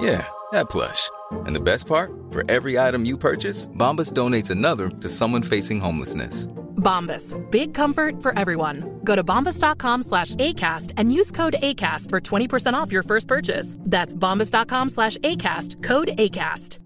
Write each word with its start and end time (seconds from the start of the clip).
Yeah, 0.00 0.26
that 0.52 0.70
plush. 0.70 1.10
And 1.46 1.54
the 1.54 1.60
best 1.60 1.86
part? 1.86 2.10
For 2.30 2.42
every 2.50 2.78
item 2.78 3.04
you 3.04 3.16
purchase, 3.16 3.68
Bombas 3.68 4.12
donates 4.12 4.50
another 4.50 4.88
to 4.88 5.08
someone 5.08 5.42
facing 5.42 5.80
homelessness. 5.80 6.46
Bombas. 6.78 7.34
Big 7.50 7.74
comfort 7.74 8.22
for 8.22 8.38
everyone. 8.38 9.00
Go 9.04 9.16
to 9.16 9.24
bombas.com 9.24 10.02
slash 10.02 10.34
ACAST 10.36 10.92
and 10.96 11.12
use 11.12 11.30
code 11.30 11.56
ACAST 11.62 12.10
for 12.10 12.20
20% 12.20 12.74
off 12.74 12.92
your 12.92 13.02
first 13.02 13.26
purchase. 13.28 13.76
That's 13.80 14.14
bombas.com 14.14 14.88
slash 14.90 15.18
ACAST. 15.18 15.82
Code 15.82 16.08
ACAST. 16.16 16.78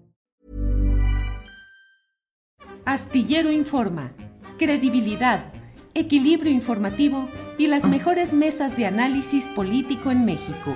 Astillero 2.85 3.49
Informa, 3.49 4.11
credibilidad, 4.57 5.53
equilibrio 5.93 6.51
informativo 6.51 7.29
y 7.57 7.67
las 7.67 7.85
mejores 7.85 8.33
mesas 8.33 8.75
de 8.75 8.85
análisis 8.85 9.45
político 9.55 10.11
en 10.11 10.25
México. 10.25 10.75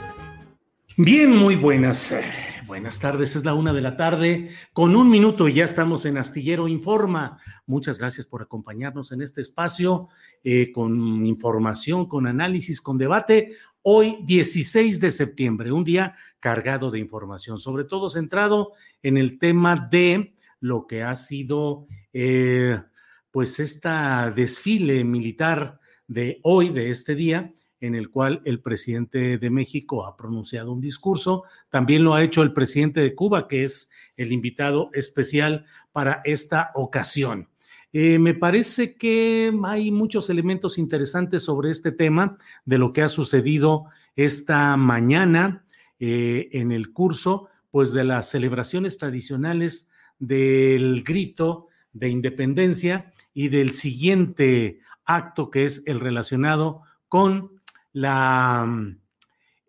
Bien, 1.00 1.30
muy 1.30 1.56
buenas. 1.56 2.12
eh, 2.12 2.24
Buenas 2.66 3.00
tardes, 3.00 3.36
es 3.36 3.46
la 3.46 3.54
una 3.54 3.72
de 3.72 3.82
la 3.82 3.96
tarde. 3.96 4.50
Con 4.74 4.96
un 4.96 5.12
minuto 5.12 5.48
ya 5.48 5.64
estamos 5.64 6.06
en 6.06 6.18
Astillero 6.18 6.68
Informa. 6.68 7.38
Muchas 7.68 8.00
gracias 8.00 8.26
por 8.26 8.42
acompañarnos 8.42 9.12
en 9.12 9.22
este 9.22 9.42
espacio 9.42 10.10
eh, 10.44 10.72
con 10.72 11.24
información, 11.24 12.08
con 12.08 12.26
análisis, 12.26 12.82
con 12.82 12.98
debate. 12.98 13.56
Hoy, 13.84 14.18
16 14.26 15.00
de 15.00 15.12
septiembre, 15.12 15.72
un 15.72 15.84
día 15.84 16.16
cargado 16.40 16.90
de 16.90 16.98
información, 16.98 17.60
sobre 17.60 17.84
todo 17.84 18.10
centrado 18.10 18.74
en 19.04 19.18
el 19.18 19.38
tema 19.38 19.76
de 19.92 20.34
lo 20.60 20.88
que 20.88 21.04
ha 21.04 21.16
sido, 21.16 21.86
eh, 22.12 22.82
pues, 23.30 23.60
esta 23.60 24.32
desfile 24.32 25.04
militar 25.04 25.80
de 26.08 26.40
hoy, 26.42 26.70
de 26.70 26.90
este 26.90 27.14
día, 27.14 27.54
en 27.80 27.96
el 27.96 28.10
cual 28.10 28.42
el 28.46 28.60
presidente 28.60 29.38
de 29.38 29.50
México 29.50 30.06
ha 30.06 30.18
pronunciado 30.18 30.72
un 30.72 30.82
discurso. 30.82 31.44
También 31.70 32.04
lo 32.04 32.14
ha 32.14 32.24
hecho 32.24 32.42
el 32.42 32.54
presidente 32.54 33.02
de 33.02 33.16
Cuba, 33.16 33.48
que 33.48 33.64
es 33.64 33.92
el 34.16 34.32
invitado 34.32 34.90
especial 34.94 35.66
para 35.92 36.22
esta 36.26 36.72
ocasión. 36.76 37.50
Eh, 37.94 38.20
me 38.20 38.34
parece 38.34 38.96
que 38.96 39.52
hay 39.64 39.92
muchos 39.92 40.30
elementos 40.30 40.78
interesantes 40.78 41.44
sobre 41.44 41.70
este 41.70 41.92
tema 41.92 42.38
de 42.66 42.78
lo 42.78 42.94
que 42.94 43.02
ha 43.02 43.10
sucedido 43.10 43.86
esta 44.16 44.76
mañana 44.78 45.66
eh, 46.00 46.50
en 46.52 46.72
el 46.72 46.92
curso, 46.92 47.50
pues 47.72 47.94
de 47.94 48.04
las 48.04 48.30
celebraciones 48.30 48.98
tradicionales 48.98 49.90
del 50.20 51.04
grito 51.04 51.68
de 51.94 52.10
independencia 52.10 53.14
y 53.34 53.50
del 53.50 53.72
siguiente 53.72 54.80
acto 55.06 55.50
que 55.50 55.66
es 55.66 55.84
el 55.86 56.00
relacionado 56.00 56.82
con 57.08 57.57
la 57.98 58.96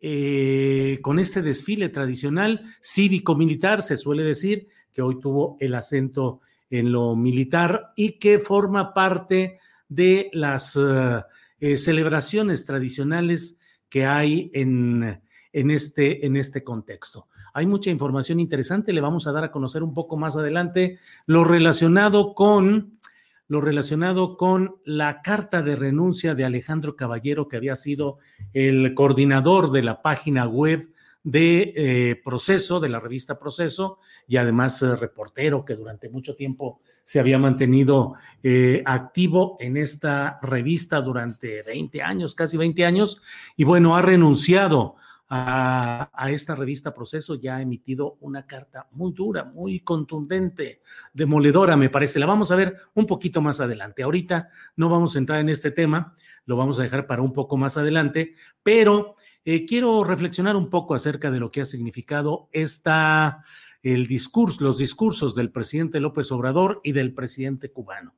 eh, 0.00 0.98
con 1.02 1.18
este 1.18 1.42
desfile 1.42 1.88
tradicional 1.88 2.62
cívico-militar, 2.80 3.82
se 3.82 3.96
suele 3.96 4.22
decir 4.22 4.68
que 4.92 5.02
hoy 5.02 5.18
tuvo 5.18 5.56
el 5.60 5.74
acento 5.74 6.40
en 6.70 6.92
lo 6.92 7.16
militar 7.16 7.92
y 7.96 8.12
que 8.18 8.38
forma 8.38 8.92
parte 8.92 9.58
de 9.88 10.28
las 10.34 10.76
uh, 10.76 11.22
eh, 11.58 11.78
celebraciones 11.78 12.66
tradicionales 12.66 13.60
que 13.88 14.04
hay 14.04 14.50
en, 14.52 15.20
en, 15.52 15.70
este, 15.70 16.26
en 16.26 16.36
este 16.36 16.62
contexto. 16.62 17.26
Hay 17.54 17.66
mucha 17.66 17.90
información 17.90 18.38
interesante, 18.38 18.92
le 18.92 19.00
vamos 19.00 19.26
a 19.26 19.32
dar 19.32 19.44
a 19.44 19.50
conocer 19.50 19.82
un 19.82 19.94
poco 19.94 20.18
más 20.18 20.36
adelante 20.36 20.98
lo 21.26 21.44
relacionado 21.44 22.34
con 22.34 22.98
lo 23.48 23.62
relacionado 23.62 24.36
con 24.36 24.76
la 24.84 25.22
carta 25.22 25.62
de 25.62 25.74
renuncia 25.74 26.34
de 26.34 26.44
Alejandro 26.44 26.96
Caballero, 26.96 27.48
que 27.48 27.56
había 27.56 27.76
sido 27.76 28.18
el 28.52 28.94
coordinador 28.94 29.70
de 29.70 29.82
la 29.82 30.02
página 30.02 30.46
web 30.46 30.90
de 31.24 31.72
eh, 31.76 32.20
Proceso, 32.22 32.78
de 32.78 32.90
la 32.90 33.00
revista 33.00 33.38
Proceso, 33.38 33.98
y 34.26 34.36
además 34.36 34.80
eh, 34.82 34.94
reportero 34.96 35.64
que 35.64 35.74
durante 35.74 36.10
mucho 36.10 36.36
tiempo 36.36 36.80
se 37.04 37.20
había 37.20 37.38
mantenido 37.38 38.14
eh, 38.42 38.82
activo 38.84 39.56
en 39.60 39.78
esta 39.78 40.38
revista 40.42 41.00
durante 41.00 41.62
20 41.62 42.02
años, 42.02 42.34
casi 42.34 42.58
20 42.58 42.84
años, 42.84 43.22
y 43.56 43.64
bueno, 43.64 43.96
ha 43.96 44.02
renunciado 44.02 44.96
a, 45.30 46.10
esta 46.30 46.54
revista 46.54 46.94
Proceso 46.94 47.34
ya 47.34 47.56
ha 47.56 47.62
emitido 47.62 48.16
una 48.20 48.46
carta 48.46 48.88
muy 48.92 49.12
dura, 49.12 49.44
muy 49.44 49.80
contundente, 49.80 50.80
demoledora, 51.12 51.76
me 51.76 51.90
parece. 51.90 52.18
La 52.18 52.26
vamos 52.26 52.50
a 52.50 52.56
ver 52.56 52.76
un 52.94 53.06
poquito 53.06 53.40
más 53.40 53.60
adelante. 53.60 54.02
Ahorita 54.02 54.48
no 54.76 54.88
vamos 54.88 55.14
a 55.14 55.18
entrar 55.18 55.40
en 55.40 55.50
este 55.50 55.70
tema, 55.70 56.14
lo 56.46 56.56
vamos 56.56 56.78
a 56.78 56.82
dejar 56.82 57.06
para 57.06 57.22
un 57.22 57.32
poco 57.32 57.56
más 57.56 57.76
adelante, 57.76 58.34
pero 58.62 59.16
eh, 59.44 59.66
quiero 59.66 60.02
reflexionar 60.02 60.56
un 60.56 60.70
poco 60.70 60.94
acerca 60.94 61.30
de 61.30 61.40
lo 61.40 61.50
que 61.50 61.60
ha 61.60 61.66
significado 61.66 62.48
esta, 62.52 63.44
el 63.82 64.06
discurso, 64.06 64.64
los 64.64 64.78
discursos 64.78 65.34
del 65.34 65.50
presidente 65.50 66.00
López 66.00 66.32
Obrador 66.32 66.80
y 66.82 66.92
del 66.92 67.12
presidente 67.12 67.70
cubano. 67.70 68.14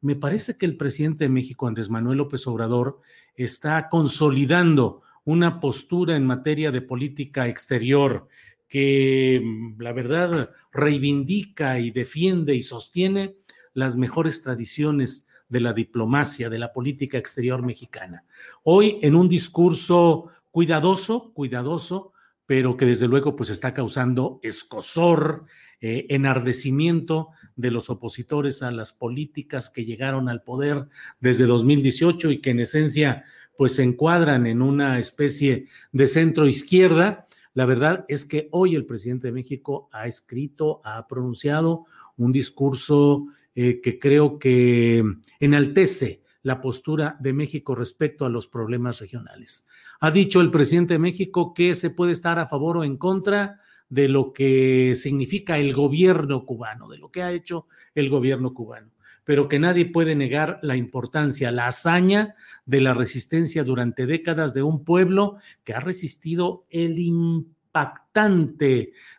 Me 0.00 0.16
parece 0.16 0.56
que 0.56 0.66
el 0.66 0.76
presidente 0.76 1.24
de 1.24 1.30
México, 1.30 1.66
Andrés 1.66 1.88
Manuel 1.88 2.18
López 2.18 2.46
Obrador, 2.46 3.00
está 3.34 3.88
consolidando 3.88 5.02
una 5.28 5.60
postura 5.60 6.16
en 6.16 6.24
materia 6.24 6.70
de 6.70 6.80
política 6.80 7.48
exterior 7.48 8.28
que 8.66 9.42
la 9.78 9.92
verdad 9.92 10.52
reivindica 10.72 11.78
y 11.80 11.90
defiende 11.90 12.54
y 12.54 12.62
sostiene 12.62 13.36
las 13.74 13.94
mejores 13.94 14.40
tradiciones 14.42 15.28
de 15.50 15.60
la 15.60 15.74
diplomacia, 15.74 16.48
de 16.48 16.58
la 16.58 16.72
política 16.72 17.18
exterior 17.18 17.62
mexicana. 17.62 18.24
Hoy 18.62 19.00
en 19.02 19.14
un 19.14 19.28
discurso 19.28 20.30
cuidadoso, 20.50 21.34
cuidadoso, 21.34 22.14
pero 22.46 22.78
que 22.78 22.86
desde 22.86 23.06
luego 23.06 23.36
pues 23.36 23.50
está 23.50 23.74
causando 23.74 24.40
escosor, 24.42 25.44
eh, 25.82 26.06
enardecimiento 26.08 27.28
de 27.54 27.70
los 27.70 27.90
opositores 27.90 28.62
a 28.62 28.70
las 28.70 28.94
políticas 28.94 29.68
que 29.68 29.84
llegaron 29.84 30.30
al 30.30 30.42
poder 30.42 30.86
desde 31.20 31.44
2018 31.44 32.30
y 32.30 32.40
que 32.40 32.48
en 32.48 32.60
esencia 32.60 33.26
pues 33.58 33.74
se 33.74 33.82
encuadran 33.82 34.46
en 34.46 34.62
una 34.62 35.00
especie 35.00 35.66
de 35.90 36.06
centro 36.06 36.46
izquierda. 36.46 37.26
La 37.54 37.64
verdad 37.64 38.04
es 38.06 38.24
que 38.24 38.46
hoy 38.52 38.76
el 38.76 38.86
presidente 38.86 39.26
de 39.26 39.32
México 39.32 39.88
ha 39.90 40.06
escrito, 40.06 40.80
ha 40.84 41.08
pronunciado 41.08 41.84
un 42.16 42.30
discurso 42.30 43.26
eh, 43.56 43.80
que 43.80 43.98
creo 43.98 44.38
que 44.38 45.02
enaltece 45.40 46.22
la 46.42 46.60
postura 46.60 47.16
de 47.18 47.32
México 47.32 47.74
respecto 47.74 48.24
a 48.24 48.28
los 48.28 48.46
problemas 48.46 49.00
regionales. 49.00 49.66
Ha 49.98 50.12
dicho 50.12 50.40
el 50.40 50.52
presidente 50.52 50.94
de 50.94 51.00
México 51.00 51.52
que 51.52 51.74
se 51.74 51.90
puede 51.90 52.12
estar 52.12 52.38
a 52.38 52.46
favor 52.46 52.76
o 52.76 52.84
en 52.84 52.96
contra 52.96 53.58
de 53.88 54.08
lo 54.08 54.32
que 54.32 54.92
significa 54.94 55.58
el 55.58 55.72
gobierno 55.74 56.46
cubano, 56.46 56.88
de 56.88 56.98
lo 56.98 57.10
que 57.10 57.24
ha 57.24 57.32
hecho 57.32 57.66
el 57.96 58.08
gobierno 58.08 58.54
cubano 58.54 58.92
pero 59.28 59.46
que 59.46 59.58
nadie 59.58 59.84
puede 59.84 60.14
negar 60.14 60.58
la 60.62 60.74
importancia, 60.74 61.52
la 61.52 61.66
hazaña 61.66 62.34
de 62.64 62.80
la 62.80 62.94
resistencia 62.94 63.62
durante 63.62 64.06
décadas 64.06 64.54
de 64.54 64.62
un 64.62 64.84
pueblo 64.84 65.36
que 65.64 65.74
ha 65.74 65.80
resistido 65.80 66.64
el 66.70 66.98
impactante 66.98 67.34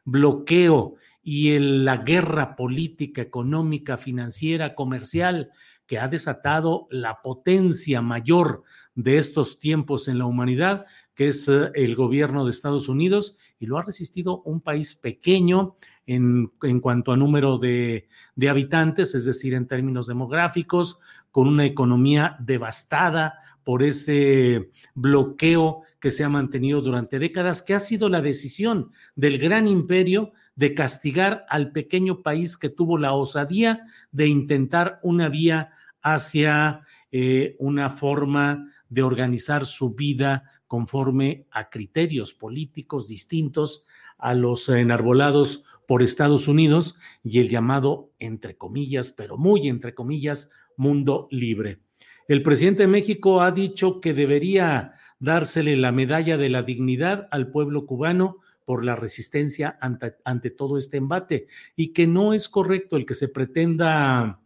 bloqueo 0.06 0.96
y 1.22 1.52
el, 1.52 1.86
la 1.86 1.98
guerra 1.98 2.56
política, 2.56 3.22
económica, 3.22 4.00
financiera, 4.00 4.74
comercial 4.74 5.52
que 5.86 6.00
ha 6.00 6.08
desatado 6.08 6.88
la 6.90 7.22
potencia 7.22 8.02
mayor 8.02 8.64
de 8.96 9.20
estos 9.20 9.60
tiempos 9.60 10.08
en 10.08 10.18
la 10.18 10.26
humanidad, 10.26 10.86
que 11.14 11.28
es 11.28 11.48
eh, 11.48 11.70
el 11.76 11.96
gobierno 11.96 12.46
de 12.46 12.50
Estados 12.52 12.90
Unidos, 12.90 13.38
y 13.60 13.68
lo 13.68 13.78
ha 13.78 13.84
resistido 13.84 14.42
un 14.42 14.60
país 14.60 14.96
pequeño 14.96 15.76
en, 16.10 16.80
cuanto 16.82 17.12
a 17.12 17.18
número 17.18 17.58
de, 17.58 18.08
de 18.36 18.50
habitantes, 18.50 19.14
es 19.14 19.26
decir, 19.26 19.54
en 19.54 19.68
términos 19.68 20.08
demográficos, 20.08 21.00
con 21.32 21.48
una 21.48 21.66
economía 21.66 22.36
devastada 22.40 23.36
por 23.64 23.84
ese 23.84 24.72
bloqueo 24.96 25.84
que 26.00 26.10
se 26.10 26.24
ha 26.24 26.30
mantenido 26.30 26.82
durante 26.82 27.20
décadas, 27.20 27.62
que 27.62 27.76
ha 27.76 27.80
sido 27.80 28.10
la 28.10 28.22
decisión 28.22 28.92
del 29.16 29.38
gran 29.38 29.68
imperio 29.68 30.32
de 30.56 30.74
castigar 30.74 31.46
al 31.48 31.72
pequeño 31.72 32.24
país 32.24 32.58
que 32.58 32.70
tuvo 32.70 32.98
la 32.98 33.14
osadía 33.14 33.86
de 34.12 34.28
intentar 34.28 35.00
una 35.04 35.30
vía 35.30 35.74
hacia 36.02 36.82
eh, 37.12 37.56
una 37.60 37.90
forma 37.92 38.72
de 38.90 39.04
organizar 39.04 39.66
su 39.66 39.94
vida 39.94 40.52
conforme 40.66 41.46
a 41.52 41.70
criterios 41.70 42.34
políticos 42.34 43.08
distintos 43.08 43.84
a 44.18 44.34
los 44.34 44.68
enarbolados 44.70 45.64
por 45.90 46.04
Estados 46.04 46.48
Unidos 46.48 47.00
y 47.24 47.40
el 47.40 47.50
llamado, 47.50 48.12
entre 48.20 48.56
comillas, 48.56 49.10
pero 49.10 49.38
muy 49.38 49.68
entre 49.68 49.96
comillas, 49.96 50.52
mundo 50.78 51.28
libre. 51.32 51.80
El 52.28 52.44
presidente 52.44 52.84
de 52.84 52.88
México 52.88 53.42
ha 53.42 53.50
dicho 53.50 54.00
que 54.00 54.14
debería 54.14 54.94
dársele 55.18 55.76
la 55.78 55.92
medalla 55.92 56.38
de 56.38 56.48
la 56.50 56.62
dignidad 56.62 57.28
al 57.32 57.50
pueblo 57.50 57.88
cubano 57.88 58.38
por 58.66 58.86
la 58.86 58.96
resistencia 58.96 59.80
ante, 59.82 60.52
todo 60.52 60.78
este 60.78 60.98
embate 60.98 61.48
y 61.76 61.92
que 61.92 62.06
no 62.06 62.36
es 62.36 62.50
correcto 62.50 62.96
el 62.96 63.08
que 63.08 63.16
se 63.16 63.28
pretenda 63.28 64.42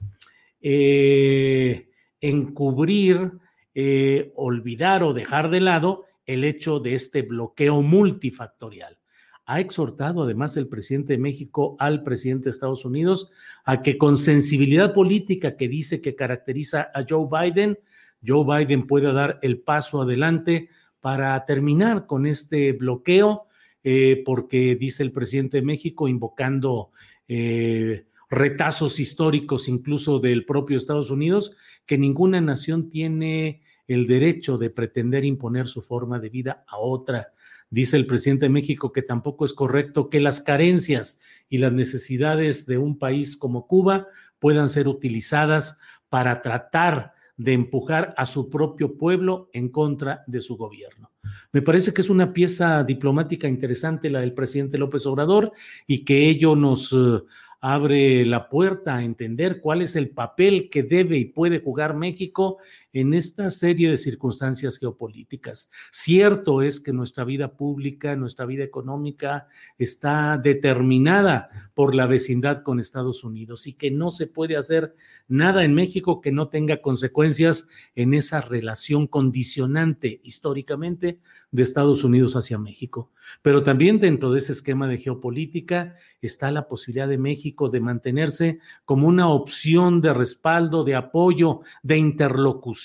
eh, 0.61 1.89
encubrir, 2.21 3.33
eh, 3.75 4.31
olvidar 4.37 5.03
o 5.03 5.11
dejar 5.13 5.49
de 5.49 5.59
lado 5.59 6.05
el 6.25 6.45
hecho 6.45 6.79
de 6.79 6.93
este 6.93 7.21
bloqueo 7.21 7.81
multifactorial. 7.81 8.97
Ha 9.45 9.59
exhortado 9.59 10.23
además 10.23 10.55
el 10.55 10.67
presidente 10.67 11.13
de 11.13 11.19
México 11.19 11.75
al 11.79 12.03
presidente 12.03 12.45
de 12.45 12.51
Estados 12.51 12.85
Unidos 12.85 13.31
a 13.65 13.81
que 13.81 13.97
con 13.97 14.17
sensibilidad 14.17 14.93
política 14.93 15.57
que 15.57 15.67
dice 15.67 16.01
que 16.01 16.15
caracteriza 16.15 16.89
a 16.93 17.05
Joe 17.07 17.27
Biden, 17.29 17.77
Joe 18.25 18.45
Biden 18.45 18.87
pueda 18.87 19.11
dar 19.11 19.39
el 19.41 19.59
paso 19.59 20.01
adelante 20.01 20.69
para 21.01 21.43
terminar 21.45 22.05
con 22.07 22.25
este 22.25 22.71
bloqueo, 22.71 23.47
eh, 23.83 24.23
porque 24.25 24.77
dice 24.77 25.03
el 25.03 25.11
presidente 25.11 25.57
de 25.57 25.63
México, 25.63 26.07
invocando 26.07 26.91
eh, 27.27 28.05
retazos 28.29 28.99
históricos 28.99 29.67
incluso 29.67 30.19
del 30.19 30.45
propio 30.45 30.77
Estados 30.77 31.09
Unidos, 31.09 31.55
que 31.85 31.97
ninguna 31.97 32.39
nación 32.39 32.89
tiene 32.89 33.61
el 33.87 34.07
derecho 34.07 34.57
de 34.57 34.69
pretender 34.69 35.25
imponer 35.25 35.67
su 35.67 35.81
forma 35.81 36.19
de 36.19 36.29
vida 36.29 36.63
a 36.67 36.77
otra. 36.77 37.33
Dice 37.73 37.97
el 37.97 38.05
presidente 38.05 38.45
de 38.45 38.49
México 38.49 38.91
que 38.91 39.01
tampoco 39.01 39.45
es 39.45 39.53
correcto 39.53 40.11
que 40.11 40.19
las 40.19 40.41
carencias 40.41 41.21
y 41.49 41.57
las 41.57 41.73
necesidades 41.73 42.67
de 42.67 42.77
un 42.77 42.99
país 42.99 43.35
como 43.35 43.65
Cuba 43.65 44.05
puedan 44.37 44.69
ser 44.69 44.87
utilizadas 44.87 45.79
para 46.07 46.43
tratar 46.43 47.13
de 47.35 47.53
empujar 47.53 48.13
a 48.15 48.27
su 48.27 48.47
propio 48.51 48.95
pueblo 48.95 49.49
en 49.53 49.69
contra 49.69 50.23
de 50.27 50.43
su 50.43 50.55
gobierno. 50.55 51.09
Me 51.51 51.63
parece 51.63 51.95
que 51.95 52.01
es 52.01 52.11
una 52.11 52.31
pieza 52.31 52.83
diplomática 52.83 53.47
interesante 53.47 54.11
la 54.11 54.19
del 54.19 54.35
presidente 54.35 54.77
López 54.77 55.07
Obrador 55.07 55.51
y 55.87 56.05
que 56.05 56.29
ello 56.29 56.55
nos 56.55 56.93
eh, 56.93 57.23
abre 57.59 58.23
la 58.23 58.49
puerta 58.49 58.97
a 58.97 59.03
entender 59.03 59.61
cuál 59.61 59.81
es 59.81 59.95
el 59.95 60.11
papel 60.11 60.69
que 60.69 60.83
debe 60.83 61.17
y 61.17 61.25
puede 61.25 61.59
jugar 61.59 61.95
México 61.95 62.59
en 62.93 63.15
esta 63.15 63.49
serie 63.49 63.89
de 63.89 63.97
circunstancias 63.97 64.77
geopolíticas. 64.77 65.71
Cierto 65.91 66.61
es 66.61 66.79
que 66.79 66.93
nuestra 66.93 67.23
vida 67.23 67.57
pública, 67.57 68.15
nuestra 68.15 68.45
vida 68.45 68.63
económica 68.63 69.47
está 69.79 70.37
determinada 70.37 71.49
por 71.73 71.95
la 71.95 72.05
vecindad 72.05 72.61
con 72.61 72.79
Estados 72.79 73.23
Unidos 73.23 73.65
y 73.65 73.73
que 73.73 73.89
no 73.89 74.11
se 74.11 74.27
puede 74.27 74.55
hacer 74.55 74.95
nada 75.27 75.65
en 75.65 75.73
México 75.73 76.21
que 76.21 76.31
no 76.31 76.49
tenga 76.49 76.81
consecuencias 76.81 77.69
en 77.95 78.13
esa 78.13 78.41
relación 78.41 79.07
condicionante 79.07 80.21
históricamente 80.23 81.19
de 81.51 81.63
Estados 81.63 82.03
Unidos 82.03 82.35
hacia 82.35 82.59
México. 82.59 83.11
Pero 83.41 83.63
también 83.63 83.99
dentro 83.99 84.31
de 84.31 84.39
ese 84.39 84.51
esquema 84.51 84.87
de 84.87 84.97
geopolítica 84.99 85.95
está 86.21 86.51
la 86.51 86.67
posibilidad 86.67 87.07
de 87.07 87.17
México 87.17 87.69
de 87.69 87.79
mantenerse 87.79 88.59
como 88.85 89.07
una 89.07 89.29
opción 89.29 90.01
de 90.01 90.13
respaldo, 90.13 90.83
de 90.83 90.95
apoyo, 90.95 91.61
de 91.81 91.97
interlocución 91.97 92.82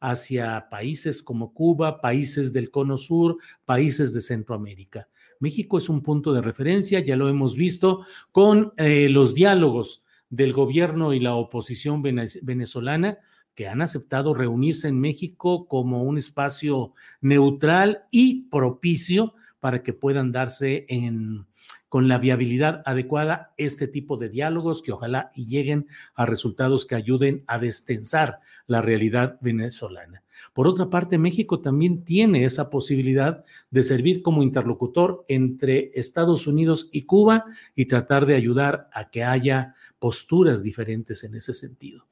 hacia 0.00 0.68
países 0.68 1.22
como 1.22 1.52
Cuba, 1.52 2.00
países 2.00 2.52
del 2.52 2.70
Cono 2.70 2.98
Sur, 2.98 3.38
países 3.64 4.12
de 4.12 4.20
Centroamérica. 4.20 5.08
México 5.40 5.78
es 5.78 5.88
un 5.88 6.02
punto 6.02 6.32
de 6.32 6.42
referencia, 6.42 7.00
ya 7.00 7.16
lo 7.16 7.28
hemos 7.28 7.56
visto 7.56 8.06
con 8.32 8.72
eh, 8.76 9.08
los 9.08 9.34
diálogos 9.34 10.04
del 10.30 10.52
gobierno 10.52 11.12
y 11.12 11.20
la 11.20 11.34
oposición 11.34 12.02
venezolana 12.02 13.18
que 13.54 13.68
han 13.68 13.80
aceptado 13.80 14.34
reunirse 14.34 14.88
en 14.88 15.00
México 15.00 15.66
como 15.66 16.02
un 16.02 16.18
espacio 16.18 16.92
neutral 17.20 18.04
y 18.10 18.48
propicio 18.48 19.34
para 19.60 19.82
que 19.82 19.92
puedan 19.92 20.30
darse 20.30 20.84
en, 20.88 21.46
con 21.88 22.08
la 22.08 22.18
viabilidad 22.18 22.82
adecuada 22.84 23.52
este 23.56 23.86
tipo 23.86 24.16
de 24.16 24.28
diálogos 24.28 24.82
que 24.82 24.92
ojalá 24.92 25.30
lleguen 25.34 25.86
a 26.14 26.26
resultados 26.26 26.86
que 26.86 26.94
ayuden 26.94 27.44
a 27.46 27.58
destensar 27.58 28.40
la 28.66 28.82
realidad 28.82 29.38
venezolana. 29.40 30.22
Por 30.52 30.66
otra 30.66 30.90
parte, 30.90 31.18
México 31.18 31.60
también 31.60 32.04
tiene 32.04 32.44
esa 32.44 32.70
posibilidad 32.70 33.44
de 33.70 33.82
servir 33.82 34.22
como 34.22 34.42
interlocutor 34.42 35.24
entre 35.28 35.92
Estados 35.94 36.46
Unidos 36.46 36.88
y 36.92 37.02
Cuba 37.02 37.44
y 37.74 37.86
tratar 37.86 38.26
de 38.26 38.34
ayudar 38.34 38.88
a 38.92 39.10
que 39.10 39.24
haya 39.24 39.74
posturas 39.98 40.62
diferentes 40.62 41.24
en 41.24 41.34
ese 41.34 41.54
sentido. 41.54 42.06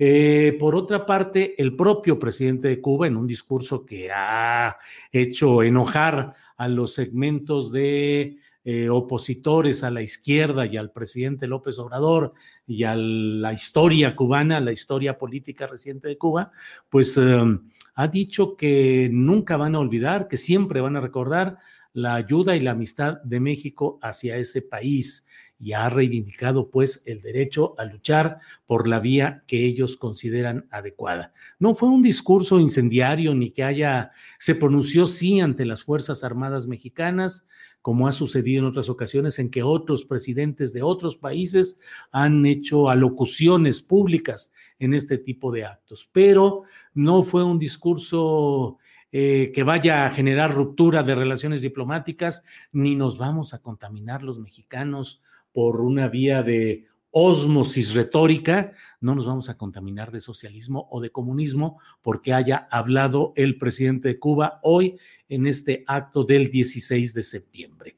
Eh, 0.00 0.56
por 0.60 0.76
otra 0.76 1.04
parte, 1.04 1.60
el 1.60 1.74
propio 1.74 2.20
presidente 2.20 2.68
de 2.68 2.80
Cuba, 2.80 3.08
en 3.08 3.16
un 3.16 3.26
discurso 3.26 3.84
que 3.84 4.12
ha 4.12 4.76
hecho 5.10 5.64
enojar 5.64 6.34
a 6.56 6.68
los 6.68 6.94
segmentos 6.94 7.72
de 7.72 8.38
eh, 8.64 8.88
opositores 8.88 9.84
a 9.84 9.90
la 9.90 10.02
izquierda 10.02 10.66
y 10.66 10.76
al 10.76 10.90
presidente 10.90 11.46
López 11.46 11.78
Obrador 11.78 12.34
y 12.66 12.84
a 12.84 12.96
la 12.96 13.52
historia 13.52 14.14
cubana, 14.14 14.60
la 14.60 14.72
historia 14.72 15.16
política 15.16 15.66
reciente 15.66 16.08
de 16.08 16.18
Cuba, 16.18 16.50
pues 16.90 17.16
em, 17.16 17.70
ha 17.94 18.08
dicho 18.08 18.56
que 18.56 19.08
nunca 19.12 19.56
van 19.56 19.74
a 19.74 19.80
olvidar, 19.80 20.28
que 20.28 20.36
siempre 20.36 20.80
van 20.80 20.96
a 20.96 21.00
recordar 21.00 21.58
la 21.92 22.14
ayuda 22.14 22.56
y 22.56 22.60
la 22.60 22.72
amistad 22.72 23.22
de 23.22 23.40
México 23.40 23.98
hacia 24.02 24.36
ese 24.36 24.62
país 24.62 25.28
y 25.60 25.72
ha 25.72 25.88
reivindicado 25.88 26.70
pues 26.70 27.02
el 27.06 27.20
derecho 27.20 27.74
a 27.78 27.84
luchar 27.84 28.38
por 28.66 28.86
la 28.86 29.00
vía 29.00 29.42
que 29.46 29.64
ellos 29.64 29.96
consideran 29.96 30.68
adecuada. 30.70 31.32
No 31.58 31.74
fue 31.74 31.88
un 31.88 32.02
discurso 32.02 32.60
incendiario 32.60 33.34
ni 33.34 33.50
que 33.50 33.64
haya, 33.64 34.10
se 34.38 34.54
pronunció 34.54 35.06
sí 35.06 35.40
ante 35.40 35.64
las 35.64 35.82
Fuerzas 35.82 36.22
Armadas 36.22 36.66
Mexicanas, 36.66 37.48
como 37.82 38.08
ha 38.08 38.12
sucedido 38.12 38.60
en 38.60 38.66
otras 38.66 38.88
ocasiones 38.88 39.38
en 39.38 39.50
que 39.50 39.62
otros 39.62 40.04
presidentes 40.04 40.72
de 40.72 40.82
otros 40.82 41.16
países 41.16 41.80
han 42.10 42.44
hecho 42.46 42.88
alocuciones 42.88 43.80
públicas 43.80 44.52
en 44.78 44.94
este 44.94 45.18
tipo 45.18 45.50
de 45.52 45.64
actos, 45.64 46.08
pero 46.12 46.62
no 46.94 47.22
fue 47.22 47.44
un 47.44 47.58
discurso 47.58 48.78
eh, 49.10 49.50
que 49.54 49.62
vaya 49.62 50.06
a 50.06 50.10
generar 50.10 50.52
ruptura 50.52 51.02
de 51.02 51.14
relaciones 51.14 51.62
diplomáticas, 51.62 52.44
ni 52.72 52.94
nos 52.94 53.16
vamos 53.16 53.54
a 53.54 53.62
contaminar 53.62 54.22
los 54.22 54.38
mexicanos 54.38 55.22
por 55.52 55.80
una 55.80 56.08
vía 56.08 56.42
de 56.42 56.86
osmosis 57.10 57.94
retórica, 57.94 58.72
no 59.00 59.14
nos 59.14 59.26
vamos 59.26 59.48
a 59.48 59.56
contaminar 59.56 60.10
de 60.10 60.20
socialismo 60.20 60.88
o 60.90 61.00
de 61.00 61.10
comunismo 61.10 61.80
porque 62.02 62.32
haya 62.32 62.68
hablado 62.70 63.32
el 63.36 63.58
presidente 63.58 64.08
de 64.08 64.18
Cuba 64.18 64.60
hoy 64.62 64.98
en 65.28 65.46
este 65.46 65.84
acto 65.86 66.24
del 66.24 66.50
16 66.50 67.14
de 67.14 67.22
septiembre. 67.22 67.96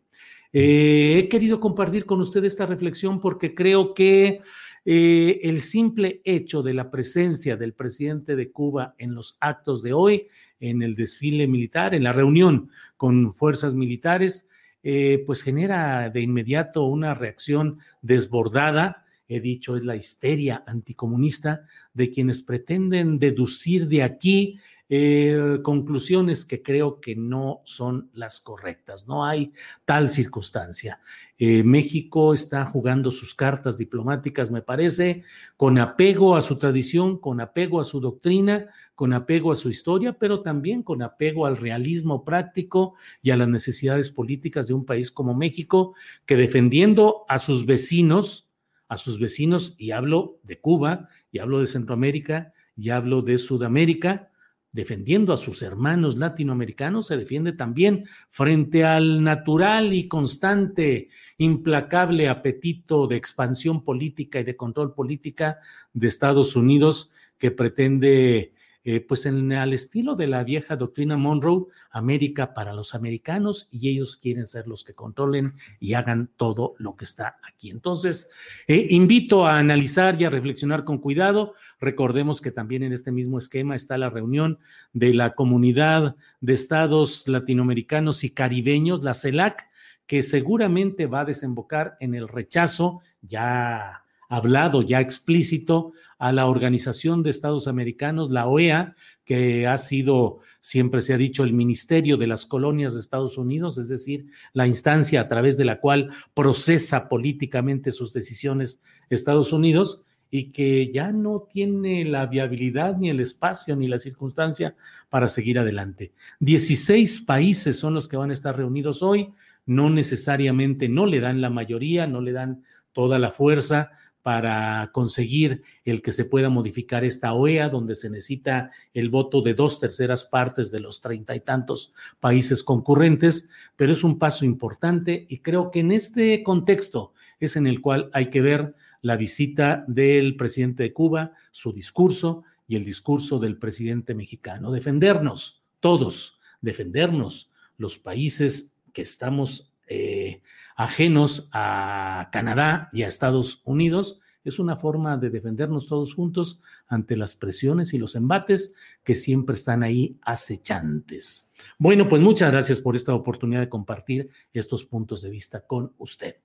Eh, 0.52 1.18
he 1.18 1.28
querido 1.28 1.60
compartir 1.60 2.04
con 2.06 2.20
usted 2.20 2.44
esta 2.44 2.66
reflexión 2.66 3.20
porque 3.20 3.54
creo 3.54 3.94
que 3.94 4.40
eh, 4.84 5.40
el 5.44 5.60
simple 5.60 6.20
hecho 6.24 6.62
de 6.62 6.74
la 6.74 6.90
presencia 6.90 7.56
del 7.56 7.74
presidente 7.74 8.34
de 8.34 8.50
Cuba 8.50 8.94
en 8.98 9.14
los 9.14 9.36
actos 9.40 9.82
de 9.82 9.92
hoy, 9.92 10.28
en 10.58 10.82
el 10.82 10.96
desfile 10.96 11.46
militar, 11.46 11.94
en 11.94 12.02
la 12.02 12.12
reunión 12.12 12.70
con 12.96 13.32
fuerzas 13.32 13.74
militares, 13.74 14.49
eh, 14.82 15.22
pues 15.26 15.42
genera 15.42 16.10
de 16.10 16.20
inmediato 16.20 16.84
una 16.84 17.14
reacción 17.14 17.78
desbordada, 18.02 19.04
he 19.28 19.40
dicho, 19.40 19.76
es 19.76 19.84
la 19.84 19.96
histeria 19.96 20.64
anticomunista 20.66 21.62
de 21.94 22.10
quienes 22.10 22.42
pretenden 22.42 23.18
deducir 23.18 23.86
de 23.86 24.02
aquí 24.02 24.58
eh, 24.92 25.60
conclusiones 25.62 26.44
que 26.44 26.64
creo 26.64 27.00
que 27.00 27.14
no 27.14 27.60
son 27.64 28.10
las 28.12 28.40
correctas. 28.40 29.06
No 29.06 29.24
hay 29.24 29.52
tal 29.84 30.08
circunstancia. 30.08 30.98
Eh, 31.38 31.62
México 31.62 32.34
está 32.34 32.66
jugando 32.66 33.12
sus 33.12 33.32
cartas 33.32 33.78
diplomáticas, 33.78 34.50
me 34.50 34.62
parece, 34.62 35.22
con 35.56 35.78
apego 35.78 36.34
a 36.34 36.42
su 36.42 36.58
tradición, 36.58 37.18
con 37.18 37.40
apego 37.40 37.80
a 37.80 37.84
su 37.84 38.00
doctrina, 38.00 38.66
con 38.96 39.12
apego 39.12 39.52
a 39.52 39.56
su 39.56 39.70
historia, 39.70 40.18
pero 40.18 40.42
también 40.42 40.82
con 40.82 41.02
apego 41.02 41.46
al 41.46 41.56
realismo 41.56 42.24
práctico 42.24 42.94
y 43.22 43.30
a 43.30 43.36
las 43.36 43.48
necesidades 43.48 44.10
políticas 44.10 44.66
de 44.66 44.74
un 44.74 44.84
país 44.84 45.12
como 45.12 45.34
México, 45.34 45.94
que 46.26 46.36
defendiendo 46.36 47.24
a 47.28 47.38
sus 47.38 47.64
vecinos, 47.64 48.50
a 48.88 48.96
sus 48.98 49.20
vecinos, 49.20 49.76
y 49.78 49.92
hablo 49.92 50.40
de 50.42 50.60
Cuba, 50.60 51.08
y 51.30 51.38
hablo 51.38 51.60
de 51.60 51.68
Centroamérica, 51.68 52.52
y 52.76 52.90
hablo 52.90 53.22
de 53.22 53.38
Sudamérica, 53.38 54.29
defendiendo 54.72 55.32
a 55.32 55.36
sus 55.36 55.62
hermanos 55.62 56.16
latinoamericanos, 56.16 57.08
se 57.08 57.16
defiende 57.16 57.52
también 57.52 58.04
frente 58.28 58.84
al 58.84 59.22
natural 59.22 59.92
y 59.92 60.06
constante, 60.06 61.08
implacable 61.38 62.28
apetito 62.28 63.06
de 63.06 63.16
expansión 63.16 63.84
política 63.84 64.40
y 64.40 64.44
de 64.44 64.56
control 64.56 64.94
política 64.94 65.58
de 65.92 66.08
Estados 66.08 66.54
Unidos 66.56 67.10
que 67.38 67.50
pretende 67.50 68.52
eh, 68.82 69.00
pues 69.00 69.26
en 69.26 69.52
al 69.52 69.72
estilo 69.72 70.14
de 70.14 70.26
la 70.26 70.42
vieja 70.42 70.76
doctrina 70.76 71.16
Monroe, 71.16 71.66
América 71.90 72.54
para 72.54 72.72
los 72.72 72.94
americanos 72.94 73.68
y 73.70 73.90
ellos 73.90 74.16
quieren 74.16 74.46
ser 74.46 74.66
los 74.66 74.84
que 74.84 74.94
controlen 74.94 75.54
y 75.78 75.94
hagan 75.94 76.30
todo 76.36 76.74
lo 76.78 76.96
que 76.96 77.04
está 77.04 77.38
aquí. 77.42 77.70
Entonces, 77.70 78.30
eh, 78.66 78.86
invito 78.90 79.46
a 79.46 79.58
analizar 79.58 80.20
y 80.20 80.24
a 80.24 80.30
reflexionar 80.30 80.84
con 80.84 80.98
cuidado. 80.98 81.54
Recordemos 81.78 82.40
que 82.40 82.52
también 82.52 82.82
en 82.82 82.92
este 82.92 83.12
mismo 83.12 83.38
esquema 83.38 83.76
está 83.76 83.98
la 83.98 84.08
reunión 84.08 84.58
de 84.92 85.12
la 85.12 85.34
comunidad 85.34 86.16
de 86.40 86.54
estados 86.54 87.28
latinoamericanos 87.28 88.24
y 88.24 88.30
caribeños, 88.30 89.04
la 89.04 89.14
CELAC, 89.14 89.68
que 90.06 90.22
seguramente 90.22 91.06
va 91.06 91.20
a 91.20 91.24
desembocar 91.26 91.96
en 92.00 92.14
el 92.14 92.28
rechazo 92.28 93.02
ya 93.22 94.04
hablado, 94.30 94.80
ya 94.82 95.00
explícito 95.00 95.92
a 96.18 96.32
la 96.32 96.46
Organización 96.46 97.22
de 97.22 97.30
Estados 97.30 97.66
Americanos, 97.66 98.30
la 98.30 98.46
OEA, 98.46 98.94
que 99.24 99.66
ha 99.66 99.76
sido, 99.76 100.38
siempre 100.60 101.02
se 101.02 101.12
ha 101.12 101.16
dicho, 101.16 101.42
el 101.42 101.52
Ministerio 101.52 102.16
de 102.16 102.28
las 102.28 102.46
Colonias 102.46 102.94
de 102.94 103.00
Estados 103.00 103.36
Unidos, 103.36 103.76
es 103.76 103.88
decir, 103.88 104.26
la 104.52 104.68
instancia 104.68 105.20
a 105.20 105.28
través 105.28 105.56
de 105.56 105.64
la 105.64 105.80
cual 105.80 106.10
procesa 106.32 107.08
políticamente 107.08 107.90
sus 107.90 108.12
decisiones 108.12 108.80
Estados 109.10 109.52
Unidos 109.52 110.02
y 110.30 110.52
que 110.52 110.92
ya 110.92 111.10
no 111.10 111.48
tiene 111.50 112.04
la 112.04 112.26
viabilidad, 112.26 112.96
ni 112.96 113.10
el 113.10 113.18
espacio, 113.18 113.74
ni 113.74 113.88
la 113.88 113.98
circunstancia 113.98 114.76
para 115.08 115.28
seguir 115.28 115.58
adelante. 115.58 116.12
Dieciséis 116.38 117.20
países 117.20 117.78
son 117.78 117.94
los 117.94 118.06
que 118.06 118.16
van 118.16 118.30
a 118.30 118.34
estar 118.34 118.56
reunidos 118.56 119.02
hoy, 119.02 119.32
no 119.66 119.90
necesariamente, 119.90 120.88
no 120.88 121.06
le 121.06 121.18
dan 121.18 121.40
la 121.40 121.50
mayoría, 121.50 122.06
no 122.06 122.20
le 122.20 122.30
dan 122.30 122.62
toda 122.92 123.18
la 123.18 123.30
fuerza, 123.30 123.90
para 124.22 124.90
conseguir 124.92 125.62
el 125.84 126.02
que 126.02 126.12
se 126.12 126.24
pueda 126.24 126.48
modificar 126.48 127.04
esta 127.04 127.32
OEA, 127.32 127.68
donde 127.68 127.96
se 127.96 128.10
necesita 128.10 128.70
el 128.92 129.08
voto 129.08 129.40
de 129.40 129.54
dos 129.54 129.80
terceras 129.80 130.24
partes 130.24 130.70
de 130.70 130.80
los 130.80 131.00
treinta 131.00 131.34
y 131.34 131.40
tantos 131.40 131.94
países 132.20 132.62
concurrentes, 132.62 133.48
pero 133.76 133.92
es 133.92 134.04
un 134.04 134.18
paso 134.18 134.44
importante 134.44 135.26
y 135.28 135.38
creo 135.38 135.70
que 135.70 135.80
en 135.80 135.92
este 135.92 136.42
contexto 136.42 137.14
es 137.38 137.56
en 137.56 137.66
el 137.66 137.80
cual 137.80 138.10
hay 138.12 138.30
que 138.30 138.42
ver 138.42 138.74
la 139.02 139.16
visita 139.16 139.84
del 139.88 140.36
presidente 140.36 140.82
de 140.82 140.92
Cuba, 140.92 141.32
su 141.50 141.72
discurso 141.72 142.44
y 142.68 142.76
el 142.76 142.84
discurso 142.84 143.38
del 143.38 143.56
presidente 143.56 144.14
mexicano. 144.14 144.70
Defendernos, 144.70 145.64
todos, 145.80 146.38
defendernos, 146.60 147.50
los 147.78 147.96
países 147.96 148.78
que 148.92 149.02
estamos 149.02 149.69
eh, 149.90 150.40
ajenos 150.76 151.50
a 151.52 152.30
Canadá 152.32 152.88
y 152.92 153.02
a 153.02 153.08
Estados 153.08 153.60
Unidos, 153.64 154.20
es 154.44 154.58
una 154.58 154.76
forma 154.76 155.18
de 155.18 155.30
defendernos 155.30 155.86
todos 155.86 156.14
juntos 156.14 156.62
ante 156.86 157.16
las 157.16 157.34
presiones 157.34 157.92
y 157.92 157.98
los 157.98 158.14
embates 158.14 158.76
que 159.04 159.14
siempre 159.14 159.56
están 159.56 159.82
ahí 159.82 160.16
acechantes. 160.22 161.52
Bueno, 161.76 162.08
pues 162.08 162.22
muchas 162.22 162.50
gracias 162.50 162.80
por 162.80 162.96
esta 162.96 163.14
oportunidad 163.14 163.60
de 163.60 163.68
compartir 163.68 164.30
estos 164.54 164.84
puntos 164.84 165.22
de 165.22 165.30
vista 165.30 165.66
con 165.66 165.92
usted. 165.98 166.36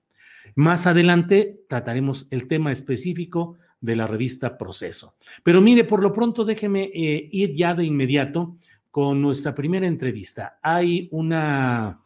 Más 0.56 0.86
adelante 0.86 1.64
trataremos 1.68 2.26
el 2.30 2.48
tema 2.48 2.72
específico 2.72 3.56
de 3.80 3.96
la 3.96 4.06
revista 4.06 4.58
Proceso. 4.58 5.14
Pero 5.42 5.60
mire, 5.60 5.84
por 5.84 6.02
lo 6.02 6.12
pronto 6.12 6.44
déjeme 6.44 6.90
eh, 6.94 7.28
ir 7.32 7.54
ya 7.54 7.74
de 7.74 7.84
inmediato 7.84 8.56
con 8.90 9.20
nuestra 9.22 9.54
primera 9.54 9.86
entrevista. 9.86 10.58
Hay 10.62 11.08
una 11.12 12.00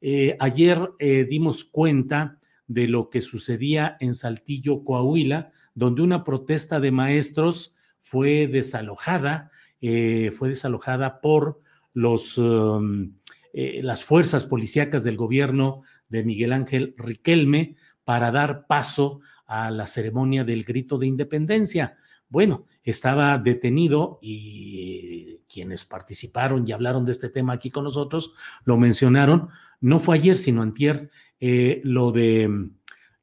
eh, 0.00 0.36
ayer 0.40 0.90
eh, 0.98 1.26
dimos 1.28 1.64
cuenta 1.64 2.38
de 2.66 2.88
lo 2.88 3.10
que 3.10 3.22
sucedía 3.22 3.96
en 4.00 4.14
Saltillo, 4.14 4.84
Coahuila, 4.84 5.52
donde 5.74 6.02
una 6.02 6.24
protesta 6.24 6.80
de 6.80 6.90
maestros 6.90 7.74
fue 8.00 8.46
desalojada, 8.46 9.50
eh, 9.80 10.30
fue 10.36 10.50
desalojada 10.50 11.20
por 11.20 11.60
los, 11.92 12.38
um, 12.38 13.12
las 13.52 14.04
fuerzas 14.04 14.44
policíacas 14.44 15.02
del 15.02 15.16
gobierno 15.16 15.82
de 16.08 16.22
Miguel 16.22 16.52
Ángel 16.52 16.94
Riquelme 16.96 17.76
para 18.04 18.30
dar 18.30 18.66
paso 18.66 19.20
a 19.46 19.70
la 19.70 19.86
ceremonia 19.86 20.44
del 20.44 20.64
grito 20.64 20.96
de 20.98 21.08
independencia. 21.08 21.96
Bueno, 22.28 22.66
estaba 22.84 23.36
detenido 23.38 24.20
y 24.22 25.39
quienes 25.52 25.84
participaron 25.84 26.64
y 26.66 26.72
hablaron 26.72 27.04
de 27.04 27.12
este 27.12 27.28
tema 27.28 27.54
aquí 27.54 27.70
con 27.70 27.84
nosotros 27.84 28.34
lo 28.64 28.76
mencionaron 28.78 29.50
no 29.80 29.98
fue 29.98 30.16
ayer, 30.16 30.36
sino 30.36 30.62
antier, 30.62 31.10
eh, 31.40 31.80
lo 31.84 32.12
de 32.12 32.70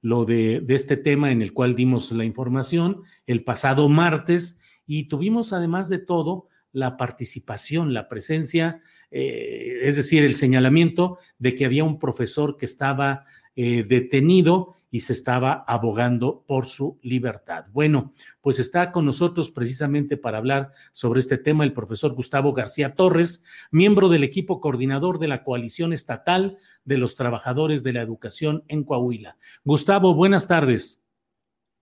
lo 0.01 0.25
de, 0.25 0.63
este 0.69 0.95
tema 0.95 1.31
en 1.31 1.41
el 1.41 1.53
cual 1.53 1.75
dimos 1.75 2.11
la 2.11 2.23
información 2.23 3.01
el 3.25 3.43
pasado 3.43 3.89
martes 3.89 4.59
y 4.85 5.07
tuvimos 5.07 5.53
además 5.53 5.89
de 5.89 5.97
todo 5.97 6.47
la 6.71 6.97
participación, 6.97 7.93
la 7.93 8.07
presencia, 8.07 8.79
eh, 9.11 9.79
es 9.81 9.95
decir, 9.95 10.23
el 10.23 10.35
señalamiento 10.35 11.17
de 11.39 11.55
que 11.55 11.65
había 11.65 11.83
un 11.83 11.99
profesor 11.99 12.57
que 12.57 12.65
estaba 12.65 13.25
eh, 13.55 13.83
detenido 13.83 14.76
y 14.89 15.01
se 15.01 15.13
estaba 15.13 15.65
abogando 15.67 16.43
por 16.47 16.65
su 16.65 16.99
libertad. 17.01 17.65
Bueno, 17.71 18.13
pues 18.41 18.59
está 18.59 18.91
con 18.91 19.05
nosotros 19.05 19.51
precisamente 19.51 20.17
para 20.17 20.37
hablar 20.37 20.71
sobre 20.91 21.19
este 21.19 21.37
tema 21.37 21.63
el 21.63 21.73
profesor 21.73 22.13
Gustavo 22.13 22.53
García 22.53 22.95
Torres, 22.95 23.43
miembro 23.71 24.09
del 24.09 24.23
equipo 24.23 24.61
coordinador 24.61 25.19
de 25.19 25.27
la 25.27 25.43
Coalición 25.43 25.93
Estatal 25.93 26.57
de 26.85 26.97
los 26.97 27.15
Trabajadores 27.15 27.83
de 27.83 27.93
la 27.93 28.01
Educación 28.01 28.63
en 28.67 28.83
Coahuila. 28.83 29.37
Gustavo, 29.63 30.13
buenas 30.13 30.47
tardes. 30.47 31.03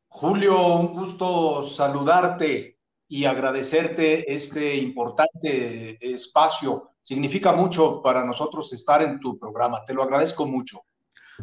Julio, 0.08 0.78
un 0.78 0.94
gusto 0.94 1.64
saludarte 1.64 2.80
y 3.08 3.26
agradecerte 3.26 4.34
este 4.34 4.76
importante 4.78 5.98
espacio. 6.02 6.92
Significa 7.02 7.52
mucho 7.52 8.02
para 8.02 8.26
nosotros 8.26 8.72
estar 8.74 9.02
en 9.04 9.20
tu 9.20 9.38
programa. 9.38 9.84
Te 9.86 9.94
lo 9.94 10.02
agradezco 10.02 10.48
mucho. 10.48 10.82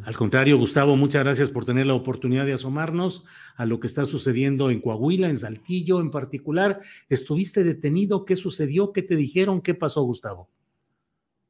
Al 0.04 0.16
contrario, 0.16 0.56
Gustavo, 0.56 0.96
muchas 0.96 1.22
gracias 1.22 1.50
por 1.50 1.66
tener 1.66 1.86
la 1.86 1.94
oportunidad 1.94 2.46
de 2.46 2.54
asomarnos 2.54 3.24
a 3.56 3.66
lo 3.66 3.78
que 3.78 3.86
está 3.86 4.06
sucediendo 4.06 4.70
en 4.70 4.80
Coahuila, 4.80 5.28
en 5.28 5.36
Saltillo 5.36 6.00
en 6.00 6.10
particular. 6.10 6.80
¿Estuviste 7.08 7.62
detenido? 7.62 8.24
¿Qué 8.24 8.36
sucedió? 8.36 8.92
¿Qué 8.92 9.02
te 9.02 9.16
dijeron? 9.16 9.60
¿Qué 9.60 9.74
pasó, 9.74 10.02
Gustavo? 10.02 10.48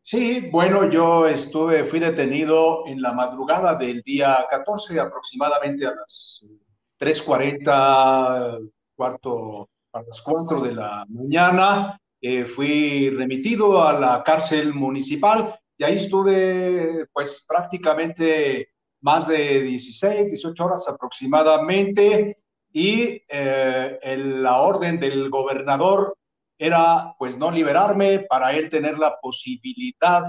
Sí, 0.02 0.48
bueno, 0.50 0.90
yo 0.90 1.28
estuve, 1.28 1.84
fui 1.84 2.00
detenido 2.00 2.84
en 2.88 3.00
la 3.00 3.12
madrugada 3.12 3.76
del 3.76 4.02
día 4.02 4.44
14, 4.50 4.98
aproximadamente 4.98 5.86
a 5.86 5.94
las 5.94 6.44
3.40, 6.98 8.68
cuarto, 8.96 9.68
a 9.92 10.02
las 10.02 10.20
4 10.20 10.60
de 10.62 10.74
la 10.74 11.06
mañana. 11.08 11.96
Eh, 12.20 12.44
fui 12.44 13.10
remitido 13.10 13.82
a 13.82 13.98
la 13.98 14.22
cárcel 14.24 14.74
municipal 14.74 15.56
y 15.82 15.84
ahí 15.84 15.96
estuve 15.96 17.06
pues 17.12 17.44
prácticamente 17.48 18.68
más 19.00 19.26
de 19.26 19.62
16, 19.62 20.30
18 20.30 20.64
horas 20.64 20.88
aproximadamente. 20.88 22.38
Y 22.72 23.20
eh, 23.28 23.98
la 24.16 24.60
orden 24.60 25.00
del 25.00 25.28
gobernador 25.28 26.16
era 26.56 27.16
pues 27.18 27.36
no 27.36 27.50
liberarme 27.50 28.20
para 28.20 28.52
él 28.52 28.70
tener 28.70 28.96
la 28.96 29.18
posibilidad 29.20 30.22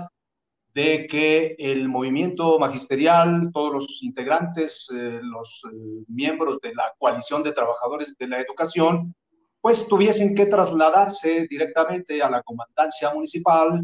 de 0.74 1.05
que 1.05 1.55
el 1.60 1.88
movimiento 1.88 2.57
magisterial, 2.57 3.51
todos 3.53 3.74
los 3.74 4.01
integrantes, 4.01 4.89
eh, 4.91 5.19
los 5.22 5.62
eh, 5.72 6.03
miembros 6.07 6.62
de 6.63 6.74
la 6.74 6.91
coalición 6.98 7.43
de 7.43 7.51
trabajadores 7.51 8.15
de 8.17 8.27
la 8.27 8.39
educación, 8.39 9.13
pues 9.62 9.88
tuviesen 9.88 10.33
que 10.33 10.48
trasladarse 10.48 11.45
directamente 11.48 12.24
a 12.24 12.31
la 12.31 12.41
comandancia 12.41 13.13
municipal 13.13 13.83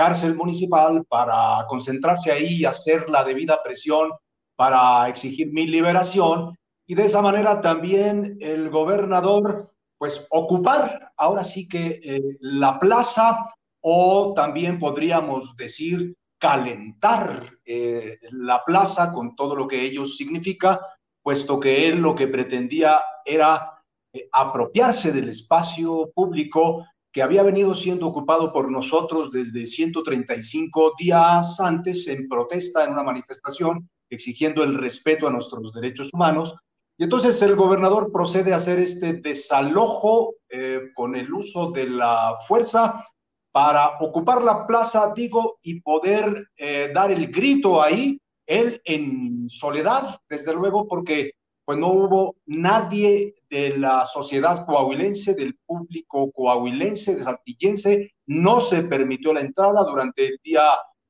cárcel 0.00 0.34
municipal 0.34 1.04
para 1.04 1.66
concentrarse 1.68 2.32
ahí 2.32 2.60
y 2.60 2.64
hacer 2.64 3.10
la 3.10 3.22
debida 3.22 3.62
presión 3.62 4.10
para 4.56 5.06
exigir 5.10 5.52
mi 5.52 5.66
liberación. 5.66 6.56
Y 6.86 6.94
de 6.94 7.04
esa 7.04 7.20
manera 7.20 7.60
también 7.60 8.38
el 8.40 8.70
gobernador 8.70 9.68
pues 9.98 10.26
ocupar 10.30 11.12
ahora 11.18 11.44
sí 11.44 11.68
que 11.68 12.00
eh, 12.02 12.22
la 12.40 12.78
plaza 12.78 13.54
o 13.82 14.32
también 14.34 14.78
podríamos 14.78 15.54
decir 15.54 16.16
calentar 16.38 17.58
eh, 17.66 18.16
la 18.30 18.64
plaza 18.64 19.12
con 19.12 19.36
todo 19.36 19.54
lo 19.54 19.68
que 19.68 19.82
ello 19.82 20.06
significa, 20.06 20.80
puesto 21.22 21.60
que 21.60 21.88
él 21.88 21.98
lo 21.98 22.14
que 22.14 22.28
pretendía 22.28 23.02
era 23.22 23.84
apropiarse 24.32 25.12
del 25.12 25.28
espacio 25.28 26.10
público 26.14 26.86
que 27.12 27.22
había 27.22 27.42
venido 27.42 27.74
siendo 27.74 28.06
ocupado 28.06 28.52
por 28.52 28.70
nosotros 28.70 29.30
desde 29.30 29.66
135 29.66 30.94
días 30.98 31.58
antes 31.60 32.06
en 32.08 32.28
protesta 32.28 32.84
en 32.84 32.92
una 32.92 33.02
manifestación 33.02 33.88
exigiendo 34.08 34.62
el 34.62 34.76
respeto 34.76 35.26
a 35.26 35.30
nuestros 35.30 35.72
derechos 35.72 36.10
humanos. 36.12 36.54
Y 36.98 37.04
entonces 37.04 37.40
el 37.42 37.56
gobernador 37.56 38.12
procede 38.12 38.52
a 38.52 38.56
hacer 38.56 38.78
este 38.78 39.14
desalojo 39.14 40.34
eh, 40.48 40.90
con 40.94 41.16
el 41.16 41.32
uso 41.32 41.70
de 41.70 41.88
la 41.88 42.36
fuerza 42.46 43.04
para 43.52 43.98
ocupar 44.00 44.42
la 44.42 44.66
plaza, 44.66 45.12
digo, 45.14 45.58
y 45.62 45.80
poder 45.80 46.48
eh, 46.56 46.90
dar 46.94 47.10
el 47.10 47.28
grito 47.28 47.82
ahí, 47.82 48.20
él 48.46 48.80
en 48.84 49.48
soledad, 49.48 50.20
desde 50.28 50.52
luego, 50.52 50.86
porque 50.86 51.32
pues 51.70 51.78
no 51.78 51.92
hubo 51.92 52.34
nadie 52.46 53.36
de 53.48 53.78
la 53.78 54.04
sociedad 54.04 54.66
coahuilense, 54.66 55.34
del 55.34 55.56
público 55.64 56.32
coahuilense, 56.32 57.14
de 57.14 57.22
saltillense, 57.22 58.12
no 58.26 58.58
se 58.58 58.82
permitió 58.82 59.32
la 59.32 59.42
entrada 59.42 59.84
durante 59.84 60.26
el 60.26 60.40
día 60.42 60.64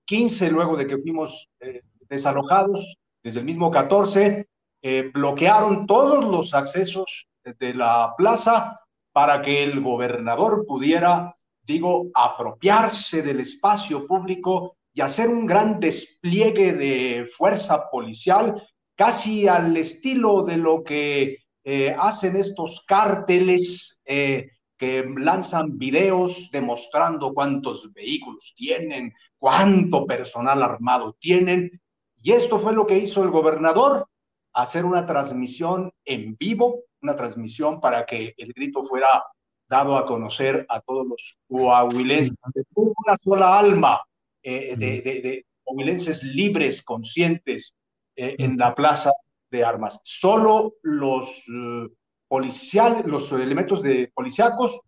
15, 0.05 0.51
luego 0.51 0.77
de 0.77 0.87
que 0.87 0.99
fuimos 0.99 1.49
eh, 1.61 1.81
desalojados, 2.11 2.99
desde 3.23 3.41
el 3.41 3.47
mismo 3.47 3.71
14, 3.71 4.51
eh, 4.83 5.11
bloquearon 5.15 5.87
todos 5.87 6.27
los 6.27 6.53
accesos 6.53 7.27
de 7.43 7.73
la 7.73 8.13
plaza 8.19 8.83
para 9.13 9.41
que 9.41 9.63
el 9.63 9.81
gobernador 9.81 10.67
pudiera, 10.67 11.39
digo, 11.63 12.11
apropiarse 12.13 13.23
del 13.23 13.41
espacio 13.41 14.07
público 14.07 14.77
y 14.93 15.01
hacer 15.01 15.31
un 15.31 15.47
gran 15.47 15.81
despliegue 15.81 16.75
de 16.75 17.27
fuerza 17.35 17.89
policial 17.91 18.63
casi 19.01 19.49
al 19.49 19.75
estilo 19.79 20.43
de 20.43 20.59
lo 20.59 20.85
que 20.85 21.39
eh, 21.65 21.97
hacen 21.99 22.37
estos 22.37 22.85
cárteles 22.87 23.99
eh, 24.05 24.51
que 24.77 25.07
lanzan 25.17 25.79
videos 25.79 26.51
demostrando 26.53 27.33
cuántos 27.33 27.91
vehículos 27.95 28.53
tienen, 28.55 29.15
cuánto 29.39 30.05
personal 30.05 30.63
armado 30.63 31.17
tienen. 31.19 31.81
Y 32.19 32.33
esto 32.33 32.59
fue 32.59 32.75
lo 32.75 32.87
que 32.87 32.99
hizo 32.99 33.23
el 33.23 33.31
gobernador, 33.31 34.07
hacer 34.53 34.85
una 34.85 35.07
transmisión 35.07 35.91
en 36.05 36.37
vivo, 36.37 36.83
una 37.01 37.17
transmisión 37.17 37.81
para 37.81 38.05
que 38.05 38.35
el 38.37 38.53
grito 38.53 38.85
fuera 38.85 39.25
dado 39.67 39.97
a 39.97 40.05
conocer 40.05 40.67
a 40.69 40.79
todos 40.83 41.07
los 41.07 41.39
coahuilenses, 41.49 42.37
de 42.53 42.65
una 42.75 43.17
sola 43.17 43.59
alma 43.59 44.03
eh, 44.43 44.77
de, 44.77 45.01
de, 45.01 45.47
coahuilenses 45.65 46.23
libres, 46.23 46.83
conscientes, 46.83 47.75
eh, 48.17 48.37
en 48.39 48.57
la 48.57 48.75
plaza 48.75 49.13
de 49.51 49.65
armas. 49.65 50.01
Solo 50.05 50.75
los 50.83 51.49
uh, 51.49 51.89
policiales, 52.29 53.05
los 53.07 53.33
elementos 53.33 53.83
de 53.83 54.11
policíacos 54.15 54.81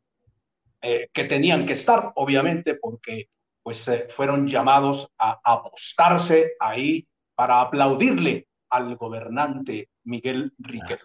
eh, 0.81 1.09
que 1.12 1.25
tenían 1.25 1.67
que 1.67 1.75
estar, 1.75 2.12
obviamente, 2.17 2.76
porque 2.76 3.29
pues 3.62 3.87
eh, 3.88 4.07
fueron 4.09 4.47
llamados 4.47 5.09
a 5.19 5.41
apostarse 5.45 6.52
ahí 6.59 7.07
para 7.35 7.61
aplaudirle 7.61 8.49
al 8.71 8.97
gobernante 8.97 9.91
Miguel 10.05 10.52
Riquer. 10.59 11.00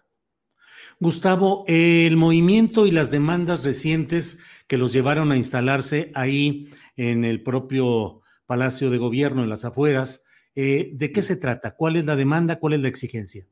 Gustavo, 0.99 1.63
el 1.67 2.17
movimiento 2.17 2.87
y 2.87 2.91
las 2.91 3.11
demandas 3.11 3.63
recientes 3.63 4.39
que 4.67 4.77
los 4.77 4.93
llevaron 4.93 5.31
a 5.31 5.37
instalarse 5.37 6.11
ahí 6.15 6.71
en 6.95 7.23
el 7.23 7.43
propio 7.43 8.21
Palacio 8.47 8.89
de 8.89 8.97
Gobierno, 8.97 9.43
en 9.43 9.49
las 9.49 9.65
afueras, 9.65 10.25
eh, 10.59 10.89
¿De 10.91 11.11
qué 11.11 11.21
se 11.21 11.35
trata? 11.35 11.75
¿Cuál 11.75 11.97
es 11.97 12.05
la 12.05 12.15
demanda? 12.15 12.59
¿Cuál 12.59 12.73
es 12.73 12.79
la 12.79 12.87
exigencia? 12.87 13.45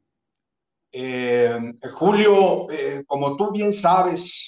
Eh, 0.92 1.56
Julio, 1.94 2.68
eh, 2.72 3.04
como 3.06 3.38
tú 3.38 3.52
bien 3.52 3.74
sabes 3.74 4.48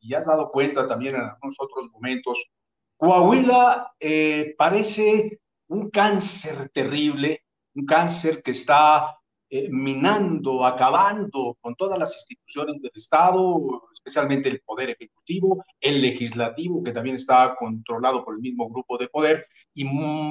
y 0.00 0.14
has 0.14 0.24
dado 0.24 0.50
cuenta 0.50 0.86
también 0.86 1.16
en 1.16 1.20
algunos 1.20 1.56
otros 1.58 1.90
momentos, 1.92 2.42
Coahuila 2.96 3.92
parece 4.56 5.40
un 5.68 5.90
cáncer 5.90 6.70
terrible, 6.72 7.44
un 7.74 7.84
cáncer 7.84 8.42
que 8.42 8.52
está 8.52 9.18
minando, 9.70 10.64
acabando 10.64 11.56
con 11.60 11.74
todas 11.76 11.98
las 11.98 12.14
instituciones 12.14 12.80
del 12.82 12.90
Estado, 12.94 13.88
especialmente 13.92 14.48
el 14.48 14.60
Poder 14.60 14.90
Ejecutivo, 14.90 15.64
el 15.80 16.02
Legislativo, 16.02 16.82
que 16.82 16.92
también 16.92 17.16
está 17.16 17.54
controlado 17.56 18.24
por 18.24 18.34
el 18.34 18.40
mismo 18.40 18.68
grupo 18.68 18.98
de 18.98 19.08
poder, 19.08 19.46
y 19.74 19.84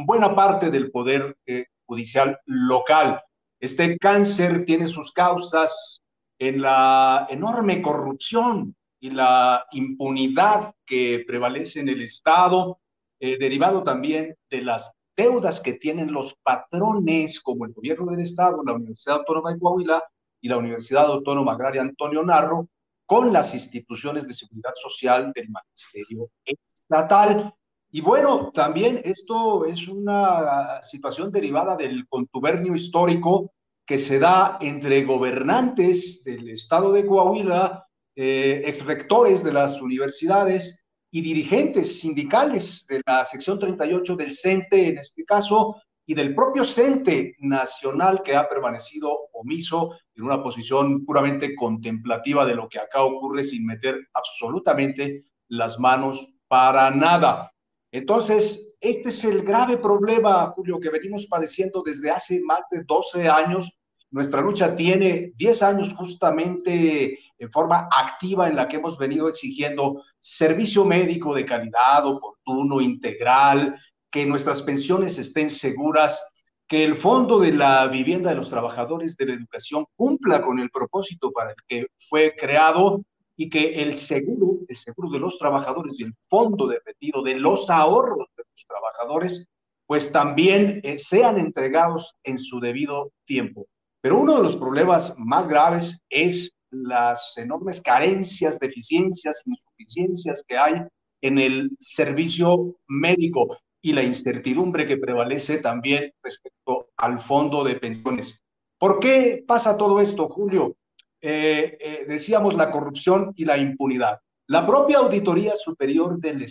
buena 0.06 0.36
parte 0.36 0.70
del 0.70 0.92
Poder 0.92 1.38
eh, 1.46 1.66
Judicial 1.86 2.40
local. 2.46 3.22
Este 3.60 3.98
cáncer 3.98 4.66
tiene 4.66 4.88
sus 4.88 5.12
causas 5.12 6.02
en 6.38 6.62
la 6.62 7.28
enorme 7.30 7.82
corrupción 7.82 8.76
y 9.00 9.12
la 9.12 9.66
impunidad 9.72 10.74
que 10.86 11.24
prevalece 11.26 11.80
en 11.80 11.90
el 11.90 12.02
Estado, 12.02 12.80
eh, 13.20 13.38
derivado 13.38 13.84
también 13.84 14.36
de 14.50 14.62
las 14.62 14.94
deudas 15.16 15.62
que 15.62 15.74
tienen 15.74 16.12
los 16.12 16.36
patrones 16.44 17.40
como 17.42 17.66
el 17.66 17.74
gobierno 17.74 18.12
del 18.12 18.22
Estado, 18.22 18.64
la 18.66 18.74
Universidad 18.74 19.18
Autónoma 19.18 19.54
de 19.54 19.60
Coahuila 19.60 20.04
y 20.42 20.50
la 20.50 20.58
Universidad 20.58 21.06
Autónoma 21.06 21.54
Agraria 21.54 21.82
Antonio 21.82 22.24
Narro, 22.24 22.68
con 23.06 23.32
las 23.32 23.54
instituciones 23.54 24.28
de 24.28 24.34
seguridad 24.34 24.74
social 24.82 25.32
del 25.34 25.50
magisterio 25.50 26.30
estatal. 26.46 27.54
Y 27.92 28.02
bueno, 28.02 28.52
también 28.52 29.02
esto 29.04 29.66
es 29.66 29.88
una 29.88 30.82
situación 30.82 31.32
derivada 31.32 31.76
del 31.76 32.08
contubernio 32.08 32.74
histórico 32.76 33.54
que 33.86 34.00
se 34.00 34.20
da 34.20 34.58
entre 34.62 35.04
gobernantes 35.04 36.24
del 36.24 36.50
estado 36.50 36.94
de 36.94 37.06
Coahuila, 37.06 37.86
eh, 38.16 38.62
ex 38.66 38.86
rectores 38.86 39.44
de 39.44 39.54
las 39.54 39.82
universidades 39.82 40.83
y 41.14 41.22
dirigentes 41.22 42.00
sindicales 42.00 42.88
de 42.90 43.00
la 43.06 43.24
sección 43.24 43.60
38 43.60 44.16
del 44.16 44.34
CENTE, 44.34 44.88
en 44.88 44.98
este 44.98 45.24
caso, 45.24 45.76
y 46.08 46.16
del 46.16 46.34
propio 46.34 46.66
CENTE 46.66 47.36
nacional 47.38 48.24
que 48.24 48.36
ha 48.36 48.50
permanecido 48.50 49.30
omiso 49.32 49.92
en 50.16 50.24
una 50.24 50.42
posición 50.42 51.06
puramente 51.06 51.54
contemplativa 51.56 52.48
de 52.48 52.56
lo 52.56 52.68
que 52.68 52.80
acá 52.80 53.04
ocurre 53.04 53.44
sin 53.44 53.64
meter 53.64 54.08
absolutamente 54.12 55.26
las 55.50 55.78
manos 55.78 56.34
para 56.48 56.90
nada. 56.90 57.54
Entonces, 57.92 58.76
este 58.82 59.10
es 59.10 59.24
el 59.24 59.44
grave 59.44 59.78
problema, 59.78 60.48
Julio, 60.56 60.80
que 60.80 60.90
venimos 60.90 61.28
padeciendo 61.28 61.84
desde 61.86 62.10
hace 62.10 62.42
más 62.44 62.62
de 62.72 62.84
12 62.86 63.30
años 63.30 63.72
nuestra 64.14 64.42
lucha 64.42 64.76
tiene 64.76 65.32
10 65.38 65.64
años 65.64 65.94
justamente 65.96 67.18
en 67.40 67.52
forma 67.52 67.90
activa 67.92 68.48
en 68.48 68.56
la 68.56 68.68
que 68.68 68.78
hemos 68.78 68.96
venido 68.96 69.28
exigiendo 69.28 70.04
servicio 70.20 70.86
médico 70.86 71.34
de 71.34 71.44
calidad, 71.44 72.06
oportuno, 72.06 72.80
integral, 72.80 73.76
que 74.12 74.28
nuestras 74.28 74.62
pensiones 74.62 75.18
estén 75.18 75.50
seguras, 75.50 76.24
que 76.68 76.86
el 76.86 76.94
Fondo 76.94 77.40
de 77.40 77.54
la 77.54 77.88
Vivienda 77.88 78.30
de 78.30 78.36
los 78.36 78.52
Trabajadores 78.52 79.18
de 79.18 79.26
la 79.26 79.34
Educación 79.34 79.88
cumpla 79.96 80.44
con 80.44 80.60
el 80.60 80.70
propósito 80.70 81.32
para 81.32 81.50
el 81.50 81.58
que 81.68 81.88
fue 82.08 82.36
creado 82.36 83.02
y 83.36 83.50
que 83.50 83.82
el 83.82 83.98
seguro, 83.98 84.60
el 84.68 84.76
seguro 84.76 85.10
de 85.10 85.20
los 85.22 85.40
trabajadores 85.40 86.00
y 86.00 86.04
el 86.04 86.14
fondo 86.30 86.68
de 86.68 86.80
retiro 86.86 87.24
de 87.24 87.40
los 87.40 87.68
ahorros 87.72 88.28
de 88.38 88.44
los 88.44 88.66
trabajadores, 88.68 89.50
pues 89.88 90.12
también 90.12 90.82
eh, 90.84 91.00
sean 91.00 91.40
entregados 91.40 92.14
en 92.24 92.38
su 92.38 92.60
debido 92.60 93.12
tiempo. 93.26 93.66
Pero 94.04 94.20
uno 94.20 94.36
de 94.36 94.44
los 94.44 94.58
problemas 94.58 95.16
más 95.18 95.48
graves 95.48 96.02
es 96.10 96.52
las 96.72 97.38
enormes 97.38 97.82
carencias, 97.82 98.60
deficiencias, 98.60 99.42
insuficiencias 99.46 100.44
que 100.46 100.58
hay 100.58 100.74
en 101.22 101.38
el 101.38 101.72
servicio 101.80 102.76
médico 102.90 103.58
y 103.82 103.94
la 103.94 104.04
incertidumbre 104.04 104.86
que 104.86 104.98
prevalece 104.98 105.60
también 105.60 106.12
respecto 106.22 106.90
al 106.98 107.22
fondo 107.22 107.64
de 107.64 107.76
pensiones. 107.76 108.44
¿Por 108.78 109.00
qué 109.00 109.42
pasa 109.48 109.78
todo 109.78 110.02
esto, 110.02 110.28
Julio? 110.28 110.76
Eh, 111.22 111.78
eh, 111.80 112.06
decíamos 112.06 112.56
la 112.56 112.72
corrupción 112.72 113.32
y 113.38 113.46
la 113.46 113.58
impunidad. 113.58 114.20
La 114.48 114.66
propia 114.66 114.98
Auditoría 114.98 115.56
Superior 115.56 116.20
del 116.20 116.46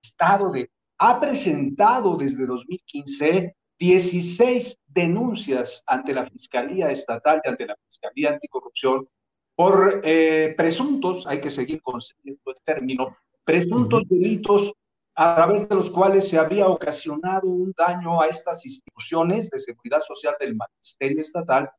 Estado 0.00 0.52
de, 0.52 0.70
ha 0.98 1.18
presentado 1.18 2.16
desde 2.16 2.46
2015 2.46 3.56
16 3.78 4.78
denuncias 4.96 5.84
ante 5.86 6.12
la 6.14 6.26
Fiscalía 6.26 6.90
Estatal 6.90 7.40
y 7.44 7.48
ante 7.48 7.66
la 7.66 7.76
Fiscalía 7.86 8.30
Anticorrupción 8.30 9.06
por 9.54 10.00
eh, 10.02 10.54
presuntos, 10.56 11.26
hay 11.26 11.40
que 11.40 11.50
seguir 11.50 11.82
con 11.82 12.00
el 12.24 12.38
término, 12.64 13.14
presuntos 13.44 14.04
delitos 14.08 14.72
a 15.14 15.36
través 15.36 15.68
de 15.68 15.74
los 15.74 15.90
cuales 15.90 16.26
se 16.28 16.38
había 16.38 16.68
ocasionado 16.68 17.46
un 17.46 17.74
daño 17.76 18.18
a 18.20 18.26
estas 18.26 18.64
instituciones 18.66 19.50
de 19.50 19.58
seguridad 19.58 20.00
social 20.00 20.34
del 20.40 20.56
magisterio 20.56 21.20
estatal 21.20 21.70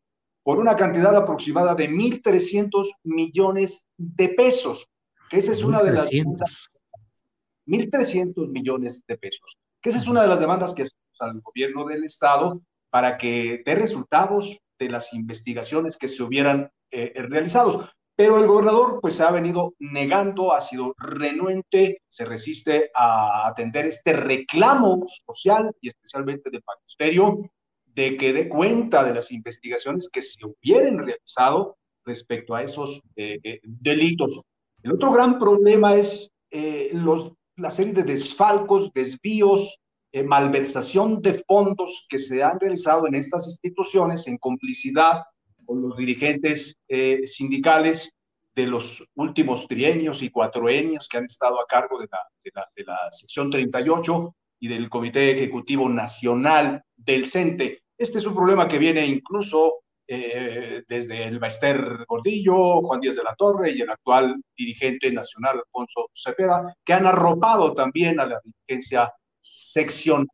por 0.44 0.60
una 0.60 0.76
cantidad 0.76 1.16
aproximada 1.16 1.74
de 1.76 1.90
1.300 1.90 2.90
millones 3.04 3.88
de 3.98 4.30
pesos, 4.30 4.88
que 5.30 5.40
esa 5.40 5.52
es 5.52 5.64
una 5.64 5.84
de 5.84 5.92
las... 5.92 6.10
1.300 6.10 8.48
millones 8.48 9.04
de 9.06 9.18
pesos, 9.18 9.58
que 9.82 9.90
esa 9.90 9.98
es 9.98 10.08
una 10.08 10.22
de 10.22 10.30
las 10.30 10.40
demandas 10.40 10.74
que 10.74 10.84
hacemos 10.84 11.18
al 11.20 11.42
gobierno 11.42 11.84
del 11.86 12.06
Estado 12.06 12.62
para 12.90 13.18
que 13.18 13.62
dé 13.66 13.76
resultados 13.76 14.60
de 14.80 14.90
las 14.90 15.14
investigaciones 15.14 15.98
que 15.98 16.08
se 16.08 16.24
hubieran 16.24 16.70
eh, 16.92 17.14
realizados. 17.30 17.90
Pero 18.16 18.40
el 18.40 18.48
gobernador 18.48 19.00
pues 19.00 19.16
se 19.16 19.24
ha 19.24 19.32
venido 19.32 19.76
negando, 19.78 20.54
ha 20.54 20.62
sido 20.62 20.96
renuente, 20.98 22.02
se 22.10 22.26
resiste 22.26 22.90
a 22.96 23.48
atender 23.48 23.86
este 23.86 24.14
reclamo 24.14 25.06
social 25.08 25.72
y 25.82 25.90
especialmente 25.90 26.50
del 26.50 26.64
magisterio 26.66 27.52
de 27.86 28.18
que 28.18 28.34
dé 28.34 28.48
cuenta 28.48 29.04
de 29.04 29.14
las 29.14 29.32
investigaciones 29.32 30.10
que 30.12 30.22
se 30.22 30.38
hubieran 30.46 31.00
realizado 31.00 31.78
respecto 32.06 32.56
a 32.56 32.64
esos 32.64 33.02
eh, 33.16 33.40
eh, 33.44 33.60
delitos. 33.64 34.42
El 34.82 34.94
otro 34.94 35.12
gran 35.12 35.38
problema 35.38 35.96
es 35.96 36.32
eh, 36.52 36.90
los, 36.94 37.34
la 37.56 37.70
serie 37.70 37.94
de 37.94 38.04
desfalcos, 38.04 38.92
desvíos, 38.94 39.80
malversación 40.24 41.22
de 41.22 41.44
fondos 41.46 42.06
que 42.10 42.20
se 42.20 42.44
han 42.44 42.60
realizado 42.60 43.08
en 43.08 43.16
estas 43.16 43.46
instituciones 43.46 44.28
en 44.28 44.38
complicidad 44.38 45.24
con 45.66 45.82
los 45.82 45.98
dirigentes 45.98 46.80
eh, 46.88 47.26
sindicales 47.26 48.18
de 48.56 48.68
los 48.68 49.06
últimos 49.16 49.68
trienios 49.68 50.24
y 50.24 50.32
cuatroenios 50.32 51.08
que 51.08 51.18
han 51.18 51.26
estado 51.26 51.62
a 51.62 51.66
cargo 51.68 52.00
de 52.00 52.08
la, 52.12 52.20
de 52.44 52.84
la, 52.86 52.94
de 52.96 53.12
sección 53.12 53.52
38 53.52 54.36
y 54.60 54.68
del 54.68 54.90
Comité 54.90 55.32
Ejecutivo 55.32 55.88
Nacional 55.90 56.82
del 56.96 57.28
CENTE. 57.28 57.84
Este 57.98 58.18
es 58.18 58.26
un 58.26 58.34
problema 58.34 58.68
que 58.68 58.80
viene 58.80 59.06
incluso 59.06 59.84
eh, 60.08 60.84
desde 60.88 61.26
el 61.26 61.38
Baester 61.38 62.06
Gordillo, 62.08 62.82
Juan 62.82 63.02
Díaz 63.02 63.18
de 63.18 63.24
la 63.24 63.36
Torre 63.36 63.74
y 63.74 63.82
el 63.82 63.90
actual 63.90 64.42
dirigente 64.56 65.12
nacional, 65.12 65.58
Alfonso 65.58 66.10
Cepeda, 66.16 66.74
que 66.86 66.94
han 66.94 67.06
arropado 67.06 67.74
también 67.74 68.20
a 68.20 68.26
la 68.26 68.40
dirigencia 68.42 69.12
seccional 69.58 70.28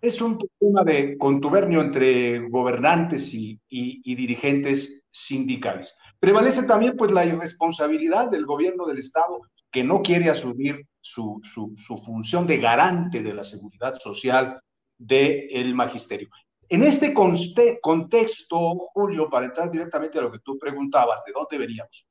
es 0.00 0.20
un 0.20 0.38
problema 0.38 0.84
de 0.84 1.18
contubernio 1.18 1.80
entre 1.80 2.48
gobernantes 2.48 3.34
y, 3.34 3.60
dirigentes 3.68 5.06
sindicales. 5.10 5.96
Prevalece 6.20 6.64
también 6.64 6.96
pues 6.96 7.10
la 7.10 7.24
irresponsabilidad 7.26 8.30
del 8.30 8.46
gobierno 8.46 8.86
del 8.86 8.98
Estado 8.98 9.40
que 9.70 9.82
no 9.82 10.02
quiere 10.02 10.30
asumir 10.30 10.86
su, 11.00 11.40
función 12.04 12.46
de 12.46 12.58
garante 12.58 13.22
de 13.22 13.34
la 13.34 13.44
seguridad 13.44 13.94
social 13.94 14.60
del 14.96 15.74
magisterio. 15.74 16.28
En 16.68 16.82
este 16.82 17.12
contexto, 17.80 18.58
Julio, 18.92 19.28
para 19.30 19.46
entrar 19.46 19.70
directamente 19.70 20.18
a 20.18 20.22
lo 20.22 20.30
que 20.30 20.40
tú 20.40 20.58
preguntabas, 20.58 21.24
¿de 21.24 21.32
dónde 21.32 21.58
veníamos? 21.58 22.06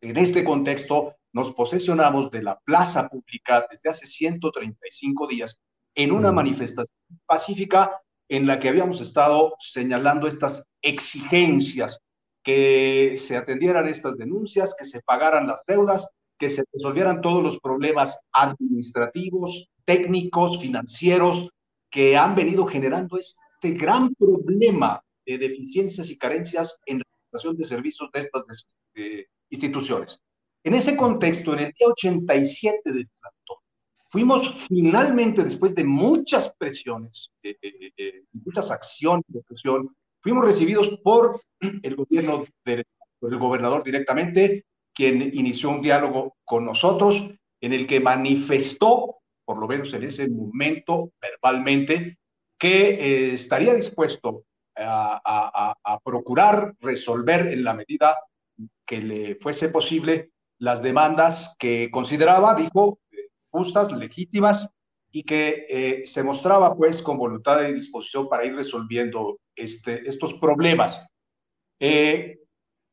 En 0.00 0.16
este 0.16 0.44
contexto 0.44 1.14
nos 1.32 1.52
posesionamos 1.52 2.30
de 2.30 2.42
la 2.42 2.58
plaza 2.58 3.08
pública 3.08 3.66
desde 3.70 3.90
hace 3.90 4.06
135 4.06 5.26
días 5.26 5.60
en 5.94 6.12
una 6.12 6.32
manifestación 6.32 6.96
pacífica 7.26 8.00
en 8.28 8.46
la 8.46 8.58
que 8.58 8.68
habíamos 8.68 9.00
estado 9.00 9.54
señalando 9.58 10.26
estas 10.26 10.64
exigencias, 10.80 11.98
que 12.42 13.16
se 13.18 13.36
atendieran 13.36 13.88
estas 13.88 14.16
denuncias, 14.16 14.74
que 14.78 14.84
se 14.84 15.02
pagaran 15.02 15.46
las 15.46 15.62
deudas, 15.66 16.10
que 16.38 16.48
se 16.48 16.64
resolvieran 16.72 17.20
todos 17.20 17.42
los 17.42 17.60
problemas 17.60 18.20
administrativos, 18.32 19.70
técnicos, 19.84 20.58
financieros, 20.60 21.50
que 21.90 22.16
han 22.16 22.34
venido 22.34 22.66
generando 22.66 23.18
este 23.18 23.72
gran 23.72 24.14
problema 24.14 25.02
de 25.26 25.38
deficiencias 25.38 26.10
y 26.10 26.18
carencias 26.18 26.78
en 26.86 26.98
la 26.98 27.04
prestación 27.30 27.56
de 27.56 27.64
servicios 27.64 28.10
de 28.12 28.20
estas 28.20 28.44
instituciones. 29.50 30.22
En 30.64 30.74
ese 30.74 30.96
contexto, 30.96 31.52
en 31.54 31.60
el 31.60 31.72
día 31.72 31.88
87 31.88 32.92
del 32.92 33.08
Fuimos 34.12 34.66
finalmente, 34.68 35.42
después 35.42 35.74
de 35.74 35.84
muchas 35.84 36.52
presiones, 36.58 37.30
eh, 37.42 37.56
eh, 37.62 37.92
eh, 37.96 38.24
muchas 38.44 38.70
acciones 38.70 39.24
de 39.26 39.42
presión, 39.42 39.96
fuimos 40.20 40.44
recibidos 40.44 41.00
por 41.02 41.40
el 41.82 41.96
gobierno, 41.96 42.44
del, 42.62 42.84
el 43.22 43.38
gobernador 43.38 43.82
directamente, 43.82 44.66
quien 44.94 45.30
inició 45.32 45.70
un 45.70 45.80
diálogo 45.80 46.36
con 46.44 46.66
nosotros 46.66 47.26
en 47.62 47.72
el 47.72 47.86
que 47.86 48.00
manifestó, 48.00 49.16
por 49.46 49.58
lo 49.58 49.66
menos 49.66 49.94
en 49.94 50.02
ese 50.02 50.28
momento, 50.28 51.12
verbalmente, 51.18 52.18
que 52.58 53.32
estaría 53.32 53.72
dispuesto 53.72 54.44
a, 54.76 55.74
a, 55.82 55.98
procurar 56.00 56.74
resolver 56.80 57.46
en 57.46 57.64
la 57.64 57.72
medida 57.72 58.18
que 58.86 58.98
le 58.98 59.34
fuese 59.36 59.70
posible 59.70 60.31
las 60.62 60.80
demandas 60.80 61.56
que 61.58 61.90
consideraba, 61.90 62.54
dijo, 62.54 63.00
justas, 63.50 63.90
legítimas, 63.90 64.68
y 65.10 65.24
que 65.24 65.66
eh, 65.68 66.02
se 66.06 66.22
mostraba 66.22 66.76
pues 66.76 67.02
con 67.02 67.18
voluntad 67.18 67.60
y 67.66 67.72
disposición 67.72 68.28
para 68.28 68.44
ir 68.44 68.54
resolviendo 68.54 69.40
este, 69.56 70.06
estos 70.08 70.34
problemas. 70.34 71.04
Eh, 71.80 72.42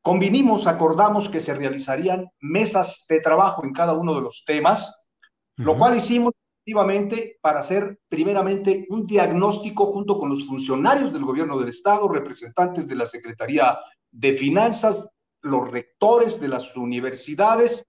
convinimos, 0.02 0.66
acordamos 0.66 1.30
que 1.30 1.40
se 1.40 1.54
realizarían 1.54 2.28
mesas 2.40 3.06
de 3.08 3.22
trabajo 3.22 3.64
en 3.64 3.72
cada 3.72 3.94
uno 3.94 4.16
de 4.16 4.22
los 4.22 4.44
temas, 4.46 5.08
lo 5.56 5.78
cual 5.78 5.96
hicimos 5.96 6.34
efectivamente 6.64 7.38
para 7.40 7.60
hacer 7.60 8.00
primeramente 8.10 8.88
un 8.90 9.06
diagnóstico 9.06 9.94
junto 9.94 10.18
con 10.18 10.30
los 10.30 10.48
funcionarios 10.48 11.14
del 11.14 11.24
gobierno 11.24 11.60
del 11.60 11.70
Estado, 11.70 12.08
representantes 12.08 12.88
de 12.88 12.96
la 12.96 13.06
Secretaría 13.06 13.78
de 14.10 14.34
Finanzas, 14.34 15.08
los 15.42 15.70
rectores 15.70 16.40
de 16.40 16.48
las 16.48 16.76
universidades 16.76 17.86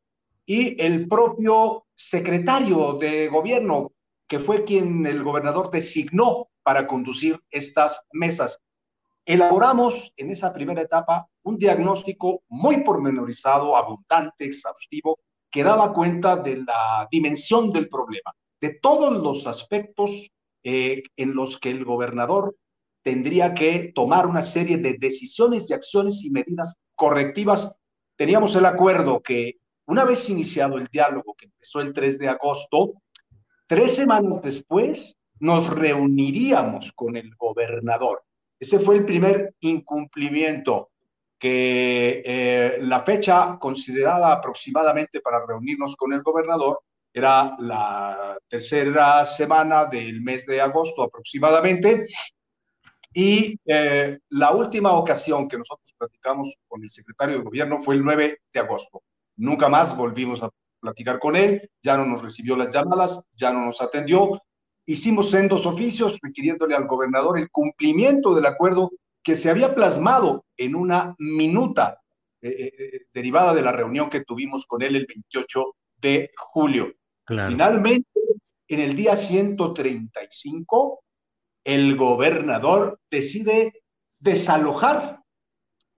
y 0.47 0.81
el 0.83 1.09
propio 1.09 1.87
secretario 1.95 2.95
de 2.95 3.29
gobierno, 3.29 3.93
que 4.27 4.39
fue 4.39 4.65
quien 4.65 5.07
el 5.07 5.23
gobernador 5.23 5.71
designó 5.71 6.49
para 6.63 6.87
conducir 6.87 7.39
estas 7.51 8.05
mesas. 8.13 8.61
Elaboramos 9.25 10.13
en 10.17 10.31
esa 10.31 10.53
primera 10.53 10.83
etapa 10.83 11.29
un 11.43 11.57
diagnóstico 11.57 12.43
muy 12.49 12.83
pormenorizado, 12.83 13.77
abundante, 13.77 14.45
exhaustivo, 14.45 15.19
que 15.51 15.65
daba 15.65 15.93
cuenta 15.93 16.37
de 16.37 16.59
la 16.59 17.09
dimensión 17.11 17.73
del 17.73 17.89
problema, 17.89 18.33
de 18.61 18.79
todos 18.81 19.13
los 19.13 19.47
aspectos 19.47 20.31
eh, 20.63 21.03
en 21.17 21.35
los 21.35 21.59
que 21.59 21.71
el 21.71 21.85
gobernador 21.85 22.57
tendría 23.03 23.55
que 23.55 23.93
tomar 23.95 24.27
una 24.27 24.43
serie 24.43 24.79
de 24.79 24.99
decisiones 24.99 25.69
y 25.69 25.75
acciones 25.75 26.25
y 26.25 26.31
medidas 26.31 26.77
correctivas. 27.01 27.75
Teníamos 28.15 28.55
el 28.57 28.67
acuerdo 28.67 29.23
que 29.23 29.57
una 29.87 30.05
vez 30.05 30.29
iniciado 30.29 30.77
el 30.77 30.87
diálogo 30.89 31.35
que 31.35 31.47
empezó 31.47 31.81
el 31.81 31.95
3 31.95 32.19
de 32.19 32.29
agosto, 32.29 32.93
tres 33.67 33.97
semanas 33.97 34.43
después 34.43 35.17
nos 35.39 35.71
reuniríamos 35.71 36.93
con 36.93 37.17
el 37.17 37.35
gobernador. 37.37 38.23
Ese 38.59 38.79
fue 38.79 38.97
el 38.97 39.07
primer 39.07 39.55
incumplimiento 39.61 40.91
que 41.39 42.23
eh, 42.23 42.79
la 42.83 43.01
fecha 43.01 43.57
considerada 43.59 44.35
aproximadamente 44.35 45.23
para 45.23 45.47
reunirnos 45.47 45.97
con 45.97 46.13
el 46.13 46.23
gobernador 46.23 46.81
era 47.15 47.57
la 47.61 48.37
tercera 48.47 49.25
semana 49.25 49.87
del 49.87 50.21
mes 50.21 50.45
de 50.45 50.61
agosto 50.61 51.03
aproximadamente. 51.03 52.07
Y 53.13 53.59
eh, 53.67 54.19
la 54.31 54.53
última 54.53 54.93
ocasión 54.93 55.49
que 55.49 55.59
nosotros 55.59 55.93
platicamos 55.99 56.55
con 56.69 56.83
el 56.83 56.91
secretario 56.91 57.39
de 57.39 57.45
gobierno 57.45 57.81
fue 57.81 57.97
el 57.97 58.05
9 58.05 58.39
de 58.53 58.61
agosto. 58.61 59.03
Nunca 59.37 59.69
más 59.69 59.97
volvimos 59.97 60.43
a 60.43 60.51
platicar 60.81 61.19
con 61.19 61.37
él, 61.37 61.69
ya 61.83 61.97
no 61.97 62.07
nos 62.07 62.23
recibió 62.23 62.57
las 62.57 62.73
llamadas, 62.73 63.25
ya 63.37 63.53
no 63.53 63.67
nos 63.67 63.81
atendió. 63.81 64.41
Hicimos 64.87 65.31
sendos 65.31 65.67
oficios 65.67 66.19
requiriéndole 66.23 66.75
al 66.75 66.87
gobernador 66.87 67.39
el 67.39 67.51
cumplimiento 67.51 68.35
del 68.35 68.47
acuerdo 68.47 68.91
que 69.23 69.35
se 69.35 69.51
había 69.51 69.75
plasmado 69.75 70.47
en 70.57 70.75
una 70.75 71.15
minuta 71.19 72.01
eh, 72.41 72.73
eh, 72.79 73.01
derivada 73.13 73.53
de 73.53 73.63
la 73.63 73.73
reunión 73.73 74.09
que 74.09 74.25
tuvimos 74.25 74.65
con 74.67 74.83
él 74.83 74.97
el 74.97 75.07
28 75.07 75.77
de 75.97 76.31
julio. 76.37 76.95
Finalmente, 77.27 78.09
en 78.67 78.81
el 78.81 78.97
día 78.97 79.15
135, 79.15 81.03
el 81.65 81.97
gobernador 81.97 83.01
decide 83.11 83.83
desalojar 84.19 85.21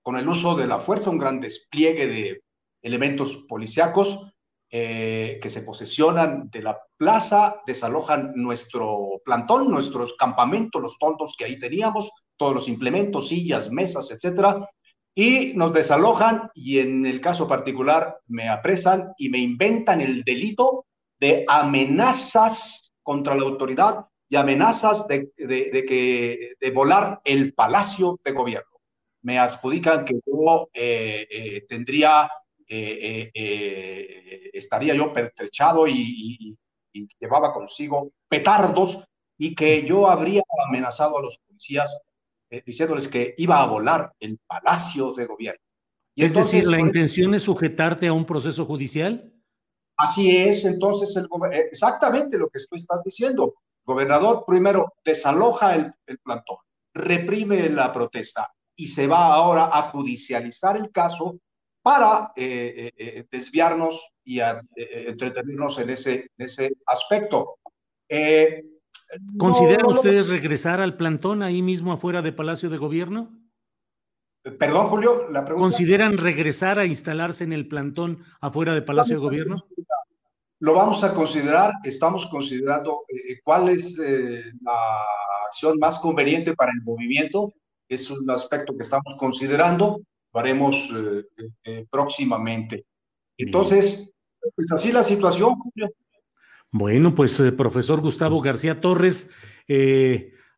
con 0.02 0.16
el 0.16 0.28
uso 0.28 0.56
de 0.56 0.66
la 0.66 0.80
fuerza, 0.80 1.10
un 1.10 1.18
gran 1.18 1.40
despliegue 1.40 2.06
de 2.06 2.42
elementos 2.82 3.44
policíacos 3.48 4.32
eh, 4.70 5.38
que 5.42 5.50
se 5.50 5.62
posesionan 5.62 6.48
de 6.50 6.62
la 6.62 6.78
plaza, 6.96 7.56
desalojan 7.66 8.32
nuestro 8.34 9.20
plantón, 9.24 9.70
nuestros 9.70 10.14
campamentos, 10.14 10.80
los 10.80 10.98
tontos 10.98 11.34
que 11.36 11.44
ahí 11.44 11.58
teníamos, 11.58 12.10
todos 12.36 12.54
los 12.54 12.68
implementos, 12.68 13.28
sillas, 13.28 13.70
mesas, 13.70 14.10
etcétera, 14.10 14.66
y 15.14 15.52
nos 15.54 15.72
desalojan 15.72 16.50
y 16.54 16.78
en 16.78 17.04
el 17.04 17.20
caso 17.20 17.46
particular 17.46 18.18
me 18.26 18.48
apresan 18.48 19.12
y 19.18 19.28
me 19.28 19.38
inventan 19.38 20.00
el 20.00 20.24
delito 20.24 20.86
de 21.20 21.44
amenazas 21.46 22.92
contra 23.02 23.36
la 23.36 23.42
autoridad 23.42 24.06
y 24.32 24.36
amenazas 24.36 25.06
de, 25.08 25.30
de, 25.36 25.84
que, 25.84 26.54
de 26.58 26.70
volar 26.70 27.20
el 27.22 27.52
palacio 27.52 28.18
de 28.24 28.32
gobierno. 28.32 28.80
me 29.20 29.38
adjudican 29.38 30.06
que 30.06 30.18
yo 30.26 30.70
tendría, 31.68 32.30
estaría 34.54 34.94
yo 34.94 35.12
pertrechado 35.12 35.86
y, 35.86 36.56
y 36.92 37.08
llevaba 37.20 37.52
consigo 37.52 38.12
petardos 38.26 39.04
y 39.38 39.54
que 39.54 39.84
yo 39.86 40.06
habría 40.06 40.42
amenazado 40.66 41.18
a 41.18 41.22
los 41.22 41.38
policías 41.38 41.98
eh, 42.50 42.62
diciéndoles 42.64 43.08
que 43.08 43.34
iba 43.38 43.62
a 43.62 43.66
volar 43.66 44.12
el 44.20 44.38
palacio 44.46 45.14
de 45.14 45.26
gobierno. 45.26 45.60
es 46.14 46.34
decir, 46.34 46.66
la 46.66 46.78
intención 46.78 47.34
es 47.34 47.42
sujetarte 47.42 48.06
a 48.06 48.12
un 48.12 48.26
proceso 48.26 48.66
judicial. 48.66 49.32
Así 49.96 50.36
es, 50.36 50.64
entonces, 50.64 51.16
el, 51.16 51.24
eh, 51.52 51.68
exactamente 51.70 52.36
lo 52.36 52.48
que 52.48 52.58
tú 52.68 52.76
estás 52.76 53.02
diciendo. 53.04 53.54
Gobernador 53.84 54.44
primero 54.46 54.94
desaloja 55.04 55.74
el, 55.74 55.92
el 56.06 56.18
plantón, 56.18 56.58
reprime 56.94 57.68
la 57.68 57.92
protesta 57.92 58.52
y 58.76 58.86
se 58.86 59.06
va 59.06 59.34
ahora 59.34 59.70
a 59.72 59.82
judicializar 59.82 60.76
el 60.76 60.90
caso 60.90 61.38
para 61.82 62.32
eh, 62.36 63.24
desviarnos 63.30 64.12
y 64.24 64.40
entretenernos 64.40 65.78
en 65.78 65.90
ese, 65.90 66.14
en 66.38 66.46
ese 66.46 66.76
aspecto. 66.86 67.58
¿Consideran 69.36 69.86
ustedes 69.86 70.28
regresar 70.28 70.80
al 70.80 70.96
plantón 70.96 71.42
ahí 71.42 71.60
mismo 71.60 71.92
afuera 71.92 72.22
de 72.22 72.32
Palacio 72.32 72.70
de 72.70 72.78
Gobierno? 72.78 73.36
Perdón, 74.58 74.88
Julio, 74.88 75.28
la 75.30 75.44
pregunta. 75.44 75.62
¿Consideran 75.62 76.18
regresar 76.18 76.78
a 76.78 76.86
instalarse 76.86 77.44
en 77.44 77.52
el 77.52 77.68
plantón 77.68 78.24
afuera 78.40 78.74
de 78.74 78.82
Palacio 78.82 79.16
de 79.16 79.22
Gobierno? 79.22 79.56
Lo 80.62 80.74
vamos 80.74 81.02
a 81.02 81.12
considerar, 81.12 81.72
estamos 81.82 82.28
considerando 82.28 83.00
eh, 83.08 83.40
cuál 83.42 83.68
es 83.68 83.98
eh, 83.98 84.44
la 84.60 85.04
acción 85.44 85.76
más 85.76 85.98
conveniente 85.98 86.54
para 86.54 86.70
el 86.70 86.80
movimiento. 86.84 87.52
Es 87.88 88.08
un 88.08 88.30
aspecto 88.30 88.72
que 88.76 88.82
estamos 88.82 89.16
considerando, 89.18 90.00
lo 90.32 90.40
haremos 90.40 90.76
eh, 91.64 91.84
próximamente. 91.90 92.86
Entonces, 93.36 94.14
pues 94.54 94.72
así 94.72 94.92
la 94.92 95.02
situación, 95.02 95.56
Julio. 95.56 95.90
Bueno, 96.70 97.12
pues 97.12 97.42
profesor 97.56 98.00
Gustavo 98.00 98.40
García 98.40 98.80
Torres, 98.80 99.32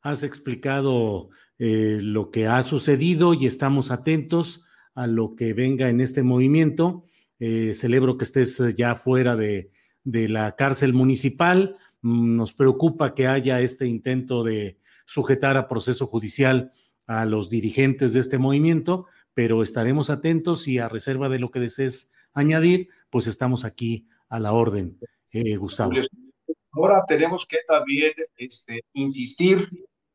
has 0.03 0.23
explicado 0.23 1.31
lo 1.57 2.31
que 2.31 2.47
ha 2.47 2.63
sucedido 2.63 3.33
y 3.33 3.47
estamos 3.47 3.91
atentos 3.91 4.67
a 4.95 5.07
lo 5.07 5.35
que 5.35 5.55
venga 5.55 5.89
en 5.89 6.03
este 6.03 6.23
movimiento. 6.23 7.07
celebro 7.39 8.19
que 8.19 8.25
estés 8.25 8.61
ya 8.77 8.97
fuera 8.97 9.35
de, 9.35 9.71
de 10.05 10.29
la 10.29 10.55
cárcel 10.57 10.93
municipal. 10.93 11.77
Mm, 12.03 12.37
nos 12.37 12.53
preocupa 12.53 13.15
que 13.15 13.27
haya 13.27 13.61
este 13.61 13.87
intento 13.87 14.45
de 14.45 14.79
sujetar 15.07 15.57
a 15.57 15.69
proceso 15.69 16.07
judicial 16.07 16.73
a 17.07 17.25
los 17.27 17.51
dirigentes 17.51 18.13
de 18.13 18.21
este 18.21 18.39
movimiento, 18.39 19.07
pero 19.35 19.63
estaremos 19.63 20.11
atentos 20.11 20.69
y 20.69 20.79
a 20.79 20.89
reserva 20.89 21.29
de 21.29 21.39
lo 21.39 21.51
que 21.51 21.61
desees 21.61 22.13
añadir, 22.33 22.89
pues 23.11 23.27
estamos 23.27 23.65
aquí 23.65 24.09
a 24.29 24.41
la 24.41 24.53
orden. 24.53 24.99
Eh, 25.33 25.57
Gustavo. 25.57 25.93
Ahora 26.73 27.05
tenemos 27.07 27.47
que 27.47 27.59
también 27.69 28.13
este, 28.37 28.83
insistir, 28.95 29.69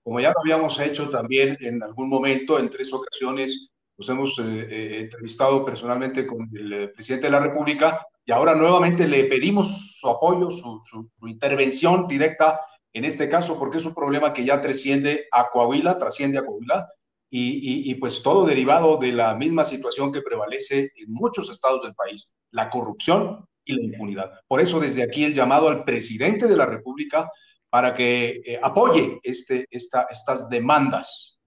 como 0.03 0.19
ya 0.19 0.29
lo 0.29 0.41
habíamos 0.41 0.79
hecho 0.79 1.09
también 1.09 1.57
en 1.61 1.81
algún 1.83 2.09
momento, 2.09 2.59
en 2.59 2.69
tres 2.69 2.91
ocasiones, 2.93 3.69
nos 3.97 4.09
hemos 4.09 4.39
eh, 4.39 4.67
eh, 4.69 4.99
entrevistado 5.01 5.65
personalmente 5.65 6.25
con 6.25 6.49
el 6.53 6.91
presidente 6.91 7.27
de 7.27 7.31
la 7.31 7.41
República 7.41 8.05
y 8.29 8.31
ahora 8.31 8.53
nuevamente 8.53 9.07
le 9.07 9.23
pedimos 9.23 9.97
su 9.97 10.07
apoyo, 10.07 10.51
su, 10.51 11.09
intervención 11.23 12.07
directa 12.07 12.61
en 12.93 13.03
este 13.03 13.27
caso, 13.27 13.57
porque 13.57 13.79
es 13.79 13.85
un 13.85 13.95
problema 13.95 14.31
que 14.31 14.45
ya 14.45 14.61
trasciende 14.61 15.25
a 15.31 15.49
Coahuila, 15.49 15.97
trasciende 15.97 16.37
a 16.37 16.45
Coahuila, 16.45 16.87
y, 17.31 17.89
y, 17.89 17.95
pues 17.95 18.21
todo 18.21 18.45
derivado 18.45 18.97
de 18.97 19.13
la 19.13 19.35
misma 19.35 19.65
situación 19.65 20.11
que 20.11 20.21
prevalece 20.21 20.91
en 20.95 21.11
muchos 21.11 21.49
estados 21.49 21.81
del 21.81 21.95
país, 21.95 22.35
la 22.51 22.69
corrupción 22.69 23.47
y 23.65 23.73
la 23.73 23.83
impunidad. 23.83 24.31
Por 24.47 24.61
eso 24.61 24.79
desde 24.79 25.01
aquí 25.01 25.23
el 25.23 25.33
llamado 25.33 25.67
al 25.67 25.83
presidente 25.83 26.47
de 26.47 26.55
la 26.55 26.67
República 26.67 27.31
para 27.71 27.95
que 27.95 28.41
eh, 28.45 28.59
apoye 28.61 29.19
este, 29.23 29.65
esta, 29.71 30.05
estas 30.11 30.49
demandas. 30.49 31.39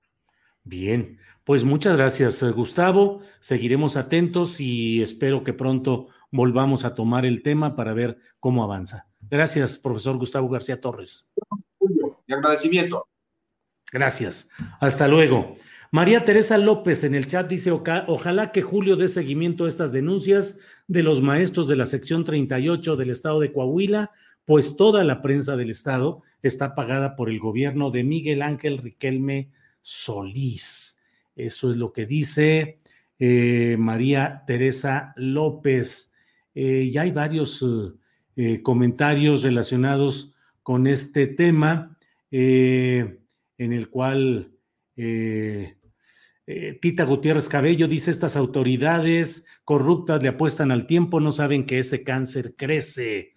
Bien, 0.64 1.18
pues 1.45 1.62
muchas 1.62 1.97
gracias 1.97 2.42
eh, 2.42 2.51
Gustavo. 2.51 3.21
Seguiremos 3.40 3.97
atentos 3.97 4.61
y 4.61 5.01
espero 5.01 5.45
que 5.45 5.53
pronto 5.53 6.09
volvamos 6.33 6.85
a 6.85 6.95
tomar 6.97 7.25
el 7.25 7.42
tema 7.42 7.77
para 7.77 7.92
ver 7.92 8.18
cómo 8.40 8.64
avanza. 8.64 9.07
Gracias, 9.31 9.79
profesor 9.79 10.16
Gustavo 10.16 10.49
García 10.49 10.81
Torres. 10.81 11.33
Y 12.27 12.33
agradecimiento. 12.33 13.07
Gracias. 13.92 14.51
Hasta 14.81 15.07
luego. 15.07 15.57
María 15.90 16.25
Teresa 16.25 16.57
López 16.57 17.05
en 17.05 17.14
el 17.14 17.27
chat 17.27 17.47
dice, 17.49 17.71
ojalá 17.71 18.51
que 18.51 18.62
Julio 18.62 18.97
dé 18.97 19.09
seguimiento 19.09 19.66
a 19.66 19.68
estas 19.68 19.92
denuncias 19.92 20.59
de 20.88 21.03
los 21.03 21.21
maestros 21.21 21.68
de 21.68 21.77
la 21.77 21.87
sección 21.87 22.25
38 22.25 22.97
del 22.97 23.11
estado 23.11 23.40
de 23.40 23.53
Coahuila, 23.53 24.11
pues 24.47 24.77
toda 24.77 25.05
la 25.05 25.21
prensa 25.21 25.55
del 25.57 25.71
estado 25.71 26.23
está 26.42 26.75
pagada 26.75 27.14
por 27.14 27.29
el 27.29 27.38
gobierno 27.38 27.90
de 27.90 28.05
Miguel 28.05 28.40
Ángel 28.40 28.79
Riquelme 28.79 29.51
Solís. 29.83 31.03
Eso 31.37 31.71
es 31.71 31.77
lo 31.77 31.92
que 31.92 32.07
dice 32.07 32.81
eh, 33.18 33.77
María 33.79 34.45
Teresa 34.47 35.12
López. 35.16 36.12
Eh, 36.54 36.90
ya 36.92 37.02
hay 37.02 37.10
varios 37.10 37.64
eh, 38.36 38.62
comentarios 38.62 39.42
relacionados 39.42 40.34
con 40.62 40.86
este 40.86 41.26
tema, 41.26 41.98
en 42.30 43.18
el 43.58 43.90
cual 43.90 44.52
eh, 46.44 46.78
Tita 46.80 47.04
Gutiérrez 47.04 47.48
Cabello 47.48 47.86
dice, 47.86 48.10
estas 48.10 48.36
autoridades 48.36 49.46
corruptas 49.64 50.22
le 50.22 50.28
apuestan 50.28 50.72
al 50.72 50.86
tiempo, 50.86 51.20
no 51.20 51.32
saben 51.32 51.64
que 51.66 51.78
ese 51.78 52.02
cáncer 52.02 52.56
crece. 52.56 53.34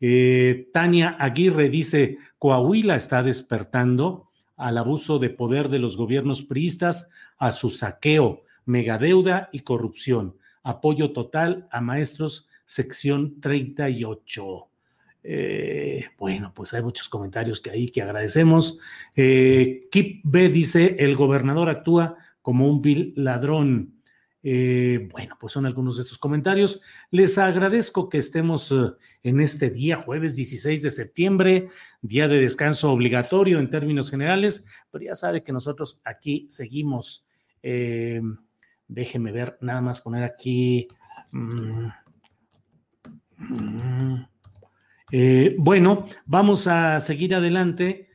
Eh, 0.00 0.68
Tania 0.72 1.16
Aguirre 1.18 1.68
dice, 1.68 2.18
Coahuila 2.38 2.96
está 2.96 3.22
despertando 3.22 4.30
al 4.56 4.78
abuso 4.78 5.18
de 5.18 5.30
poder 5.30 5.68
de 5.68 5.78
los 5.78 5.96
gobiernos 5.96 6.42
priistas, 6.42 7.10
a 7.38 7.52
su 7.52 7.68
saqueo, 7.68 8.42
megadeuda 8.64 9.50
y 9.52 9.60
corrupción. 9.60 10.36
Apoyo 10.62 11.12
total 11.12 11.68
a 11.70 11.82
maestros, 11.82 12.48
sección 12.66 13.40
38. 13.40 14.68
Eh, 15.22 16.04
bueno, 16.18 16.52
pues 16.54 16.74
hay 16.74 16.82
muchos 16.82 17.08
comentarios 17.08 17.60
que 17.60 17.70
ahí 17.70 17.88
que 17.90 18.02
agradecemos. 18.02 18.78
Kip 19.14 20.20
B 20.24 20.48
dice, 20.50 20.96
el 20.98 21.16
gobernador 21.16 21.70
actúa 21.70 22.18
como 22.42 22.68
un 22.68 22.82
vil 22.82 23.12
ladrón. 23.16 23.96
Eh, 24.48 25.08
bueno, 25.10 25.36
pues 25.40 25.52
son 25.52 25.66
algunos 25.66 25.96
de 25.96 26.04
estos 26.04 26.18
comentarios. 26.18 26.80
Les 27.10 27.36
agradezco 27.36 28.08
que 28.08 28.18
estemos 28.18 28.70
eh, 28.70 28.92
en 29.24 29.40
este 29.40 29.70
día, 29.70 29.96
jueves 29.96 30.36
16 30.36 30.82
de 30.82 30.90
septiembre, 30.92 31.68
día 32.00 32.28
de 32.28 32.40
descanso 32.40 32.92
obligatorio 32.92 33.58
en 33.58 33.68
términos 33.68 34.08
generales, 34.08 34.64
pero 34.92 35.04
ya 35.04 35.16
sabe 35.16 35.42
que 35.42 35.50
nosotros 35.50 36.00
aquí 36.04 36.46
seguimos. 36.48 37.26
Eh, 37.64 38.22
déjeme 38.86 39.32
ver, 39.32 39.58
nada 39.60 39.80
más 39.80 40.00
poner 40.00 40.22
aquí. 40.22 40.86
Mm, 41.32 41.88
mm, 43.38 44.24
bueno, 45.58 46.06
vamos 46.26 46.66
a 46.66 47.00
seguir 47.00 47.34
adelante 47.34 48.08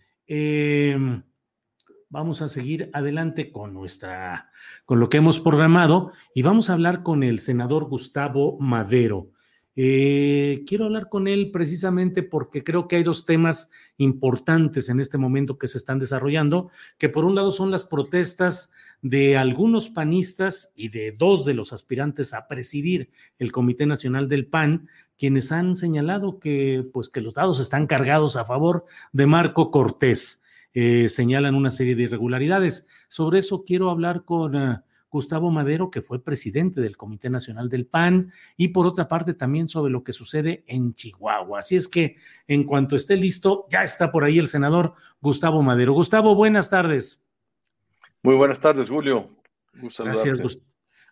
vamos 2.12 2.42
a 2.42 2.50
seguir 2.50 2.90
adelante 2.94 3.52
con 3.52 3.74
nuestra, 3.74 4.52
con 4.86 5.00
lo 5.00 5.10
que 5.10 5.18
hemos 5.18 5.40
programado 5.40 6.12
y 6.36 6.42
vamos 6.42 6.70
a 6.70 6.74
hablar 6.74 7.04
con 7.04 7.24
el 7.24 7.40
senador 7.40 7.86
Gustavo 7.86 8.60
Madero. 8.60 9.32
Eh, 9.78 10.66
quiero 10.68 10.86
hablar 10.86 11.08
con 11.08 11.30
él 11.30 11.50
precisamente 11.52 12.22
porque 12.22 12.66
creo 12.66 12.90
que 12.90 12.98
hay 12.98 13.04
dos 13.04 13.26
temas 13.26 13.72
importantes 13.96 14.90
en 14.90 15.00
este 15.00 15.18
momento 15.18 15.58
que 15.58 15.70
se 15.70 15.78
están 15.78 16.00
desarrollando, 16.00 16.70
que 16.98 17.08
por 17.08 17.24
un 17.24 17.34
lado 17.34 17.52
son 17.52 17.72
las 17.72 17.86
protestas 17.86 18.74
de 19.02 19.38
algunos 19.38 19.90
panistas 19.90 20.74
y 20.76 20.90
de 20.90 21.14
dos 21.14 21.46
de 21.46 21.54
los 21.54 21.72
aspirantes 21.72 22.34
a 22.34 22.50
presidir 22.50 23.10
el 23.40 23.54
Comité 23.54 23.86
Nacional 23.86 24.28
del 24.28 24.48
PAN, 24.48 24.90
quienes 25.22 25.52
han 25.52 25.76
señalado 25.76 26.40
que 26.40 26.84
pues 26.92 27.08
que 27.08 27.22
los 27.22 27.36
dados 27.36 27.60
están 27.60 27.86
cargados 27.86 28.38
a 28.38 28.44
favor 28.44 28.86
de 29.12 29.28
Marco 29.28 29.70
Cortés. 29.70 30.42
Eh, 30.74 31.10
señalan 31.10 31.54
una 31.54 31.70
serie 31.70 31.96
de 31.96 32.02
irregularidades. 32.02 32.88
Sobre 33.08 33.38
eso 33.38 33.64
quiero 33.64 33.92
hablar 33.92 34.26
con 34.26 34.56
eh, 34.56 34.80
Gustavo 35.12 35.52
Madero, 35.52 35.92
que 35.92 36.02
fue 36.02 36.24
presidente 36.24 36.82
del 36.82 36.98
Comité 36.98 37.30
Nacional 37.30 37.70
del 37.70 37.86
PAN, 37.86 38.32
y 38.58 38.70
por 38.70 38.88
otra 38.88 39.08
parte 39.08 39.36
también 39.36 39.68
sobre 39.68 39.92
lo 39.92 40.04
que 40.04 40.12
sucede 40.12 40.64
en 40.66 40.96
Chihuahua. 40.96 41.60
Así 41.60 41.76
es 41.76 41.88
que 41.88 42.16
en 42.48 42.64
cuanto 42.64 42.96
esté 42.96 43.16
listo, 43.16 43.68
ya 43.70 43.84
está 43.84 44.12
por 44.12 44.24
ahí 44.24 44.40
el 44.40 44.48
senador 44.48 44.96
Gustavo 45.22 45.62
Madero. 45.62 45.94
Gustavo, 45.94 46.34
buenas 46.34 46.72
tardes. 46.72 47.30
Muy 48.24 48.34
buenas 48.34 48.60
tardes, 48.60 48.90
Julio. 48.90 49.30
Gracias, 50.00 50.42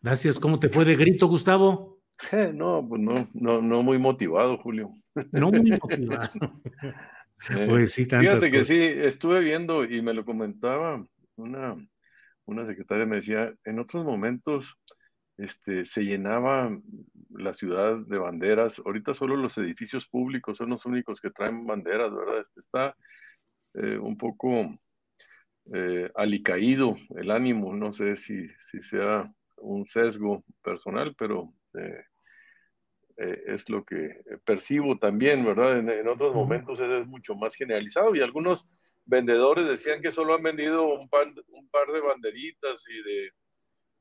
Gracias. 0.01 0.39
¿Cómo 0.39 0.57
te 0.57 0.67
fue 0.67 0.83
de 0.83 0.95
grito, 0.95 1.27
Gustavo? 1.27 1.98
no, 2.53 2.85
pues 2.87 3.01
no, 3.01 3.13
no, 3.33 3.61
no 3.61 3.83
muy 3.83 3.97
motivado, 3.97 4.57
Julio. 4.57 4.93
No 5.31 5.51
muy 5.51 5.71
motivado. 5.83 6.29
Eh, 7.49 7.87
fíjate 7.87 8.51
que 8.51 8.63
sí, 8.63 8.79
estuve 8.81 9.39
viendo 9.39 9.85
y 9.85 10.01
me 10.01 10.13
lo 10.13 10.25
comentaba 10.25 11.05
una, 11.37 11.75
una 12.45 12.65
secretaria 12.65 13.05
me 13.05 13.17
decía, 13.17 13.53
en 13.63 13.79
otros 13.79 14.03
momentos 14.03 14.77
este, 15.37 15.85
se 15.85 16.03
llenaba 16.03 16.77
la 17.29 17.53
ciudad 17.53 17.97
de 17.97 18.17
banderas, 18.17 18.81
ahorita 18.85 19.13
solo 19.13 19.37
los 19.37 19.57
edificios 19.57 20.05
públicos 20.07 20.57
son 20.57 20.71
los 20.71 20.85
únicos 20.85 21.21
que 21.21 21.31
traen 21.31 21.65
banderas, 21.65 22.13
¿verdad? 22.13 22.41
Este, 22.41 22.59
está 22.59 22.95
eh, 23.75 23.97
un 23.97 24.17
poco 24.17 24.77
eh, 25.73 26.11
alicaído 26.15 26.97
el 27.15 27.31
ánimo, 27.31 27.73
no 27.73 27.93
sé 27.93 28.17
si, 28.17 28.49
si 28.59 28.81
sea 28.81 29.31
un 29.57 29.85
sesgo 29.87 30.43
personal, 30.61 31.15
pero 31.17 31.53
eh, 31.75 32.03
eh, 33.21 33.43
es 33.47 33.69
lo 33.69 33.83
que 33.83 34.21
percibo 34.45 34.97
también, 34.97 35.43
¿verdad? 35.43 35.79
En, 35.79 36.07
otros 36.07 36.33
momentos 36.33 36.79
es 36.79 37.05
mucho 37.05 37.35
más 37.35 37.53
generalizado 37.53 38.15
y 38.15 38.21
algunos 38.21 38.69
vendedores 39.05 39.67
decían 39.67 40.01
que 40.01 40.11
solo 40.11 40.35
han 40.35 40.43
vendido 40.43 40.83
un, 40.85 41.09
un 41.49 41.69
par 41.69 41.87
de 41.87 41.99
banderitas 41.99 42.85
y 42.87 43.03
de, 43.03 43.29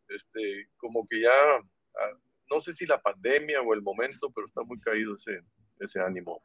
este, 0.08 0.68
como 0.76 1.04
que 1.04 1.22
ya, 1.22 1.30
ah, 1.30 2.18
no 2.48 2.60
sé 2.60 2.72
si 2.72 2.86
la 2.86 3.00
pandemia 3.00 3.60
o 3.60 3.74
el 3.74 3.82
momento, 3.82 4.30
pero 4.30 4.46
está 4.46 4.62
muy 4.62 4.78
caído 4.78 5.16
ese, 5.16 5.40
ese 5.80 6.00
ánimo. 6.00 6.40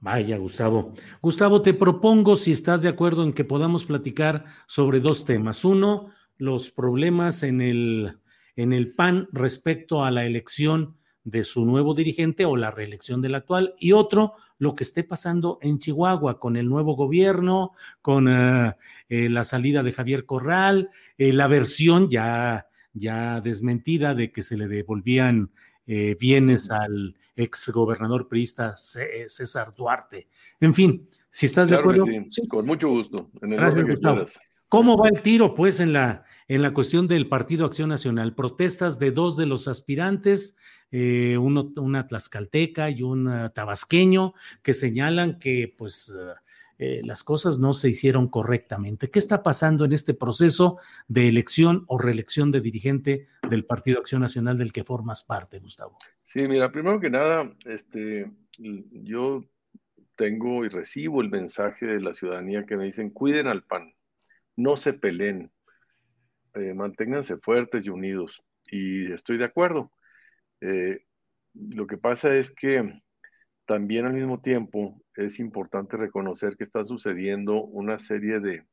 Vaya, 0.00 0.36
Gustavo. 0.38 0.94
Gustavo, 1.20 1.60
te 1.60 1.74
propongo, 1.74 2.36
si 2.36 2.52
estás 2.52 2.82
de 2.82 2.88
acuerdo 2.88 3.24
en 3.24 3.32
que 3.32 3.44
podamos 3.44 3.84
platicar 3.84 4.44
sobre 4.66 5.00
dos 5.00 5.24
temas. 5.24 5.64
Uno, 5.64 6.12
los 6.38 6.70
problemas 6.70 7.42
en 7.42 7.60
el, 7.60 8.20
en 8.54 8.72
el 8.72 8.94
PAN 8.94 9.28
respecto 9.32 10.04
a 10.04 10.10
la 10.10 10.24
elección 10.24 10.99
de 11.24 11.44
su 11.44 11.64
nuevo 11.64 11.94
dirigente 11.94 12.44
o 12.44 12.56
la 12.56 12.70
reelección 12.70 13.20
del 13.20 13.34
actual, 13.34 13.74
y 13.78 13.92
otro, 13.92 14.34
lo 14.58 14.74
que 14.74 14.84
esté 14.84 15.04
pasando 15.04 15.58
en 15.62 15.78
Chihuahua 15.78 16.38
con 16.38 16.56
el 16.56 16.68
nuevo 16.68 16.94
gobierno, 16.96 17.72
con 18.02 18.28
eh, 18.28 18.74
eh, 19.08 19.28
la 19.28 19.44
salida 19.44 19.82
de 19.82 19.92
Javier 19.92 20.26
Corral, 20.26 20.90
eh, 21.18 21.32
la 21.32 21.46
versión 21.46 22.10
ya, 22.10 22.68
ya 22.92 23.40
desmentida 23.40 24.14
de 24.14 24.32
que 24.32 24.42
se 24.42 24.56
le 24.56 24.68
devolvían 24.68 25.50
bienes 26.20 26.70
al 26.70 27.16
exgobernador 27.34 28.28
priista 28.28 28.76
César 28.76 29.74
Duarte. 29.74 30.28
En 30.60 30.72
fin, 30.72 31.08
si 31.32 31.46
estás 31.46 31.68
de 31.68 31.76
acuerdo. 31.78 32.04
Sí. 32.30 32.46
Con 32.46 32.64
mucho 32.64 32.88
gusto. 32.88 33.28
¿Cómo 34.68 34.96
va 34.96 35.08
el 35.08 35.20
tiro, 35.20 35.52
pues, 35.52 35.80
en 35.80 35.92
la, 35.92 36.24
en 36.46 36.62
la 36.62 36.72
cuestión 36.72 37.08
del 37.08 37.28
Partido 37.28 37.66
Acción 37.66 37.88
Nacional? 37.88 38.36
Protestas 38.36 39.00
de 39.00 39.10
dos 39.10 39.36
de 39.36 39.46
los 39.46 39.66
aspirantes, 39.66 40.56
eh, 40.90 41.38
uno, 41.38 41.72
una 41.76 42.06
tlaxcalteca 42.06 42.90
y 42.90 43.02
un 43.02 43.28
uh, 43.28 43.50
tabasqueño, 43.50 44.34
que 44.62 44.74
señalan 44.74 45.38
que, 45.38 45.74
pues, 45.76 46.10
uh, 46.10 46.32
eh, 46.78 47.02
las 47.04 47.22
cosas 47.22 47.58
no 47.58 47.74
se 47.74 47.90
hicieron 47.90 48.28
correctamente. 48.28 49.10
¿Qué 49.10 49.18
está 49.18 49.42
pasando 49.42 49.84
en 49.84 49.92
este 49.92 50.14
proceso 50.14 50.78
de 51.08 51.28
elección 51.28 51.84
o 51.88 51.98
reelección 51.98 52.50
de 52.50 52.60
dirigente 52.60 53.28
del 53.48 53.66
Partido 53.66 53.98
Acción 53.98 54.22
Nacional 54.22 54.56
del 54.56 54.72
que 54.72 54.84
formas 54.84 55.22
parte, 55.22 55.58
Gustavo? 55.58 55.98
Sí, 56.22 56.48
mira, 56.48 56.72
primero 56.72 56.98
que 56.98 57.10
nada, 57.10 57.52
este, 57.66 58.30
yo 58.58 59.44
tengo 60.16 60.64
y 60.64 60.68
recibo 60.68 61.20
el 61.20 61.28
mensaje 61.28 61.84
de 61.86 62.00
la 62.00 62.14
ciudadanía 62.14 62.64
que 62.64 62.76
me 62.76 62.84
dicen, 62.86 63.10
cuiden 63.10 63.46
al 63.46 63.62
PAN 63.62 63.92
no 64.60 64.76
se 64.76 64.92
peleen, 64.92 65.50
eh, 66.54 66.74
manténganse 66.74 67.38
fuertes 67.38 67.86
y 67.86 67.90
unidos. 67.90 68.42
Y 68.70 69.10
estoy 69.12 69.38
de 69.38 69.46
acuerdo. 69.46 69.90
Eh, 70.60 71.04
lo 71.54 71.86
que 71.86 71.96
pasa 71.96 72.34
es 72.34 72.52
que 72.52 73.00
también 73.66 74.06
al 74.06 74.14
mismo 74.14 74.40
tiempo 74.40 75.02
es 75.14 75.38
importante 75.40 75.96
reconocer 75.96 76.56
que 76.56 76.64
está 76.64 76.84
sucediendo 76.84 77.62
una 77.64 77.98
serie 77.98 78.40
de, 78.40 78.64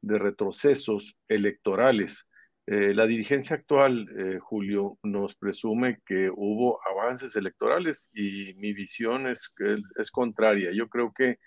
retrocesos 0.00 1.16
electorales. 1.26 2.28
Eh, 2.66 2.94
la 2.94 3.04
dirigencia 3.06 3.56
actual, 3.56 4.38
Julio, 4.40 4.96
nos 5.02 5.34
presume 5.34 5.98
que 6.06 6.30
hubo 6.30 6.78
avances 6.86 7.34
electorales 7.34 8.08
y 8.12 8.54
mi 8.54 8.72
visión 8.72 9.26
es, 9.26 9.52
es 9.98 10.10
contraria. 10.12 10.70
Yo 10.72 10.88
creo 10.88 11.12
que 11.12 11.38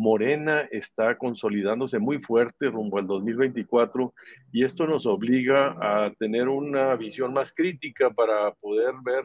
Morena 0.00 0.62
está 0.70 1.18
consolidándose 1.18 1.98
muy 1.98 2.22
fuerte 2.22 2.70
rumbo 2.70 2.98
al 2.98 3.06
2024 3.06 4.14
y 4.50 4.64
esto 4.64 4.86
nos 4.86 5.04
obliga 5.04 5.76
a 5.78 6.10
tener 6.14 6.48
una 6.48 6.96
visión 6.96 7.34
más 7.34 7.52
crítica 7.54 8.08
para 8.08 8.50
poder 8.54 8.94
ver 9.04 9.24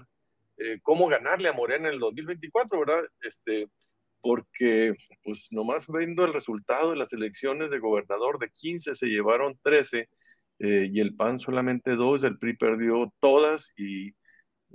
eh, 0.58 0.80
cómo 0.82 1.08
ganarle 1.08 1.50
a 1.50 1.54
Morena 1.54 1.88
en 1.88 1.96
el 1.96 2.00
2024, 2.00 2.80
¿verdad? 2.80 3.04
Este, 3.22 3.68
porque 4.22 4.96
pues 5.24 5.48
nomás 5.52 5.86
viendo 5.88 6.26
el 6.26 6.34
resultado 6.34 6.92
de 6.92 6.98
las 6.98 7.14
elecciones 7.14 7.70
de 7.70 7.80
gobernador 7.80 8.40
de 8.40 8.50
15 8.50 8.96
se 8.96 9.08
llevaron 9.08 9.60
13 9.62 10.10
eh, 10.60 10.90
y 10.92 11.00
el 11.00 11.16
PAN 11.16 11.40
solamente 11.40 11.96
dos, 11.96 12.24
el 12.24 12.40
PRI 12.40 12.56
perdió 12.56 13.14
todas 13.20 13.74
y 13.78 14.16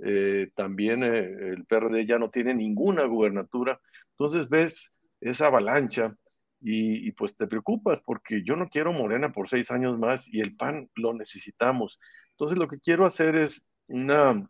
eh, 0.03 0.49
también 0.55 1.03
el 1.03 1.65
PRD 1.65 2.05
ya 2.05 2.17
no 2.17 2.29
tiene 2.29 2.53
ninguna 2.53 3.05
gubernatura. 3.05 3.79
Entonces 4.11 4.49
ves 4.49 4.93
esa 5.19 5.47
avalancha 5.47 6.15
y, 6.61 7.11
pues 7.13 7.35
te 7.35 7.47
preocupas 7.47 8.01
porque 8.05 8.43
yo 8.43 8.55
no 8.55 8.69
quiero 8.69 8.93
Morena 8.93 9.31
por 9.31 9.49
seis 9.49 9.71
años 9.71 9.97
más 9.97 10.31
y 10.31 10.41
el 10.41 10.55
PAN 10.55 10.89
lo 10.95 11.13
necesitamos. 11.13 11.99
Entonces 12.31 12.57
lo 12.57 12.67
que 12.67 12.79
quiero 12.79 13.05
hacer 13.05 13.35
es 13.35 13.67
una, 13.87 14.47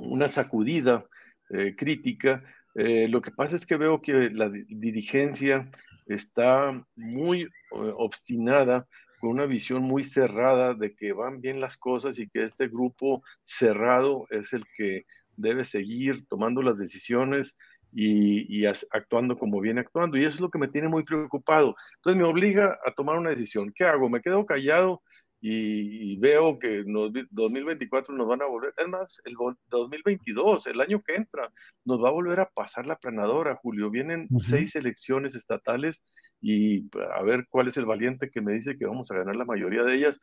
una 0.00 0.28
sacudida 0.28 1.06
eh, 1.50 1.74
crítica. 1.76 2.42
Eh, 2.74 3.08
lo 3.08 3.20
que 3.22 3.30
pasa 3.30 3.56
es 3.56 3.66
que 3.66 3.76
veo 3.76 4.00
que 4.00 4.30
la 4.30 4.48
dirigencia 4.50 5.70
está 6.06 6.84
muy 6.96 7.42
eh, 7.42 7.48
obstinada 7.70 8.86
con 9.20 9.30
una 9.30 9.46
visión 9.46 9.82
muy 9.82 10.04
cerrada 10.04 10.74
de 10.74 10.94
que 10.94 11.12
van 11.12 11.40
bien 11.40 11.60
las 11.60 11.76
cosas 11.76 12.18
y 12.18 12.28
que 12.28 12.44
este 12.44 12.68
grupo 12.68 13.22
cerrado 13.42 14.26
es 14.30 14.52
el 14.52 14.64
que 14.76 15.06
debe 15.36 15.64
seguir 15.64 16.26
tomando 16.28 16.62
las 16.62 16.78
decisiones 16.78 17.56
y, 17.96 18.66
actuando 18.66 19.38
como 19.38 19.60
viene 19.60 19.80
actuando. 19.80 20.16
Y 20.16 20.24
eso 20.24 20.36
es 20.36 20.40
lo 20.40 20.50
que 20.50 20.58
me 20.58 20.68
tiene 20.68 20.88
muy 20.88 21.04
preocupado. 21.04 21.76
Entonces 21.96 22.20
me 22.20 22.28
obliga 22.28 22.78
a 22.84 22.92
tomar 22.92 23.16
una 23.16 23.30
decisión. 23.30 23.72
¿Qué 23.74 23.84
hago? 23.84 24.08
¿Me 24.08 24.20
quedo 24.20 24.44
callado 24.44 25.02
y, 25.46 26.16
veo 26.16 26.58
que 26.58 26.78
en 26.78 26.94
2024 27.30 28.14
nos 28.14 28.26
van 28.26 28.40
a 28.40 28.46
volver? 28.46 28.72
Es 28.78 28.88
más, 28.88 29.20
el 29.26 29.34
2022, 29.68 30.66
el 30.68 30.80
año 30.80 31.02
que 31.02 31.16
entra, 31.16 31.52
nos 31.84 32.02
va 32.02 32.08
a 32.08 32.12
volver 32.12 32.40
a 32.40 32.48
pasar 32.48 32.86
la 32.86 32.96
planadora, 32.96 33.56
Julio. 33.56 33.90
Vienen 33.90 34.26
seis 34.38 34.74
elecciones 34.74 35.34
estatales 35.34 36.02
y 36.40 36.88
a 37.14 37.22
ver 37.22 37.46
cuál 37.50 37.68
es 37.68 37.76
el 37.76 37.84
valiente 37.84 38.30
que 38.30 38.40
me 38.40 38.54
dice 38.54 38.78
que 38.78 38.86
vamos 38.86 39.10
a 39.10 39.16
ganar 39.16 39.36
la 39.36 39.44
mayoría 39.44 39.82
de 39.82 39.96
ellas. 39.96 40.18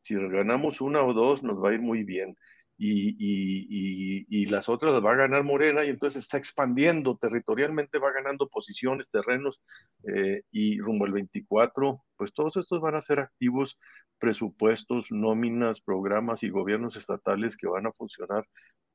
Si 0.00 0.14
ganamos 0.14 0.80
una 0.80 1.02
o 1.02 1.12
dos, 1.12 1.42
nos 1.42 1.62
va 1.62 1.68
a 1.68 1.74
ir 1.74 1.80
muy 1.80 2.02
bien 2.02 2.34
y, 2.76 4.46
las 4.46 4.68
otras 4.68 4.92
las 4.92 5.04
va 5.04 5.12
a 5.12 5.16
ganar 5.16 5.42
Morena 5.42 5.84
y 5.84 5.88
entonces 5.88 6.22
está 6.22 6.38
expandiendo 6.38 7.16
territorialmente, 7.16 7.98
va 7.98 8.12
ganando 8.12 8.48
posiciones, 8.48 9.10
terrenos 9.10 9.62
eh, 10.04 10.42
y 10.50 10.78
rumbo 10.78 11.06
al 11.06 11.12
24, 11.12 12.04
pues 12.16 12.32
todos 12.32 12.56
estos 12.56 12.80
van 12.80 12.94
a 12.94 13.00
ser 13.00 13.20
activos 13.20 13.78
presupuestos, 14.18 15.10
nóminas, 15.10 15.80
programas 15.80 16.42
y 16.42 16.50
gobiernos 16.50 16.96
estatales 16.96 17.56
que 17.56 17.66
van 17.66 17.86
a 17.86 17.92
funcionar 17.92 18.44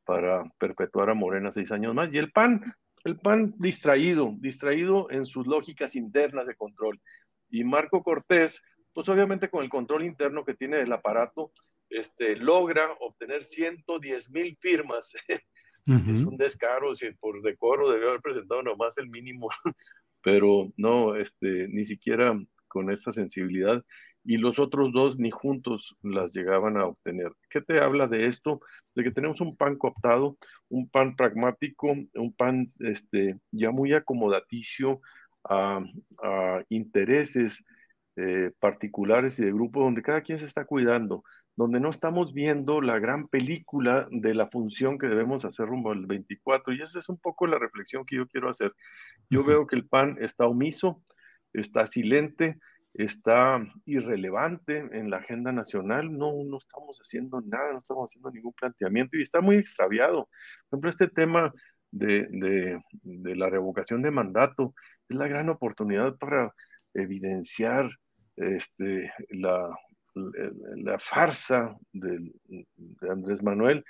para 0.05 0.43
perpetuar 0.57 1.09
a 1.09 1.13
Morena 1.13 1.51
seis 1.51 1.71
años 1.71 1.93
más. 1.93 2.13
Y 2.13 2.17
el 2.17 2.31
PAN, 2.31 2.61
el 3.03 3.19
PAN 3.19 3.53
distraído, 3.57 4.33
distraído 4.39 5.09
en 5.11 5.25
sus 5.25 5.45
lógicas 5.47 5.95
internas 5.95 6.47
de 6.47 6.55
control. 6.55 6.99
Y 7.49 7.63
Marco 7.63 8.03
Cortés, 8.03 8.61
pues 8.93 9.09
obviamente 9.09 9.49
con 9.49 9.63
el 9.63 9.69
control 9.69 10.03
interno 10.03 10.45
que 10.45 10.55
tiene 10.55 10.77
del 10.77 10.91
aparato, 10.91 11.51
este, 11.89 12.35
logra 12.35 12.91
obtener 12.99 13.43
110 13.43 14.29
mil 14.29 14.57
firmas. 14.59 15.13
Es 16.07 16.19
un 16.19 16.37
descaro, 16.37 16.93
si 16.93 17.09
por 17.13 17.41
decoro 17.41 17.89
debió 17.89 18.09
haber 18.09 18.21
presentado 18.21 18.61
nomás 18.61 18.99
el 18.99 19.09
mínimo, 19.09 19.49
pero 20.21 20.71
no, 20.77 21.15
este, 21.15 21.67
ni 21.67 21.83
siquiera 21.83 22.39
con 22.67 22.91
esa 22.91 23.11
sensibilidad. 23.11 23.83
Y 24.23 24.37
los 24.37 24.59
otros 24.59 24.91
dos 24.93 25.17
ni 25.17 25.31
juntos 25.31 25.97
las 26.03 26.33
llegaban 26.33 26.77
a 26.77 26.85
obtener. 26.85 27.31
¿Qué 27.49 27.61
te 27.61 27.79
habla 27.79 28.05
de 28.05 28.27
esto? 28.27 28.61
De 28.93 29.03
que 29.03 29.09
tenemos 29.09 29.41
un 29.41 29.55
PAN 29.57 29.77
cooptado, 29.77 30.37
un 30.67 30.87
PAN 30.89 31.15
pragmático, 31.15 31.87
un 32.13 32.33
PAN 32.37 32.65
este, 32.81 33.39
ya 33.51 33.71
muy 33.71 33.93
acomodaticio 33.93 35.01
a, 35.43 35.81
intereses 36.69 37.65
eh, 38.15 38.51
particulares 38.59 39.39
y 39.39 39.45
de 39.45 39.53
grupo 39.53 39.81
donde 39.81 40.01
cada 40.01 40.21
quien 40.21 40.37
se 40.37 40.45
está 40.45 40.65
cuidando 40.65 41.23
donde 41.59 41.81
no 41.81 41.89
estamos 41.89 42.33
viendo 42.33 42.79
la 42.79 42.99
gran 42.99 43.27
película 43.27 44.07
de 44.11 44.33
la 44.33 44.47
función 44.47 44.97
que 44.97 45.07
debemos 45.07 45.43
hacer 45.43 45.65
rumbo 45.65 45.91
al 45.91 46.05
24. 46.05 46.73
Y 46.73 46.81
esa 46.81 46.99
es 46.99 47.09
un 47.09 47.17
poco 47.17 47.47
la 47.47 47.59
reflexión 47.59 48.05
que 48.05 48.15
yo 48.15 48.29
quiero 48.29 48.49
hacer. 48.49 48.71
Yo 49.29 49.43
veo 49.43 49.67
que 49.67 49.75
el 49.75 49.85
PAN 49.85 50.15
está 50.21 50.45
omiso, 50.47 51.03
está 51.51 51.85
silente, 51.85 52.59
está 52.93 53.61
irrelevante 53.85 54.87
en 54.93 55.09
la 55.09 55.17
agenda 55.17 55.51
nacional, 55.51 56.17
no, 56.17 56.31
no 56.45 56.59
estamos 56.59 56.97
haciendo 56.99 57.41
nada, 57.41 57.73
no 57.73 57.79
estamos 57.79 58.09
haciendo 58.09 58.31
ningún 58.31 58.53
planteamiento 58.53 59.17
y 59.17 59.21
está 59.21 59.41
muy 59.41 59.57
extraviado. 59.57 60.29
Por 60.69 60.77
ejemplo, 60.77 60.89
este 60.91 61.09
tema 61.09 61.53
de, 61.91 62.79
de 63.03 63.35
la 63.35 63.49
revocación 63.49 64.01
de 64.01 64.11
mandato 64.11 64.73
es 65.09 65.17
la 65.17 65.27
gran 65.27 65.49
oportunidad 65.49 66.15
para 66.15 66.55
evidenciar 66.93 67.89
este, 68.37 69.11
la, 69.31 69.77
la 70.15 70.99
farsa 70.99 71.77
de 71.93 72.31
Andrés 73.09 73.41
Manuel 73.43 73.83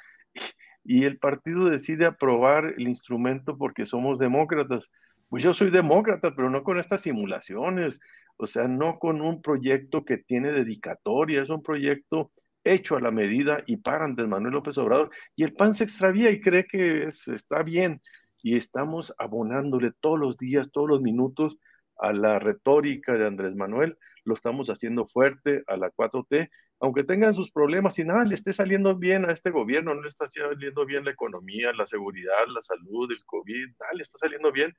y 0.83 1.03
el 1.03 1.19
partido 1.19 1.69
decide 1.69 2.05
aprobar 2.05 2.73
el 2.77 2.87
instrumento 2.87 3.57
porque 3.57 3.85
somos 3.85 4.19
demócratas. 4.19 4.91
Pues 5.27 5.43
yo 5.43 5.53
soy 5.53 5.69
demócrata, 5.69 6.33
pero 6.35 6.49
no 6.49 6.63
con 6.63 6.79
estas 6.79 7.01
simulaciones, 7.01 7.99
o 8.37 8.47
sea, 8.47 8.67
no 8.67 8.97
con 8.97 9.21
un 9.21 9.41
proyecto 9.41 10.03
que 10.03 10.17
tiene 10.17 10.51
dedicatoria, 10.51 11.43
es 11.43 11.49
un 11.49 11.61
proyecto 11.61 12.31
hecho 12.63 12.95
a 12.95 13.01
la 13.01 13.11
medida 13.11 13.63
y 13.67 13.77
para 13.77 14.05
Andrés 14.05 14.27
Manuel 14.27 14.53
López 14.53 14.77
Obrador. 14.77 15.11
Y 15.35 15.43
el 15.43 15.53
PAN 15.53 15.73
se 15.73 15.83
extravía 15.83 16.31
y 16.31 16.41
cree 16.41 16.65
que 16.65 17.03
está 17.07 17.63
bien. 17.63 18.01
Y 18.41 18.55
estamos 18.55 19.13
abonándole 19.17 19.91
todos 19.99 20.17
los 20.17 20.37
días, 20.37 20.71
todos 20.71 20.87
los 20.89 21.01
minutos 21.01 21.59
a 21.99 22.13
la 22.13 22.39
retórica 22.39 23.13
de 23.13 23.27
Andrés 23.27 23.55
Manuel, 23.55 23.97
lo 24.23 24.33
estamos 24.33 24.69
haciendo 24.69 25.05
fuerte 25.05 25.63
a 25.67 25.77
la 25.77 25.91
4T, 25.91 26.49
aunque 26.79 27.03
tengan 27.03 27.33
sus 27.33 27.51
problemas 27.51 27.99
y 27.99 28.05
nada 28.05 28.23
le 28.23 28.35
esté 28.35 28.53
saliendo 28.53 28.95
bien 28.95 29.25
a 29.25 29.31
este 29.31 29.51
gobierno, 29.51 29.93
no 29.93 30.01
le 30.01 30.07
está 30.07 30.27
saliendo 30.27 30.85
bien 30.85 31.05
la 31.05 31.11
economía, 31.11 31.73
la 31.73 31.85
seguridad, 31.85 32.47
la 32.47 32.61
salud, 32.61 33.11
el 33.11 33.23
COVID, 33.25 33.67
nada 33.79 33.93
le 33.93 34.01
está 34.01 34.17
saliendo 34.17 34.51
bien, 34.51 34.75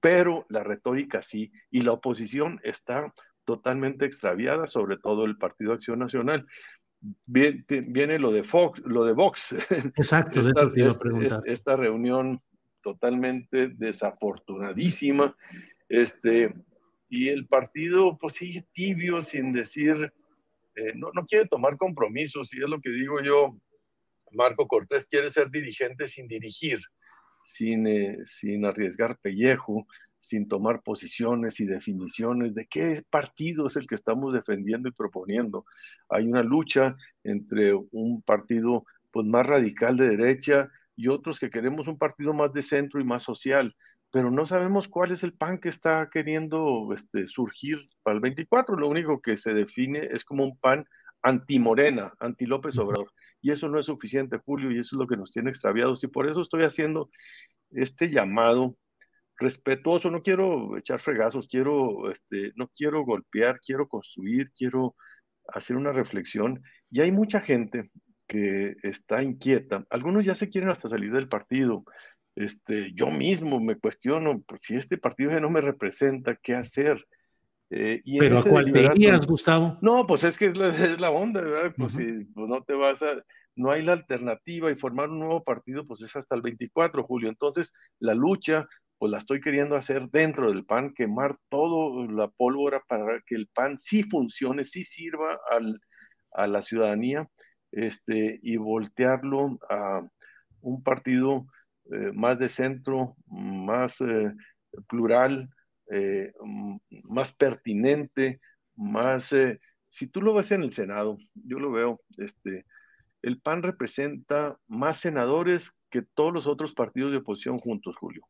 pero 0.00 0.46
la 0.48 0.62
retórica 0.62 1.22
sí, 1.22 1.52
y 1.70 1.82
la 1.82 1.92
oposición 1.92 2.60
está 2.62 3.12
totalmente 3.44 4.04
extraviada, 4.04 4.66
sobre 4.66 4.98
todo 4.98 5.24
el 5.24 5.38
Partido 5.38 5.72
Acción 5.72 6.00
Nacional. 6.00 6.46
Viene, 7.24 8.18
lo 8.18 8.32
de 8.32 8.42
Fox, 8.42 8.82
lo 8.84 9.04
de 9.04 9.12
Vox. 9.12 9.52
Exacto, 9.96 10.42
de 10.42 10.50
eso 10.50 10.70
te 10.70 10.80
iba 10.80 10.90
a 10.90 10.98
preguntar. 10.98 11.42
esta 11.46 11.76
reunión 11.76 12.42
totalmente 12.82 13.68
desafortunadísima 13.68 15.36
este, 15.88 16.54
y 17.08 17.28
el 17.28 17.46
partido 17.46 18.18
pues 18.18 18.34
sigue 18.34 18.66
tibio 18.72 19.22
sin 19.22 19.52
decir, 19.52 20.12
eh, 20.74 20.92
no, 20.94 21.10
no 21.14 21.24
quiere 21.24 21.46
tomar 21.46 21.76
compromisos, 21.76 22.52
y 22.54 22.62
es 22.62 22.68
lo 22.68 22.80
que 22.80 22.90
digo 22.90 23.20
yo, 23.20 23.56
Marco 24.32 24.66
Cortés 24.66 25.06
quiere 25.06 25.28
ser 25.28 25.50
dirigente 25.50 26.06
sin 26.06 26.28
dirigir, 26.28 26.80
sin, 27.42 27.86
eh, 27.86 28.18
sin 28.24 28.64
arriesgar 28.64 29.18
pellejo, 29.20 29.86
sin 30.18 30.48
tomar 30.48 30.82
posiciones 30.82 31.60
y 31.60 31.66
definiciones 31.66 32.54
de 32.54 32.66
qué 32.66 33.02
partido 33.08 33.68
es 33.68 33.76
el 33.76 33.86
que 33.86 33.94
estamos 33.94 34.34
defendiendo 34.34 34.88
y 34.88 34.92
proponiendo. 34.92 35.64
Hay 36.08 36.26
una 36.26 36.42
lucha 36.42 36.96
entre 37.22 37.74
un 37.74 38.22
partido 38.22 38.84
pues, 39.10 39.26
más 39.26 39.46
radical 39.46 39.96
de 39.96 40.16
derecha 40.16 40.68
y 40.96 41.08
otros 41.08 41.38
que 41.38 41.50
queremos 41.50 41.86
un 41.86 41.96
partido 41.96 42.34
más 42.34 42.52
de 42.52 42.62
centro 42.62 43.00
y 43.00 43.04
más 43.04 43.22
social 43.22 43.74
pero 44.10 44.30
no 44.30 44.46
sabemos 44.46 44.88
cuál 44.88 45.12
es 45.12 45.22
el 45.22 45.34
PAN 45.34 45.58
que 45.58 45.68
está 45.68 46.08
queriendo 46.10 46.88
este, 46.94 47.26
surgir 47.26 47.90
para 48.02 48.14
el 48.16 48.20
24. 48.20 48.76
Lo 48.76 48.88
único 48.88 49.20
que 49.20 49.36
se 49.36 49.52
define 49.52 50.08
es 50.12 50.24
como 50.24 50.44
un 50.44 50.58
PAN 50.58 50.86
anti-Morena, 51.22 52.12
anti-López 52.20 52.78
Obrador. 52.78 53.12
Y 53.42 53.50
eso 53.50 53.68
no 53.68 53.78
es 53.78 53.86
suficiente, 53.86 54.38
Julio, 54.38 54.70
y 54.70 54.78
eso 54.78 54.96
es 54.96 55.00
lo 55.00 55.06
que 55.06 55.16
nos 55.16 55.32
tiene 55.32 55.50
extraviados. 55.50 56.02
Y 56.04 56.08
por 56.08 56.28
eso 56.28 56.40
estoy 56.40 56.64
haciendo 56.64 57.10
este 57.70 58.10
llamado 58.10 58.76
respetuoso. 59.36 60.10
No 60.10 60.22
quiero 60.22 60.76
echar 60.78 61.00
fregazos, 61.00 61.46
quiero, 61.46 62.10
este, 62.10 62.52
no 62.56 62.68
quiero 62.68 63.04
golpear, 63.04 63.60
quiero 63.60 63.88
construir, 63.88 64.50
quiero 64.52 64.96
hacer 65.48 65.76
una 65.76 65.92
reflexión. 65.92 66.62
Y 66.90 67.00
hay 67.02 67.12
mucha 67.12 67.40
gente 67.40 67.90
que 68.26 68.76
está 68.82 69.22
inquieta. 69.22 69.84
Algunos 69.90 70.24
ya 70.24 70.34
se 70.34 70.48
quieren 70.50 70.70
hasta 70.70 70.88
salir 70.88 71.12
del 71.12 71.28
partido. 71.28 71.84
Este, 72.38 72.92
yo 72.94 73.10
mismo 73.10 73.58
me 73.58 73.74
cuestiono, 73.74 74.40
pues, 74.46 74.62
si 74.62 74.76
este 74.76 74.96
partido 74.96 75.32
ya 75.32 75.40
no 75.40 75.50
me 75.50 75.60
representa, 75.60 76.36
¿qué 76.40 76.54
hacer? 76.54 77.04
Eh, 77.70 78.00
¿Pero 78.20 78.38
a 78.38 78.44
cuál 78.44 78.72
te 78.72 78.84
irías, 78.84 79.26
Gustavo? 79.26 79.76
No, 79.82 80.06
pues 80.06 80.22
es 80.22 80.38
que 80.38 80.46
es 80.46 80.56
la, 80.56 80.68
onda, 81.10 81.40
¿verdad? 81.40 81.74
Pues 81.76 81.94
si 81.94 82.04
pues 82.26 82.48
no 82.48 82.62
te 82.62 82.74
vas 82.74 83.02
a, 83.02 83.24
no 83.56 83.72
hay 83.72 83.82
la 83.82 83.94
alternativa 83.94 84.70
y 84.70 84.76
formar 84.76 85.10
un 85.10 85.18
nuevo 85.18 85.42
partido, 85.42 85.84
pues 85.84 86.00
es 86.02 86.14
hasta 86.14 86.36
el 86.36 86.42
24, 86.42 87.02
Julio. 87.02 87.28
Entonces, 87.28 87.72
la 87.98 88.14
lucha, 88.14 88.68
pues 88.98 89.10
la 89.10 89.18
estoy 89.18 89.40
queriendo 89.40 89.74
hacer 89.74 90.08
dentro 90.08 90.48
del 90.48 90.64
PAN, 90.64 90.94
quemar 90.94 91.36
toda 91.48 92.06
la 92.06 92.28
pólvora 92.28 92.80
para 92.86 93.20
que 93.26 93.34
el 93.34 93.48
PAN 93.52 93.78
sí 93.78 94.04
funcione, 94.04 94.62
sí 94.62 94.84
sirva 94.84 95.40
al, 95.50 95.80
a 96.30 96.46
la 96.46 96.62
ciudadanía, 96.62 97.28
este, 97.72 98.38
y 98.44 98.58
voltearlo 98.58 99.58
a 99.68 100.06
un 100.60 100.84
partido 100.84 101.48
eh, 101.90 102.12
más 102.12 102.38
de 102.38 102.48
centro, 102.48 103.16
más 103.26 104.00
eh, 104.00 104.32
plural, 104.88 105.48
eh, 105.90 106.32
más 107.04 107.32
pertinente, 107.32 108.40
más... 108.76 109.34
si 109.88 110.06
tú 110.08 110.20
lo 110.20 110.34
ves 110.34 110.52
en 110.52 110.62
el 110.62 110.70
Senado, 110.70 111.18
yo 111.34 111.58
lo 111.58 111.70
veo, 111.72 112.00
este, 112.18 112.66
el 113.22 113.40
PAN 113.40 113.62
representa 113.62 114.58
más 114.66 114.98
senadores 114.98 115.78
que 115.90 116.02
todos 116.02 116.32
los 116.32 116.46
otros 116.46 116.74
partidos 116.74 117.10
de 117.10 117.18
oposición 117.18 117.58
juntos, 117.58 117.96
Julio. 117.96 118.22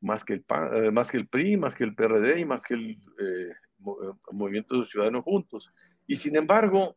más, 0.00 0.24
que 0.24 0.34
el 0.34 0.42
PAN, 0.42 0.94
más 0.94 1.10
que 1.10 1.18
el 1.18 1.28
PRI, 1.28 1.56
más 1.58 1.74
que 1.74 1.84
el 1.84 1.94
PRD 1.94 2.40
y 2.40 2.44
más 2.46 2.64
que 2.64 2.74
el 2.74 2.98
Movimiento 4.32 4.80
de 4.80 4.86
Ciudadanos 4.86 5.24
juntos. 5.24 5.72
Y 6.06 6.16
sin 6.16 6.36
embargo, 6.36 6.96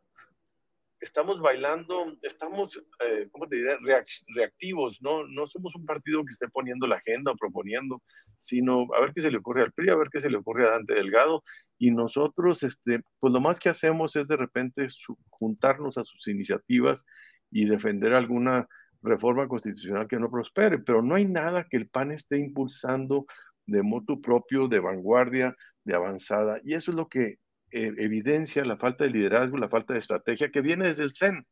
estamos 1.01 1.39
bailando, 1.39 2.17
estamos, 2.21 2.83
eh, 3.05 3.27
¿cómo 3.31 3.47
te 3.47 3.57
diré?, 3.57 3.77
reactivos, 4.35 5.01
¿no? 5.01 5.25
No 5.27 5.47
somos 5.47 5.75
un 5.75 5.85
partido 5.85 6.23
que 6.23 6.31
esté 6.31 6.47
poniendo 6.49 6.87
la 6.87 6.97
agenda 6.97 7.31
o 7.31 7.35
proponiendo, 7.35 8.01
sino 8.37 8.87
a 8.95 9.01
ver 9.01 9.13
qué 9.13 9.21
se 9.21 9.31
le 9.31 9.37
ocurre 9.37 9.63
al 9.63 9.71
PRI, 9.71 9.89
a 9.89 9.95
ver 9.95 10.09
qué 10.11 10.19
se 10.19 10.29
le 10.29 10.37
ocurre 10.37 10.67
a 10.67 10.71
Dante 10.71 10.93
Delgado, 10.93 11.43
y 11.77 11.91
nosotros, 11.91 12.63
este, 12.63 13.01
pues 13.19 13.33
lo 13.33 13.39
más 13.39 13.59
que 13.59 13.69
hacemos 13.69 14.15
es 14.15 14.27
de 14.27 14.37
repente 14.37 14.87
juntarnos 15.29 15.97
a 15.97 16.03
sus 16.03 16.27
iniciativas 16.27 17.05
y 17.51 17.65
defender 17.65 18.13
alguna 18.13 18.67
reforma 19.01 19.47
constitucional 19.47 20.07
que 20.07 20.19
no 20.19 20.29
prospere, 20.29 20.79
pero 20.79 21.01
no 21.01 21.15
hay 21.15 21.25
nada 21.25 21.65
que 21.69 21.77
el 21.77 21.87
PAN 21.87 22.11
esté 22.11 22.37
impulsando 22.37 23.25
de 23.65 23.81
motu 23.81 24.19
propio, 24.19 24.67
de 24.67 24.79
vanguardia, 24.79 25.55
de 25.85 25.95
avanzada, 25.95 26.59
y 26.63 26.73
eso 26.73 26.91
es 26.91 26.97
lo 26.97 27.07
que 27.07 27.37
eh, 27.71 27.93
evidencia 27.97 28.65
la 28.65 28.77
falta 28.77 29.03
de 29.03 29.11
liderazgo, 29.11 29.57
la 29.57 29.69
falta 29.69 29.93
de 29.93 29.99
estrategia 29.99 30.51
que 30.51 30.61
viene 30.61 30.87
desde 30.87 31.03
el 31.03 31.13
CEN, 31.13 31.45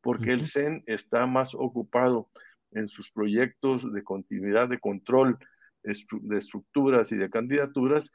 porque 0.00 0.32
el 0.32 0.44
CEN 0.44 0.82
está 0.86 1.26
más 1.26 1.54
ocupado 1.54 2.28
en 2.72 2.86
sus 2.86 3.10
proyectos 3.10 3.92
de 3.92 4.02
continuidad, 4.02 4.68
de 4.68 4.78
control 4.78 5.38
de 5.82 6.36
estructuras 6.38 7.10
y 7.12 7.16
de 7.16 7.30
candidaturas, 7.30 8.12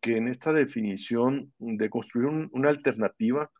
que 0.00 0.16
en 0.16 0.28
esta 0.28 0.52
definición 0.52 1.52
de 1.58 1.90
construir 1.90 2.48
una 2.52 2.68
alternativa 2.68 3.50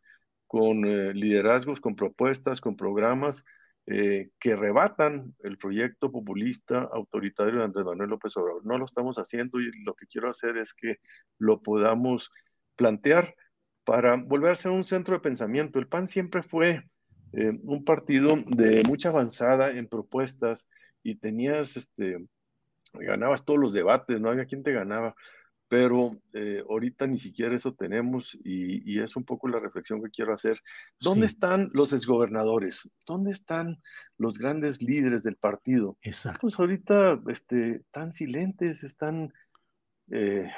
con 0.47 0.85
eh, 0.85 1.13
liderazgos, 1.13 1.81
con 1.81 1.95
propuestas, 1.95 2.61
con 2.61 2.75
programas 2.75 3.45
eh, 3.85 4.29
que 4.39 4.55
rebatan 4.55 5.35
el 5.39 5.57
proyecto 5.57 6.11
populista 6.11 6.89
autoritario 6.93 7.57
de 7.57 7.65
Andrés 7.65 7.85
Manuel 7.85 8.11
López 8.11 8.37
Obrador. 8.37 8.65
No 8.65 8.77
lo 8.77 8.85
estamos 8.85 9.17
haciendo 9.17 9.59
y 9.59 9.71
lo 9.83 9.95
que 9.95 10.05
quiero 10.05 10.29
hacer 10.29 10.57
es 10.57 10.73
que 10.73 10.97
lo 11.37 11.61
podamos 11.61 12.31
plantear 12.79 13.35
para 13.83 14.15
volver 14.15 14.53
a 14.53 14.55
ser 14.55 14.71
un 14.71 14.85
centro 14.85 15.15
de 15.15 15.19
pensamiento. 15.19 15.79
El 15.79 15.87
PAN 15.87 16.07
siempre 16.07 16.41
fue 16.41 16.85
eh, 17.33 17.59
un 17.63 17.83
partido 17.83 18.37
de 18.47 18.83
mucha 18.87 19.09
avanzada 19.09 19.71
en 19.71 19.87
propuestas 19.87 20.69
y 21.03 21.15
tenías, 21.15 21.75
este, 21.75 22.25
ganabas 22.93 23.43
todos 23.43 23.59
los 23.59 23.73
debates, 23.73 24.21
no 24.21 24.29
había 24.29 24.45
quien 24.45 24.63
te 24.63 24.71
ganaba, 24.71 25.13
pero 25.67 26.17
eh, 26.33 26.63
ahorita 26.69 27.05
ni 27.05 27.17
siquiera 27.17 27.53
eso 27.53 27.73
tenemos 27.73 28.37
y, 28.43 29.01
es 29.01 29.15
un 29.17 29.25
poco 29.25 29.49
la 29.49 29.59
reflexión 29.59 30.01
que 30.01 30.09
quiero 30.09 30.33
hacer. 30.33 30.61
¿Dónde 30.99 31.25
están 31.25 31.69
los 31.73 31.91
exgobernadores? 31.91 32.89
¿Dónde 33.05 33.31
están 33.31 33.81
los 34.17 34.39
grandes 34.39 34.81
líderes 34.81 35.23
del 35.23 35.35
partido? 35.35 35.97
Exacto. 36.01 36.39
Pues 36.41 36.57
ahorita 36.57 37.19
este, 37.27 37.77
están 37.77 38.13
silentes, 38.13 38.83
están... 38.85 39.33
Eh, 40.11 40.49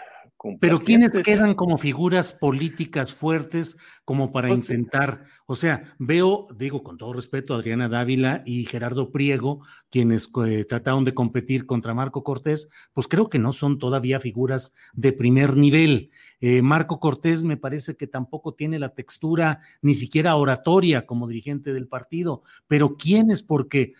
pero 0.59 0.79
¿quiénes 0.79 1.19
quedan 1.19 1.53
como 1.53 1.77
figuras 1.77 2.33
políticas 2.33 3.13
fuertes 3.13 3.77
como 4.05 4.31
para 4.31 4.47
pues 4.47 4.59
intentar? 4.59 5.25
O 5.45 5.55
sea, 5.55 5.95
veo, 5.99 6.47
digo 6.55 6.83
con 6.83 6.97
todo 6.97 7.13
respeto, 7.13 7.53
Adriana 7.53 7.89
Dávila 7.89 8.41
y 8.45 8.65
Gerardo 8.65 9.11
Priego, 9.11 9.63
quienes 9.89 10.29
eh, 10.47 10.65
trataron 10.65 11.03
de 11.03 11.13
competir 11.13 11.65
contra 11.65 11.93
Marco 11.93 12.23
Cortés, 12.23 12.69
pues 12.93 13.07
creo 13.07 13.29
que 13.29 13.37
no 13.37 13.53
son 13.53 13.77
todavía 13.77 14.19
figuras 14.19 14.73
de 14.93 15.13
primer 15.13 15.57
nivel. 15.57 16.09
Eh, 16.39 16.61
Marco 16.61 16.99
Cortés 16.99 17.43
me 17.43 17.57
parece 17.57 17.95
que 17.95 18.07
tampoco 18.07 18.53
tiene 18.53 18.79
la 18.79 18.89
textura 18.95 19.59
ni 19.81 19.93
siquiera 19.93 20.35
oratoria 20.35 21.05
como 21.05 21.27
dirigente 21.27 21.73
del 21.73 21.87
partido, 21.87 22.41
pero 22.67 22.97
¿quiénes? 22.97 23.43
Porque 23.43 23.93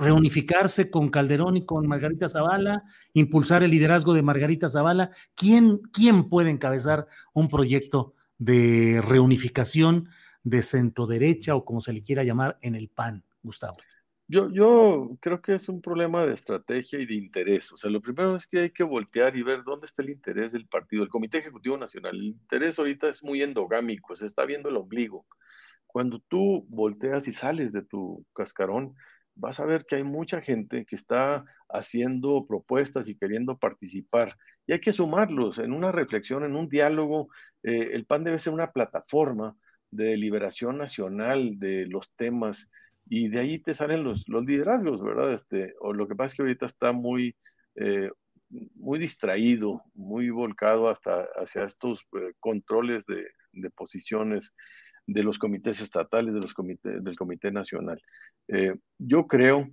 reunificarse 0.00 0.90
con 0.90 1.10
Calderón 1.10 1.58
y 1.58 1.66
con 1.66 1.86
Margarita 1.86 2.28
Zavala, 2.28 2.84
impulsar 3.12 3.62
el 3.62 3.70
liderazgo 3.70 4.14
de 4.14 4.22
Margarita 4.22 4.68
Zavala. 4.68 5.10
¿Quién, 5.34 5.78
quién 5.92 6.28
puede 6.28 6.50
encabezar 6.50 7.06
un 7.34 7.48
proyecto 7.48 8.14
de 8.38 9.02
reunificación 9.04 10.08
de 10.42 10.62
centro 10.62 11.06
derecha 11.06 11.54
o 11.54 11.64
como 11.64 11.82
se 11.82 11.92
le 11.92 12.02
quiera 12.02 12.24
llamar 12.24 12.58
en 12.62 12.74
el 12.74 12.88
PAN, 12.88 13.22
Gustavo? 13.42 13.76
Yo, 14.26 14.48
yo 14.50 15.18
creo 15.20 15.42
que 15.42 15.54
es 15.54 15.68
un 15.68 15.82
problema 15.82 16.24
de 16.24 16.34
estrategia 16.34 17.00
y 17.00 17.04
de 17.04 17.16
interés. 17.16 17.72
O 17.72 17.76
sea, 17.76 17.90
lo 17.90 18.00
primero 18.00 18.36
es 18.36 18.46
que 18.46 18.60
hay 18.60 18.70
que 18.70 18.84
voltear 18.84 19.36
y 19.36 19.42
ver 19.42 19.64
dónde 19.64 19.86
está 19.86 20.02
el 20.02 20.10
interés 20.10 20.52
del 20.52 20.66
partido, 20.66 21.02
el 21.02 21.08
Comité 21.08 21.38
Ejecutivo 21.38 21.76
Nacional. 21.76 22.16
El 22.16 22.24
interés 22.24 22.78
ahorita 22.78 23.08
es 23.08 23.24
muy 23.24 23.42
endogámico, 23.42 24.14
se 24.14 24.26
está 24.26 24.44
viendo 24.44 24.68
el 24.68 24.76
ombligo. 24.76 25.26
Cuando 25.86 26.20
tú 26.20 26.64
volteas 26.68 27.26
y 27.26 27.32
sales 27.32 27.72
de 27.72 27.82
tu 27.82 28.24
cascarón, 28.32 28.94
vas 29.40 29.58
a 29.58 29.64
ver 29.64 29.84
que 29.86 29.96
hay 29.96 30.04
mucha 30.04 30.40
gente 30.40 30.84
que 30.84 30.96
está 30.96 31.44
haciendo 31.68 32.46
propuestas 32.46 33.08
y 33.08 33.16
queriendo 33.16 33.58
participar. 33.58 34.36
Y 34.66 34.72
hay 34.72 34.80
que 34.80 34.92
sumarlos 34.92 35.58
en 35.58 35.72
una 35.72 35.90
reflexión, 35.90 36.44
en 36.44 36.54
un 36.54 36.68
diálogo. 36.68 37.28
Eh, 37.62 37.90
el 37.92 38.04
PAN 38.04 38.24
debe 38.24 38.38
ser 38.38 38.52
una 38.52 38.72
plataforma 38.72 39.56
de 39.90 40.16
liberación 40.16 40.78
nacional 40.78 41.58
de 41.58 41.86
los 41.86 42.14
temas 42.14 42.70
y 43.08 43.28
de 43.28 43.40
ahí 43.40 43.58
te 43.58 43.74
salen 43.74 44.04
los, 44.04 44.28
los 44.28 44.44
liderazgos, 44.44 45.02
¿verdad? 45.02 45.32
Este, 45.32 45.74
o 45.80 45.92
lo 45.92 46.06
que 46.06 46.14
pasa 46.14 46.26
es 46.26 46.34
que 46.34 46.42
ahorita 46.42 46.66
está 46.66 46.92
muy, 46.92 47.34
eh, 47.74 48.10
muy 48.76 48.98
distraído, 48.98 49.82
muy 49.94 50.30
volcado 50.30 50.88
hasta 50.88 51.22
hacia 51.36 51.64
estos 51.64 52.06
eh, 52.12 52.34
controles 52.38 53.06
de, 53.06 53.26
de, 53.52 53.70
posiciones 53.70 54.54
de 55.12 55.22
los 55.22 55.38
comités 55.38 55.80
estatales, 55.80 56.34
de 56.34 56.40
los 56.40 56.54
comités, 56.54 57.02
del 57.02 57.16
Comité 57.16 57.50
Nacional. 57.50 58.00
Eh, 58.48 58.74
yo 58.98 59.26
creo 59.26 59.68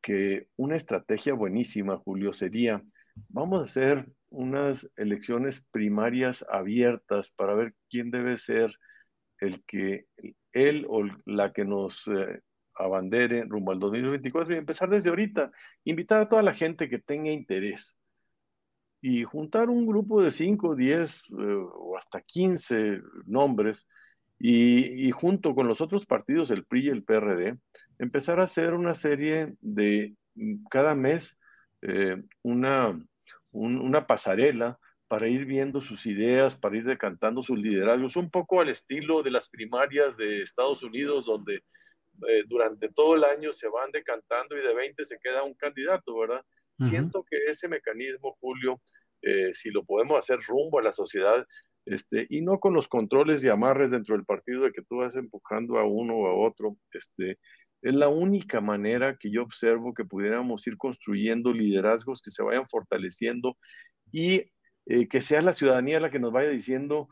que 0.00 0.48
una 0.56 0.76
estrategia 0.76 1.34
buenísima, 1.34 1.96
Julio, 1.96 2.32
sería, 2.32 2.82
vamos 3.28 3.60
a 3.60 3.64
hacer 3.64 4.06
unas 4.30 4.92
elecciones 4.96 5.66
primarias 5.70 6.44
abiertas 6.50 7.30
para 7.30 7.54
ver 7.54 7.74
quién 7.88 8.10
debe 8.10 8.36
ser 8.36 8.74
el 9.38 9.64
que 9.64 10.06
él 10.52 10.86
o 10.88 11.04
la 11.24 11.52
que 11.52 11.64
nos 11.64 12.10
abandere 12.74 13.44
rumbo 13.44 13.72
al 13.72 13.78
2024 13.78 14.54
y 14.54 14.58
empezar 14.58 14.88
desde 14.88 15.10
ahorita, 15.10 15.50
invitar 15.84 16.22
a 16.22 16.28
toda 16.28 16.42
la 16.42 16.54
gente 16.54 16.88
que 16.88 16.98
tenga 16.98 17.30
interés 17.30 17.96
y 19.00 19.24
juntar 19.24 19.70
un 19.70 19.86
grupo 19.86 20.22
de 20.22 20.30
5, 20.30 20.74
10 20.74 21.24
eh, 21.30 21.34
o 21.36 21.96
hasta 21.96 22.20
15 22.20 23.00
nombres 23.26 23.86
y, 24.38 25.10
junto 25.10 25.54
con 25.54 25.66
los 25.66 25.80
otros 25.80 26.06
partidos, 26.06 26.50
el 26.50 26.64
PRI 26.64 26.86
y 26.86 26.88
el 26.90 27.02
PRD, 27.02 27.58
empezar 27.98 28.38
a 28.38 28.44
hacer 28.44 28.74
una 28.74 28.94
serie 28.94 29.54
de 29.60 30.14
mm, 30.34 30.66
cada 30.70 30.94
mes 30.94 31.40
eh, 31.82 32.22
una, 32.42 33.00
una 33.50 34.06
pasarela 34.06 34.78
para 35.08 35.26
ir 35.26 35.46
viendo 35.46 35.80
sus 35.80 36.06
ideas, 36.06 36.54
para 36.54 36.76
ir 36.76 36.84
decantando 36.84 37.42
sus 37.42 37.58
liderazgos, 37.58 38.16
un 38.16 38.30
poco 38.30 38.60
al 38.60 38.68
estilo 38.68 39.22
de 39.22 39.30
las 39.30 39.48
primarias 39.48 40.16
de 40.16 40.42
Estados 40.42 40.82
Unidos, 40.82 41.26
donde 41.26 41.64
eh, 42.28 42.42
durante 42.46 42.90
todo 42.90 43.16
el 43.16 43.24
año 43.24 43.52
se 43.52 43.68
van 43.68 43.90
decantando 43.90 44.56
y 44.56 44.62
de 44.62 44.74
20 44.74 45.04
se 45.04 45.18
queda 45.18 45.42
un 45.42 45.54
candidato, 45.54 46.16
¿verdad? 46.18 46.42
Siento 46.78 47.24
que 47.28 47.36
ese 47.48 47.66
mecanismo, 47.66 48.36
Julio, 48.38 48.80
eh, 49.22 49.52
si 49.52 49.70
lo 49.70 49.84
podemos 49.84 50.16
hacer 50.16 50.38
rumbo 50.46 50.78
a 50.78 50.82
la 50.82 50.92
sociedad, 50.92 51.44
este, 51.90 52.26
y 52.30 52.42
no 52.42 52.60
con 52.60 52.74
los 52.74 52.88
controles 52.88 53.44
y 53.44 53.48
amarres 53.48 53.90
dentro 53.90 54.16
del 54.16 54.24
partido 54.24 54.62
de 54.64 54.72
que 54.72 54.82
tú 54.82 54.98
vas 54.98 55.16
empujando 55.16 55.78
a 55.78 55.84
uno 55.84 56.14
o 56.16 56.26
a 56.26 56.34
otro, 56.34 56.76
este, 56.92 57.38
es 57.82 57.94
la 57.94 58.08
única 58.08 58.60
manera 58.60 59.16
que 59.18 59.30
yo 59.30 59.42
observo 59.42 59.94
que 59.94 60.04
pudiéramos 60.04 60.66
ir 60.66 60.76
construyendo 60.76 61.52
liderazgos 61.52 62.22
que 62.22 62.30
se 62.30 62.42
vayan 62.42 62.68
fortaleciendo 62.68 63.56
y 64.10 64.50
eh, 64.86 65.08
que 65.08 65.20
sea 65.20 65.42
la 65.42 65.52
ciudadanía 65.52 66.00
la 66.00 66.10
que 66.10 66.18
nos 66.18 66.32
vaya 66.32 66.50
diciendo 66.50 67.08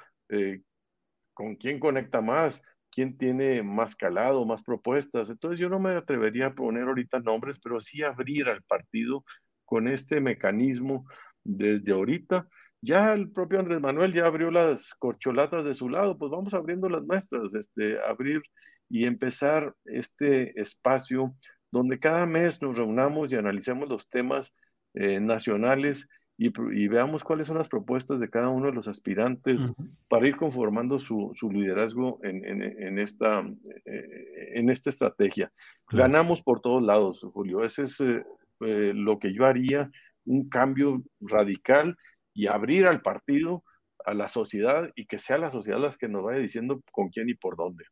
con 1.34 1.54
quién 1.54 1.78
conecta 1.78 2.20
más, 2.20 2.62
quién 2.90 3.18
tiene 3.18 3.62
más 3.62 3.94
calado, 3.94 4.46
más 4.46 4.62
propuestas. 4.62 5.28
Entonces 5.28 5.58
yo 5.58 5.68
no 5.68 5.78
me 5.78 5.90
atrevería 5.90 6.46
a 6.46 6.54
poner 6.54 6.84
ahorita 6.84 7.20
nombres, 7.20 7.58
pero 7.62 7.78
sí 7.78 8.02
abrir 8.02 8.48
al 8.48 8.62
partido 8.62 9.22
con 9.66 9.86
este 9.86 10.18
mecanismo 10.20 11.06
desde 11.44 11.92
ahorita. 11.92 12.48
Ya 12.82 13.12
el 13.12 13.30
propio 13.30 13.58
Andrés 13.58 13.80
Manuel 13.80 14.12
ya 14.12 14.26
abrió 14.26 14.50
las 14.50 14.94
corcholatas 14.94 15.64
de 15.64 15.74
su 15.74 15.88
lado, 15.88 16.18
pues 16.18 16.30
vamos 16.30 16.54
abriendo 16.54 16.88
las 16.88 17.04
nuestras, 17.04 17.54
este, 17.54 17.98
abrir 18.04 18.42
y 18.88 19.06
empezar 19.06 19.74
este 19.84 20.60
espacio 20.60 21.34
donde 21.72 21.98
cada 21.98 22.26
mes 22.26 22.62
nos 22.62 22.78
reunamos 22.78 23.32
y 23.32 23.36
analicemos 23.36 23.88
los 23.88 24.08
temas 24.08 24.54
eh, 24.94 25.20
nacionales 25.20 26.08
y, 26.38 26.88
veamos 26.88 27.24
cuáles 27.24 27.46
son 27.46 27.56
las 27.56 27.68
propuestas 27.68 28.20
de 28.20 28.28
cada 28.28 28.50
uno 28.50 28.66
de 28.66 28.72
los 28.72 28.88
aspirantes 28.88 29.72
para 30.08 30.28
ir 30.28 30.36
conformando 30.36 30.98
su, 30.98 31.32
liderazgo 31.50 32.20
en, 32.22 32.98
esta, 32.98 33.40
eh, 33.86 34.52
en 34.54 34.68
esta 34.68 34.90
estrategia. 34.90 35.50
Ganamos 35.90 36.42
por 36.42 36.60
todos 36.60 36.82
lados, 36.82 37.26
Julio. 37.32 37.64
Ese 37.64 37.84
es 37.84 38.00
eh, 38.00 38.22
eh, 38.60 38.92
lo 38.94 39.18
que 39.18 39.32
yo 39.32 39.46
haría, 39.46 39.90
un 40.26 40.48
cambio 40.48 41.02
radical 41.20 41.96
y 42.36 42.46
abrir 42.46 42.86
al 42.86 43.02
partido, 43.02 43.64
a 44.04 44.14
la 44.14 44.28
sociedad 44.28 44.90
y 44.94 45.06
que 45.06 45.18
sea 45.18 45.38
la 45.38 45.50
sociedad 45.50 45.80
la 45.80 45.90
que 45.90 46.08
nos 46.08 46.22
vaya 46.22 46.38
diciendo 46.40 46.80
con 46.92 47.08
quién 47.08 47.28
y 47.28 47.34
por 47.34 47.56
dónde. 47.56 47.84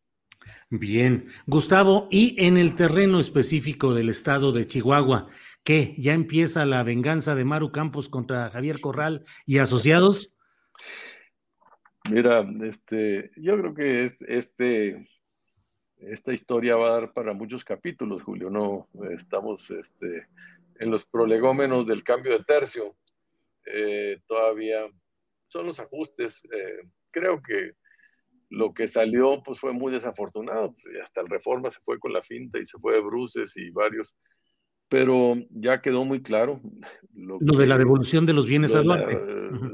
Bien, 0.69 1.27
Gustavo, 1.47 2.07
y 2.11 2.37
en 2.45 2.59
el 2.59 2.77
terreno 2.77 3.19
específico 3.19 3.95
del 3.95 4.11
estado 4.11 4.53
de 4.53 4.67
Chihuahua, 4.67 5.29
¿Qué? 5.65 5.95
¿Ya 5.97 6.13
empieza 6.13 6.67
la 6.67 6.83
venganza 6.83 7.35
de 7.35 7.47
Maru 7.47 7.73
Campos 7.73 8.11
contra 8.11 8.51
Javier 8.51 8.83
Corral 8.83 9.25
y 9.47 9.59
asociados? 9.59 10.39
Mira, 12.11 12.47
este, 12.65 13.31
yo 13.37 13.57
creo 13.57 13.75
que 13.75 14.05
este, 14.29 15.09
esta 15.97 16.35
historia 16.35 16.77
va 16.77 16.89
a 16.89 17.01
dar 17.01 17.13
para 17.15 17.33
muchos 17.33 17.65
capítulos, 17.65 18.23
Julio. 18.23 18.51
No 18.51 18.89
estamos 19.11 19.71
este, 19.71 20.27
en 20.81 20.91
los 20.91 21.07
prolegómenos 21.07 21.87
del 21.87 22.05
cambio 22.05 22.33
de 22.33 22.45
tercio. 22.45 22.95
Eh, 23.67 24.19
todavía 24.27 24.87
son 25.49 25.67
los 25.67 25.81
ajustes. 25.81 26.43
Eh, 26.53 26.89
creo 27.11 27.41
que 27.43 27.73
lo 28.51 28.73
que 28.73 28.89
salió 28.89 29.43
pues, 29.43 29.61
fue 29.61 29.73
muy 29.73 29.93
desafortunado. 29.93 30.75
Pues, 30.75 31.03
hasta 31.03 31.21
el 31.21 31.29
Reforma 31.29 31.71
se 31.71 31.81
fue 31.85 31.99
con 31.99 32.13
la 32.13 32.23
finta 32.23 32.59
y 32.59 32.65
se 32.65 32.79
fue 32.79 32.95
de 32.95 33.01
Bruces 33.01 33.57
y 33.57 33.71
varios 33.71 34.17
pero 34.89 35.35
ya 35.51 35.81
quedó 35.81 36.05
muy 36.05 36.23
claro. 36.23 36.61
Lo, 37.13 37.39
de 37.39 37.67
la 37.67 37.79
devolución 37.79 38.27
de 38.27 38.33
los 38.33 38.47
bienes 38.47 38.75
a 38.75 38.83
Duarte. 38.83 39.19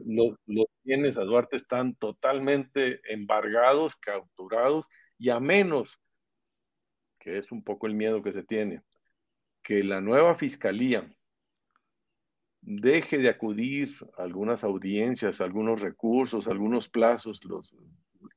los 0.06 0.66
bienes 0.82 1.18
a 1.18 1.24
Duarte 1.24 1.56
están 1.56 1.94
totalmente 1.96 3.00
embargados, 3.12 3.96
capturados, 3.96 4.88
y 5.18 5.30
a 5.30 5.40
menos, 5.40 6.00
que 7.20 7.36
es 7.36 7.52
un 7.52 7.62
poco 7.62 7.86
el 7.86 7.94
miedo 7.94 8.22
que 8.22 8.32
se 8.32 8.42
tiene, 8.42 8.82
que 9.62 9.84
la 9.84 10.00
nueva 10.00 10.34
fiscalía 10.34 11.06
deje 12.62 13.18
de 13.18 13.28
acudir 13.28 13.94
a 14.18 14.22
algunas 14.22 14.64
audiencias, 14.64 15.40
algunos 15.40 15.80
recursos, 15.80 16.46
algunos 16.46 16.88
plazos 16.88 17.44
los, 17.44 17.74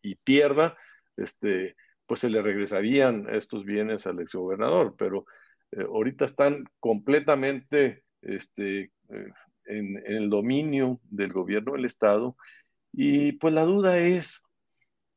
y 0.02 0.16
pierda, 0.16 0.78
este, 1.18 1.76
pues 2.06 2.22
se 2.22 2.30
le 2.30 2.42
regresarían 2.42 3.28
estos 3.30 3.66
bienes 3.66 4.08
al 4.08 4.20
exgobernador, 4.20 4.96
pero 4.98 5.26
eh, 5.72 5.84
ahorita 5.84 6.26
están 6.26 6.66
completamente 6.80 8.04
este, 8.22 8.92
eh, 9.10 9.32
en, 9.66 10.02
el 10.06 10.30
dominio 10.30 11.00
del 11.04 11.32
gobierno 11.32 11.74
del 11.74 11.86
Estado. 11.86 12.36
Y 12.92 13.34
pues 13.34 13.54
la 13.54 13.64
duda 13.64 14.00
es 14.00 14.44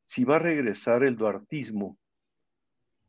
si 0.04 0.24
va 0.24 0.36
a 0.36 0.40
regresar 0.40 1.02
el 1.04 1.16
duartismo 1.16 1.98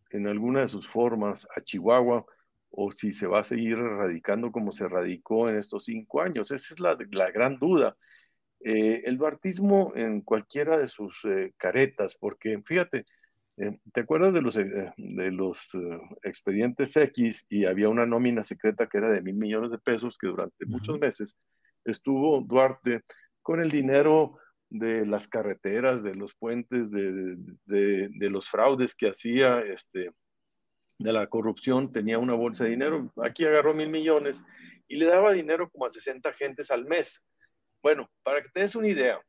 en 0.10 0.28
alguna 0.28 0.62
de 0.62 0.68
sus 0.68 0.88
formas 0.88 1.48
a 1.56 1.62
Chihuahua 1.62 2.26
o 2.70 2.91
si 2.91 3.11
se 3.11 3.28
va 3.28 3.39
a 3.39 3.43
seguir 3.43 3.78
erradicando 3.78 4.51
como 4.51 4.72
se 4.72 4.88
radicó 4.88 5.49
en 5.49 5.57
estos 5.57 5.86
cinco 5.86 6.22
años. 6.22 6.51
Esa 6.51 6.74
es 6.74 6.80
la, 6.80 6.97
la 7.11 7.32
gran 7.32 7.57
duda. 7.59 7.95
Eh, 8.59 9.03
el 9.05 9.18
duartismo 9.18 9.93
en 9.95 10.22
cualquiera 10.22 10.78
de 10.78 10.88
sus 10.88 11.22
caretas, 11.57 12.18
porque 12.20 12.61
fíjate, 12.65 13.05
eh, 13.57 13.80
¿Te 13.91 14.01
acuerdas 14.01 14.34
de 14.34 14.41
los, 14.41 14.55
eh, 14.57 14.93
de 14.97 15.32
los 15.32 15.74
eh, 15.74 15.80
expedientes 16.22 16.95
X 16.95 17.47
y 17.49 17.65
había 17.65 17.89
una 17.89 18.05
nómina 18.05 18.43
secreta 18.43 18.88
que 18.88 18.99
era 18.99 19.09
de 19.09 19.22
mil 19.22 19.36
millones 19.36 19.72
de 19.72 19.80
pesos 19.80 20.18
que 20.18 20.28
durante 20.28 20.65
muchos 20.68 20.99
meses 20.99 21.36
estuvo 21.84 22.41
Duarte 22.41 23.01
con 23.41 23.59
el 23.59 23.72
dinero 23.72 24.38
de 24.70 25.07
las 25.07 25.28
carreteras, 25.28 26.03
de 26.03 26.13
los 26.13 26.36
puentes, 26.36 26.91
de, 26.91 27.36
de, 27.65 28.09
de, 28.11 28.30
los 28.30 28.47
fraudes 28.47 28.95
que 28.95 29.09
hacía, 29.09 29.61
este, 29.61 30.11
de 31.00 31.14
la 31.14 31.28
corrupción, 31.28 31.91
tenía 31.91 32.20
una 32.20 32.34
bolsa 32.34 32.64
de 32.64 32.72
dinero. 32.72 33.12
Aquí 33.24 33.45
agarró 33.45 33.74
mil 33.74 33.89
millones 33.89 34.43
y 34.88 34.98
le 34.98 35.06
daba 35.06 35.34
dinero 35.34 35.70
como 35.70 35.86
a 35.86 35.89
60 35.89 36.32
gentes 36.34 36.72
al 36.72 36.86
mes. 36.86 37.24
Bueno, 37.82 38.10
para 38.24 38.41
que 38.41 38.50
te 38.50 38.62
des 38.62 38.76
una 38.76 38.88
idea, 38.88 39.22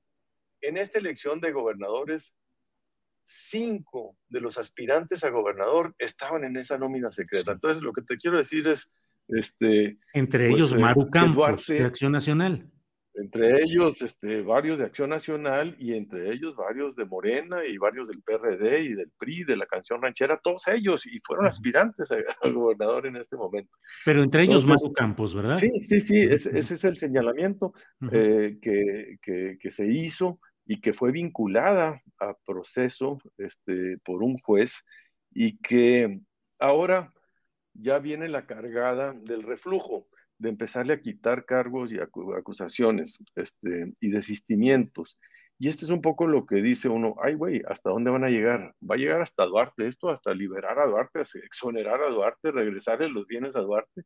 en 0.61 0.77
esta 0.77 0.99
elección 0.99 1.41
de 1.41 1.53
gobernadores 1.53 2.35
cinco 3.29 4.16
de 4.29 4.41
los 4.41 4.57
aspirantes 4.57 5.23
a 5.23 5.29
gobernador 5.29 5.95
estaban 5.99 6.45
en 6.45 6.57
esa 6.57 6.79
nómina 6.79 7.11
secreta. 7.11 7.53
Entonces, 7.53 7.83
lo 7.83 7.93
que 7.93 8.03
te 8.03 8.16
quiero 8.16 8.39
decir 8.39 8.66
es, 8.66 8.95
este, 9.29 9.99
entre 10.14 10.49
ellos 10.49 10.71
pues, 10.71 10.81
eh, 10.81 10.83
Maru 10.83 11.11
Campos, 11.11 11.66
de 11.66 11.85
Acción 11.85 12.12
Nacional. 12.12 12.71
Entre 13.21 13.62
ellos 13.62 14.01
este, 14.03 14.43
varios 14.43 14.79
de 14.79 14.85
Acción 14.85 15.11
Nacional 15.11 15.75
y 15.79 15.95
entre 15.95 16.33
ellos 16.33 16.55
varios 16.55 16.95
de 16.95 17.05
Morena 17.05 17.64
y 17.66 17.77
varios 17.77 18.09
del 18.09 18.23
PRD 18.23 18.83
y 18.83 18.95
del 18.95 19.11
PRI, 19.19 19.45
de 19.45 19.57
la 19.57 19.66
canción 19.66 20.01
ranchera, 20.01 20.41
todos 20.43 20.69
ellos, 20.69 21.07
y 21.07 21.19
fueron 21.27 21.47
aspirantes 21.47 22.11
al 22.12 22.53
gobernador 22.53 23.07
en 23.07 23.16
este 23.16 23.37
momento. 23.37 23.77
Pero 24.05 24.23
entre 24.23 24.45
ellos 24.45 24.66
Maru 24.66 24.93
Campos, 24.93 25.35
¿verdad? 25.35 25.59
Sí, 25.59 25.71
sí, 25.81 26.01
sí, 26.01 26.21
ese, 26.21 26.57
es 26.59 26.85
el 26.85 26.97
señalamiento 26.97 27.73
eh, 28.12 28.59
que, 28.62 29.19
que, 29.21 29.71
se 29.71 29.87
hizo 29.87 30.41
y 30.64 30.81
que 30.81 30.93
fue 30.93 31.11
vinculada 31.11 32.01
a 32.21 32.35
proceso 32.47 33.19
este, 33.37 33.99
por 34.05 34.23
un 34.23 34.39
juez 34.39 34.85
y 35.33 35.59
que 35.59 36.21
ahora 36.59 37.12
ya 37.75 37.99
viene 37.99 38.29
la 38.29 38.47
cargada 38.47 39.12
del 39.12 39.43
reflujo 39.43 40.07
de 40.39 40.49
empezarle 40.49 40.95
a 40.95 41.01
quitar 41.01 41.45
cargos 41.45 41.93
y 41.93 41.99
acusaciones 41.99 43.18
este, 43.34 43.93
y 44.01 44.11
desistimientos. 44.11 45.18
Y 45.59 45.68
este 45.68 45.84
es 45.84 45.91
un 45.91 46.01
poco 46.01 46.28
lo 46.28 46.47
que 46.47 46.57
dice 46.57 46.89
uno, 46.89 47.16
ay 47.20 47.34
güey, 47.34 47.62
¿hasta 47.68 47.91
dónde 47.91 48.11
van 48.11 48.22
a 48.22 48.30
llegar? 48.30 48.74
Va 48.89 48.95
a 48.95 48.99
llegar 48.99 49.20
hasta 49.20 49.45
Duarte 49.45 49.89
esto, 49.89 50.09
hasta 50.09 50.32
liberar 50.32 50.78
a 50.78 50.86
Duarte, 50.86 51.22
exonerar 51.45 52.01
a 52.01 52.11
Duarte, 52.11 52.53
regresarle 52.53 53.09
los 53.09 53.26
bienes 53.26 53.57
a 53.57 53.61
Duarte. 53.61 54.03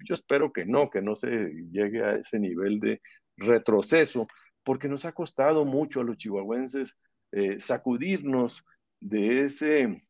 Yo 0.00 0.14
espero 0.14 0.52
que 0.52 0.66
no, 0.66 0.90
que 0.90 1.00
no 1.00 1.14
se 1.14 1.28
llegue 1.70 2.02
a 2.02 2.16
ese 2.16 2.40
nivel 2.40 2.80
de 2.80 3.00
retroceso, 3.36 4.26
porque 4.64 4.88
nos 4.88 5.04
ha 5.04 5.12
costado 5.12 5.64
mucho 5.64 6.00
a 6.00 6.04
los 6.04 6.16
chihuahuenses 6.16 6.98
eh, 7.30 7.60
sacudirnos 7.60 8.64
de 8.98 9.44
ese, 9.44 10.04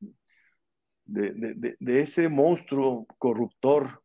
de, 1.04 1.76
de 1.78 2.00
ese 2.00 2.30
monstruo 2.30 3.06
corruptor 3.18 3.99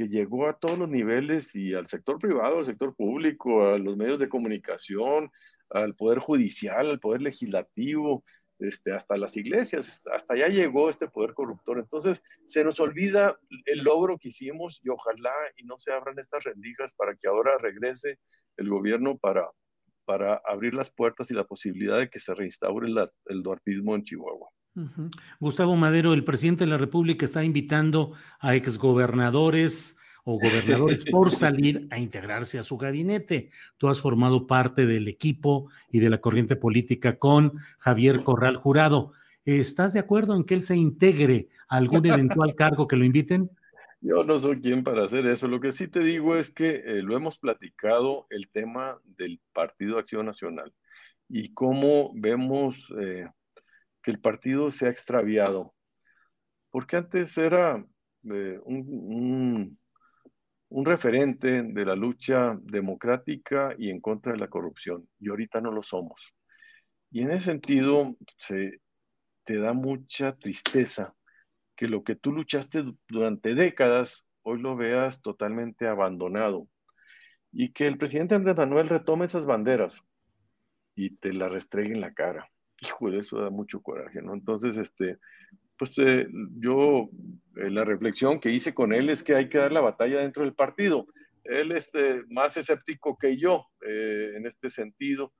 que 0.00 0.08
llegó 0.08 0.48
a 0.48 0.58
todos 0.58 0.78
los 0.78 0.88
niveles 0.88 1.54
y 1.54 1.74
al 1.74 1.86
sector 1.86 2.18
privado, 2.18 2.56
al 2.56 2.64
sector 2.64 2.96
público, 2.96 3.66
a 3.66 3.78
los 3.78 3.98
medios 3.98 4.18
de 4.18 4.30
comunicación, 4.30 5.30
al 5.68 5.94
poder 5.94 6.20
judicial, 6.20 6.88
al 6.88 7.00
poder 7.00 7.20
legislativo, 7.20 8.24
este, 8.60 8.94
hasta 8.94 9.18
las 9.18 9.36
iglesias, 9.36 10.06
hasta 10.10 10.34
allá 10.34 10.48
llegó 10.48 10.88
este 10.88 11.06
poder 11.06 11.34
corruptor. 11.34 11.78
Entonces, 11.78 12.22
se 12.46 12.64
nos 12.64 12.80
olvida 12.80 13.38
el 13.66 13.80
logro 13.80 14.16
que 14.16 14.28
hicimos 14.28 14.80
y 14.82 14.88
ojalá 14.88 15.34
y 15.58 15.64
no 15.64 15.76
se 15.76 15.92
abran 15.92 16.18
estas 16.18 16.44
rendijas 16.44 16.94
para 16.94 17.14
que 17.14 17.28
ahora 17.28 17.58
regrese 17.58 18.18
el 18.56 18.70
gobierno 18.70 19.18
para, 19.18 19.50
para 20.06 20.40
abrir 20.46 20.72
las 20.72 20.90
puertas 20.90 21.30
y 21.30 21.34
la 21.34 21.44
posibilidad 21.44 21.98
de 21.98 22.08
que 22.08 22.20
se 22.20 22.34
reinstaure 22.34 22.88
el, 22.88 23.06
el 23.26 23.42
duartismo 23.42 23.94
en 23.96 24.02
Chihuahua. 24.02 24.48
Gustavo 25.40 25.76
Madero, 25.76 26.12
el 26.12 26.24
presidente 26.24 26.64
de 26.64 26.70
la 26.70 26.78
República 26.78 27.24
está 27.24 27.44
invitando 27.44 28.12
a 28.38 28.54
exgobernadores 28.54 29.98
o 30.24 30.38
gobernadores 30.38 31.04
por 31.10 31.30
salir 31.30 31.88
a 31.90 31.98
integrarse 31.98 32.58
a 32.58 32.62
su 32.62 32.76
gabinete. 32.76 33.50
Tú 33.78 33.88
has 33.88 34.00
formado 34.00 34.46
parte 34.46 34.86
del 34.86 35.08
equipo 35.08 35.70
y 35.90 35.98
de 35.98 36.10
la 36.10 36.20
corriente 36.20 36.56
política 36.56 37.18
con 37.18 37.54
Javier 37.78 38.22
Corral 38.22 38.56
Jurado. 38.56 39.12
¿Estás 39.44 39.92
de 39.92 40.00
acuerdo 40.00 40.36
en 40.36 40.44
que 40.44 40.54
él 40.54 40.62
se 40.62 40.76
integre 40.76 41.48
a 41.68 41.76
algún 41.76 42.06
eventual 42.06 42.54
cargo 42.54 42.86
que 42.86 42.96
lo 42.96 43.04
inviten? 43.04 43.50
Yo 44.02 44.24
no 44.24 44.38
soy 44.38 44.60
quien 44.60 44.82
para 44.82 45.04
hacer 45.04 45.26
eso. 45.26 45.48
Lo 45.48 45.60
que 45.60 45.72
sí 45.72 45.88
te 45.88 46.00
digo 46.00 46.36
es 46.36 46.50
que 46.50 46.82
eh, 46.84 47.02
lo 47.02 47.16
hemos 47.16 47.38
platicado 47.38 48.26
el 48.30 48.48
tema 48.48 48.98
del 49.04 49.40
Partido 49.52 49.98
Acción 49.98 50.26
Nacional 50.26 50.72
y 51.28 51.52
cómo 51.52 52.12
vemos 52.14 52.92
eh, 52.98 53.28
que 54.02 54.10
el 54.10 54.20
partido 54.20 54.70
se 54.70 54.86
ha 54.86 54.90
extraviado, 54.90 55.74
porque 56.70 56.96
antes 56.96 57.36
era 57.38 57.84
eh, 58.24 58.58
un, 58.64 59.78
un, 60.68 60.84
referente 60.84 61.62
de 61.62 61.84
la 61.84 61.96
lucha 61.96 62.58
democrática 62.62 63.74
y 63.78 63.90
en 63.90 64.00
contra 64.00 64.32
de 64.32 64.38
la 64.38 64.48
corrupción, 64.48 65.08
y 65.18 65.28
ahorita 65.28 65.60
no 65.60 65.72
lo 65.72 65.82
somos. 65.82 66.34
Y 67.10 67.22
en 67.22 67.32
ese 67.32 67.46
sentido, 67.46 68.16
se, 68.38 68.80
te 69.44 69.58
da 69.58 69.72
mucha 69.72 70.36
tristeza 70.36 71.14
que 71.76 71.88
lo 71.88 72.04
que 72.04 72.14
tú 72.14 72.32
luchaste 72.32 72.84
durante 73.08 73.54
décadas, 73.54 74.26
hoy 74.42 74.60
lo 74.60 74.76
veas 74.76 75.22
totalmente 75.22 75.88
abandonado. 75.88 76.68
Y 77.52 77.72
que 77.72 77.88
el 77.88 77.98
presidente 77.98 78.36
Andrés 78.36 78.56
Manuel 78.56 78.88
retome 78.88 79.24
esas 79.24 79.44
banderas 79.44 80.06
y 80.94 81.16
te 81.16 81.32
la 81.32 81.48
restregue 81.48 81.94
en 81.94 82.00
la 82.00 82.14
cara 82.14 82.48
hijo, 82.80 83.10
eso 83.10 83.40
da 83.40 83.50
mucho 83.50 83.82
coraje, 83.82 84.22
¿no? 84.22 84.34
Entonces, 84.34 84.76
este, 84.76 85.18
pues 85.76 85.96
eh, 85.98 86.26
yo, 86.58 87.08
eh, 87.56 87.70
la 87.70 87.84
reflexión 87.84 88.40
que 88.40 88.50
hice 88.50 88.74
con 88.74 88.92
él 88.92 89.10
es 89.10 89.22
que 89.22 89.34
hay 89.34 89.48
que 89.48 89.58
dar 89.58 89.72
la 89.72 89.80
batalla 89.80 90.20
dentro 90.20 90.44
del 90.44 90.54
partido. 90.54 91.06
Él 91.44 91.72
es 91.72 91.94
eh, 91.94 92.22
más 92.28 92.56
escéptico 92.56 93.16
que 93.16 93.36
yo 93.38 93.64
en 93.82 94.46
este 94.46 94.68
sentido, 94.68 95.32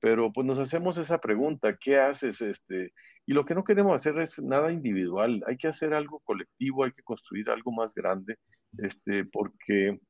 pero 0.00 0.32
pues 0.32 0.44
nos 0.44 0.58
hacemos 0.58 0.98
esa 0.98 1.20
pregunta, 1.20 1.76
¿qué 1.80 1.98
haces? 1.98 2.40
Este? 2.40 2.92
Y 3.24 3.32
lo 3.32 3.44
que 3.44 3.54
no 3.54 3.62
queremos 3.62 3.94
hacer 3.94 4.20
es 4.20 4.42
nada 4.42 4.72
individual, 4.72 5.44
hay 5.46 5.56
que 5.56 5.68
hacer 5.68 5.94
algo 5.94 6.18
colectivo, 6.24 6.82
hay 6.82 6.90
que 6.90 7.04
construir 7.04 7.48
algo 7.48 7.70
más 7.70 7.94
grande, 7.94 8.38
este, 8.78 9.24
porque 9.24 10.00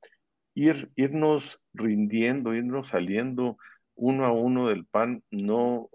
ir, 0.54 0.90
irnos 0.96 1.60
rindiendo, 1.74 2.54
irnos 2.54 2.88
saliendo 2.88 3.58
uno 3.94 4.24
a 4.24 4.32
uno 4.32 4.68
del 4.68 4.86
PAN 4.86 5.22
no, 5.30 5.90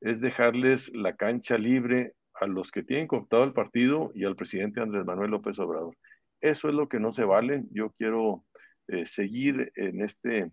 es 0.00 0.20
dejarles 0.20 0.94
la 0.94 1.16
cancha 1.16 1.58
libre 1.58 2.14
a 2.34 2.46
los 2.46 2.70
que 2.70 2.82
tienen 2.82 3.06
cooptado 3.06 3.44
el 3.44 3.52
partido 3.52 4.10
y 4.14 4.24
al 4.24 4.36
presidente 4.36 4.80
Andrés 4.80 5.04
Manuel 5.04 5.30
López 5.30 5.58
Obrador. 5.58 5.96
Eso 6.40 6.68
es 6.68 6.74
lo 6.74 6.88
que 6.88 7.00
no 7.00 7.12
se 7.12 7.24
vale. 7.24 7.64
Yo 7.70 7.90
quiero 7.90 8.44
eh, 8.88 9.06
seguir 9.06 9.72
en 9.74 10.02
este, 10.02 10.50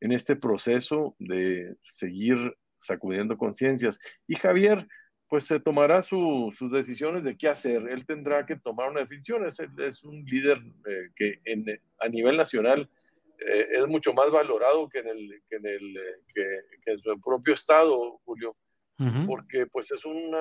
en 0.00 0.12
este 0.12 0.36
proceso 0.36 1.14
de 1.18 1.76
seguir 1.92 2.56
sacudiendo 2.78 3.36
conciencias. 3.36 3.98
Y 4.26 4.36
Javier, 4.36 4.86
pues 5.28 5.44
se 5.44 5.60
tomará 5.60 6.02
sus 6.02 6.58
decisiones 6.70 7.22
de 7.24 7.36
qué 7.36 7.48
hacer. 7.48 7.88
Él 7.88 8.06
tendrá 8.06 8.46
que 8.46 8.56
tomar 8.56 8.90
una 8.90 9.00
definición. 9.00 9.44
Es, 9.46 9.60
es 9.78 10.04
un 10.04 10.24
líder 10.24 10.58
eh, 10.58 11.10
que 11.14 11.40
a 12.00 12.08
nivel 12.08 12.36
nacional 12.36 12.88
eh, 13.38 13.68
es 13.72 13.86
mucho 13.86 14.14
más 14.14 14.30
valorado 14.30 14.88
que 14.88 15.00
en, 15.00 15.08
el, 15.08 15.42
que 15.50 15.56
en, 15.56 15.66
el, 15.66 15.98
que 16.34 16.90
en 16.92 16.98
su 17.00 17.20
propio 17.20 17.54
estado, 17.54 18.20
Julio 18.24 18.56
porque 19.26 19.66
pues 19.66 19.92
es 19.92 20.04
un 20.04 20.34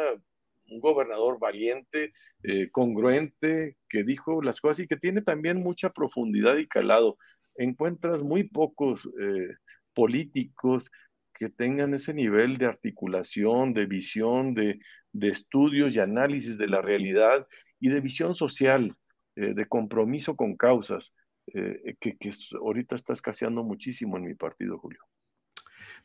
gobernador 0.68 1.40
valiente, 1.40 2.14
eh, 2.44 2.70
congruente, 2.72 3.78
que 3.90 4.04
dijo 4.04 4.42
las 4.42 4.62
cosas 4.62 4.82
y 4.82 4.88
que 4.88 4.98
tiene 4.98 5.22
también 5.22 5.62
mucha 5.62 5.92
profundidad 5.92 6.58
y 6.58 6.68
calado. 6.68 7.18
Encuentras 7.56 8.24
muy 8.24 8.44
pocos 8.44 9.08
eh, 9.20 9.56
políticos 9.94 10.92
que 11.34 11.50
tengan 11.50 11.94
ese 11.94 12.14
nivel 12.14 12.58
de 12.58 12.66
articulación, 12.66 13.74
de 13.74 13.86
visión, 13.86 14.54
de, 14.54 14.80
estudios 15.22 15.96
y 15.96 16.00
análisis 16.00 16.58
de 16.58 16.68
la 16.68 16.82
realidad 16.82 17.48
y 17.80 17.90
de 17.90 18.02
visión 18.02 18.36
social, 18.36 18.96
eh, 19.36 19.54
de 19.54 19.66
compromiso 19.66 20.36
con 20.36 20.56
causas, 20.56 21.14
que, 21.48 22.18
que 22.18 22.32
ahorita 22.60 22.96
está 22.96 23.14
escaseando 23.14 23.64
muchísimo 23.64 24.18
en 24.18 24.24
mi 24.24 24.34
partido, 24.34 24.80
Julio. 24.80 25.00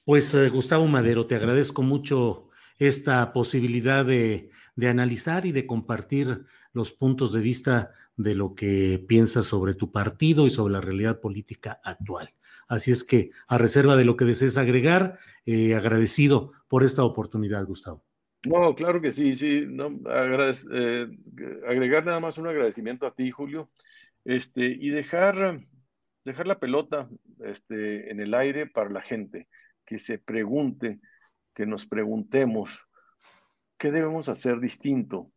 Pues 0.04 0.34
eh, 0.34 0.48
Gustavo 0.48 0.86
Madero, 0.86 1.26
te 1.26 1.34
agradezco 1.34 1.82
mucho 1.82 2.48
esta 2.78 3.32
posibilidad 3.32 4.04
de, 4.04 4.50
analizar 4.82 5.44
y 5.44 5.52
de 5.52 5.66
compartir 5.66 6.46
los 6.72 6.90
puntos 6.90 7.32
de 7.32 7.40
vista 7.40 7.92
de 8.16 8.34
lo 8.34 8.54
que 8.54 9.04
piensas 9.06 9.44
sobre 9.44 9.74
tu 9.74 9.92
partido 9.92 10.46
y 10.46 10.50
sobre 10.50 10.72
la 10.72 10.80
realidad 10.80 11.20
política 11.20 11.80
actual. 11.84 12.30
Así 12.66 12.90
es 12.90 13.04
que, 13.04 13.30
a 13.46 13.58
reserva 13.58 13.96
de 13.96 14.06
lo 14.06 14.16
que 14.16 14.24
desees 14.24 14.56
agregar, 14.56 15.18
eh, 15.44 15.74
agradecido 15.74 16.52
por 16.66 16.82
esta 16.82 17.04
oportunidad, 17.04 17.66
Gustavo. 17.66 18.02
No, 18.48 18.74
claro 18.74 19.02
que 19.02 19.12
sí, 19.12 19.36
sí. 19.36 19.66
Eh, 19.68 21.06
agregar 21.68 22.06
nada 22.06 22.20
más 22.20 22.38
un 22.38 22.46
agradecimiento 22.46 23.06
a 23.06 23.14
ti, 23.14 23.30
Julio, 23.30 23.70
este, 24.24 24.64
y 24.64 24.88
dejar, 24.88 25.60
dejar 26.24 26.46
la 26.46 26.58
pelota 26.58 27.10
este, 27.44 28.10
en 28.10 28.20
el 28.20 28.32
aire 28.32 28.66
para 28.66 28.88
la 28.88 29.02
gente 29.02 29.46
que 29.90 29.98
se 29.98 30.18
pregunte, 30.18 31.00
que 31.52 31.66
nos 31.66 31.84
preguntemos 31.84 32.86
qué 33.76 33.90
debemos 33.90 34.28
hacer 34.28 34.60
distinto 34.60 35.32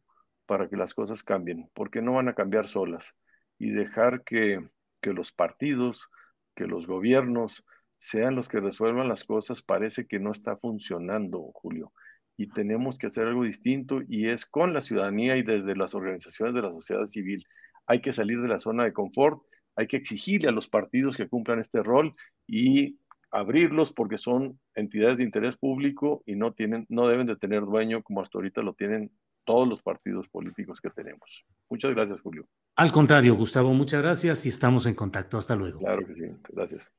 para 0.45 0.70
que 0.70 0.78
las 0.78 0.93
cosas 0.93 1.24
cambien, 1.24 1.72
porque 1.74 2.04
no 2.04 2.14
van 2.14 2.28
a 2.28 2.36
cambiar 2.36 2.68
solas 2.68 3.18
y 3.58 3.72
dejar 3.72 4.24
que, 4.24 4.64
que 5.01 5.12
los 5.12 5.32
partidos, 5.32 6.08
que 6.54 6.68
los 6.68 6.86
gobiernos 6.86 7.66
sean 7.97 8.36
los 8.36 8.47
que 8.47 8.60
resuelvan 8.60 9.08
las 9.08 9.24
cosas, 9.24 9.64
parece 9.64 10.06
que 10.06 10.20
no 10.20 10.32
está 10.32 10.56
funcionando, 10.56 11.41
Julio. 11.56 11.91
Y 12.38 12.49
tenemos 12.49 12.99
que 12.99 13.08
hacer 13.08 13.26
algo 13.26 13.45
distinto 13.45 14.01
y 14.08 14.30
es 14.30 14.45
con 14.45 14.72
la 14.72 14.82
ciudadanía 14.82 15.36
y 15.36 15.41
desde 15.41 15.76
las 15.76 15.95
organizaciones 15.95 16.54
de 16.54 16.62
la 16.62 16.72
sociedad 16.72 17.08
civil. 17.08 17.43
Hay 17.88 18.01
que 18.01 18.14
salir 18.14 18.39
de 18.39 18.49
la 18.49 18.60
zona 18.60 18.84
de 18.84 18.93
confort, 18.93 19.41
hay 19.76 19.88
que 19.88 19.97
exigirle 19.97 20.49
a 20.49 20.51
los 20.51 20.68
partidos 20.68 21.18
que 21.18 21.28
cumplan 21.28 21.58
este 21.58 21.82
rol 21.82 22.14
y 22.45 22.99
abrirlos 23.34 23.92
porque 23.92 24.18
son 24.18 24.60
entidades 24.76 25.18
de 25.18 25.24
interés 25.24 25.58
público 25.58 26.24
y 26.26 26.36
no, 26.36 26.54
tienen, 26.54 26.86
no 26.88 27.08
deben 27.08 27.28
de 27.28 27.36
tener 27.36 27.62
dueño 27.62 28.04
como 28.04 28.22
hasta 28.22 28.38
ahorita 28.38 28.62
lo 28.62 28.74
tienen 28.74 29.12
todos 29.44 29.68
los 29.68 29.82
partidos 29.82 30.30
políticos 30.30 30.80
que 30.80 30.90
tenemos. 30.92 31.44
Muchas 31.70 31.94
gracias, 31.94 32.22
Julio. 32.22 32.48
Al 32.76 32.92
contrario, 32.92 33.36
Gustavo, 33.36 33.74
muchas 33.74 34.02
gracias 34.02 34.46
y 34.46 34.50
estamos 34.50 34.86
en 34.86 34.94
contacto. 34.94 35.38
Hasta 35.38 35.56
luego. 35.56 35.80
Claro 35.80 36.06
que 36.06 36.14
sí, 36.14 36.26
gracias. 36.50 36.92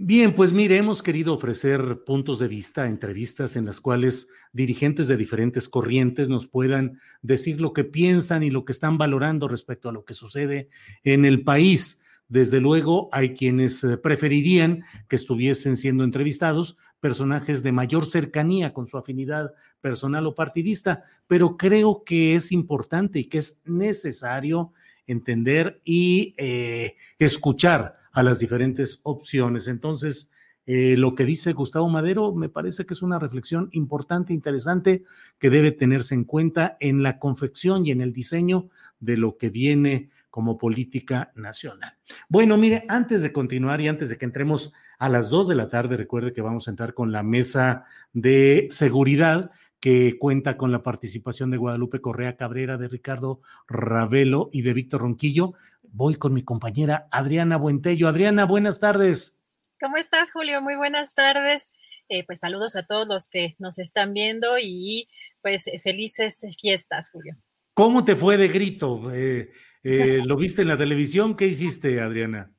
Bien, 0.00 0.34
pues 0.34 0.52
mire, 0.52 0.76
hemos 0.76 1.02
querido 1.02 1.34
ofrecer 1.34 2.04
puntos 2.04 2.38
de 2.38 2.46
vista, 2.46 2.86
entrevistas 2.86 3.56
en 3.56 3.64
las 3.64 3.80
cuales 3.80 4.28
dirigentes 4.52 5.08
de 5.08 5.16
diferentes 5.16 5.68
corrientes 5.68 6.28
nos 6.28 6.46
puedan 6.46 7.00
decir 7.22 7.60
lo 7.60 7.72
que 7.72 7.84
piensan 7.84 8.42
y 8.42 8.50
lo 8.50 8.64
que 8.64 8.72
están 8.72 8.98
valorando 8.98 9.48
respecto 9.48 9.88
a 9.88 9.92
lo 9.92 10.04
que 10.04 10.14
sucede 10.14 10.68
en 11.02 11.24
el 11.24 11.42
país. 11.42 12.02
Desde 12.28 12.60
luego, 12.60 13.08
hay 13.10 13.34
quienes 13.34 13.82
eh, 13.84 13.96
preferirían 13.96 14.84
que 15.08 15.16
estuviesen 15.16 15.76
siendo 15.76 16.04
entrevistados 16.04 16.76
personajes 17.00 17.62
de 17.62 17.72
mayor 17.72 18.04
cercanía 18.04 18.74
con 18.74 18.86
su 18.86 18.98
afinidad 18.98 19.52
personal 19.80 20.26
o 20.26 20.34
partidista, 20.34 21.04
pero 21.26 21.56
creo 21.56 22.02
que 22.04 22.34
es 22.34 22.52
importante 22.52 23.20
y 23.20 23.24
que 23.24 23.38
es 23.38 23.62
necesario 23.64 24.72
entender 25.06 25.80
y 25.84 26.34
eh, 26.36 26.96
escuchar 27.18 27.96
a 28.12 28.22
las 28.22 28.40
diferentes 28.40 29.00
opciones. 29.04 29.66
Entonces, 29.66 30.30
eh, 30.66 30.98
lo 30.98 31.14
que 31.14 31.24
dice 31.24 31.54
Gustavo 31.54 31.88
Madero 31.88 32.34
me 32.34 32.50
parece 32.50 32.84
que 32.84 32.92
es 32.92 33.00
una 33.00 33.18
reflexión 33.18 33.70
importante, 33.72 34.34
interesante, 34.34 35.02
que 35.38 35.48
debe 35.48 35.72
tenerse 35.72 36.14
en 36.14 36.24
cuenta 36.24 36.76
en 36.80 37.02
la 37.02 37.18
confección 37.18 37.86
y 37.86 37.90
en 37.90 38.02
el 38.02 38.12
diseño 38.12 38.68
de 39.00 39.16
lo 39.16 39.38
que 39.38 39.48
viene 39.48 40.10
como 40.38 40.56
política 40.56 41.32
nacional. 41.34 41.98
Bueno, 42.28 42.56
mire, 42.56 42.84
antes 42.86 43.22
de 43.22 43.32
continuar 43.32 43.80
y 43.80 43.88
antes 43.88 44.08
de 44.08 44.18
que 44.18 44.24
entremos 44.24 44.72
a 45.00 45.08
las 45.08 45.30
dos 45.30 45.48
de 45.48 45.56
la 45.56 45.68
tarde, 45.68 45.96
recuerde 45.96 46.32
que 46.32 46.42
vamos 46.42 46.68
a 46.68 46.70
entrar 46.70 46.94
con 46.94 47.10
la 47.10 47.24
mesa 47.24 47.86
de 48.12 48.68
seguridad 48.70 49.50
que 49.80 50.16
cuenta 50.16 50.56
con 50.56 50.70
la 50.70 50.84
participación 50.84 51.50
de 51.50 51.56
Guadalupe 51.56 52.00
Correa 52.00 52.36
Cabrera, 52.36 52.76
de 52.76 52.86
Ricardo 52.86 53.40
Ravelo 53.66 54.48
y 54.52 54.62
de 54.62 54.74
Víctor 54.74 55.00
Ronquillo 55.00 55.54
voy 55.82 56.14
con 56.14 56.32
mi 56.32 56.44
compañera 56.44 57.08
Adriana 57.10 57.56
Buentello. 57.56 58.06
Adriana, 58.06 58.44
buenas 58.44 58.78
tardes. 58.78 59.40
¿Cómo 59.80 59.96
estás, 59.96 60.30
Julio? 60.30 60.62
Muy 60.62 60.76
buenas 60.76 61.14
tardes. 61.14 61.68
Eh, 62.08 62.24
pues 62.24 62.38
saludos 62.38 62.76
a 62.76 62.86
todos 62.86 63.08
los 63.08 63.26
que 63.26 63.56
nos 63.58 63.80
están 63.80 64.14
viendo 64.14 64.56
y 64.62 65.08
pues 65.42 65.64
felices 65.82 66.38
fiestas, 66.60 67.10
Julio. 67.10 67.36
¿Cómo 67.78 68.04
te 68.04 68.16
fue 68.16 68.36
de 68.36 68.48
grito? 68.48 69.12
Eh, 69.14 69.52
eh, 69.84 70.20
¿Lo 70.24 70.36
viste 70.36 70.62
en 70.62 70.68
la 70.68 70.76
televisión? 70.76 71.36
¿Qué 71.36 71.46
hiciste, 71.46 72.00
Adriana? 72.00 72.52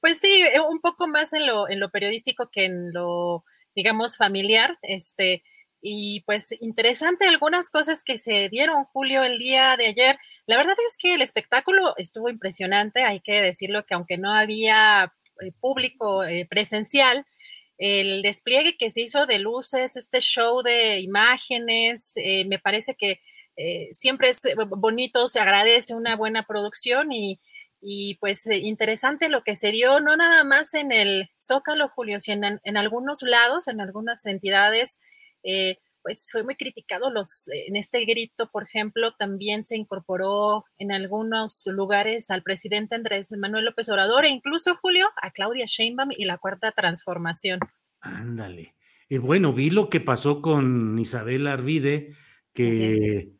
Pues 0.00 0.18
sí, 0.18 0.44
un 0.70 0.80
poco 0.80 1.08
más 1.08 1.32
en 1.32 1.44
lo, 1.44 1.68
en 1.68 1.80
lo 1.80 1.90
periodístico 1.90 2.48
que 2.48 2.66
en 2.66 2.92
lo, 2.92 3.44
digamos, 3.74 4.16
familiar. 4.16 4.78
Este, 4.82 5.42
y 5.80 6.20
pues 6.20 6.54
interesante 6.60 7.26
algunas 7.26 7.68
cosas 7.68 8.04
que 8.04 8.16
se 8.16 8.48
dieron, 8.48 8.84
Julio, 8.84 9.24
el 9.24 9.38
día 9.38 9.76
de 9.76 9.86
ayer. 9.86 10.16
La 10.46 10.56
verdad 10.56 10.76
es 10.88 10.96
que 10.96 11.14
el 11.14 11.22
espectáculo 11.22 11.94
estuvo 11.96 12.28
impresionante, 12.28 13.02
hay 13.02 13.18
que 13.18 13.42
decirlo 13.42 13.86
que 13.86 13.94
aunque 13.94 14.18
no 14.18 14.32
había 14.32 15.12
eh, 15.40 15.50
público 15.58 16.22
eh, 16.22 16.46
presencial, 16.48 17.26
el 17.76 18.22
despliegue 18.22 18.76
que 18.76 18.90
se 18.90 19.00
hizo 19.00 19.26
de 19.26 19.40
luces, 19.40 19.96
este 19.96 20.20
show 20.20 20.62
de 20.62 21.00
imágenes, 21.00 22.12
eh, 22.14 22.44
me 22.44 22.60
parece 22.60 22.94
que 22.94 23.20
siempre 23.92 24.30
es 24.30 24.40
bonito, 24.68 25.28
se 25.28 25.40
agradece 25.40 25.94
una 25.94 26.16
buena 26.16 26.44
producción 26.44 27.12
y, 27.12 27.40
y 27.80 28.16
pues 28.16 28.46
interesante 28.46 29.28
lo 29.28 29.42
que 29.42 29.56
se 29.56 29.72
dio, 29.72 30.00
no 30.00 30.16
nada 30.16 30.44
más 30.44 30.74
en 30.74 30.92
el 30.92 31.30
Zócalo, 31.40 31.88
Julio, 31.88 32.20
sino 32.20 32.58
en 32.62 32.76
algunos 32.76 33.22
lados, 33.22 33.68
en 33.68 33.80
algunas 33.80 34.24
entidades 34.26 34.98
eh, 35.42 35.78
pues 36.02 36.28
fue 36.30 36.42
muy 36.42 36.54
criticado 36.54 37.10
los, 37.10 37.48
en 37.48 37.76
este 37.76 38.04
grito, 38.04 38.50
por 38.50 38.62
ejemplo, 38.62 39.14
también 39.18 39.62
se 39.62 39.76
incorporó 39.76 40.64
en 40.78 40.92
algunos 40.92 41.64
lugares 41.66 42.30
al 42.30 42.42
presidente 42.42 42.94
Andrés 42.94 43.32
Manuel 43.36 43.66
López 43.66 43.88
Obrador 43.88 44.24
e 44.24 44.30
incluso 44.30 44.76
Julio 44.76 45.08
a 45.20 45.30
Claudia 45.32 45.66
Sheinbaum 45.66 46.10
y 46.16 46.24
la 46.24 46.38
cuarta 46.38 46.72
transformación. 46.72 47.60
Ándale. 48.00 48.74
Y 49.08 49.18
bueno, 49.18 49.52
vi 49.52 49.70
lo 49.70 49.90
que 49.90 50.00
pasó 50.00 50.40
con 50.40 50.98
Isabel 50.98 51.46
Arvide, 51.46 52.14
que 52.52 52.94
eh, 52.94 53.32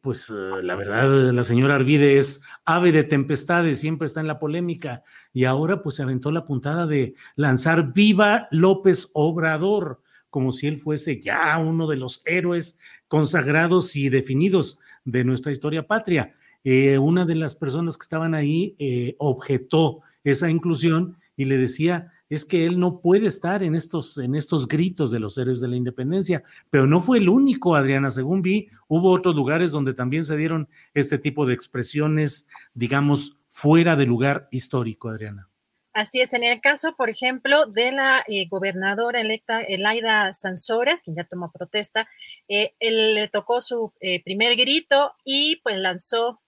pues 0.00 0.30
eh, 0.30 0.62
la 0.62 0.74
verdad, 0.74 1.32
la 1.32 1.44
señora 1.44 1.76
Arvide 1.76 2.18
es 2.18 2.42
ave 2.64 2.92
de 2.92 3.04
tempestades, 3.04 3.80
siempre 3.80 4.06
está 4.06 4.20
en 4.20 4.26
la 4.26 4.38
polémica 4.38 5.02
y 5.32 5.44
ahora 5.44 5.82
pues 5.82 5.96
se 5.96 6.02
aventó 6.02 6.30
la 6.30 6.44
puntada 6.44 6.86
de 6.86 7.14
lanzar 7.36 7.92
Viva 7.92 8.48
López 8.50 9.10
Obrador 9.14 10.00
como 10.30 10.52
si 10.52 10.66
él 10.66 10.78
fuese 10.78 11.20
ya 11.20 11.56
uno 11.58 11.86
de 11.86 11.96
los 11.96 12.22
héroes 12.26 12.78
consagrados 13.06 13.96
y 13.96 14.08
definidos 14.08 14.78
de 15.04 15.24
nuestra 15.24 15.52
historia 15.52 15.86
patria. 15.86 16.34
Eh, 16.64 16.98
una 16.98 17.24
de 17.24 17.34
las 17.34 17.54
personas 17.54 17.96
que 17.96 18.02
estaban 18.02 18.34
ahí 18.34 18.76
eh, 18.78 19.14
objetó 19.18 20.00
esa 20.24 20.50
inclusión 20.50 21.16
y 21.36 21.46
le 21.46 21.56
decía, 21.56 22.12
es 22.28 22.44
que 22.44 22.64
él 22.64 22.78
no 22.78 23.00
puede 23.00 23.26
estar 23.26 23.62
en 23.62 23.74
estos, 23.74 24.18
en 24.18 24.34
estos 24.34 24.68
gritos 24.68 25.10
de 25.10 25.20
los 25.20 25.38
héroes 25.38 25.60
de 25.60 25.68
la 25.68 25.76
independencia, 25.76 26.42
pero 26.70 26.86
no 26.86 27.00
fue 27.00 27.18
el 27.18 27.28
único, 27.28 27.74
Adriana, 27.74 28.10
según 28.10 28.42
vi, 28.42 28.68
hubo 28.86 29.10
otros 29.10 29.34
lugares 29.34 29.72
donde 29.72 29.94
también 29.94 30.24
se 30.24 30.36
dieron 30.36 30.68
este 30.94 31.18
tipo 31.18 31.46
de 31.46 31.54
expresiones, 31.54 32.46
digamos, 32.74 33.36
fuera 33.48 33.96
de 33.96 34.06
lugar 34.06 34.48
histórico, 34.50 35.08
Adriana. 35.08 35.48
Así 35.94 36.20
es, 36.20 36.32
en 36.32 36.44
el 36.44 36.60
caso, 36.60 36.94
por 36.94 37.10
ejemplo, 37.10 37.66
de 37.66 37.90
la 37.90 38.22
eh, 38.28 38.46
gobernadora 38.46 39.20
electa 39.20 39.60
Elaida 39.60 40.32
Sansores, 40.32 41.02
quien 41.02 41.16
ya 41.16 41.24
tomó 41.24 41.50
protesta, 41.50 42.08
eh, 42.46 42.74
él 42.78 43.16
le 43.16 43.28
tocó 43.28 43.62
su 43.62 43.92
eh, 44.00 44.22
primer 44.22 44.54
grito 44.54 45.14
y 45.24 45.56
pues 45.56 45.76
lanzó 45.78 46.40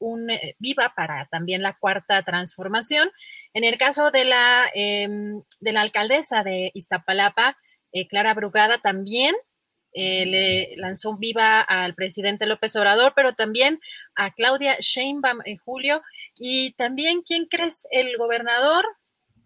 un 0.00 0.28
viva 0.58 0.92
para 0.94 1.26
también 1.30 1.62
la 1.62 1.78
cuarta 1.78 2.22
transformación. 2.22 3.10
En 3.54 3.64
el 3.64 3.78
caso 3.78 4.10
de 4.10 4.24
la, 4.24 4.70
em, 4.74 5.42
de 5.60 5.72
la 5.72 5.80
alcaldesa 5.80 6.42
de 6.42 6.70
Iztapalapa, 6.74 7.56
Clara 8.08 8.34
Brugada, 8.34 8.78
también 8.82 9.34
eh, 9.94 10.24
le 10.24 10.76
lanzó 10.76 11.10
un 11.10 11.18
viva 11.18 11.60
al 11.60 11.94
presidente 11.94 12.46
López 12.46 12.74
Obrador, 12.76 13.12
pero 13.14 13.34
también 13.34 13.78
a 14.14 14.32
Claudia 14.32 14.76
Sheinbaum 14.80 15.40
en 15.44 15.58
julio. 15.58 16.02
Y 16.34 16.72
también, 16.72 17.22
¿quién 17.22 17.46
crees? 17.46 17.86
El 17.90 18.16
gobernador 18.16 18.86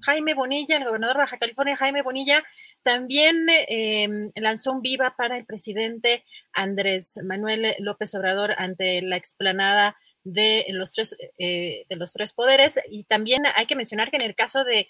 Jaime 0.02 0.34
Bonilla, 0.34 0.76
el 0.76 0.84
gobernador 0.84 1.16
de 1.16 1.22
Baja 1.22 1.38
California, 1.38 1.76
Jaime 1.76 2.02
Bonilla, 2.02 2.44
también 2.84 3.46
em, 3.48 4.30
lanzó 4.36 4.72
un 4.72 4.82
viva 4.82 5.14
para 5.16 5.36
el 5.36 5.46
presidente 5.46 6.24
Andrés 6.52 7.18
Manuel 7.24 7.74
López 7.80 8.14
Obrador 8.14 8.54
ante 8.56 9.02
la 9.02 9.16
explanada 9.16 9.96
de 10.26 10.66
los 10.70 10.90
tres, 10.90 11.16
eh, 11.38 11.86
de 11.88 11.96
los 11.96 12.12
tres 12.12 12.32
poderes. 12.32 12.74
Y 12.90 13.04
también 13.04 13.44
hay 13.54 13.66
que 13.66 13.76
mencionar 13.76 14.10
que 14.10 14.16
en 14.16 14.24
el 14.24 14.34
caso 14.34 14.64
de, 14.64 14.88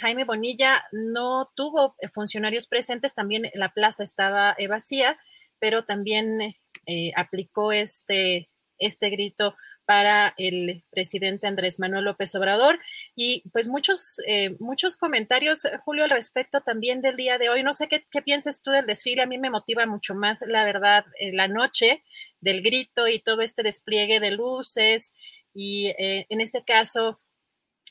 Jaime 0.00 0.24
Bonilla 0.24 0.84
no 0.92 1.50
tuvo 1.56 1.96
funcionarios 2.12 2.68
presentes, 2.68 3.14
también 3.14 3.50
la 3.54 3.72
plaza 3.72 4.04
estaba 4.04 4.54
eh, 4.58 4.68
vacía, 4.68 5.18
pero 5.58 5.84
también 5.84 6.54
eh, 6.86 7.12
aplicó 7.16 7.72
este, 7.72 8.50
este 8.78 9.08
grito 9.08 9.56
para 9.84 10.34
el 10.38 10.84
presidente 10.90 11.46
Andrés 11.46 11.78
Manuel 11.78 12.04
López 12.04 12.34
Obrador. 12.34 12.78
Y 13.14 13.48
pues 13.52 13.68
muchos, 13.68 14.20
eh, 14.26 14.56
muchos 14.58 14.96
comentarios, 14.96 15.66
Julio, 15.84 16.04
al 16.04 16.10
respecto 16.10 16.60
también 16.62 17.02
del 17.02 17.16
día 17.16 17.38
de 17.38 17.48
hoy. 17.48 17.62
No 17.62 17.72
sé 17.72 17.88
qué, 17.88 18.06
qué 18.10 18.22
piensas 18.22 18.62
tú 18.62 18.70
del 18.70 18.86
desfile. 18.86 19.22
A 19.22 19.26
mí 19.26 19.38
me 19.38 19.50
motiva 19.50 19.86
mucho 19.86 20.14
más, 20.14 20.40
la 20.46 20.64
verdad, 20.64 21.04
eh, 21.20 21.32
la 21.32 21.48
noche 21.48 22.02
del 22.40 22.62
grito 22.62 23.08
y 23.08 23.20
todo 23.20 23.42
este 23.42 23.62
despliegue 23.62 24.20
de 24.20 24.30
luces. 24.30 25.12
Y 25.52 25.88
eh, 25.98 26.26
en 26.28 26.40
este 26.40 26.64
caso, 26.64 27.20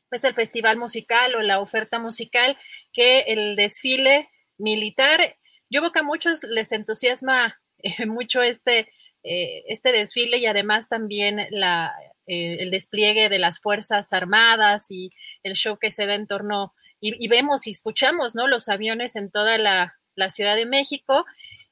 pues 0.10 0.24
el 0.24 0.34
festival 0.34 0.78
musical 0.78 1.36
o 1.36 1.42
la 1.42 1.60
oferta 1.60 2.00
musical, 2.00 2.58
que 2.92 3.22
el 3.22 3.56
desfile 3.56 4.30
militar. 4.58 5.38
Yo 5.70 5.82
veo 5.82 5.92
que 5.92 6.00
a 6.00 6.04
muchos 6.04 6.44
les 6.44 6.72
entusiasma 6.72 7.60
mucho 8.08 8.42
este 8.42 8.92
eh, 9.24 9.64
este 9.68 9.94
desfile 9.94 10.38
y 10.38 10.46
además 10.46 10.90
también 10.90 11.48
la, 11.50 11.94
eh, 12.28 12.58
el 12.60 12.72
despliegue 12.72 13.30
de 13.30 13.40
las 13.40 13.60
Fuerzas 13.60 14.12
Armadas 14.12 14.92
y 14.92 15.12
el 15.44 15.54
show 15.54 15.78
que 15.78 15.92
se 15.92 16.06
da 16.06 16.16
en 16.16 16.28
torno, 16.28 16.74
y, 17.00 17.28
vemos 17.28 17.68
y 17.68 17.72
escuchamos, 17.72 18.34
¿no? 18.34 18.48
Los 18.48 18.70
aviones 18.70 19.16
en 19.18 19.30
toda 19.30 19.58
la, 19.58 19.96
Ciudad 20.30 20.56
de 20.56 20.66
México, 20.66 21.26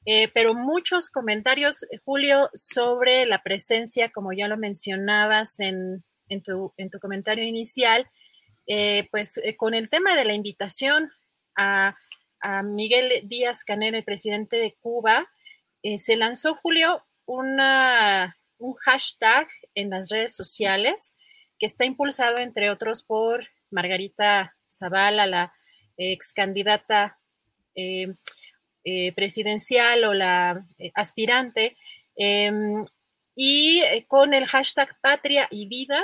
eh, 0.04 0.28
pero 0.34 0.52
muchos 0.52 1.10
comentarios, 1.10 1.86
Julio, 2.04 2.50
sobre 2.54 3.24
la 3.24 3.42
presencia, 3.42 4.10
como 4.10 4.32
ya 4.32 4.48
lo 4.48 4.56
mencionabas 4.58 5.60
en, 5.60 6.04
en, 6.28 6.42
tu, 6.42 6.74
en 6.76 6.90
tu, 6.90 6.98
comentario 6.98 7.44
inicial, 7.44 8.10
pues 9.10 9.40
con 9.56 9.74
el 9.74 9.88
tema 9.88 10.16
de 10.16 10.24
la 10.24 10.34
invitación 10.34 11.12
a, 11.56 11.96
a 12.40 12.62
Miguel 12.62 13.22
Díaz 13.24 13.64
Canel, 13.64 13.94
el 13.94 14.04
presidente 14.04 14.56
de 14.56 14.74
Cuba, 14.80 15.30
se 15.96 16.16
lanzó, 16.16 16.56
Julio, 16.56 17.04
un 17.38 18.74
hashtag 18.80 19.48
en 19.74 19.90
las 19.90 20.10
redes 20.10 20.34
sociales 20.34 21.12
que 21.58 21.66
está 21.66 21.84
impulsado, 21.84 22.38
entre 22.38 22.70
otros, 22.70 23.02
por 23.02 23.48
Margarita 23.70 24.54
Zavala, 24.68 25.26
la 25.26 25.52
ex 25.96 26.32
candidata 26.32 27.18
eh, 27.74 28.14
eh, 28.84 29.12
presidencial 29.12 30.04
o 30.04 30.12
la 30.12 30.64
eh, 30.78 30.90
aspirante, 30.94 31.76
em, 32.16 32.84
y 33.34 33.82
con 34.08 34.34
el 34.34 34.46
hashtag 34.46 34.98
Patria 35.00 35.48
y 35.50 35.66
Vida, 35.68 36.02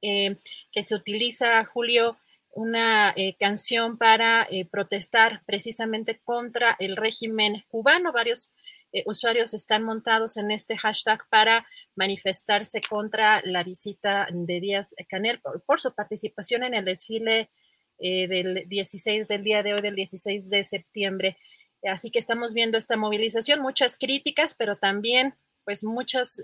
que 0.00 0.82
se 0.82 0.94
utiliza, 0.94 1.64
Julio, 1.64 2.18
una 2.50 3.14
canción 3.38 3.96
para 3.96 4.46
protestar 4.70 5.42
precisamente 5.46 6.20
contra 6.22 6.76
el 6.78 6.96
régimen 6.96 7.64
cubano. 7.68 8.12
Varios 8.12 8.52
eh, 8.94 9.02
usuarios 9.06 9.52
están 9.52 9.82
montados 9.82 10.36
en 10.36 10.50
este 10.50 10.78
hashtag 10.78 11.20
para 11.28 11.66
manifestarse 11.94 12.80
contra 12.80 13.42
la 13.44 13.62
visita 13.62 14.26
de 14.30 14.60
Díaz 14.60 14.94
Canel 15.08 15.40
por, 15.66 15.80
su 15.80 15.94
participación 15.94 16.62
en 16.62 16.74
el 16.74 16.84
desfile 16.84 17.50
del 17.98 18.64
16 18.68 19.28
del 19.28 19.44
día 19.44 19.62
de 19.62 19.74
hoy, 19.74 19.80
del 19.80 19.94
16 19.94 20.50
de 20.50 20.64
septiembre. 20.64 21.36
Así 21.84 22.10
que 22.10 22.18
estamos 22.18 22.52
viendo 22.52 22.76
esta 22.76 22.96
movilización, 22.96 23.60
muchas 23.60 23.98
críticas, 23.98 24.54
pero 24.54 24.76
también 24.76 25.34
pues 25.64 25.84
muchos, 25.84 26.42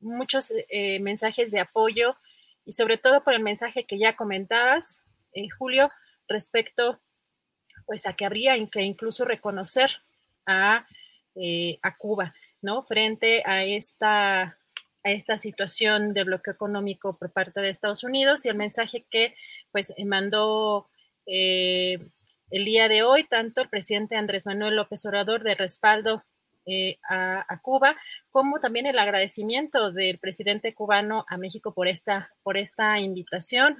muchos 0.00 0.52
mensajes 1.00 1.50
de 1.50 1.60
apoyo 1.60 2.14
y 2.64 2.72
sobre 2.72 2.98
todo 2.98 3.22
por 3.22 3.34
el 3.34 3.42
mensaje 3.42 3.84
que 3.84 3.98
ya 3.98 4.16
comentabas, 4.16 5.02
eh, 5.32 5.48
Julio, 5.58 5.90
respecto 6.28 7.00
pues 7.86 8.06
a 8.06 8.14
que 8.14 8.24
habría 8.24 8.54
que 8.68 8.82
incluso 8.82 9.24
reconocer 9.24 9.90
a, 10.46 10.86
eh, 11.36 11.78
a 11.82 11.96
Cuba, 11.96 12.34
¿no? 12.62 12.82
Frente 12.82 13.42
a 13.44 13.64
esta, 13.64 14.42
a 14.42 15.10
esta 15.10 15.36
situación 15.36 16.14
de 16.14 16.24
bloqueo 16.24 16.54
económico 16.54 17.16
por 17.16 17.32
parte 17.32 17.60
de 17.60 17.70
Estados 17.70 18.04
Unidos 18.04 18.44
y 18.44 18.48
el 18.48 18.56
mensaje 18.56 19.04
que 19.10 19.34
pues 19.72 19.94
mandó 20.04 20.88
eh, 21.26 21.98
el 22.50 22.64
día 22.64 22.88
de 22.88 23.02
hoy 23.02 23.24
tanto 23.24 23.62
el 23.62 23.68
presidente 23.68 24.16
Andrés 24.16 24.46
Manuel 24.46 24.76
López 24.76 25.04
Obrador 25.06 25.42
de 25.42 25.54
respaldo 25.54 26.22
eh, 26.66 26.98
a, 27.10 27.60
Cuba, 27.60 27.94
como 28.30 28.58
también 28.58 28.86
el 28.86 28.98
agradecimiento 28.98 29.92
del 29.92 30.18
presidente 30.18 30.72
cubano 30.72 31.26
a 31.28 31.36
México 31.36 31.74
por 31.74 31.88
esta, 31.88 32.32
por 32.42 32.56
esta 32.56 32.98
invitación. 33.00 33.76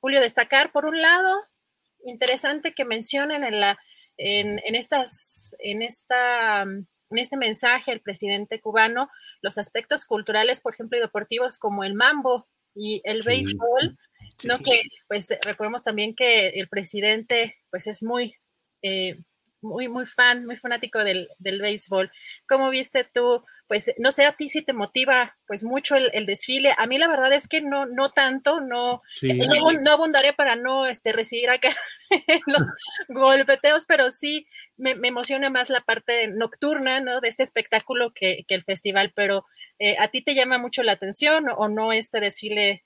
Julio, 0.00 0.20
destacar 0.20 0.70
por 0.70 0.84
un 0.84 1.02
lado, 1.02 1.36
interesante 2.04 2.74
que 2.74 2.84
mencionen 2.84 3.42
en, 3.42 3.60
la, 3.60 3.78
en, 4.16 4.74
estas, 4.76 5.56
en, 5.58 5.82
esta, 5.82 6.64
en 7.10 7.18
este 7.18 7.36
mensaje 7.36 7.92
el 7.92 8.00
presidente 8.00 8.60
cubano 8.60 9.10
los 9.40 9.58
aspectos 9.58 10.04
culturales, 10.04 10.60
por 10.60 10.74
ejemplo, 10.74 10.98
y 10.98 11.00
deportivos 11.00 11.58
como 11.58 11.84
el 11.84 11.94
mambo 11.94 12.46
y 12.74 13.00
el 13.04 13.22
béisbol, 13.22 13.96
¿no? 14.44 14.58
Que, 14.58 14.82
pues, 15.08 15.32
recordemos 15.42 15.82
también 15.82 16.14
que 16.14 16.48
el 16.48 16.68
presidente, 16.68 17.56
pues, 17.70 17.86
es 17.86 18.02
muy 18.02 18.34
eh, 18.82 19.18
muy, 19.60 19.88
muy 19.88 20.06
fan, 20.06 20.46
muy 20.46 20.56
fanático 20.56 21.02
del, 21.02 21.28
del, 21.38 21.60
béisbol. 21.60 22.10
¿Cómo 22.48 22.70
viste 22.70 23.04
tú? 23.12 23.44
Pues 23.68 23.92
no 23.98 24.12
sé, 24.12 24.24
a 24.24 24.32
ti 24.32 24.48
si 24.48 24.62
te 24.62 24.72
motiva 24.72 25.36
pues 25.46 25.62
mucho 25.62 25.94
el, 25.94 26.26
desfile. 26.26 26.74
A 26.78 26.86
mí 26.86 26.98
la 26.98 27.06
verdad 27.06 27.32
es 27.32 27.46
que 27.46 27.60
no, 27.60 27.86
no 27.86 28.10
tanto, 28.10 28.60
no, 28.60 29.02
no, 29.22 29.90
abundaré 29.92 30.32
para 30.32 30.56
no 30.56 30.86
este, 30.86 31.12
recibir 31.12 31.50
acá 31.50 31.68
los 32.46 32.66
golpeteos, 33.08 33.84
pero 33.86 34.10
sí 34.10 34.46
me, 34.76 34.92
emociona 35.02 35.50
más 35.50 35.68
la 35.68 35.82
parte 35.82 36.28
nocturna, 36.28 37.00
¿no? 37.00 37.20
De 37.20 37.28
este 37.28 37.42
espectáculo 37.42 38.12
que, 38.14 38.44
que 38.48 38.54
el 38.54 38.64
festival, 38.64 39.12
pero 39.14 39.44
eh, 39.78 39.96
¿a 39.98 40.08
ti 40.08 40.22
te 40.22 40.34
llama 40.34 40.58
mucho 40.58 40.82
la 40.82 40.92
atención 40.92 41.44
o 41.54 41.68
no 41.68 41.92
este 41.92 42.20
desfile 42.20 42.84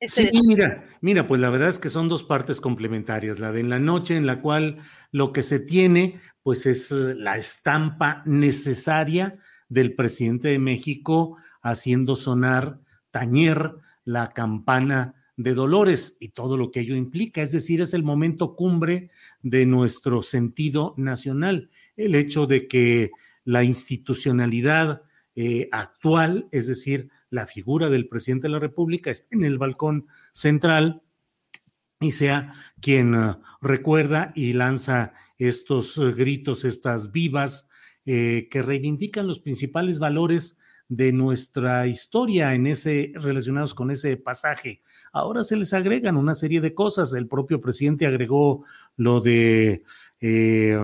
Sí, 0.00 0.30
mira, 0.46 0.84
mira, 1.00 1.26
pues 1.26 1.40
la 1.40 1.50
verdad 1.50 1.68
es 1.68 1.78
que 1.78 1.88
son 1.88 2.08
dos 2.08 2.24
partes 2.24 2.60
complementarias, 2.60 3.38
la 3.38 3.52
de 3.52 3.60
en 3.60 3.70
la 3.70 3.78
noche 3.78 4.16
en 4.16 4.26
la 4.26 4.40
cual 4.40 4.78
lo 5.12 5.32
que 5.32 5.42
se 5.42 5.60
tiene, 5.60 6.20
pues 6.42 6.66
es 6.66 6.90
eh, 6.90 7.14
la 7.16 7.36
estampa 7.36 8.22
necesaria 8.26 9.38
del 9.68 9.94
presidente 9.94 10.48
de 10.48 10.58
México 10.58 11.36
haciendo 11.62 12.16
sonar, 12.16 12.80
tañer 13.10 13.74
la 14.04 14.28
campana 14.28 15.14
de 15.36 15.54
Dolores 15.54 16.16
y 16.20 16.28
todo 16.28 16.56
lo 16.56 16.70
que 16.70 16.80
ello 16.80 16.94
implica, 16.94 17.42
es 17.42 17.52
decir, 17.52 17.80
es 17.80 17.94
el 17.94 18.02
momento 18.02 18.54
cumbre 18.54 19.10
de 19.42 19.66
nuestro 19.66 20.22
sentido 20.22 20.94
nacional, 20.96 21.70
el 21.96 22.14
hecho 22.14 22.46
de 22.46 22.68
que 22.68 23.10
la 23.44 23.64
institucionalidad 23.64 25.02
eh, 25.34 25.68
actual, 25.72 26.48
es 26.52 26.66
decir, 26.66 27.10
la 27.30 27.46
figura 27.46 27.90
del 27.90 28.08
presidente 28.08 28.46
de 28.46 28.52
la 28.52 28.60
República 28.60 29.10
esté 29.10 29.34
en 29.34 29.44
el 29.44 29.58
balcón 29.58 30.06
central 30.32 31.02
y 32.00 32.12
sea 32.12 32.52
quien 32.80 33.14
uh, 33.14 33.40
recuerda 33.60 34.32
y 34.36 34.52
lanza 34.52 35.14
estos 35.38 35.98
uh, 35.98 36.14
gritos, 36.14 36.64
estas 36.64 37.10
vivas 37.10 37.68
eh, 38.06 38.48
que 38.50 38.62
reivindican 38.62 39.26
los 39.26 39.40
principales 39.40 39.98
valores 39.98 40.58
de 40.88 41.12
nuestra 41.12 41.86
historia 41.86 42.54
en 42.54 42.66
ese 42.66 43.12
relacionados 43.14 43.74
con 43.74 43.90
ese 43.90 44.16
pasaje. 44.16 44.82
Ahora 45.12 45.44
se 45.44 45.56
les 45.56 45.72
agregan 45.72 46.16
una 46.16 46.34
serie 46.34 46.60
de 46.60 46.74
cosas. 46.74 47.14
El 47.14 47.26
propio 47.26 47.60
presidente 47.60 48.06
agregó 48.06 48.64
lo 48.96 49.20
de 49.20 49.82
eh, 50.20 50.78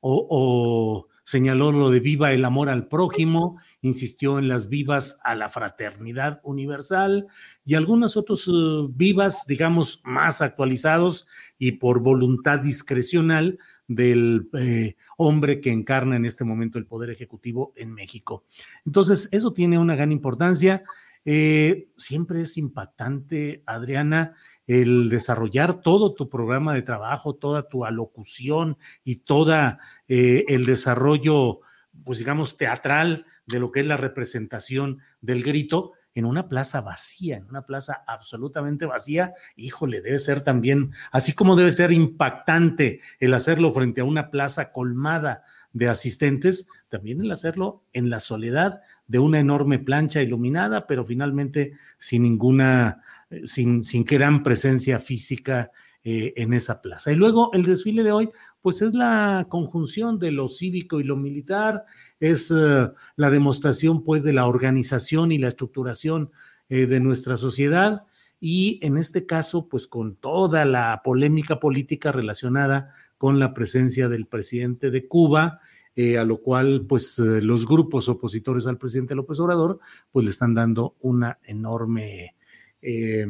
o 0.00 1.08
señaló 1.26 1.72
lo 1.72 1.90
de 1.90 1.98
viva 1.98 2.32
el 2.32 2.44
amor 2.44 2.68
al 2.68 2.86
prójimo, 2.86 3.58
insistió 3.80 4.38
en 4.38 4.46
las 4.46 4.68
vivas 4.68 5.18
a 5.24 5.34
la 5.34 5.48
fraternidad 5.48 6.40
universal 6.44 7.26
y 7.64 7.74
algunos 7.74 8.16
otros 8.16 8.46
uh, 8.46 8.88
vivas, 8.94 9.44
digamos, 9.48 10.02
más 10.04 10.40
actualizados 10.40 11.26
y 11.58 11.72
por 11.72 11.98
voluntad 12.00 12.60
discrecional 12.60 13.58
del 13.88 14.48
eh, 14.58 14.96
hombre 15.16 15.60
que 15.60 15.70
encarna 15.70 16.16
en 16.16 16.24
este 16.24 16.44
momento 16.44 16.78
el 16.78 16.86
Poder 16.86 17.10
Ejecutivo 17.10 17.72
en 17.76 17.92
México. 17.92 18.44
Entonces, 18.84 19.28
eso 19.32 19.52
tiene 19.52 19.78
una 19.78 19.94
gran 19.94 20.12
importancia. 20.12 20.84
Eh, 21.24 21.88
siempre 21.96 22.40
es 22.42 22.56
impactante, 22.56 23.62
Adriana, 23.66 24.34
el 24.66 25.08
desarrollar 25.08 25.80
todo 25.80 26.14
tu 26.14 26.28
programa 26.28 26.74
de 26.74 26.82
trabajo, 26.82 27.34
toda 27.34 27.68
tu 27.68 27.84
alocución 27.84 28.78
y 29.04 29.16
toda 29.16 29.80
eh, 30.06 30.44
el 30.48 30.66
desarrollo, 30.66 31.60
pues 32.04 32.18
digamos, 32.18 32.56
teatral 32.56 33.26
de 33.46 33.60
lo 33.60 33.72
que 33.72 33.80
es 33.80 33.86
la 33.86 33.96
representación 33.96 34.98
del 35.20 35.42
grito 35.42 35.92
en 36.16 36.24
una 36.24 36.48
plaza 36.48 36.80
vacía, 36.80 37.36
en 37.36 37.44
una 37.44 37.66
plaza 37.66 38.02
absolutamente 38.06 38.86
vacía, 38.86 39.34
híjole, 39.54 40.00
debe 40.00 40.18
ser 40.18 40.40
también, 40.40 40.92
así 41.12 41.34
como 41.34 41.56
debe 41.56 41.70
ser 41.70 41.92
impactante 41.92 43.00
el 43.20 43.34
hacerlo 43.34 43.70
frente 43.70 44.00
a 44.00 44.04
una 44.04 44.30
plaza 44.30 44.72
colmada 44.72 45.44
de 45.74 45.88
asistentes, 45.88 46.68
también 46.88 47.20
el 47.20 47.30
hacerlo 47.30 47.84
en 47.92 48.08
la 48.08 48.20
soledad 48.20 48.80
de 49.06 49.18
una 49.18 49.40
enorme 49.40 49.78
plancha 49.78 50.22
iluminada, 50.22 50.86
pero 50.86 51.04
finalmente 51.04 51.74
sin 51.98 52.22
ninguna, 52.22 53.02
eh, 53.28 53.42
sin, 53.44 53.84
sin 53.84 54.02
gran 54.02 54.42
presencia 54.42 54.98
física 54.98 55.70
eh, 56.06 56.32
en 56.36 56.54
esa 56.54 56.80
plaza. 56.80 57.10
Y 57.10 57.16
luego 57.16 57.50
el 57.52 57.64
desfile 57.64 58.02
de 58.02 58.12
hoy, 58.12 58.30
pues 58.62 58.80
es 58.80 58.94
la 58.94 59.46
conjunción 59.50 60.18
de 60.18 60.30
lo 60.30 60.48
cívico 60.48 61.00
y 61.00 61.04
lo 61.04 61.16
militar, 61.16 61.84
es 62.20 62.50
eh, 62.50 62.88
la 63.16 63.30
demostración 63.30 64.04
pues 64.04 64.22
de 64.22 64.32
la 64.32 64.46
organización 64.46 65.32
y 65.32 65.38
la 65.38 65.48
estructuración 65.48 66.30
de 66.68 66.98
nuestra 66.98 67.36
sociedad 67.36 68.06
y 68.40 68.80
en 68.82 68.96
este 68.96 69.24
caso 69.24 69.68
pues 69.68 69.86
con 69.86 70.16
toda 70.16 70.64
la 70.64 71.00
polémica 71.04 71.60
política 71.60 72.10
relacionada 72.10 72.92
con 73.18 73.38
la 73.38 73.54
presencia 73.54 74.08
del 74.08 74.26
presidente 74.26 74.90
de 74.90 75.06
Cuba 75.06 75.60
eh, 75.98 76.18
a 76.18 76.24
lo 76.24 76.42
cual 76.42 76.84
pues 76.86 77.18
eh, 77.18 77.40
los 77.40 77.66
grupos 77.66 78.10
opositores 78.10 78.66
al 78.66 78.76
presidente 78.76 79.14
López 79.14 79.40
Obrador 79.40 79.80
pues 80.12 80.26
le 80.26 80.30
están 80.30 80.52
dando 80.52 80.94
una 81.00 81.38
enorme 81.42 82.34
eh, 82.82 83.26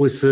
pues 0.00 0.26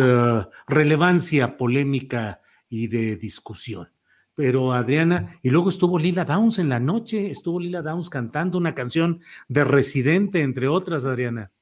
relevancia 0.66 1.58
polémica 1.58 2.40
y 2.70 2.86
de 2.86 3.16
discusión. 3.16 3.92
Pero 4.34 4.72
Adriana, 4.72 5.38
y 5.42 5.50
luego 5.50 5.68
estuvo 5.68 5.98
Lila 5.98 6.24
Downs 6.24 6.58
en 6.58 6.70
la 6.70 6.80
noche, 6.80 7.30
estuvo 7.30 7.60
Lila 7.60 7.82
Downs 7.82 8.08
cantando 8.08 8.56
una 8.56 8.74
canción 8.74 9.20
de 9.46 9.64
Residente, 9.64 10.40
entre 10.40 10.68
otras, 10.68 11.04
Adriana. 11.04 11.52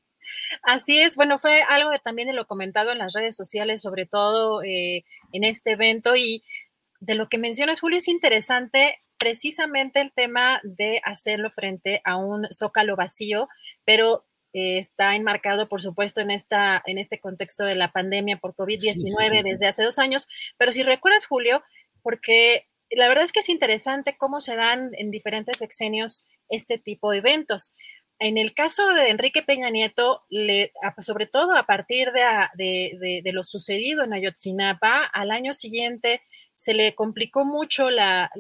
Así 0.63 1.01
es, 1.01 1.17
bueno, 1.17 1.41
fue 1.41 1.63
algo 1.63 1.91
también 2.05 2.33
lo 2.37 2.47
comentado 2.47 2.93
en 2.93 2.99
las 2.99 3.13
redes 3.13 3.35
sociales, 3.35 3.83
sobre 3.83 4.07
todo 4.07 4.63
en 4.63 5.03
este 5.43 5.73
evento, 5.73 6.15
y 6.15 6.45
de 7.01 7.17
lo 7.17 7.29
que 7.29 7.39
mencionas, 7.39 7.81
Julio, 7.81 7.99
es 7.99 8.07
interesante 8.07 9.01
precisamente 9.19 10.01
el 10.01 10.13
tema 10.13 10.61
de 10.63 11.01
hacerlo 11.05 11.51
frente 11.51 12.03
a 12.05 12.19
un 12.19 12.47
zócalo 12.53 12.95
vacío, 12.95 13.49
pero 13.85 14.27
eh, 14.57 14.79
está 14.79 15.15
enmarcado, 15.15 15.69
por 15.69 15.83
supuesto, 15.83 16.23
en, 16.23 16.31
esta, 16.31 16.83
en 16.87 16.97
este 16.97 17.21
contexto 17.21 17.67
de 17.67 17.75
la 17.75 17.93
pandemia 17.93 18.39
por 18.39 18.55
COVID-19 18.55 19.43
desde 19.43 19.67
hace 19.67 19.85
dos 19.85 19.99
años. 19.99 20.29
Pero 20.57 20.73
si 20.73 20.83
recuerdas, 20.83 21.27
Julio, 21.27 21.63
porque 22.01 22.67
la 22.91 23.07
verdad 23.07 23.25
es 23.25 23.33
que 23.33 23.41
es 23.41 23.51
interesante 23.51 24.17
cómo 24.17 24.41
se 24.41 24.57
dan 24.57 24.93
en 24.95 25.11
diferentes 25.11 25.59
sexenios 25.59 26.27
este 26.49 26.79
tipo 26.79 27.11
de 27.11 27.19
eventos. 27.19 27.75
En 28.19 28.39
el 28.39 28.55
caso 28.55 28.95
de 28.95 29.11
Enrique 29.11 29.43
Peña 29.43 29.69
Nieto, 29.69 30.25
le, 30.31 30.73
sobre 31.01 31.27
todo 31.27 31.55
a 31.55 31.65
partir 31.65 32.09
de, 32.13 33.21
de, 33.23 33.33
lo 33.33 33.45
sucedido 33.45 34.05
en 34.05 34.15
Ayotzinapa, 34.15 35.05
al 35.05 35.33
año 35.33 35.53
siguiente 35.53 36.23
se 36.55 36.73
le 36.73 36.95
complicó 36.95 37.45
mucho 37.45 37.91
la, 37.91 38.31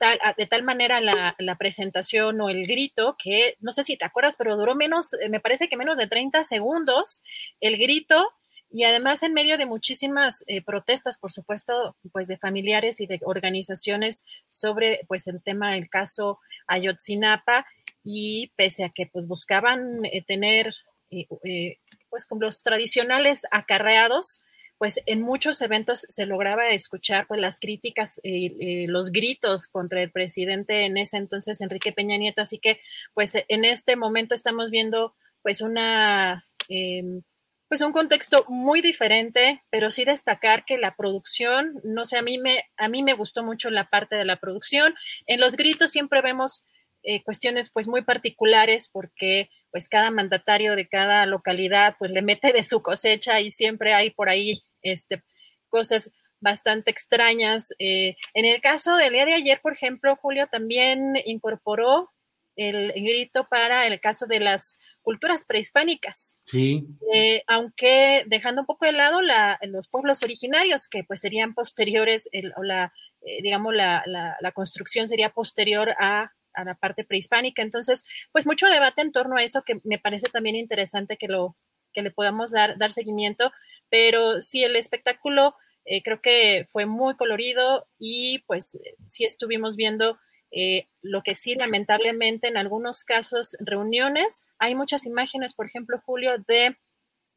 mm, 0.00 0.36
de 0.36 0.46
tal 0.46 0.62
manera 0.62 1.00
la, 1.00 1.56
presentación 1.58 2.40
o 2.40 2.48
el 2.48 2.66
grito 2.66 3.16
que, 3.22 3.56
no 3.60 3.72
sé 3.72 3.84
si 3.84 3.96
te 3.96 4.04
acuerdas, 4.04 4.36
pero 4.36 4.56
duró 4.56 4.74
menos, 4.74 5.12
eh, 5.14 5.28
me 5.28 5.40
parece 5.40 5.68
que 5.68 5.76
menos 5.76 5.98
de 5.98 6.06
30 6.06 6.44
segundos 6.44 7.22
el 7.60 7.78
grito 7.78 8.30
y 8.74 8.82
además 8.82 9.22
en 9.22 9.34
medio 9.34 9.56
de 9.56 9.66
muchísimas 9.66 10.42
eh, 10.48 10.60
protestas, 10.60 11.16
por 11.16 11.30
supuesto, 11.30 11.96
pues 12.10 12.26
de 12.26 12.36
familiares 12.36 13.00
y 13.00 13.06
de 13.06 13.20
organizaciones 13.22 14.24
sobre 14.48 15.02
pues 15.06 15.28
el 15.28 15.40
tema 15.40 15.74
del 15.74 15.88
caso 15.88 16.40
Ayotzinapa 16.66 17.66
y 18.02 18.48
pese 18.56 18.82
a 18.82 18.88
que 18.88 19.06
pues 19.06 19.28
buscaban 19.28 20.04
eh, 20.06 20.24
tener 20.26 20.74
eh, 21.12 21.78
pues 22.10 22.26
como 22.26 22.40
los 22.40 22.64
tradicionales 22.64 23.42
acarreados, 23.52 24.42
pues 24.78 25.00
en 25.06 25.22
muchos 25.22 25.60
eventos 25.62 26.06
se 26.08 26.26
lograba 26.26 26.68
escuchar 26.70 27.26
pues 27.26 27.40
las 27.40 27.60
críticas, 27.60 28.20
los 28.22 29.12
gritos 29.12 29.68
contra 29.68 30.02
el 30.02 30.10
presidente 30.10 30.84
en 30.84 30.96
ese 30.96 31.16
entonces, 31.16 31.60
Enrique 31.60 31.92
Peña 31.92 32.16
Nieto. 32.16 32.42
Así 32.42 32.58
que 32.58 32.80
pues 33.14 33.34
en 33.48 33.64
este 33.64 33.96
momento 33.96 34.34
estamos 34.34 34.70
viendo 34.70 35.14
pues 35.42 35.60
una 35.60 36.44
em, 36.68 37.22
pues 37.68 37.80
un 37.80 37.92
contexto 37.92 38.44
muy 38.48 38.82
diferente, 38.82 39.62
pero 39.70 39.90
sí 39.90 40.04
destacar 40.04 40.64
que 40.64 40.78
la 40.78 40.94
producción, 40.94 41.80
no 41.82 42.06
sé, 42.06 42.18
a 42.18 42.22
mí 42.22 42.38
me, 42.38 42.64
a 42.76 42.88
mí 42.88 43.02
me 43.02 43.14
gustó 43.14 43.42
mucho 43.42 43.70
la 43.70 43.88
parte 43.90 44.16
de 44.16 44.24
la 44.24 44.36
producción. 44.36 44.94
En 45.26 45.40
los 45.40 45.56
gritos 45.56 45.90
siempre 45.90 46.20
vemos 46.20 46.64
eh, 47.02 47.22
cuestiones 47.22 47.70
pues 47.70 47.88
muy 47.88 48.02
particulares 48.02 48.88
porque 48.88 49.50
pues 49.74 49.88
cada 49.88 50.12
mandatario 50.12 50.76
de 50.76 50.86
cada 50.86 51.26
localidad 51.26 51.96
pues 51.98 52.12
le 52.12 52.22
mete 52.22 52.52
de 52.52 52.62
su 52.62 52.80
cosecha 52.80 53.40
y 53.40 53.50
siempre 53.50 53.92
hay 53.92 54.10
por 54.10 54.28
ahí 54.28 54.62
este, 54.82 55.24
cosas 55.68 56.12
bastante 56.38 56.92
extrañas. 56.92 57.74
Eh, 57.80 58.14
en 58.34 58.44
el 58.44 58.60
caso 58.60 58.94
del 58.96 59.14
día 59.14 59.26
de 59.26 59.34
ayer, 59.34 59.58
por 59.60 59.72
ejemplo, 59.72 60.14
Julio 60.14 60.46
también 60.46 61.14
incorporó 61.24 62.12
el 62.54 62.92
grito 62.92 63.48
para 63.48 63.88
el 63.88 63.98
caso 63.98 64.26
de 64.26 64.38
las 64.38 64.78
culturas 65.02 65.44
prehispánicas. 65.44 66.38
Sí. 66.46 66.86
Eh, 67.12 67.42
aunque 67.48 68.22
dejando 68.28 68.60
un 68.60 68.66
poco 68.68 68.86
de 68.86 68.92
lado 68.92 69.22
la, 69.22 69.58
los 69.62 69.88
pueblos 69.88 70.22
originarios, 70.22 70.88
que 70.88 71.02
pues 71.02 71.20
serían 71.20 71.52
posteriores, 71.52 72.28
o 72.56 72.62
la, 72.62 72.92
eh, 73.22 73.42
digamos, 73.42 73.74
la, 73.74 74.04
la, 74.06 74.52
construcción 74.52 75.08
sería 75.08 75.30
posterior 75.30 75.96
a, 75.98 76.30
a, 76.54 76.64
la 76.64 76.74
parte 76.74 77.04
prehispánica. 77.04 77.62
Entonces, 77.62 78.04
pues 78.32 78.46
mucho 78.46 78.66
debate 78.68 79.02
en 79.02 79.12
torno 79.12 79.36
a 79.36 79.42
eso 79.42 79.62
que 79.62 79.80
me 79.84 79.98
parece 79.98 80.26
también 80.30 80.56
interesante 80.56 81.16
que, 81.16 81.28
lo, 81.28 81.56
que 81.92 82.02
le 82.02 82.10
podamos 82.10 82.52
dar, 82.52 82.78
dar 82.78 82.92
seguimiento, 82.92 83.52
pero 83.88 84.40
sí, 84.40 84.64
el 84.64 84.76
espectáculo 84.76 85.54
eh, 85.86 86.02
creo 86.02 86.20
que 86.20 86.66
fue 86.72 86.86
muy 86.86 87.14
colorido 87.16 87.86
y 87.98 88.38
pues 88.46 88.78
sí 89.06 89.24
estuvimos 89.24 89.76
viendo 89.76 90.18
eh, 90.50 90.86
lo 91.02 91.22
que 91.22 91.34
sí, 91.34 91.56
lamentablemente, 91.56 92.46
en 92.48 92.56
algunos 92.56 93.04
casos, 93.04 93.56
reuniones, 93.58 94.44
hay 94.58 94.74
muchas 94.74 95.04
imágenes, 95.04 95.52
por 95.52 95.66
ejemplo, 95.66 96.00
Julio, 96.06 96.38
de 96.46 96.78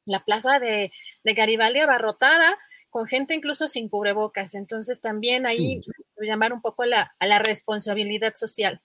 la 0.06 0.24
plaza 0.24 0.60
de, 0.60 0.92
Garibaldi 1.24 1.80
abarrotada, 1.80 2.58
con 2.90 3.08
gente 3.08 3.34
incluso 3.34 3.68
sin 3.68 3.90
cubrebocas. 3.90 4.54
Entonces, 4.54 5.02
también 5.02 5.48
ahí 5.48 5.82
llamar 6.22 6.54
un 6.54 6.62
poco 6.62 6.84
a 6.84 7.26
la 7.28 7.40
responsabilidad 7.40 8.34
social. 8.36 8.82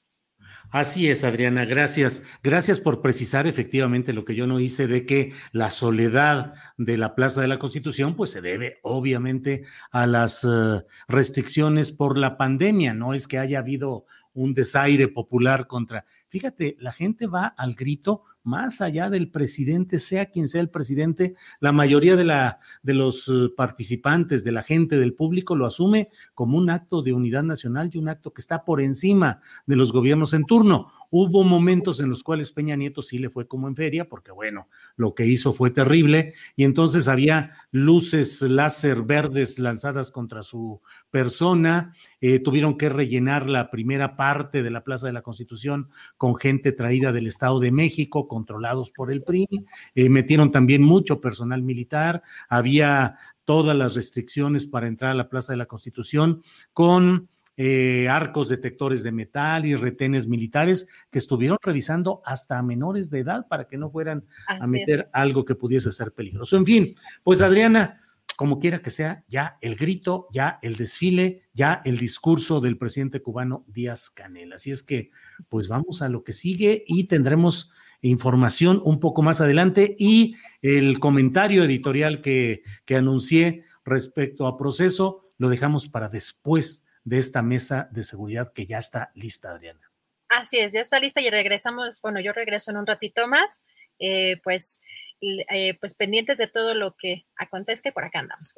Así 0.71 1.11
es, 1.11 1.25
Adriana, 1.25 1.65
gracias. 1.65 2.23
Gracias 2.43 2.81
por 2.81 3.03
precisar 3.03 3.47
efectivamente 3.47 4.13
lo 4.13 4.25
que 4.25 4.35
yo 4.35 4.47
no 4.47 4.61
hice 4.61 4.87
de 4.87 5.05
que 5.07 5.33
la 5.53 5.71
soledad 5.71 6.55
de 6.79 6.97
la 6.97 7.15
Plaza 7.15 7.41
de 7.41 7.49
la 7.49 7.59
Constitución 7.59 8.17
pues 8.17 8.31
se 8.31 8.41
debe 8.41 8.79
obviamente 8.83 9.65
a 9.91 10.07
las 10.07 10.45
eh, 10.45 10.83
restricciones 11.09 11.91
por 11.91 12.17
la 12.17 12.37
pandemia, 12.37 12.95
no 12.95 13.15
es 13.15 13.29
que 13.29 13.39
haya 13.39 13.59
habido 13.59 14.07
un 14.35 14.55
desaire 14.55 15.09
popular 15.09 15.67
contra. 15.67 16.05
Fíjate, 16.29 16.77
la 16.79 16.93
gente 16.93 17.27
va 17.27 17.47
al 17.47 17.75
grito 17.75 18.25
más 18.45 18.81
allá 18.81 19.11
del 19.11 19.31
presidente, 19.31 19.99
sea 19.99 20.27
quien 20.27 20.49
sea 20.49 20.61
el 20.61 20.71
presidente, 20.71 21.35
la 21.61 21.73
mayoría 21.73 22.17
de, 22.17 22.25
la, 22.25 22.59
de 22.83 22.95
los 22.95 23.29
eh, 23.29 23.49
participantes, 23.57 24.45
de 24.45 24.53
la 24.53 24.63
gente, 24.63 24.99
del 24.99 25.15
público, 25.15 25.55
lo 25.55 25.67
asume 25.67 26.09
como 26.35 26.59
un 26.59 26.71
acto 26.71 27.03
de 27.03 27.13
unidad 27.13 27.43
nacional 27.43 27.91
y 27.93 27.99
un 27.99 28.09
acto 28.09 28.33
que 28.33 28.41
está 28.41 28.65
por 28.65 28.81
encima 28.81 29.41
de 29.67 29.77
los 29.77 29.93
gobiernos 29.93 30.35
en 30.35 30.45
turno. 30.45 30.89
Hubo 31.15 31.45
momentos 31.45 32.01
en 32.01 32.09
los 32.09 32.23
cuales 32.23 32.53
Peña 32.53 32.75
Nieto 32.75 33.03
sí 33.03 33.19
le 33.19 33.29
fue 33.29 33.47
como 33.47 33.69
en 33.69 33.77
feria, 33.77 34.09
porque 34.09 34.33
bueno, 34.33 34.69
lo 34.97 35.15
que 35.15 35.27
hizo 35.27 35.53
fue 35.53 35.69
terrible, 35.69 36.33
y 36.57 36.65
entonces 36.65 37.07
había 37.07 37.53
luces 37.71 38.41
láser 38.41 39.03
verdes 39.03 39.59
lanzadas 39.59 40.11
contra 40.11 40.43
su 40.43 40.81
persona, 41.11 41.95
eh, 42.23 42.39
tuvieron 42.39 42.79
que 42.79 42.89
rellenar 42.89 43.47
la 43.51 43.71
primera 43.71 44.17
parte 44.17 44.63
de 44.63 44.71
la 44.71 44.85
Plaza 44.85 45.07
de 45.07 45.13
la 45.13 45.21
Constitución 45.21 45.91
con 46.17 46.35
gente 46.35 46.73
traída 46.73 47.13
del 47.13 47.27
Estado 47.27 47.61
de 47.61 47.73
México, 47.73 48.27
controlados 48.27 48.91
por 48.91 49.13
el 49.13 49.23
PRI, 49.23 49.47
eh, 49.95 50.09
metieron 50.09 50.51
también 50.51 50.83
mucho 50.83 51.21
personal 51.21 51.63
militar, 51.63 52.23
había 52.49 53.19
todas 53.45 53.77
las 53.77 53.95
restricciones 53.95 54.65
para 54.65 54.87
entrar 54.87 55.11
a 55.11 55.15
la 55.15 55.29
Plaza 55.29 55.53
de 55.53 55.59
la 55.59 55.67
Constitución 55.67 56.43
con 56.73 57.29
eh, 57.65 58.09
arcos 58.09 58.49
detectores 58.49 59.05
de 59.05 59.13
metal 59.13 59.65
y 59.65 59.77
retenes 59.77 60.27
militares 60.27 60.89
que 61.13 61.21
estuvieron 61.21 61.59
revisando 61.63 62.21
hasta 62.25 62.59
a 62.59 62.63
menores 62.63 63.09
de 63.09 63.21
edad 63.21 63.47
para 63.47 63.69
que 63.69 63.79
no 63.79 63.89
fueran 63.89 64.25
a 64.49 64.67
meter 64.67 65.09
algo 65.13 65.45
que 65.45 65.55
pudiese 65.55 65.93
ser 65.93 66.11
peligroso. 66.11 66.57
En 66.57 66.67
fin, 66.67 66.97
pues 67.23 67.41
Adriana, 67.41 68.01
como 68.35 68.59
quiera 68.59 68.83
que 68.83 68.91
sea, 68.91 69.23
ya 69.29 69.59
el 69.61 69.77
grito, 69.77 70.27
ya 70.33 70.59
el 70.61 70.75
desfile, 70.75 71.45
ya 71.55 71.83
el 71.85 71.99
discurso 71.99 72.61
del 72.61 72.79
presidente 72.79 73.23
cubano 73.23 73.65
Díaz 73.69 74.11
Canel. 74.11 74.55
Así 74.55 74.73
es 74.73 74.83
que, 74.83 75.11
pues 75.49 75.69
vamos 75.69 76.03
a 76.03 76.09
lo 76.09 76.25
que 76.25 76.33
sigue 76.33 76.83
y 76.85 77.05
tendremos 77.05 77.71
información 78.01 78.83
un 78.85 78.99
poco 78.99 79.23
más 79.23 79.41
adelante 79.41 79.95
y 80.01 80.35
el 80.63 80.99
comentario 80.99 81.63
editorial 81.63 82.23
que, 82.23 82.65
que 82.85 82.97
anuncié 82.97 83.63
respecto 83.85 84.49
a 84.49 84.57
proceso 84.57 85.29
lo 85.39 85.49
dejamos 85.49 85.87
para 85.87 86.09
después 86.09 86.85
de 87.05 87.19
esta 87.19 87.43
mesa 87.43 87.89
de 87.91 88.05
seguridad 88.05 88.53
que 88.53 88.67
ya 88.67 88.79
está 88.79 89.11
lista, 89.15 89.51
Adriana. 89.51 89.81
Así 90.29 90.59
es, 90.59 90.73
ya 90.73 90.81
está 90.81 90.99
lista 90.99 91.21
y 91.21 91.29
regresamos, 91.29 92.01
bueno, 92.01 92.21
yo 92.21 92.33
regreso 92.33 92.71
en 92.71 92.79
un 92.79 92.87
ratito 92.87 93.29
más, 93.29 93.63
eh, 93.99 94.41
pues, 94.43 94.81
eh, 95.21 95.77
pues 95.79 95.95
pendientes 95.95 96.39
de 96.39 96.47
todo 96.47 96.75
lo 96.75 96.97
que 96.97 97.27
acontezca 97.37 97.91
y 97.91 97.93
por 97.93 98.05
acá 98.05 98.21
andamos, 98.21 98.55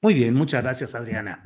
Muy 0.00 0.14
bien, 0.14 0.34
muchas 0.34 0.62
gracias, 0.62 0.94
Adriana. 0.94 1.42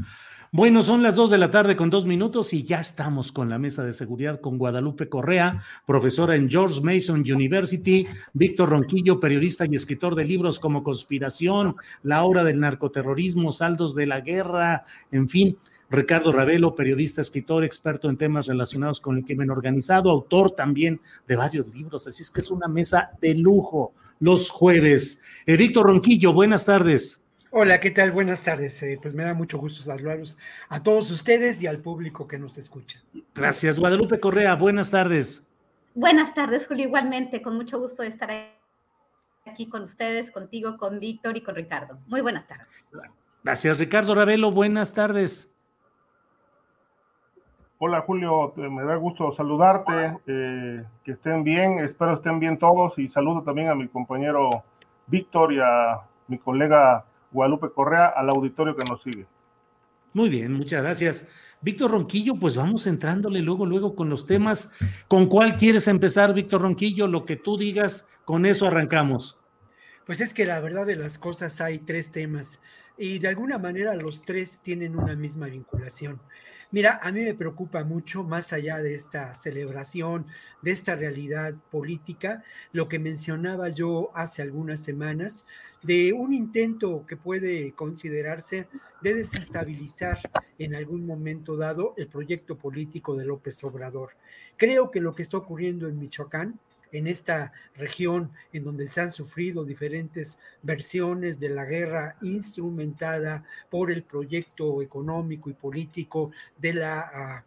Bueno, 0.53 0.83
son 0.83 1.03
las 1.03 1.17
dos 1.17 1.31
de 1.31 1.39
la 1.39 1.51
tarde 1.51 1.77
con 1.77 1.91
dos 1.91 2.07
minutos 2.07 2.55
y 2.55 2.63
ya 2.63 2.81
estamos 2.81 3.33
con 3.33 3.51
la 3.51 3.59
mesa 3.59 3.85
de 3.85 3.93
seguridad 3.93 4.41
con 4.41 4.57
Guadalupe 4.57 5.09
Correa, 5.09 5.61
profesora 5.87 6.37
en 6.37 6.49
George 6.49 6.81
Mason 6.81 7.21
University, 7.21 8.07
Víctor 8.33 8.71
Ronquillo, 8.71 9.19
periodista 9.19 9.67
y 9.67 9.75
escritor 9.75 10.15
de 10.15 10.25
libros 10.25 10.61
como 10.61 10.85
Conspiración, 10.85 11.77
La 12.03 12.25
hora 12.25 12.45
del 12.45 12.61
narcoterrorismo, 12.61 13.53
Saldos 13.53 13.95
de 13.95 14.07
la 14.07 14.21
guerra, 14.21 14.87
en 15.11 15.29
fin. 15.29 15.59
Ricardo 15.89 16.33
Ravelo, 16.33 16.75
periodista, 16.75 17.21
escritor, 17.21 17.65
experto 17.65 18.09
en 18.09 18.17
temas 18.17 18.47
relacionados 18.47 19.01
con 19.01 19.17
el 19.17 19.25
crimen 19.25 19.51
organizado, 19.51 20.11
autor 20.11 20.51
también 20.51 21.01
de 21.29 21.37
varios 21.37 21.75
libros, 21.75 22.07
así 22.07 22.23
es 22.23 22.31
que 22.31 22.41
es 22.41 22.51
una 22.51 22.69
mesa 22.69 23.11
de 23.21 23.35
lujo 23.35 23.95
los 24.19 24.51
jueves. 24.51 25.23
Eh, 25.47 25.57
Víctor 25.57 25.87
Ronquillo, 25.87 26.33
buenas 26.33 26.65
tardes. 26.65 27.23
Hola, 27.51 27.81
¿qué 27.81 27.91
tal? 27.91 28.13
Buenas 28.13 28.43
tardes. 28.43 28.83
Eh, 28.83 28.99
pues 29.01 29.15
me 29.15 29.25
da 29.25 29.33
mucho 29.33 29.59
gusto 29.59 29.83
saludarlos 29.83 30.37
a 30.69 30.83
todos 30.83 31.11
ustedes 31.11 31.63
y 31.63 31.67
al 31.67 31.79
público 31.79 32.27
que 32.27 32.39
nos 32.39 32.59
escucha. 32.59 33.03
Gracias. 33.35 33.79
Guadalupe 33.79 34.21
Correa, 34.21 34.55
buenas 34.57 34.91
tardes. 34.91 35.47
Buenas 35.95 36.35
tardes, 36.35 36.67
Julio. 36.67 36.87
Igualmente, 36.87 37.41
con 37.41 37.57
mucho 37.57 37.79
gusto 37.79 38.03
de 38.03 38.09
estar 38.09 38.31
aquí 39.47 39.69
con 39.69 39.83
ustedes, 39.83 40.31
contigo, 40.31 40.77
con 40.77 41.01
Víctor 41.01 41.37
y 41.37 41.41
con 41.41 41.55
Ricardo. 41.55 41.99
Muy 42.07 42.21
buenas 42.21 42.47
tardes. 42.47 42.67
Gracias, 43.43 43.79
Ricardo 43.79 44.15
Ravelo. 44.15 44.51
Buenas 44.51 44.93
tardes. 44.93 45.56
Hola 47.79 48.01
Julio, 48.01 48.55
me 48.57 48.85
da 48.85 48.97
gusto 48.97 49.33
saludarte, 49.33 50.17
eh, 50.27 50.83
que 51.05 51.13
estén 51.13 51.45
bien, 51.45 51.79
espero 51.81 52.15
estén 52.15 52.41
bien 52.41 52.57
todos 52.57 52.99
y 52.99 53.07
saludo 53.07 53.43
también 53.43 53.69
a 53.69 53.75
mi 53.75 53.87
compañero 53.87 54.65
Víctor 55.07 55.53
y 55.53 55.61
a 55.61 56.01
mi 56.27 56.39
colega 56.39 57.05
Guadalupe 57.31 57.69
Correa, 57.69 58.07
al 58.07 58.31
auditorio 58.31 58.75
que 58.75 58.85
nos 58.85 59.03
sigue. 59.03 59.27
Muy 60.15 60.31
bien, 60.31 60.55
muchas 60.55 60.83
gracias. 60.83 61.29
Víctor 61.61 61.91
Ronquillo, 61.91 62.37
pues 62.37 62.57
vamos 62.57 62.87
entrándole 62.87 63.41
luego, 63.41 63.67
luego 63.67 63.95
con 63.95 64.09
los 64.09 64.25
temas. 64.25 64.73
¿Con 65.07 65.27
cuál 65.27 65.59
quieres 65.59 65.87
empezar, 65.87 66.33
Víctor 66.33 66.63
Ronquillo? 66.63 67.07
Lo 67.07 67.27
que 67.27 67.37
tú 67.37 67.59
digas, 67.59 68.09
con 68.25 68.47
eso 68.47 68.69
arrancamos. 68.69 69.39
Pues 70.07 70.23
es 70.23 70.33
que 70.33 70.47
la 70.47 70.61
verdad 70.61 70.87
de 70.87 70.97
las 70.97 71.19
cosas 71.19 71.61
hay 71.61 71.81
tres 71.81 72.11
temas 72.11 72.59
y 72.97 73.19
de 73.19 73.29
alguna 73.29 73.59
manera 73.59 73.95
los 73.95 74.23
tres 74.23 74.61
tienen 74.63 74.99
una 74.99 75.15
misma 75.15 75.47
vinculación. 75.47 76.21
Mira, 76.73 76.99
a 77.01 77.13
mí 77.13 77.21
me 77.21 77.35
preocupa 77.35 77.85
mucho, 77.85 78.25
más 78.25 78.53
allá 78.53 78.79
de 78.79 78.95
esta 78.95 79.35
celebración, 79.37 80.27
de 80.63 80.73
esta 80.73 80.97
realidad 80.97 81.55
política, 81.71 82.43
lo 82.73 82.89
que 82.89 82.99
mencionaba 82.99 83.69
yo 83.69 84.11
hace 84.15 84.43
algunas 84.43 84.81
semanas, 84.81 85.47
de 85.83 86.13
un 86.13 86.33
intento 86.35 87.07
que 87.07 87.17
puede 87.17 87.71
considerarse 87.73 88.67
de 89.01 89.15
desestabilizar 89.15 90.19
en 90.59 90.75
algún 90.75 91.07
momento 91.07 91.57
dado 91.57 91.95
el 91.97 92.09
proyecto 92.09 92.57
político 92.59 93.15
de 93.15 93.25
López 93.27 93.63
Obrador. 93.63 94.11
Creo 94.57 94.91
que 94.91 95.01
lo 95.01 95.15
que 95.15 95.23
está 95.23 95.37
ocurriendo 95.37 95.87
en 95.87 96.01
Michoacán 96.01 96.59
en 96.97 97.07
esta 97.07 97.53
región 97.75 98.31
en 98.53 98.65
donde 98.65 98.87
se 98.87 99.01
han 99.01 99.13
sufrido 99.13 99.65
diferentes 99.65 100.39
versiones 100.63 101.39
de 101.41 101.51
la 101.51 101.65
guerra 101.65 102.17
instrumentada 102.23 103.45
por 103.71 103.91
el 103.91 104.03
proyecto 104.03 104.81
económico 104.83 105.51
y 105.51 105.55
político 105.55 106.33
de 106.57 106.75
la, 106.75 107.01
ah, 107.01 107.45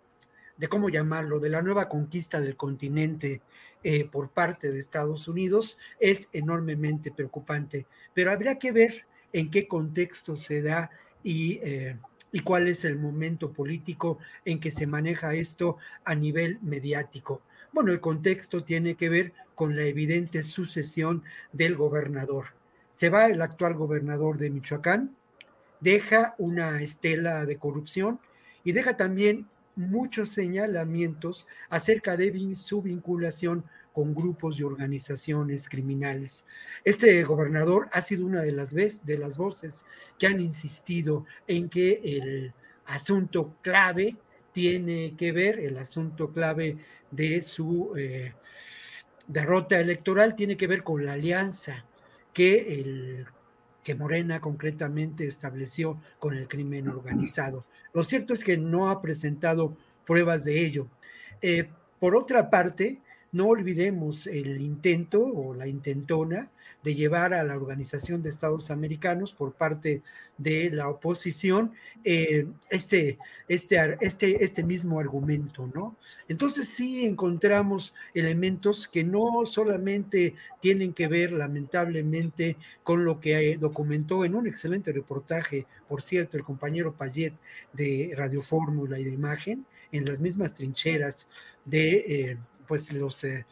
de 0.58 0.68
cómo 0.68 0.90
llamarlo, 0.90 1.40
de 1.40 1.50
la 1.50 1.62
nueva 1.62 1.90
conquista 1.90 2.40
del 2.40 2.56
continente 2.56 3.42
eh, 3.84 4.06
por 4.06 4.30
parte 4.30 4.72
de 4.72 4.80
Estados 4.80 5.28
Unidos, 5.28 5.78
es 6.00 6.30
enormemente 6.34 7.12
preocupante. 7.12 7.88
Pero 8.14 8.32
habría 8.32 8.60
que 8.60 8.72
ver 8.72 9.06
en 9.34 9.50
qué 9.50 9.68
contexto 9.68 10.38
se 10.38 10.62
da 10.62 10.92
y... 11.24 11.60
Eh, 11.64 11.98
y 12.32 12.42
cuál 12.42 12.68
es 12.68 12.86
el 12.86 12.96
momento 12.96 13.52
político 13.52 14.20
en 14.46 14.60
que 14.60 14.70
se 14.70 14.86
maneja 14.86 15.34
esto 15.34 15.78
a 16.04 16.14
nivel 16.14 16.60
mediático. 16.62 17.42
Bueno, 17.72 17.92
el 17.92 18.00
contexto 18.00 18.64
tiene 18.64 18.96
que 18.96 19.10
ver 19.10 19.34
con 19.56 19.76
la 19.76 19.84
evidente 19.84 20.44
sucesión 20.44 21.24
del 21.52 21.76
gobernador. 21.76 22.48
Se 22.94 23.10
va 23.10 23.28
el 23.28 23.42
actual 23.42 23.76
gobernador 23.76 24.38
de 24.38 24.50
Michoacán, 24.50 25.16
deja 25.80 26.36
una 26.38 26.82
estela 26.82 27.46
de 27.46 27.58
corrupción 27.58 28.20
y 28.64 28.72
deja 28.72 28.98
también 28.98 29.48
muchos 29.76 30.30
señalamientos 30.30 31.48
acerca 31.70 32.18
de 32.18 32.56
su 32.56 32.82
vinculación 32.82 33.64
con 33.94 34.14
grupos 34.14 34.60
y 34.60 34.64
organizaciones 34.64 35.70
criminales. 35.70 36.46
Este 36.84 37.24
gobernador 37.24 37.90
ha 37.94 38.02
sido 38.02 38.26
una 38.26 38.42
de 38.42 38.52
las, 38.52 38.74
de 38.74 39.18
las 39.18 39.38
voces 39.38 39.86
que 40.18 40.28
han 40.28 40.40
insistido 40.40 41.26
en 41.48 41.70
que 41.70 42.02
el 42.04 42.54
asunto 42.86 43.56
clave 43.62 44.18
tiene 44.52 45.16
que 45.16 45.32
ver, 45.32 45.60
el 45.60 45.78
asunto 45.78 46.32
clave 46.32 46.78
de 47.12 47.42
su 47.42 47.94
eh, 47.98 48.34
derrota 49.28 49.80
electoral 49.80 50.36
tiene 50.36 50.58
que 50.58 50.68
ver 50.68 50.84
con 50.84 51.06
la 51.06 51.14
alianza 51.14 51.86
que, 52.34 52.80
el, 52.80 53.26
que 53.84 53.96
Morena 53.96 54.40
concretamente 54.40 55.26
estableció 55.26 56.02
con 56.20 56.34
el 56.34 56.48
crimen 56.48 56.88
organizado. 56.88 57.66
Lo 57.94 58.04
cierto 58.04 58.34
es 58.34 58.44
que 58.44 58.58
no 58.58 58.90
ha 58.90 59.02
presentado 59.02 59.76
pruebas 60.06 60.46
de 60.46 60.66
ello. 60.66 60.88
Eh, 61.42 61.70
por 62.00 62.16
otra 62.16 62.50
parte, 62.50 63.00
no 63.32 63.48
olvidemos 63.48 64.28
el 64.28 64.62
intento 64.62 65.24
o 65.24 65.54
la 65.54 65.68
intentona 65.68 66.50
de 66.84 66.96
llevar 66.96 67.34
a 67.34 67.44
la 67.44 67.56
Organización 67.56 68.22
de 68.22 68.30
Estados 68.30 68.72
Americanos 68.72 69.34
por 69.34 69.54
parte 69.54 70.02
de 70.38 70.72
la 70.72 70.88
oposición 70.88 71.74
eh, 72.06 72.48
este, 72.70 73.18
este, 73.50 73.98
este, 74.00 74.44
este 74.44 74.64
mismo 74.64 75.00
argumento, 75.00 75.70
¿no? 75.74 75.98
Entonces 76.30 76.70
sí 76.70 77.06
encontramos 77.06 77.94
elementos 78.14 78.88
que 78.88 79.04
no 79.04 79.46
solamente 79.46 80.36
tienen 80.62 80.94
que 80.94 81.08
ver 81.08 81.34
lamentablemente 81.34 82.56
con 82.84 83.04
lo 83.04 83.20
que 83.20 83.58
documentó 83.60 84.24
en 84.24 84.36
un 84.36 84.48
excelente 84.48 84.94
reportaje, 84.94 85.66
por 85.90 86.02
cierto, 86.02 86.38
el 86.38 86.44
compañero 86.44 86.94
Payet 86.94 87.34
de 87.74 88.14
Radio 88.16 88.42
Fórmula 88.42 88.98
y 89.00 89.04
de 89.04 89.12
Imagen, 89.12 89.66
en 89.92 90.06
las 90.06 90.22
mismas 90.22 90.54
trincheras 90.54 91.28
de... 91.66 92.06
Eh, 92.08 92.38
pues 92.70 92.94
los 92.94 93.24
eh, 93.24 93.46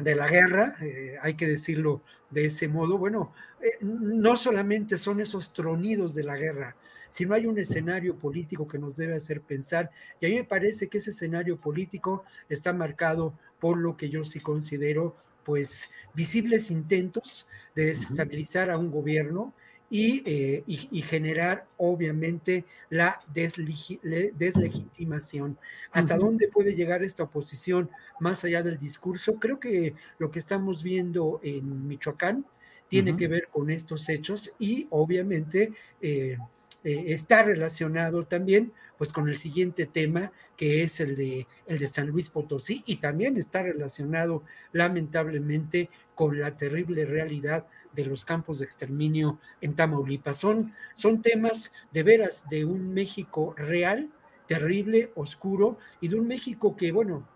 de 0.00 0.14
la 0.14 0.28
guerra, 0.28 0.76
eh, 0.80 1.16
hay 1.20 1.34
que 1.34 1.48
decirlo 1.48 2.02
de 2.30 2.46
ese 2.46 2.68
modo, 2.68 2.96
bueno, 2.96 3.32
eh, 3.60 3.72
no 3.80 4.36
solamente 4.36 4.96
son 4.96 5.20
esos 5.20 5.52
tronidos 5.52 6.14
de 6.14 6.22
la 6.22 6.36
guerra, 6.36 6.76
sino 7.10 7.34
hay 7.34 7.46
un 7.46 7.58
escenario 7.58 8.14
político 8.16 8.68
que 8.68 8.78
nos 8.78 8.94
debe 8.94 9.16
hacer 9.16 9.40
pensar, 9.40 9.90
y 10.20 10.26
a 10.26 10.28
mí 10.28 10.36
me 10.36 10.44
parece 10.44 10.88
que 10.88 10.98
ese 10.98 11.10
escenario 11.10 11.56
político 11.56 12.24
está 12.48 12.72
marcado 12.72 13.36
por 13.58 13.76
lo 13.76 13.96
que 13.96 14.08
yo 14.08 14.24
sí 14.24 14.38
considero, 14.38 15.16
pues, 15.42 15.88
visibles 16.14 16.70
intentos 16.70 17.48
de 17.74 17.86
desestabilizar 17.86 18.70
a 18.70 18.78
un 18.78 18.92
gobierno, 18.92 19.52
eh, 19.90 20.64
y, 20.66 21.02
generar 21.02 21.66
obviamente 21.78 22.66
la 22.90 23.22
deslegitimación. 23.32 25.56
¿Hasta 25.92 26.18
dónde 26.18 26.48
puede 26.48 26.74
llegar 26.74 27.02
esta 27.02 27.22
oposición 27.22 27.88
más 28.20 28.44
allá 28.44 28.62
del 28.62 28.78
discurso? 28.78 29.36
Creo 29.36 29.58
que 29.58 29.94
lo 30.18 30.30
que 30.30 30.40
estamos 30.40 30.82
viendo 30.82 31.40
en 31.42 31.88
Michoacán 31.88 32.44
tiene 32.88 33.16
que 33.16 33.28
ver 33.28 33.48
con 33.50 33.70
estos 33.70 34.06
hechos 34.10 34.52
y 34.58 34.86
obviamente 34.90 35.72
eh, 36.02 36.36
eh, 36.84 37.04
está 37.08 37.42
relacionado 37.42 38.24
también 38.24 38.72
pues 38.96 39.12
con 39.12 39.28
el 39.28 39.38
siguiente 39.38 39.86
tema 39.86 40.32
que 40.56 40.82
es 40.82 41.00
el 41.00 41.16
de, 41.16 41.46
el 41.66 41.78
de 41.78 41.86
San 41.86 42.08
Luis 42.08 42.30
Potosí 42.30 42.82
y 42.86 42.96
también 42.96 43.36
está 43.36 43.62
relacionado 43.62 44.42
lamentablemente 44.72 45.90
con 46.14 46.40
la 46.40 46.56
terrible 46.56 47.04
realidad 47.04 47.66
de 47.98 48.06
los 48.06 48.24
campos 48.24 48.60
de 48.60 48.64
exterminio 48.64 49.40
en 49.60 49.74
Tamaulipas. 49.74 50.36
Son, 50.36 50.72
son 50.94 51.20
temas 51.20 51.72
de 51.92 52.04
veras 52.04 52.48
de 52.48 52.64
un 52.64 52.94
México 52.94 53.54
real, 53.56 54.08
terrible, 54.46 55.10
oscuro 55.16 55.78
y 56.00 56.06
de 56.06 56.14
un 56.14 56.28
México 56.28 56.76
que, 56.76 56.92
bueno, 56.92 57.26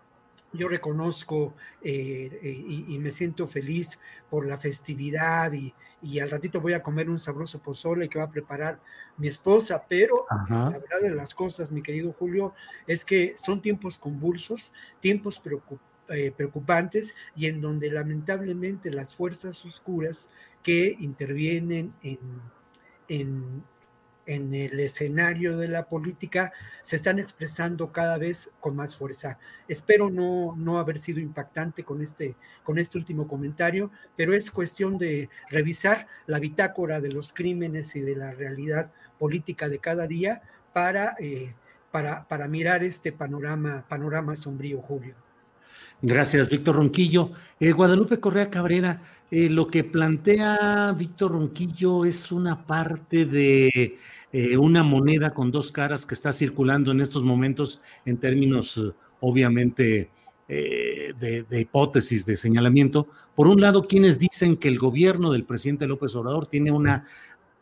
yo 0.52 0.68
reconozco 0.68 1.54
eh, 1.82 2.38
eh, 2.42 2.64
y, 2.88 2.98
me 2.98 3.10
siento 3.10 3.48
feliz 3.48 3.98
por 4.30 4.46
la 4.46 4.56
festividad 4.56 5.52
y, 5.52 5.74
al 6.20 6.30
ratito 6.30 6.60
voy 6.60 6.74
a 6.74 6.82
comer 6.82 7.10
un 7.10 7.18
sabroso 7.18 7.58
pozole 7.60 8.08
que 8.08 8.18
va 8.18 8.26
a 8.26 8.30
preparar 8.30 8.80
mi 9.16 9.28
esposa, 9.28 9.84
pero 9.88 10.26
la 10.48 10.70
verdad 10.70 11.00
de 11.00 11.10
las 11.10 11.34
cosas, 11.34 11.70
mi 11.70 11.82
querido 11.82 12.12
Julio, 12.12 12.54
es 12.86 13.04
que 13.04 13.34
son 13.36 13.62
tiempos 13.62 13.98
convulsos, 13.98 14.72
tiempos 15.00 15.40
eh, 16.08 16.30
preocupantes 16.36 17.14
y 17.34 17.46
en 17.46 17.60
donde 17.62 17.88
lamentablemente 17.88 18.90
las 18.90 19.14
fuerzas 19.14 19.64
oscuras 19.64 20.28
que 20.62 20.96
intervienen 21.00 21.92
en, 22.02 22.18
en, 23.08 23.62
en 24.26 24.54
el 24.54 24.78
escenario 24.78 25.56
de 25.56 25.68
la 25.68 25.86
política 25.86 26.52
se 26.82 26.96
están 26.96 27.18
expresando 27.18 27.90
cada 27.92 28.18
vez 28.18 28.50
con 28.60 28.76
más 28.76 28.96
fuerza. 28.96 29.38
Espero 29.66 30.10
no, 30.10 30.54
no 30.56 30.78
haber 30.78 30.98
sido 30.98 31.20
impactante 31.20 31.84
con 31.84 32.02
este, 32.02 32.36
con 32.62 32.78
este 32.78 32.98
último 32.98 33.26
comentario, 33.26 33.90
pero 34.16 34.34
es 34.34 34.50
cuestión 34.50 34.98
de 34.98 35.28
revisar 35.50 36.06
la 36.26 36.38
bitácora 36.38 37.00
de 37.00 37.10
los 37.10 37.32
crímenes 37.32 37.96
y 37.96 38.00
de 38.00 38.16
la 38.16 38.32
realidad 38.32 38.92
política 39.18 39.68
de 39.68 39.78
cada 39.78 40.06
día 40.06 40.42
para, 40.72 41.16
eh, 41.18 41.54
para, 41.90 42.26
para 42.28 42.48
mirar 42.48 42.84
este 42.84 43.12
panorama, 43.12 43.84
panorama 43.88 44.36
sombrío, 44.36 44.80
Julio. 44.80 45.14
Gracias, 46.00 46.48
Víctor 46.48 46.76
Ronquillo. 46.76 47.30
Eh, 47.60 47.70
Guadalupe 47.70 48.18
Correa 48.18 48.50
Cabrera, 48.50 49.00
eh, 49.32 49.50
lo 49.50 49.66
que 49.66 49.82
plantea 49.82 50.94
Víctor 50.96 51.32
Ronquillo 51.32 52.04
es 52.04 52.30
una 52.30 52.66
parte 52.66 53.24
de 53.24 53.98
eh, 54.30 54.56
una 54.56 54.82
moneda 54.82 55.34
con 55.34 55.50
dos 55.50 55.72
caras 55.72 56.06
que 56.06 56.14
está 56.14 56.32
circulando 56.32 56.92
en 56.92 57.00
estos 57.00 57.24
momentos 57.24 57.80
en 58.04 58.18
términos, 58.18 58.80
obviamente, 59.20 60.10
de, 60.48 61.46
de, 61.48 61.60
hipótesis, 61.60 62.26
de 62.26 62.36
señalamiento. 62.36 63.08
Por 63.34 63.48
un 63.48 63.62
lado, 63.62 63.86
quienes 63.88 64.18
dicen 64.18 64.58
que 64.58 64.68
el 64.68 64.78
gobierno 64.78 65.32
del 65.32 65.44
presidente 65.44 65.86
López 65.86 66.14
Obrador 66.14 66.46
tiene 66.46 66.70
una 66.70 67.04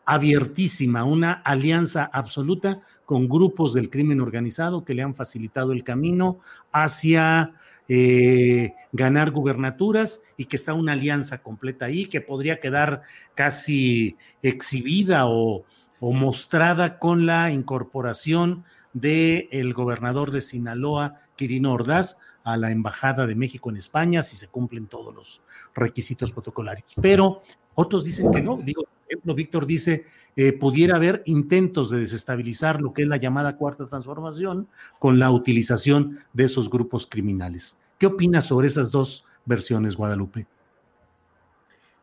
abiertísima, 0.05 1.05
una 1.05 1.31
alianza 1.31 2.09
absoluta 2.11 2.81
con 3.05 3.29
grupos 3.29 3.73
del 3.73 3.89
crimen 3.89 4.19
organizado 4.19 4.83
que 4.83 4.93
le 4.93 5.03
han 5.03 5.15
facilitado 5.15 5.71
el 5.71 5.83
camino 5.83 6.39
hacia 6.71 7.53
eh, 7.93 8.73
ganar 8.93 9.31
gubernaturas 9.31 10.21
y 10.37 10.45
que 10.45 10.55
está 10.55 10.73
una 10.73 10.93
alianza 10.93 11.41
completa 11.41 11.87
ahí 11.87 12.05
que 12.05 12.21
podría 12.21 12.61
quedar 12.61 13.01
casi 13.35 14.15
exhibida 14.41 15.27
o, 15.27 15.65
mostrada 15.99 16.99
con 16.99 17.25
la 17.25 17.51
incorporación 17.51 18.63
del 18.93 19.49
el 19.51 19.73
gobernador 19.73 20.31
de 20.31 20.39
Sinaloa, 20.39 21.15
Quirino 21.35 21.73
Ordaz, 21.73 22.17
a 22.45 22.55
la 22.55 22.71
Embajada 22.71 23.27
de 23.27 23.35
México 23.35 23.69
en 23.69 23.75
España, 23.75 24.23
si 24.23 24.37
se 24.37 24.47
cumplen 24.47 24.87
todos 24.87 25.13
los 25.13 25.41
requisitos 25.75 26.31
protocolarios. 26.31 26.93
Pero 27.01 27.43
otros 27.75 28.05
dicen 28.05 28.31
que 28.31 28.41
no. 28.41 28.55
Digo, 28.55 28.85
Víctor 29.23 29.65
dice, 29.65 30.05
eh, 30.35 30.53
pudiera 30.53 30.95
haber 30.95 31.23
intentos 31.25 31.89
de 31.89 31.99
desestabilizar 31.99 32.81
lo 32.81 32.93
que 32.93 33.03
es 33.03 33.07
la 33.07 33.17
llamada 33.17 33.57
cuarta 33.57 33.85
transformación 33.85 34.67
con 34.99 35.19
la 35.19 35.31
utilización 35.31 36.19
de 36.33 36.45
esos 36.45 36.69
grupos 36.69 37.07
criminales. 37.07 37.81
¿Qué 37.97 38.07
opinas 38.07 38.45
sobre 38.45 38.67
esas 38.67 38.91
dos 38.91 39.25
versiones, 39.45 39.95
Guadalupe? 39.95 40.47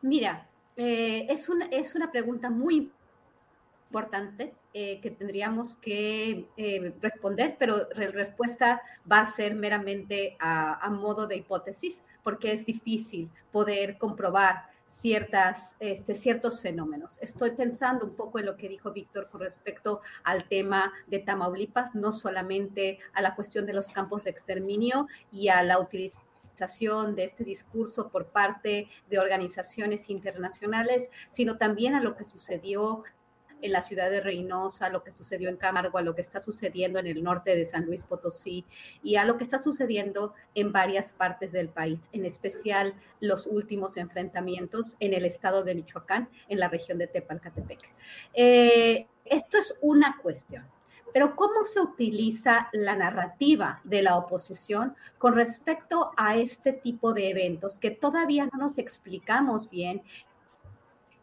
Mira, 0.01 0.47
eh, 0.77 1.27
es, 1.29 1.49
una, 1.49 1.65
es 1.65 1.95
una 1.95 2.11
pregunta 2.11 2.49
muy 2.49 2.91
importante 3.87 4.53
eh, 4.73 4.99
que 5.01 5.09
tendríamos 5.09 5.75
que 5.77 6.45
responder, 7.01 7.55
pero 7.57 7.87
la 7.95 8.11
respuesta 8.11 8.81
va 9.11 9.21
a 9.21 9.25
ser 9.25 9.55
meramente 9.55 10.37
a, 10.39 10.87
modo 10.91 11.25
de 11.25 11.37
hipótesis, 11.37 12.03
porque 12.23 12.51
es 12.53 12.65
difícil 12.65 13.29
poder 13.51 13.97
comprobar 13.97 14.68
ciertas, 14.99 15.77
este, 15.79 16.13
ciertos 16.13 16.61
fenómenos. 16.61 17.17
Estoy 17.21 17.51
pensando 17.51 18.05
un 18.05 18.15
poco 18.15 18.39
en 18.39 18.45
lo 18.45 18.57
que 18.57 18.67
dijo 18.67 18.91
Víctor 18.91 19.29
con 19.29 19.41
respecto 19.41 20.01
al 20.23 20.47
tema 20.47 20.91
de 21.07 21.19
Tamaulipas, 21.19 21.95
no 21.95 22.11
solamente 22.11 22.99
a 23.13 23.21
la 23.21 23.35
cuestión 23.35 23.65
de 23.65 23.73
los 23.73 23.87
campos 23.87 24.25
de 24.25 24.31
exterminio 24.31 25.07
y 25.31 25.47
a 25.47 25.63
la 25.63 25.79
utilización 25.79 27.15
de 27.15 27.23
este 27.23 27.45
discurso 27.45 28.09
por 28.09 28.27
parte 28.27 28.89
de 29.09 29.19
organizaciones 29.19 30.09
internacionales, 30.09 31.09
sino 31.29 31.57
también 31.57 31.95
a 31.95 32.01
lo 32.01 32.17
que 32.17 32.29
sucedió 32.29 33.03
en 33.61 33.71
la 33.71 33.81
ciudad 33.81 34.09
de 34.09 34.21
Reynosa, 34.21 34.89
lo 34.89 35.03
que 35.03 35.11
sucedió 35.11 35.49
en 35.49 35.57
Camargo, 35.57 35.97
a 35.97 36.01
lo 36.01 36.15
que 36.15 36.21
está 36.21 36.39
sucediendo 36.39 36.99
en 36.99 37.07
el 37.07 37.23
norte 37.23 37.55
de 37.55 37.65
San 37.65 37.85
Luis 37.85 38.03
Potosí 38.03 38.65
y 39.03 39.15
a 39.15 39.25
lo 39.25 39.37
que 39.37 39.43
está 39.43 39.61
sucediendo 39.61 40.33
en 40.55 40.71
varias 40.71 41.11
partes 41.11 41.51
del 41.51 41.69
país, 41.69 42.09
en 42.11 42.25
especial 42.25 42.93
los 43.19 43.47
últimos 43.47 43.97
enfrentamientos 43.97 44.95
en 44.99 45.13
el 45.13 45.25
estado 45.25 45.63
de 45.63 45.75
Michoacán, 45.75 46.29
en 46.47 46.59
la 46.59 46.67
región 46.69 46.97
de 46.97 47.07
Tepalcatepec. 47.07 47.79
Eh, 48.33 49.07
esto 49.25 49.57
es 49.57 49.75
una 49.81 50.17
cuestión. 50.21 50.65
Pero 51.13 51.35
¿cómo 51.35 51.63
se 51.65 51.79
utiliza 51.79 52.69
la 52.71 52.95
narrativa 52.95 53.81
de 53.83 54.03
la 54.03 54.15
oposición 54.15 54.95
con 55.17 55.33
respecto 55.33 56.11
a 56.17 56.35
este 56.37 56.71
tipo 56.71 57.13
de 57.13 57.29
eventos 57.31 57.79
que 57.79 57.91
todavía 57.91 58.47
no 58.51 58.59
nos 58.59 58.77
explicamos 58.77 59.69
bien 59.69 60.03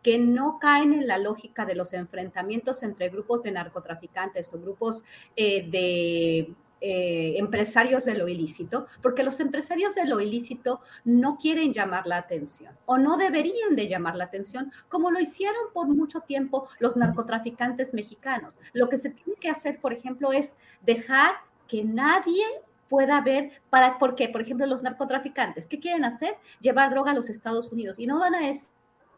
que 0.06 0.18
no 0.18 0.60
caen 0.60 0.92
en 0.92 1.08
la 1.08 1.18
lógica 1.18 1.66
de 1.66 1.74
los 1.74 1.92
enfrentamientos 1.92 2.84
entre 2.84 3.08
grupos 3.08 3.42
de 3.42 3.50
narcotraficantes 3.50 4.54
o 4.54 4.60
grupos 4.60 5.02
eh, 5.34 5.68
de 5.68 6.54
eh, 6.80 7.34
empresarios 7.38 8.04
de 8.04 8.14
lo 8.14 8.28
ilícito, 8.28 8.86
porque 9.02 9.24
los 9.24 9.40
empresarios 9.40 9.96
de 9.96 10.04
lo 10.04 10.20
ilícito 10.20 10.80
no 11.04 11.38
quieren 11.38 11.72
llamar 11.72 12.06
la 12.06 12.18
atención 12.18 12.72
o 12.84 12.98
no 12.98 13.16
deberían 13.16 13.74
de 13.74 13.88
llamar 13.88 14.14
la 14.14 14.26
atención 14.26 14.70
como 14.88 15.10
lo 15.10 15.18
hicieron 15.18 15.72
por 15.74 15.88
mucho 15.88 16.20
tiempo 16.20 16.68
los 16.78 16.96
narcotraficantes 16.96 17.92
mexicanos. 17.92 18.54
Lo 18.74 18.88
que 18.88 18.98
se 18.98 19.10
tiene 19.10 19.34
que 19.40 19.50
hacer, 19.50 19.80
por 19.80 19.92
ejemplo, 19.92 20.30
es 20.30 20.54
dejar 20.82 21.34
que 21.66 21.82
nadie 21.82 22.44
pueda 22.88 23.20
ver 23.22 23.60
para, 23.70 23.98
porque, 23.98 24.28
por 24.28 24.40
ejemplo, 24.40 24.66
los 24.66 24.84
narcotraficantes, 24.84 25.66
¿qué 25.66 25.80
quieren 25.80 26.04
hacer? 26.04 26.36
Llevar 26.60 26.90
droga 26.90 27.10
a 27.10 27.14
los 27.14 27.28
Estados 27.28 27.72
Unidos 27.72 27.98
y 27.98 28.06
no 28.06 28.20
van 28.20 28.36
a 28.36 28.48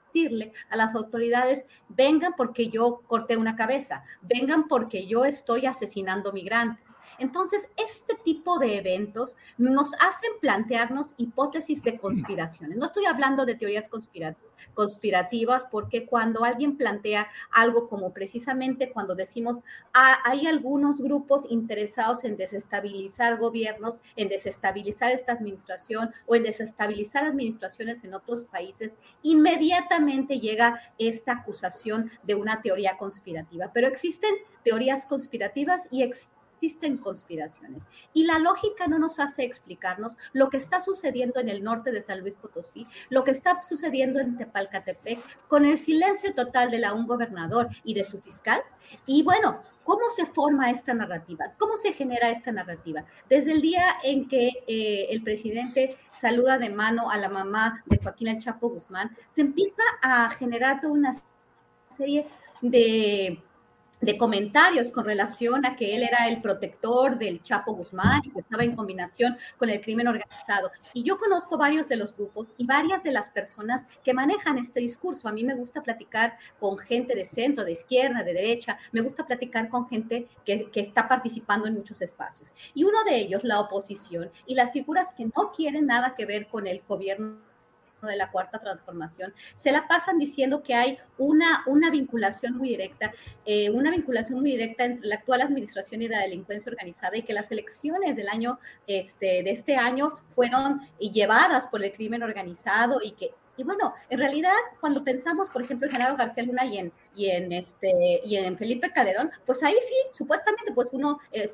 decirle 0.09 0.52
a 0.70 0.76
las 0.76 0.94
autoridades, 0.94 1.64
vengan 1.89 2.35
porque 2.36 2.68
yo 2.68 3.02
corté 3.06 3.36
una 3.36 3.56
cabeza, 3.56 4.05
vengan 4.22 4.68
porque 4.68 5.06
yo 5.06 5.24
estoy 5.24 5.66
asesinando 5.66 6.32
migrantes. 6.32 6.97
Entonces, 7.18 7.68
este 7.76 8.14
tipo 8.24 8.59
de 8.59 8.76
eventos 8.76 9.36
nos 9.56 9.93
hacen 9.94 10.32
plantearnos 10.40 11.06
hipótesis 11.16 11.82
de 11.82 11.98
conspiraciones. 11.98 12.76
No 12.76 12.86
estoy 12.86 13.06
hablando 13.06 13.44
de 13.44 13.55
teorías 13.55 13.89
conspirativas 14.74 15.66
porque 15.70 16.06
cuando 16.06 16.44
alguien 16.44 16.76
plantea 16.76 17.28
algo 17.51 17.89
como 17.89 18.12
precisamente 18.12 18.90
cuando 18.90 19.14
decimos, 19.14 19.62
ah, 19.94 20.18
hay 20.24 20.47
algunos 20.47 21.01
grupos 21.01 21.44
interesados 21.51 22.24
en 22.24 22.36
desestabilizar 22.36 23.39
gobiernos, 23.39 23.98
en 24.16 24.28
desestabilizar 24.28 25.10
esta 25.10 25.32
administración 25.32 26.12
o 26.26 26.35
en 26.35 26.43
desestabilizar 26.44 27.24
administraciones 27.24 28.05
en 28.05 28.14
otros 28.14 28.44
países, 28.44 28.93
inmediatamente 29.22 29.98
llega 30.41 30.81
esta 30.99 31.33
acusación 31.33 32.11
de 32.23 32.35
una 32.35 32.62
teoría 32.62 32.97
conspirativa. 32.97 33.70
Pero 33.73 33.89
existen 33.89 34.35
teorías 34.65 35.07
conspirativas 35.07 35.89
y 35.91 36.03
existen 36.03 36.38
existen 36.59 36.98
conspiraciones. 36.98 37.86
Y 38.12 38.24
la 38.24 38.39
lógica 38.39 38.86
no 38.89 38.98
nos 38.98 39.20
hace 39.20 39.44
explicarnos 39.44 40.16
lo 40.32 40.51
que 40.51 40.56
está 40.56 40.80
sucediendo 40.80 41.40
en 41.40 41.48
el 41.48 41.62
norte 41.62 41.93
de 41.93 42.02
San 42.02 42.20
Luis 42.20 42.35
Potosí, 42.35 42.86
lo 43.10 43.24
que 43.24 43.30
está 43.30 43.62
sucediendo 43.62 44.18
en 44.18 44.36
Tepalcatepec, 44.36 45.20
con 45.47 45.64
el 45.64 45.78
silencio 45.78 46.35
total 46.35 46.70
de 46.70 46.80
la 46.80 46.94
un 46.94 47.06
gobernador 47.06 47.68
y 47.85 47.94
de 47.94 48.05
su 48.05 48.20
fiscal. 48.20 48.60
Y 49.06 49.22
bueno, 49.22 49.62
¿cómo 49.85 50.10
se 50.10 50.26
forma 50.26 50.70
esta 50.70 50.94
narrativa? 50.94 51.52
¿Cómo 51.59 51.76
se 51.76 51.93
genera 51.93 52.30
esta 52.30 52.51
narrativa? 52.51 53.05
Desde 53.28 53.52
el 53.52 53.62
día 53.62 53.85
en 54.02 54.28
que 54.28 54.51
eh, 54.66 55.06
el 55.10 55.22
presidente 55.22 55.97
saluda 56.10 56.59
de 56.59 56.70
mano 56.70 57.10
a 57.10 57.18
la 57.18 57.28
mamá 57.28 57.82
de 57.86 57.98
Joaquín 57.98 58.28
El 58.28 58.40
Chapo 58.40 58.68
Guzmán, 58.68 59.16
se 59.32 59.43
empieza 59.43 59.82
a 60.02 60.30
generar 60.30 60.80
toda 60.80 60.93
una 60.93 61.12
serie 61.97 62.26
de 62.60 63.43
de 64.01 64.16
comentarios 64.16 64.91
con 64.91 65.05
relación 65.05 65.66
a 65.66 65.77
que 65.77 65.97
él 65.97 66.03
era 66.03 66.29
el 66.29 66.41
protector 66.41 67.19
del 67.19 67.43
Chapo 67.43 67.75
Guzmán 67.75 68.23
y 68.25 68.31
que 68.31 68.41
estaba 68.41 68.65
en 68.65 68.77
combinación 68.77 69.37
con 69.57 69.69
el 69.69 69.81
crimen 69.81 70.09
organizado. 70.09 70.70
Y 70.95 71.03
yo 71.03 71.19
conozco 71.19 71.59
varios 71.59 71.89
de 71.89 71.97
los 71.97 72.15
grupos 72.16 72.53
y 72.57 72.66
varias 72.66 73.03
de 73.03 73.12
las 73.12 73.29
personas 73.29 73.87
que 74.05 74.15
manejan 74.15 74.59
este 74.59 74.81
discurso. 74.81 75.29
A 75.29 75.33
mí 75.33 75.45
me 75.45 75.55
gusta 75.55 75.83
platicar 75.83 76.37
con 76.59 76.79
gente 76.79 77.15
de 77.15 77.25
centro, 77.25 77.65
de 77.65 77.73
izquierda, 77.73 78.23
de 78.23 78.35
derecha, 78.35 78.79
me 78.93 79.01
gusta 79.01 79.27
platicar 79.27 79.69
con 79.69 79.89
gente 79.89 80.29
que, 80.45 80.70
que 80.70 80.81
está 80.81 81.09
participando 81.09 81.66
en 81.66 81.75
muchos 81.75 82.03
espacios. 82.03 82.55
Y 82.75 82.85
uno 82.85 83.03
de 83.05 83.16
ellos, 83.16 83.45
la 83.45 83.61
oposición 83.61 84.31
y 84.47 84.55
las 84.55 84.73
figuras 84.73 85.12
que 85.16 85.25
no 85.25 85.53
quieren 85.55 85.87
nada 85.87 86.15
que 86.15 86.27
ver 86.27 86.49
con 86.49 86.66
el 86.66 86.83
gobierno 86.87 87.48
de 88.07 88.16
la 88.16 88.31
cuarta 88.31 88.59
transformación, 88.59 89.35
se 89.57 89.73
la 89.73 89.89
pasan 89.89 90.19
diciendo 90.19 90.62
que 90.62 90.75
hay 90.75 90.99
una, 91.16 91.65
una 91.66 91.91
vinculación 91.91 92.57
muy 92.57 92.69
directa, 92.70 93.12
eh, 93.45 93.70
una 93.70 93.91
vinculación 93.91 94.41
muy 94.41 94.53
directa 94.53 94.85
entre 94.85 95.07
la 95.07 95.16
actual 95.16 95.43
administración 95.43 96.03
y 96.03 96.09
la 96.09 96.20
delincuencia 96.20 96.70
organizada 96.70 97.16
y 97.16 97.23
que 97.23 97.33
las 97.33 97.51
elecciones 97.51 98.16
del 98.16 98.29
año, 98.29 98.59
este, 98.87 99.43
de 99.43 99.51
este 99.51 99.77
año 99.77 100.12
fueron 100.29 100.81
llevadas 100.99 101.66
por 101.66 101.83
el 101.83 101.93
crimen 101.93 102.23
organizado 102.23 103.01
y 103.03 103.12
que 103.12 103.33
y 103.59 103.64
bueno, 103.64 103.93
en 104.09 104.18
realidad, 104.20 104.52
cuando 104.80 105.02
pensamos, 105.02 105.51
por 105.51 105.62
ejemplo, 105.62 105.89
en 105.89 105.93
Genaro 105.93 106.16
García 106.16 106.44
Luna 106.44 106.64
y 106.64 106.78
en, 106.78 106.93
y 107.16 107.26
en, 107.26 107.52
este, 107.52 108.22
y 108.24 108.36
en 108.36 108.56
Felipe 108.56 108.93
Calderón, 108.93 109.32
pues 109.44 109.62
ahí 109.64 109.74
sí, 109.82 109.94
supuestamente, 110.12 110.72
pues 110.72 110.90
uno, 110.93 111.18
eh, 111.32 111.51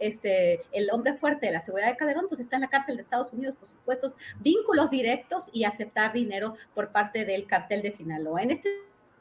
este, 0.00 0.62
el 0.72 0.90
hombre 0.90 1.12
fuerte 1.12 1.46
de 1.46 1.52
la 1.52 1.60
seguridad 1.60 1.90
de 1.90 1.96
Calderón, 1.98 2.26
pues 2.28 2.40
está 2.40 2.56
en 2.56 2.62
la 2.62 2.68
cárcel 2.68 2.96
de 2.96 3.02
Estados 3.02 3.34
Unidos 3.34 3.54
por 3.56 3.68
supuestos 3.68 4.14
vínculos 4.40 4.88
directos 4.88 5.50
y 5.52 5.64
aceptar 5.64 6.14
dinero 6.14 6.56
por 6.74 6.90
parte 6.90 7.26
del 7.26 7.46
cartel 7.46 7.82
de 7.82 7.90
Sinaloa. 7.90 8.42
En 8.42 8.52
este 8.52 8.70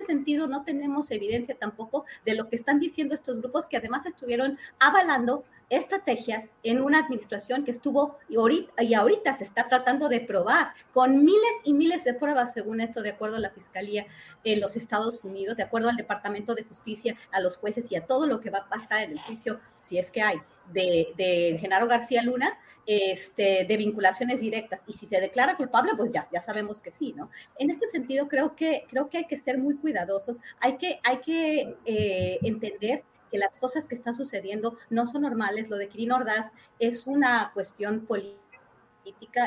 sentido 0.03 0.47
no 0.47 0.63
tenemos 0.63 1.11
evidencia 1.11 1.55
tampoco 1.55 2.05
de 2.25 2.35
lo 2.35 2.49
que 2.49 2.55
están 2.55 2.79
diciendo 2.79 3.15
estos 3.15 3.39
grupos 3.39 3.65
que 3.65 3.77
además 3.77 4.05
estuvieron 4.05 4.57
avalando 4.79 5.43
estrategias 5.69 6.51
en 6.63 6.81
una 6.81 6.99
administración 6.99 7.63
que 7.63 7.71
estuvo 7.71 8.17
y 8.27 8.35
ahorita, 8.35 8.83
y 8.83 8.93
ahorita 8.93 9.37
se 9.37 9.45
está 9.45 9.67
tratando 9.69 10.09
de 10.09 10.19
probar 10.19 10.73
con 10.93 11.23
miles 11.23 11.53
y 11.63 11.73
miles 11.73 12.03
de 12.03 12.13
pruebas, 12.13 12.53
según 12.53 12.81
esto, 12.81 13.01
de 13.01 13.11
acuerdo 13.11 13.37
a 13.37 13.39
la 13.39 13.51
Fiscalía 13.51 14.05
en 14.43 14.59
los 14.59 14.75
Estados 14.75 15.23
Unidos, 15.23 15.55
de 15.55 15.63
acuerdo 15.63 15.89
al 15.89 15.95
Departamento 15.95 16.55
de 16.55 16.65
Justicia, 16.65 17.15
a 17.31 17.39
los 17.39 17.57
jueces 17.57 17.89
y 17.89 17.95
a 17.95 18.05
todo 18.05 18.27
lo 18.27 18.41
que 18.41 18.49
va 18.49 18.59
a 18.59 18.69
pasar 18.69 19.03
en 19.03 19.11
el 19.11 19.19
juicio, 19.19 19.61
si 19.79 19.97
es 19.97 20.11
que 20.11 20.21
hay, 20.21 20.41
de, 20.73 21.57
Genaro 21.59 21.87
García 21.87 22.23
Luna, 22.23 22.57
este, 22.85 23.65
de 23.65 23.77
vinculaciones 23.77 24.39
directas. 24.39 24.83
Y 24.87 24.93
si 24.93 25.07
se 25.07 25.19
declara 25.19 25.57
culpable, 25.57 25.91
pues 25.95 26.11
ya, 26.11 26.27
ya 26.31 26.41
sabemos 26.41 26.81
que 26.81 26.91
sí, 26.91 27.13
¿no? 27.15 27.29
En 27.57 27.69
este 27.69 27.87
sentido, 27.87 28.27
creo 28.27 28.55
que, 28.55 28.85
creo 28.89 29.09
que 29.09 29.19
hay 29.19 29.27
que 29.27 29.37
ser 29.37 29.57
muy 29.57 29.75
cuidadosos, 29.75 30.39
hay 30.59 30.77
que, 30.77 30.99
hay 31.03 31.19
que 31.19 31.75
eh, 31.85 32.39
entender 32.41 33.03
que 33.31 33.37
las 33.37 33.57
cosas 33.57 33.87
que 33.87 33.95
están 33.95 34.13
sucediendo 34.13 34.77
no 34.89 35.07
son 35.07 35.21
normales. 35.21 35.69
Lo 35.69 35.77
de 35.77 35.87
Kirin 35.87 36.11
Ordaz 36.11 36.53
es 36.79 37.07
una 37.07 37.51
cuestión 37.53 38.05
política 38.05 38.41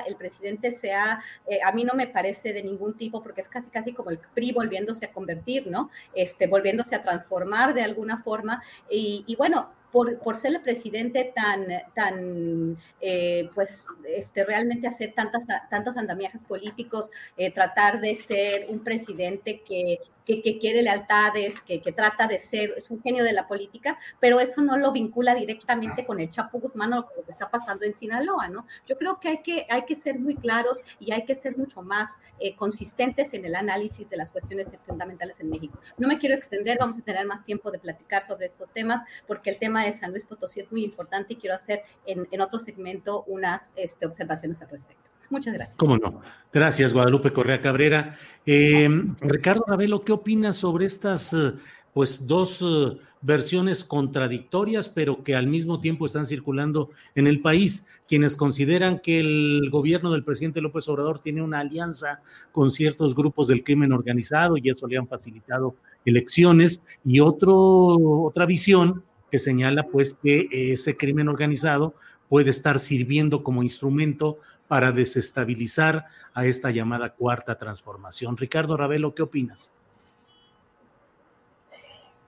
el 0.07 0.17
presidente 0.17 0.71
sea, 0.71 1.23
eh, 1.47 1.61
a 1.65 1.73
mí 1.73 1.85
no 1.85 1.95
me 1.95 2.07
parece 2.09 2.53
de 2.53 2.63
ningún 2.63 2.95
tipo, 2.95 3.23
porque 3.23 3.41
es 3.41 3.49
casi, 3.49 3.71
casi 3.71 3.93
como 3.93 4.11
el 4.11 4.19
PRI 4.19 4.53
volviéndose 4.53 5.07
a 5.07 5.13
convertir, 5.13 5.69
¿no? 5.69 5.91
Este, 6.15 6.47
volviéndose 6.47 6.95
a 6.97 7.03
transformar 7.03 7.75
de 7.75 7.83
alguna 7.83 8.19
forma. 8.23 8.63
Y 8.91 9.35
bueno, 9.37 9.71
por, 9.95 10.37
ser 10.37 10.57
el 10.57 10.61
presidente 10.61 11.33
tan, 11.37 11.67
tan 11.95 12.77
eh, 13.01 13.49
pues, 13.55 13.87
este, 14.09 14.45
realmente 14.45 14.89
hacer 14.89 15.13
tantas, 15.13 15.47
tantos 15.71 15.97
andamiajes 15.97 16.43
políticos, 16.43 17.11
eh, 17.37 17.53
tratar 17.53 18.01
de 18.01 18.17
ser 18.17 18.67
un 18.71 18.81
presidente 18.81 19.63
que, 19.63 20.01
que, 20.25 20.59
quiere 20.59 20.83
lealtades, 20.83 21.61
que, 21.63 21.81
que, 21.81 21.93
trata 21.93 22.27
de 22.27 22.39
ser, 22.39 22.75
es 22.77 22.91
un 22.91 23.03
genio 23.03 23.25
de 23.25 23.33
la 23.33 23.47
política, 23.47 23.99
pero 24.21 24.41
eso 24.41 24.63
no 24.63 24.77
lo 24.77 24.93
vincula 24.93 25.35
directamente 25.35 26.07
con 26.07 26.21
el 26.21 26.31
Chapo 26.31 26.59
Guzmán 26.59 26.93
o 26.95 27.07
con 27.07 27.17
lo 27.17 27.25
que 27.25 27.31
está 27.31 27.51
pasando 27.51 27.85
en 27.85 27.95
Sinaloa, 27.95 28.49
¿no? 28.49 28.67
Yo 28.87 28.97
creo 28.97 29.21
que 29.21 29.29
hay 29.29 29.43
que, 29.43 29.67
hay 29.69 29.85
que 29.85 29.97
ser 29.97 30.19
muy 30.19 30.37
claros 30.37 30.83
y 30.99 31.13
hay 31.13 31.25
que 31.25 31.35
ser 31.35 31.57
mucho 31.57 31.83
más 31.83 32.17
eh, 32.39 32.57
consistentes 32.57 33.35
en 33.35 33.45
el 33.45 33.55
análisis 33.55 34.09
de 34.11 34.17
las 34.17 34.31
cuestiones 34.31 34.75
fundamentales 34.87 35.41
en 35.41 35.51
México. 35.51 35.79
No 35.99 36.09
me 36.09 36.19
quiero 36.19 36.35
extender, 36.35 36.79
vamos 36.79 36.99
a 36.99 37.03
tener 37.03 37.27
más 37.27 37.45
tiempo 37.45 37.71
de 37.71 37.79
platicar 37.79 38.25
sobre 38.25 38.47
estos 38.47 38.73
temas, 38.73 39.03
porque 39.27 39.51
el 39.51 39.59
tema 39.59 39.85
de 39.85 39.93
San 39.93 40.11
Luis 40.11 40.27
Potosí 40.27 40.61
es 40.61 40.71
muy 40.71 40.85
importante 40.85 41.35
y 41.35 41.37
quiero 41.37 41.55
hacer 41.55 41.83
en, 42.07 42.27
en 42.31 42.41
otro 42.41 42.59
segmento 42.59 43.25
unas 43.27 43.73
este, 43.77 44.07
observaciones 44.07 44.61
al 44.63 44.71
respecto. 44.71 45.14
Muchas 45.31 45.55
gracias. 45.55 45.77
Cómo 45.77 45.97
no. 45.97 46.21
Gracias, 46.53 46.93
Guadalupe 46.93 47.33
Correa 47.33 47.61
Cabrera. 47.61 48.17
Eh, 48.47 48.89
Ricardo 49.21 49.65
Ravelo, 49.67 50.05
¿qué 50.05 50.13
opinas 50.13 50.57
sobre 50.57 50.87
estas 50.87 51.33
eh, 51.33 51.53
pues 51.95 52.27
dos 52.27 52.61
eh, 52.61 52.99
versiones 53.23 53.85
contradictorias, 53.85 54.89
pero 54.89 55.23
que 55.23 55.35
al 55.35 55.47
mismo 55.47 55.81
tiempo 55.81 56.05
están 56.05 56.27
circulando 56.27 56.91
en 57.15 57.27
el 57.27 57.41
país. 57.41 57.87
Quienes 58.07 58.37
consideran 58.37 58.99
que 58.99 59.21
el 59.21 59.71
gobierno 59.71 60.11
del 60.11 60.25
presidente 60.25 60.61
López 60.61 60.89
Obrador 60.89 61.21
tiene 61.21 61.41
una 61.41 61.61
alianza 61.61 62.21
con 62.53 62.71
ciertos 62.71 63.15
grupos 63.15 63.49
del 63.49 63.65
crimen 63.65 63.93
organizado 63.93 64.57
y 64.59 64.69
eso 64.69 64.87
le 64.89 64.99
han 64.99 65.09
facilitado 65.09 65.77
elecciones, 66.05 66.83
y 67.03 67.21
otro, 67.21 67.57
otra 67.57 68.45
visión 68.45 69.05
que 69.31 69.39
señala 69.39 69.85
pues 69.85 70.15
que 70.23 70.49
ese 70.51 70.97
crimen 70.99 71.29
organizado 71.29 71.95
puede 72.35 72.51
estar 72.51 72.81
sirviendo 72.81 73.45
como 73.45 73.63
instrumento 73.63 74.39
para 74.67 74.91
desestabilizar 74.91 76.07
a 76.35 76.47
esta 76.47 76.73
llamada 76.73 77.11
cuarta 77.11 77.57
transformación. 77.57 78.37
Ricardo 78.37 78.77
Ravelo, 78.77 79.15
¿qué 79.15 79.23
opinas? 79.23 79.73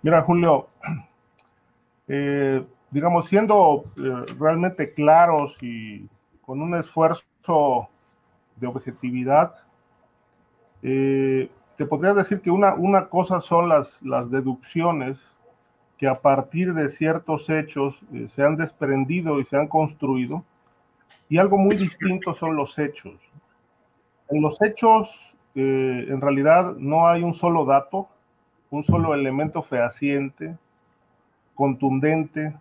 Mira, 0.02 0.22
Julio, 0.22 0.68
eh, 2.06 2.64
digamos, 2.88 3.26
siendo 3.26 3.86
eh, 3.96 4.32
realmente 4.38 4.94
claros 4.94 5.56
y 5.60 6.06
con 6.40 6.62
un 6.62 6.76
esfuerzo 6.76 7.88
de 8.54 8.66
objetividad, 8.68 9.56
eh, 10.84 11.50
te 11.76 11.84
podría 11.84 12.14
decir 12.14 12.40
que 12.40 12.52
una, 12.52 12.74
una 12.74 13.08
cosa 13.08 13.40
son 13.40 13.68
las, 13.68 14.00
las 14.02 14.30
deducciones 14.30 15.35
que 15.98 16.06
a 16.06 16.20
partir 16.20 16.74
de 16.74 16.88
ciertos 16.88 17.48
hechos 17.48 17.98
se 18.26 18.42
han 18.42 18.56
desprendido 18.56 19.40
y 19.40 19.44
se 19.44 19.56
han 19.56 19.68
construido, 19.68 20.44
y 21.28 21.38
algo 21.38 21.56
muy 21.56 21.76
distinto 21.76 22.34
son 22.34 22.56
los 22.56 22.78
hechos. 22.78 23.14
En 24.28 24.42
los 24.42 24.60
hechos, 24.60 25.10
en 25.54 26.20
realidad, 26.20 26.74
no 26.76 27.08
hay 27.08 27.22
un 27.22 27.32
solo 27.32 27.64
dato, 27.64 28.08
un 28.70 28.84
solo 28.84 29.14
elemento 29.14 29.62
fehaciente, 29.62 30.56
contundente, 31.54 32.54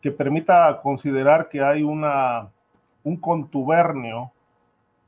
que 0.00 0.10
permita 0.10 0.80
considerar 0.80 1.48
que 1.48 1.62
hay 1.62 1.82
una, 1.82 2.48
un 3.02 3.16
contubernio 3.16 4.30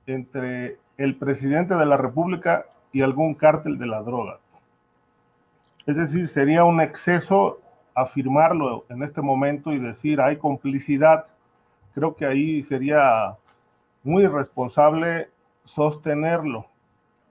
entre 0.06 0.78
el 0.96 1.16
presidente 1.16 1.74
de 1.74 1.86
la 1.86 1.96
República 1.96 2.66
y 2.92 3.00
algún 3.00 3.34
cártel 3.34 3.78
de 3.78 3.86
la 3.86 4.02
droga. 4.02 4.38
Es 5.86 5.96
decir, 5.96 6.28
sería 6.28 6.64
un 6.64 6.80
exceso 6.80 7.60
afirmarlo 7.94 8.84
en 8.88 9.02
este 9.02 9.20
momento 9.20 9.72
y 9.72 9.78
decir 9.78 10.20
hay 10.20 10.36
complicidad. 10.36 11.26
Creo 11.94 12.14
que 12.14 12.24
ahí 12.24 12.62
sería 12.62 13.36
muy 14.02 14.24
irresponsable 14.24 15.28
sostenerlo 15.64 16.66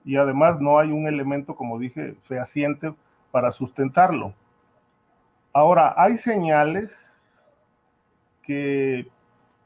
y 0.04 0.16
además 0.16 0.60
no 0.60 0.78
hay 0.78 0.90
un 0.90 1.06
elemento, 1.06 1.54
como 1.54 1.78
dije, 1.78 2.14
fehaciente 2.24 2.92
para 3.30 3.52
sustentarlo. 3.52 4.34
Ahora, 5.52 5.94
hay 5.96 6.16
señales 6.16 6.90
que 8.42 9.06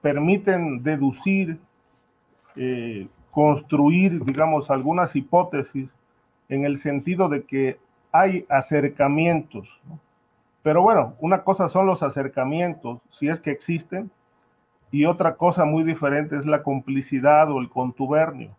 permiten 0.01 0.83
deducir, 0.83 1.59
eh, 2.55 3.09
construir, 3.31 4.25
digamos, 4.25 4.71
algunas 4.71 5.17
hipótesis 5.17 5.95
en 6.49 6.65
el 6.65 6.79
sentido 6.79 7.29
de 7.29 7.45
que 7.45 7.79
hay 8.21 8.47
acercamientos. 8.49 9.69
Pero 10.63 10.83
bueno, 10.83 11.15
una 11.21 11.45
cosa 11.45 11.69
son 11.69 11.87
los 11.87 12.03
acercamientos, 12.03 13.01
si 13.11 13.29
es 13.29 13.41
que 13.41 13.51
existen, 13.51 14.11
y 14.91 15.05
otra 15.05 15.37
cosa 15.37 15.65
muy 15.65 15.85
diferente 15.85 16.37
es 16.37 16.47
la 16.47 16.63
complicidad 16.63 17.51
o 17.51 17.61
el 17.61 17.69
contubernio 17.69 18.55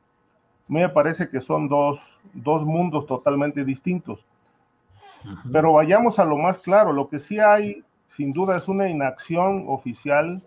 me 0.67 0.89
parece 0.89 1.29
que 1.29 1.41
son 1.41 1.67
dos, 1.67 1.99
dos 2.33 2.65
mundos 2.65 3.05
totalmente 3.05 3.63
distintos. 3.63 4.19
Pero 5.51 5.73
vayamos 5.73 6.19
a 6.19 6.25
lo 6.25 6.37
más 6.37 6.59
claro, 6.59 6.93
lo 6.93 7.09
que 7.09 7.19
sí 7.19 7.39
hay 7.39 7.83
sin 8.05 8.31
duda 8.31 8.57
es 8.57 8.67
una 8.67 8.87
inacción 8.87 9.65
oficial 9.67 10.41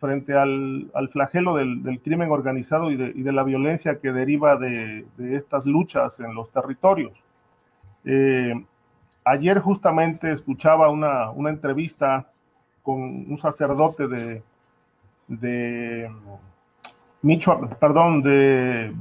frente 0.00 0.36
al, 0.36 0.90
al 0.94 1.08
flagelo 1.08 1.54
del, 1.54 1.82
del, 1.82 2.00
crimen 2.00 2.30
organizado 2.30 2.90
y 2.90 2.96
de, 2.96 3.12
y 3.14 3.22
de, 3.22 3.32
la 3.32 3.42
violencia 3.42 4.00
que 4.00 4.12
deriva 4.12 4.56
de, 4.56 5.06
de 5.16 5.36
estas 5.36 5.66
luchas 5.66 6.18
en 6.20 6.34
los 6.34 6.50
territorios. 6.50 7.12
Eh, 8.10 8.54
ayer 9.22 9.58
justamente 9.58 10.32
escuchaba 10.32 10.88
una, 10.88 11.30
una, 11.30 11.50
entrevista 11.50 12.26
con 12.82 12.98
un 13.30 13.36
sacerdote 13.36 14.08
de, 14.08 14.42
de 15.26 16.10
Michoacán, 17.20 17.76
perdón, 17.78 18.22
de 18.22 18.94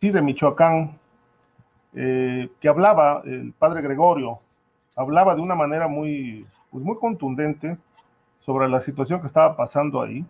sí, 0.00 0.08
de 0.08 0.22
Michoacán, 0.22 0.98
eh, 1.92 2.48
que 2.58 2.68
hablaba, 2.70 3.20
el 3.26 3.52
padre 3.52 3.82
Gregorio, 3.82 4.38
hablaba 4.96 5.34
de 5.34 5.42
una 5.42 5.54
manera 5.54 5.86
muy, 5.86 6.46
pues 6.70 6.82
muy 6.82 6.96
contundente 6.96 7.76
sobre 8.38 8.66
la 8.66 8.80
situación 8.80 9.20
que 9.20 9.26
estaba 9.26 9.58
pasando 9.58 10.00
ahí. 10.00 10.24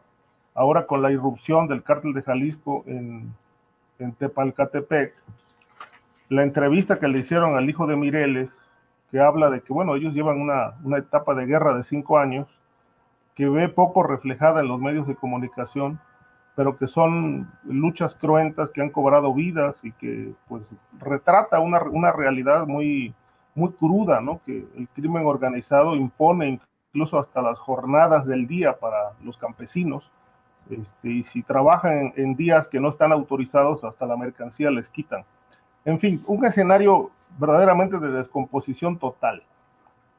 Ahora 0.55 0.89
con 0.89 1.03
la 1.03 1.12
irrupción 1.12 1.69
del 1.69 1.85
cártel 1.85 2.15
de 2.15 2.23
Jalisco 2.23 2.82
en, 2.89 3.32
en 4.01 4.12
Tepalcatepec, 4.15 5.15
la 6.28 6.42
entrevista 6.42 6.98
que 6.98 7.09
le 7.09 7.20
hicieron 7.20 7.56
al 7.56 7.68
hijo 7.68 7.86
de 7.86 7.96
Mireles, 7.96 8.50
que 9.10 9.20
habla 9.20 9.48
de 9.50 9.62
que, 9.62 9.72
bueno, 9.72 9.96
ellos 9.96 10.14
llevan 10.14 10.40
una, 10.40 10.74
una 10.84 10.98
etapa 10.98 11.34
de 11.34 11.46
guerra 11.46 11.74
de 11.74 11.84
cinco 11.84 12.18
años, 12.18 12.46
que 13.34 13.48
ve 13.48 13.68
poco 13.68 14.02
reflejada 14.02 14.60
en 14.60 14.68
los 14.68 14.80
medios 14.80 15.06
de 15.06 15.14
comunicación, 15.14 16.00
pero 16.56 16.76
que 16.76 16.88
son 16.88 17.50
luchas 17.62 18.16
cruentas 18.16 18.70
que 18.70 18.82
han 18.82 18.90
cobrado 18.90 19.32
vidas 19.32 19.82
y 19.84 19.92
que 19.92 20.34
pues 20.48 20.68
retrata 20.98 21.60
una, 21.60 21.80
una 21.84 22.10
realidad 22.10 22.66
muy, 22.66 23.14
muy 23.55 23.70
cruda, 23.72 24.20
¿no? 24.20 24.40
Que 24.44 24.66
el 24.76 24.88
crimen 24.88 25.24
organizado 25.24 25.94
impone 25.94 26.60
incluso 26.90 27.18
hasta 27.18 27.42
las 27.42 27.59
jornadas 27.60 28.26
del 28.26 28.48
día 28.48 28.76
para 28.78 29.12
los 29.22 29.38
campesinos. 29.38 30.10
Este, 30.68 31.09
y 31.09 31.22
si 31.22 31.42
trabajan 31.44 31.98
en, 31.98 32.12
en, 32.16 32.34
días 32.34 32.66
que 32.68 32.80
no 32.80 32.88
están 32.88 33.12
autorizados, 33.12 33.84
hasta 33.84 34.05
la 34.05 34.16
mercancía 34.16 34.70
les 34.70 34.90
quitan. 34.90 35.24
En 35.89 35.98
fin, 35.98 36.23
un 36.27 36.44
escenario 36.44 37.10
verdaderamente 37.39 37.98
de 37.98 38.10
descomposición 38.10 38.98
total. 38.98 39.43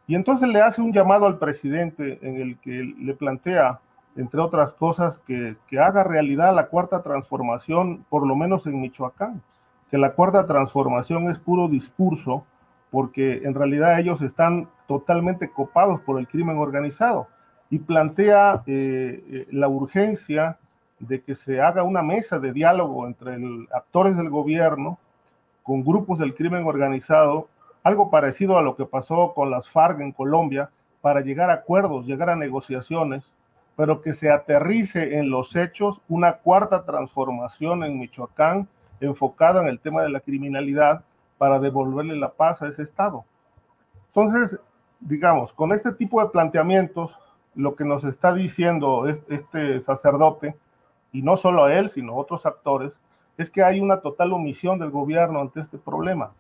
Y 0.08 0.16
entonces 0.16 0.50
le 0.50 0.64
hace 0.64 0.82
un 0.82 0.92
llamado 0.92 1.28
al 1.28 1.38
presidente 1.38 2.18
en 2.24 2.42
el 2.42 2.58
que 2.58 2.96
le 2.98 3.14
plantea 3.14 3.80
entre 4.16 4.42
otras 4.42 4.74
cosas, 4.74 5.20
que, 5.28 5.58
que, 5.68 5.80
haga 5.80 6.04
realidad 6.04 6.56
la 6.56 6.70
cuarta 6.70 7.04
transformación, 7.04 8.04
por 8.10 8.26
lo 8.26 8.36
menos 8.36 8.66
en 8.66 8.82
Michoacán, 8.82 9.44
que 9.92 10.00
la 10.00 10.14
cuarta 10.14 10.48
transformación 10.48 11.30
es 11.30 11.38
puro 11.38 11.68
discurso, 11.68 12.44
porque 12.90 13.44
en 13.44 13.54
realidad 13.54 14.00
ellos 14.00 14.24
están 14.24 14.70
totalmente 14.88 15.52
copados 15.52 16.02
por 16.02 16.20
el 16.20 16.28
crimen 16.28 16.58
organizado 16.58 17.28
y 17.70 17.78
plantea 17.78 18.64
eh, 18.66 19.24
eh 19.30 19.48
la 19.52 19.68
urgencia 19.68 20.58
de 20.98 21.22
que 21.22 21.36
se 21.36 21.62
haga 21.62 21.84
una 21.84 22.02
mesa 22.02 22.40
de 22.40 22.54
diálogo 22.54 23.06
entre 23.06 23.36
el, 23.36 23.68
actores 23.72 24.18
del 24.18 24.32
gobierno 24.32 24.98
con 25.70 25.84
grupos 25.84 26.18
del 26.18 26.34
crimen 26.34 26.66
organizado, 26.66 27.48
algo 27.84 28.10
parecido 28.10 28.58
a 28.58 28.64
lo 28.64 28.76
que 28.76 28.88
pasó 28.88 29.36
con 29.36 29.52
las 29.52 29.70
FARC 29.70 30.00
en 30.00 30.12
Colombia, 30.12 30.72
para 31.00 31.22
llegar 31.22 31.52
a 31.52 31.54
acuerdos, 31.54 32.08
llegar 32.08 32.32
a 32.32 32.36
negociaciones 32.36 33.32
pero 33.76 34.02
que 34.02 34.14
se 34.14 34.32
aterrice 34.32 35.20
en 35.20 35.30
los 35.30 35.56
hechos 35.56 36.02
una 36.10 36.38
cuarta 36.38 36.86
transformación 36.86 37.84
en 37.84 38.00
Michoacán 38.00 38.68
enfocada 39.00 39.62
en 39.62 39.68
el 39.68 39.80
tema 39.80 40.02
de 40.02 40.10
la 40.10 40.22
criminalidad 40.22 41.04
para 41.38 41.60
devolverle 41.60 42.16
la 42.16 42.30
paz 42.30 42.64
a 42.64 42.68
ese 42.68 42.82
estado. 42.82 43.24
Entonces, 44.08 44.60
digamos, 45.00 45.54
con 45.54 45.72
este 45.72 45.94
tipo 45.94 46.20
de 46.20 46.30
planteamientos, 46.30 47.16
lo 47.54 47.76
que 47.76 47.86
nos 47.86 48.04
está 48.06 48.34
diciendo 48.34 49.08
este 49.08 49.80
sacerdote, 49.82 50.58
y 51.14 51.22
no 51.22 51.38
solo 51.38 51.66
a 51.66 51.74
él, 51.76 51.90
sino 51.90 52.14
a 52.14 52.18
otros 52.18 52.48
actores, 52.48 53.00
es 53.40 53.50
que 53.50 53.64
hay 53.64 53.80
una 53.80 54.02
total 54.02 54.34
omisión 54.34 54.78
del 54.80 54.92
gobierno 54.92 55.40
ante 55.40 55.62
este 55.62 55.78
problema. 55.78 56.32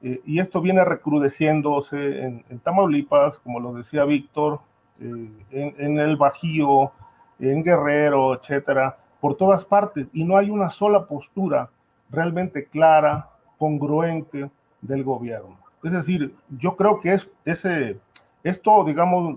Eh, 0.00 0.20
y 0.24 0.38
esto 0.38 0.60
viene 0.60 0.84
recrudeciéndose 0.84 2.22
en, 2.22 2.44
Tamaulipas, 2.62 3.38
como 3.38 3.58
lo 3.58 3.72
decía 3.72 4.04
Víctor, 4.04 4.60
eh, 5.00 5.28
en, 5.50 5.74
en, 5.76 5.98
el 5.98 6.16
Bajío, 6.16 6.92
en 7.40 7.64
Guerrero, 7.64 8.34
etcétera, 8.34 8.96
por 9.20 9.36
todas 9.36 9.64
partes, 9.64 10.06
y 10.12 10.22
no 10.22 10.36
hay 10.36 10.50
una 10.50 10.70
sola 10.70 11.06
postura 11.06 11.68
realmente 12.10 12.66
clara, 12.66 13.28
congruente 13.58 14.48
del 14.80 15.02
gobierno. 15.02 15.58
Es 15.82 15.90
decir, 15.90 16.32
yo 16.48 16.76
creo 16.76 17.00
que 17.00 17.14
es, 17.14 17.28
ese, 17.44 17.98
esto, 18.44 18.84
digamos, 18.84 19.36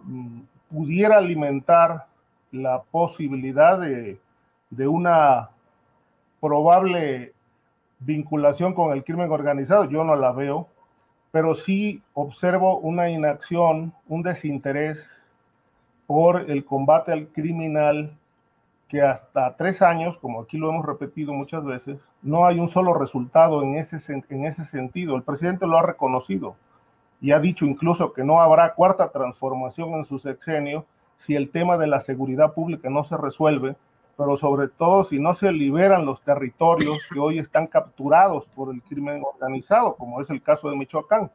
pudiera 0.69 1.17
alimentar 1.17 2.05
la 2.51 2.83
posibilidad 2.83 3.79
de, 3.79 4.19
de 4.69 4.87
una 4.87 5.49
probable 6.39 7.33
vinculación 7.99 8.73
con 8.73 8.93
el 8.93 9.03
crimen 9.03 9.31
organizado. 9.31 9.85
Yo 9.85 10.03
no 10.03 10.15
la 10.15 10.31
veo, 10.31 10.67
pero 11.31 11.55
sí 11.55 12.01
observo 12.13 12.77
una 12.77 13.09
inacción, 13.09 13.93
un 14.07 14.23
desinterés 14.23 14.99
por 16.07 16.49
el 16.49 16.65
combate 16.65 17.11
al 17.11 17.27
criminal 17.27 18.17
que 18.87 19.03
hasta 19.03 19.55
tres 19.55 19.83
años, 19.83 20.17
como 20.17 20.41
aquí 20.41 20.57
lo 20.57 20.69
hemos 20.69 20.83
repetido 20.83 21.31
muchas 21.31 21.63
veces, 21.63 22.09
no 22.23 22.47
hay 22.47 22.59
un 22.59 22.69
solo 22.69 22.95
resultado 22.95 23.61
en 23.61 23.75
ese, 23.75 23.97
en 24.29 24.45
ese 24.45 24.65
sentido. 24.65 25.15
El 25.15 25.21
presidente 25.21 25.67
lo 25.67 25.77
ha 25.77 25.83
reconocido 25.83 26.55
y 27.21 27.31
ha 27.31 27.39
dicho 27.39 27.65
incluso 27.65 28.13
que 28.13 28.23
no 28.23 28.41
habrá 28.41 28.73
cuarta 28.73 29.11
transformación 29.11 29.93
en 29.93 30.05
su 30.05 30.17
sexenio 30.17 30.85
si 31.17 31.35
el 31.35 31.51
tema 31.51 31.77
de 31.77 31.85
la 31.85 31.99
seguridad 31.99 32.53
pública 32.53 32.89
no 32.89 33.03
se 33.03 33.17
resuelve, 33.17 33.75
pero 34.19 34.35
sobre 34.35 34.67
todo 34.67 35.05
si 35.05 35.17
no 35.17 35.33
se 35.33 35.49
liberan 35.49 36.05
los 36.05 36.21
territorios 36.21 36.97
que 37.09 37.17
hoy 37.17 37.39
están 37.39 37.67
capturados 37.67 38.45
por 38.47 38.73
el 38.73 38.81
crimen 38.81 39.23
organizado, 39.23 39.95
como 39.95 40.19
es 40.19 40.29
el 40.29 40.41
caso 40.41 40.69
de 40.69 40.75
Michoacán. 40.75 41.31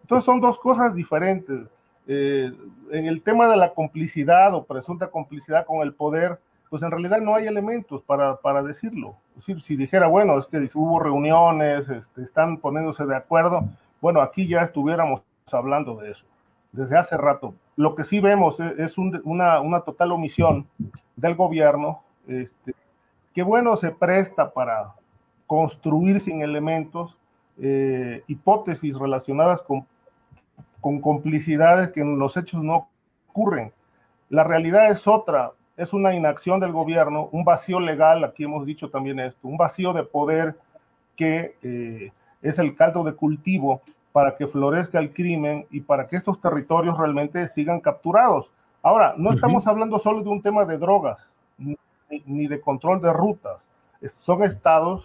Entonces 0.00 0.24
son 0.24 0.40
dos 0.40 0.58
cosas 0.58 0.94
diferentes 0.94 1.68
eh, 2.06 2.50
en 2.90 3.04
el 3.04 3.20
tema 3.20 3.48
de 3.48 3.58
la 3.58 3.74
complicidad 3.74 4.54
o 4.54 4.64
presunta 4.64 5.08
complicidad 5.08 5.66
con 5.66 5.82
el 5.82 5.92
poder, 5.92 6.40
pues 6.70 6.82
en 6.82 6.90
realidad 6.90 7.20
no 7.20 7.34
hay 7.34 7.46
elementos 7.46 8.00
para, 8.00 8.36
para 8.36 8.62
decirlo. 8.62 9.14
Decir, 9.36 9.60
si 9.60 9.76
dijera, 9.76 10.06
bueno, 10.06 10.38
es 10.38 10.46
que 10.46 10.56
hubo 10.74 11.00
reuniones, 11.00 11.86
este, 11.86 12.22
están 12.22 12.56
poniéndose 12.56 13.04
de 13.04 13.14
acuerdo, 13.14 13.68
bueno, 14.00 14.22
aquí 14.22 14.48
ya 14.48 14.62
estuviéramos 14.62 15.20
hablando 15.52 15.96
de 15.96 16.12
eso 16.12 16.24
desde 16.72 16.96
hace 16.96 17.18
rato. 17.18 17.52
Lo 17.76 17.94
que 17.94 18.04
sí 18.04 18.20
vemos 18.20 18.58
es, 18.58 18.96
una, 18.96 19.60
una, 19.60 19.80
total 19.80 20.12
omisión 20.12 20.66
del 21.16 21.34
gobierno, 21.34 22.00
este, 22.26 22.74
que 23.34 23.42
bueno, 23.42 23.76
se 23.76 23.90
presta 23.90 24.52
para 24.52 24.94
construir 25.46 26.20
sin 26.20 26.42
elementos 26.42 27.16
eh, 27.58 28.22
hipótesis 28.26 28.96
relacionadas 28.98 29.62
con 29.62 29.86
con 30.82 31.00
complicidades 31.00 31.90
que 31.92 32.00
en 32.00 32.18
los 32.18 32.36
hechos 32.36 32.62
no 32.62 32.88
ocurren. 33.28 33.72
La 34.28 34.42
realidad 34.44 34.90
es 34.90 35.06
otra, 35.06 35.52
es 35.76 35.92
una 35.92 36.12
inacción 36.12 36.58
del 36.58 36.72
gobierno, 36.72 37.28
un 37.30 37.44
vacío 37.44 37.78
legal, 37.78 38.24
aquí 38.24 38.44
hemos 38.44 38.66
dicho 38.66 38.90
también 38.90 39.20
esto, 39.20 39.46
un 39.46 39.56
vacío 39.56 39.92
de 39.92 40.02
poder 40.02 40.56
que 41.16 41.54
eh, 41.62 42.12
es 42.42 42.58
el 42.58 42.74
caldo 42.74 43.04
de 43.04 43.12
cultivo 43.12 43.80
para 44.10 44.36
que 44.36 44.48
florezca 44.48 44.98
el 44.98 45.12
crimen 45.12 45.66
y 45.70 45.80
para 45.80 46.08
que 46.08 46.16
estos 46.16 46.40
territorios 46.40 46.98
realmente 46.98 47.48
sigan 47.48 47.80
capturados. 47.80 48.50
Ahora, 48.82 49.14
no 49.16 49.30
estamos 49.30 49.66
hablando 49.68 50.00
solo 50.00 50.24
de 50.24 50.30
un 50.30 50.42
tema 50.42 50.64
de 50.64 50.78
drogas 50.78 51.30
ni, 52.26 52.46
de 52.46 52.60
control 52.60 53.00
de 53.00 53.12
rutas. 53.12 53.66
son 54.22 54.42
estados, 54.42 55.04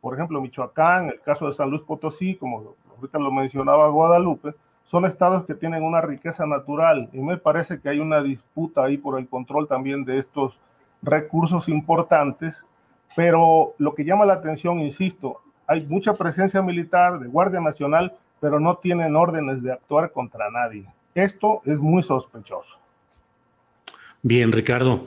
por 0.00 0.14
ejemplo, 0.14 0.40
Michoacán, 0.40 1.08
el 1.08 1.20
caso 1.20 1.46
de 1.46 1.54
San 1.54 1.70
Luis 1.70 1.82
Potosí, 1.82 2.36
como 2.36 2.74
ahorita 2.96 3.18
lo 3.18 3.30
mencionaba 3.30 3.88
Guadalupe, 3.88 4.54
son 4.84 5.04
estados 5.04 5.44
que 5.46 5.54
tienen 5.54 5.82
una 5.82 6.00
riqueza 6.00 6.46
natural 6.46 7.08
y 7.12 7.18
me 7.18 7.36
parece 7.36 7.80
que 7.80 7.88
hay 7.88 7.98
una 7.98 8.22
disputa 8.22 8.84
ahí 8.84 8.96
por 8.96 9.18
el 9.18 9.28
control 9.28 9.66
también 9.66 10.04
de 10.04 10.18
estos 10.18 10.58
recursos 11.02 11.68
importantes, 11.68 12.64
pero 13.14 13.74
lo 13.78 13.94
que 13.94 14.04
llama 14.04 14.24
la 14.24 14.34
atención, 14.34 14.80
insisto, 14.80 15.40
hay 15.66 15.86
mucha 15.86 16.14
presencia 16.14 16.62
militar 16.62 17.18
de 17.18 17.26
Guardia 17.26 17.60
Nacional, 17.60 18.14
pero 18.40 18.60
no 18.60 18.76
tienen 18.76 19.16
órdenes 19.16 19.62
de 19.62 19.72
actuar 19.72 20.12
contra 20.12 20.50
nadie. 20.50 20.86
Esto 21.14 21.62
es 21.64 21.78
muy 21.78 22.02
sospechoso. 22.02 22.76
Bien, 24.22 24.52
Ricardo, 24.52 25.06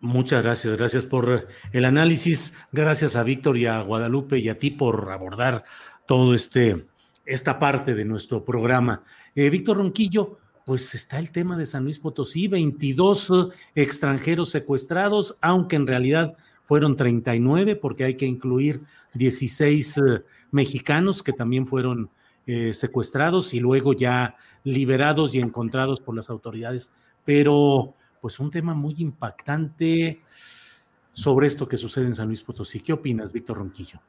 muchas 0.00 0.42
gracias. 0.42 0.76
Gracias 0.76 1.06
por 1.06 1.48
el 1.72 1.84
análisis. 1.84 2.54
Gracias 2.72 3.16
a 3.16 3.22
Víctor 3.22 3.56
y 3.56 3.66
a 3.66 3.80
Guadalupe 3.82 4.38
y 4.38 4.48
a 4.48 4.58
ti 4.58 4.70
por 4.70 5.10
abordar 5.10 5.64
todo 6.06 6.34
este 6.34 6.86
esta 7.30 7.58
parte 7.58 7.94
de 7.94 8.04
nuestro 8.04 8.44
programa. 8.44 9.04
Eh, 9.36 9.50
Víctor 9.50 9.76
Ronquillo, 9.76 10.38
pues 10.66 10.94
está 10.94 11.18
el 11.18 11.30
tema 11.30 11.56
de 11.56 11.64
San 11.64 11.84
Luis 11.84 12.00
Potosí, 12.00 12.48
22 12.48 13.30
eh, 13.30 13.82
extranjeros 13.82 14.50
secuestrados, 14.50 15.36
aunque 15.40 15.76
en 15.76 15.86
realidad 15.86 16.36
fueron 16.64 16.96
39 16.96 17.76
porque 17.76 18.04
hay 18.04 18.16
que 18.16 18.26
incluir 18.26 18.82
16 19.14 19.96
eh, 19.96 20.00
mexicanos 20.50 21.22
que 21.22 21.32
también 21.32 21.66
fueron 21.66 22.10
secuestrados 22.72 23.54
y 23.54 23.60
luego 23.60 23.92
ya 23.92 24.34
liberados 24.64 25.36
y 25.36 25.38
encontrados 25.38 26.00
por 26.00 26.16
las 26.16 26.30
autoridades. 26.30 26.92
Pero 27.24 27.94
pues 28.20 28.38
un 28.38 28.50
tema 28.50 28.74
muy 28.74 28.94
impactante 28.98 30.20
sobre 31.12 31.46
esto 31.46 31.68
que 31.68 31.76
sucede 31.76 32.06
en 32.06 32.14
San 32.14 32.28
Luis 32.28 32.42
Potosí. 32.42 32.80
¿Qué 32.80 32.92
opinas, 32.92 33.32
Víctor 33.32 33.58
Ronquillo? 33.58 34.00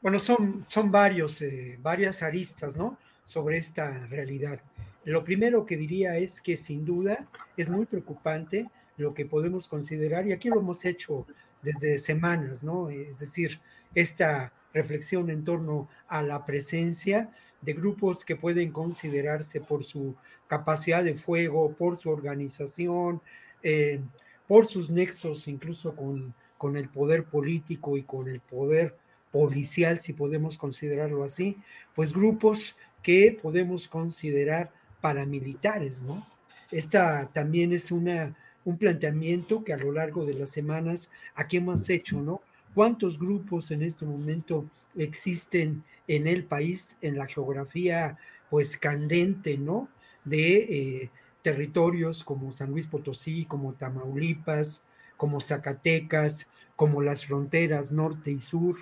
Bueno, 0.00 0.18
son, 0.18 0.64
son 0.66 0.90
varios, 0.90 1.40
eh, 1.42 1.78
varias 1.80 2.22
aristas, 2.22 2.76
¿no? 2.76 2.98
Sobre 3.24 3.56
esta 3.56 4.06
realidad. 4.06 4.60
Lo 5.04 5.24
primero 5.24 5.64
que 5.64 5.76
diría 5.76 6.16
es 6.16 6.40
que 6.40 6.56
sin 6.56 6.84
duda 6.84 7.26
es 7.56 7.70
muy 7.70 7.86
preocupante 7.86 8.70
lo 8.96 9.14
que 9.14 9.26
podemos 9.26 9.68
considerar, 9.68 10.26
y 10.26 10.32
aquí 10.32 10.48
lo 10.48 10.60
hemos 10.60 10.84
hecho 10.84 11.26
desde 11.62 11.98
semanas, 11.98 12.62
¿no? 12.62 12.90
Es 12.90 13.20
decir, 13.20 13.60
esta 13.94 14.52
reflexión 14.74 15.30
en 15.30 15.44
torno 15.44 15.88
a 16.08 16.22
la 16.22 16.44
presencia 16.44 17.30
de 17.62 17.72
grupos 17.72 18.24
que 18.24 18.36
pueden 18.36 18.70
considerarse 18.70 19.60
por 19.60 19.84
su 19.84 20.14
capacidad 20.46 21.02
de 21.02 21.14
fuego, 21.14 21.72
por 21.72 21.96
su 21.96 22.10
organización, 22.10 23.20
eh, 23.62 24.00
por 24.46 24.66
sus 24.66 24.90
nexos 24.90 25.48
incluso 25.48 25.96
con, 25.96 26.34
con 26.58 26.76
el 26.76 26.88
poder 26.88 27.24
político 27.24 27.96
y 27.96 28.02
con 28.02 28.28
el 28.28 28.40
poder 28.40 28.96
policial, 29.30 30.00
si 30.00 30.12
podemos 30.12 30.58
considerarlo 30.58 31.24
así, 31.24 31.56
pues 31.94 32.12
grupos 32.12 32.76
que 33.02 33.38
podemos 33.40 33.88
considerar 33.88 34.70
paramilitares, 35.00 36.04
¿no? 36.04 36.24
Esta 36.70 37.28
también 37.32 37.72
es 37.72 37.90
una, 37.90 38.36
un 38.64 38.78
planteamiento 38.78 39.64
que 39.64 39.72
a 39.72 39.78
lo 39.78 39.92
largo 39.92 40.24
de 40.24 40.34
las 40.34 40.50
semanas 40.50 41.10
aquí 41.34 41.56
hemos 41.56 41.88
hecho, 41.88 42.20
¿no? 42.20 42.40
¿Cuántos 42.74 43.18
grupos 43.18 43.70
en 43.70 43.82
este 43.82 44.06
momento 44.06 44.66
existen 44.96 45.82
en 46.16 46.26
el 46.26 46.44
país, 46.44 46.96
en 47.00 47.16
la 47.16 47.26
geografía, 47.26 48.18
pues 48.50 48.76
candente, 48.76 49.58
¿no? 49.58 49.88
De 50.24 50.56
eh, 50.56 51.10
territorios 51.42 52.22
como 52.24 52.52
San 52.52 52.70
Luis 52.70 52.86
Potosí, 52.86 53.46
como 53.46 53.74
Tamaulipas, 53.74 54.84
como 55.16 55.40
Zacatecas, 55.40 56.50
como 56.76 57.02
las 57.02 57.26
fronteras 57.26 57.92
norte 57.92 58.30
y 58.30 58.40
sur, 58.40 58.76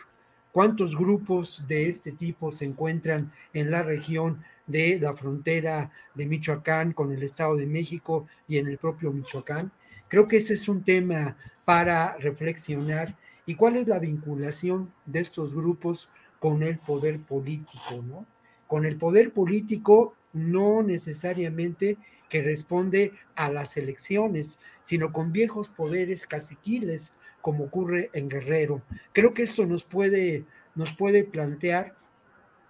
¿Cuántos 0.53 0.97
grupos 0.97 1.65
de 1.69 1.89
este 1.89 2.11
tipo 2.11 2.51
se 2.51 2.65
encuentran 2.65 3.33
en 3.53 3.71
la 3.71 3.85
región 3.85 4.43
de 4.67 4.99
la 4.99 5.15
frontera 5.15 5.93
de 6.17 6.27
Michoacán 6.27 6.93
con 6.93 7.13
el 7.13 7.23
Estado 7.23 7.55
de 7.55 7.67
México 7.67 8.27
y 8.49 8.59
en 8.59 8.67
el 8.67 8.77
propio 8.77 9.13
Michoacán? 9.13 9.71
Creo 10.09 10.27
que 10.27 10.39
ese 10.39 10.55
es 10.55 10.69
un 10.69 10.83
tema 10.83 11.37
para 11.65 12.17
reflexionar. 12.17 13.17
¿Y 13.47 13.55
cuál 13.55 13.77
es 13.77 13.87
la 13.87 14.01
vinculación 14.01 14.93
de 15.07 15.21
estos 15.21 15.55
grupos 15.55 16.09
con 16.41 16.65
el 16.65 16.79
poder 16.79 17.21
político? 17.21 18.03
¿no? 18.05 18.27
Con 18.67 18.85
el 18.85 18.97
poder 18.97 19.33
político 19.33 20.17
no 20.33 20.83
necesariamente 20.83 21.97
que 22.29 22.43
responde 22.43 23.13
a 23.37 23.51
las 23.51 23.77
elecciones, 23.77 24.59
sino 24.83 25.13
con 25.13 25.31
viejos 25.31 25.69
poderes 25.69 26.27
caciquiles 26.27 27.15
como 27.41 27.65
ocurre 27.65 28.11
en 28.13 28.29
Guerrero. 28.29 28.83
Creo 29.13 29.35
que 29.35 29.43
esto 29.43 29.67
nos 29.67 29.85
puede, 29.85 30.45
nos 30.75 30.93
puede 30.95 31.25
plantear 31.25 31.95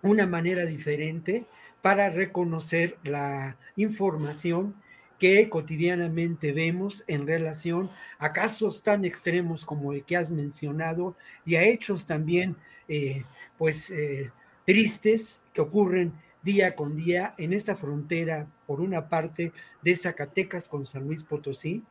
una 0.03 0.27
manera 0.27 0.65
diferente 0.65 1.45
para 1.83 2.11
reconocer 2.11 2.97
la 3.03 3.57
información 3.77 4.75
que 5.19 5.51
cotidianamente 5.51 6.53
vemos 6.53 7.05
en 7.07 7.27
relación 7.27 7.91
a 8.19 8.33
casos 8.33 8.83
tan 8.83 9.05
extremos 9.05 9.67
como 9.67 9.93
el 9.93 10.03
que 10.05 10.17
has 10.17 10.31
mencionado 10.31 11.15
y 11.45 11.57
a 11.57 11.63
hechos 11.63 12.07
también 12.07 12.57
eh, 12.91 13.25
pues 13.57 13.91
eh, 13.91 14.31
tristes 14.67 15.45
que 15.55 15.61
ocurren 15.61 16.13
día 16.43 16.75
con 16.75 16.97
día 16.97 17.35
en 17.39 17.53
esta 17.53 17.77
frontera, 17.77 18.47
por 18.67 18.81
una 18.81 19.09
parte 19.09 19.53
de 19.83 19.97
Zacatecas 19.97 20.69
con 20.69 20.87
San 20.87 21.07
Luis 21.07 21.25
Potosí 21.25 21.83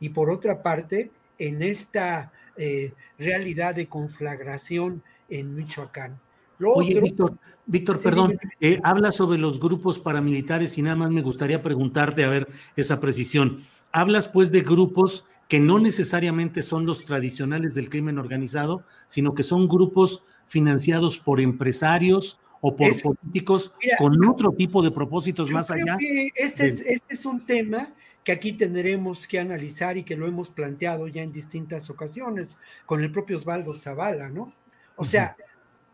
y 0.00 0.10
por 0.10 0.30
otra 0.30 0.62
parte 0.62 1.10
en 1.38 1.62
esta 1.62 2.32
eh, 2.56 2.92
realidad 3.18 3.74
de 3.74 3.86
conflagración 3.86 5.02
en 5.28 5.54
Michoacán. 5.54 6.18
Oye, 6.60 7.00
Víctor, 7.00 7.34
Víctor, 7.66 8.02
perdón, 8.02 8.36
eh, 8.60 8.80
habla 8.82 9.12
sobre 9.12 9.38
los 9.38 9.60
grupos 9.60 10.00
paramilitares 10.00 10.76
y 10.76 10.82
nada 10.82 10.96
más 10.96 11.10
me 11.10 11.22
gustaría 11.22 11.62
preguntarte, 11.62 12.24
a 12.24 12.28
ver, 12.28 12.48
esa 12.74 12.98
precisión. 12.98 13.62
Hablas 13.92 14.26
pues 14.26 14.50
de 14.50 14.62
grupos 14.62 15.24
que 15.46 15.60
no 15.60 15.78
necesariamente 15.78 16.62
son 16.62 16.84
los 16.84 17.04
tradicionales 17.04 17.74
del 17.74 17.90
crimen 17.90 18.18
organizado, 18.18 18.82
sino 19.06 19.34
que 19.34 19.44
son 19.44 19.68
grupos 19.68 20.24
financiados 20.48 21.18
por 21.18 21.40
empresarios 21.40 22.40
o 22.60 22.74
por 22.74 22.90
políticos 23.00 23.72
con 23.98 24.24
otro 24.26 24.52
tipo 24.52 24.82
de 24.82 24.90
propósitos 24.90 25.50
más 25.50 25.70
allá. 25.70 25.96
este, 26.34 26.66
es, 26.66 26.80
este 26.80 27.14
es 27.14 27.24
un 27.24 27.46
tema 27.46 27.90
que 28.24 28.32
aquí 28.32 28.52
tendremos 28.52 29.26
que 29.26 29.38
analizar 29.38 29.96
y 29.96 30.04
que 30.04 30.16
lo 30.16 30.26
hemos 30.26 30.50
planteado 30.50 31.08
ya 31.08 31.22
en 31.22 31.32
distintas 31.32 31.88
ocasiones 31.88 32.58
con 32.84 33.02
el 33.02 33.10
propio 33.10 33.38
Osvaldo 33.38 33.74
Zavala, 33.74 34.28
¿no? 34.28 34.52
O 34.96 35.04
sea, 35.04 35.36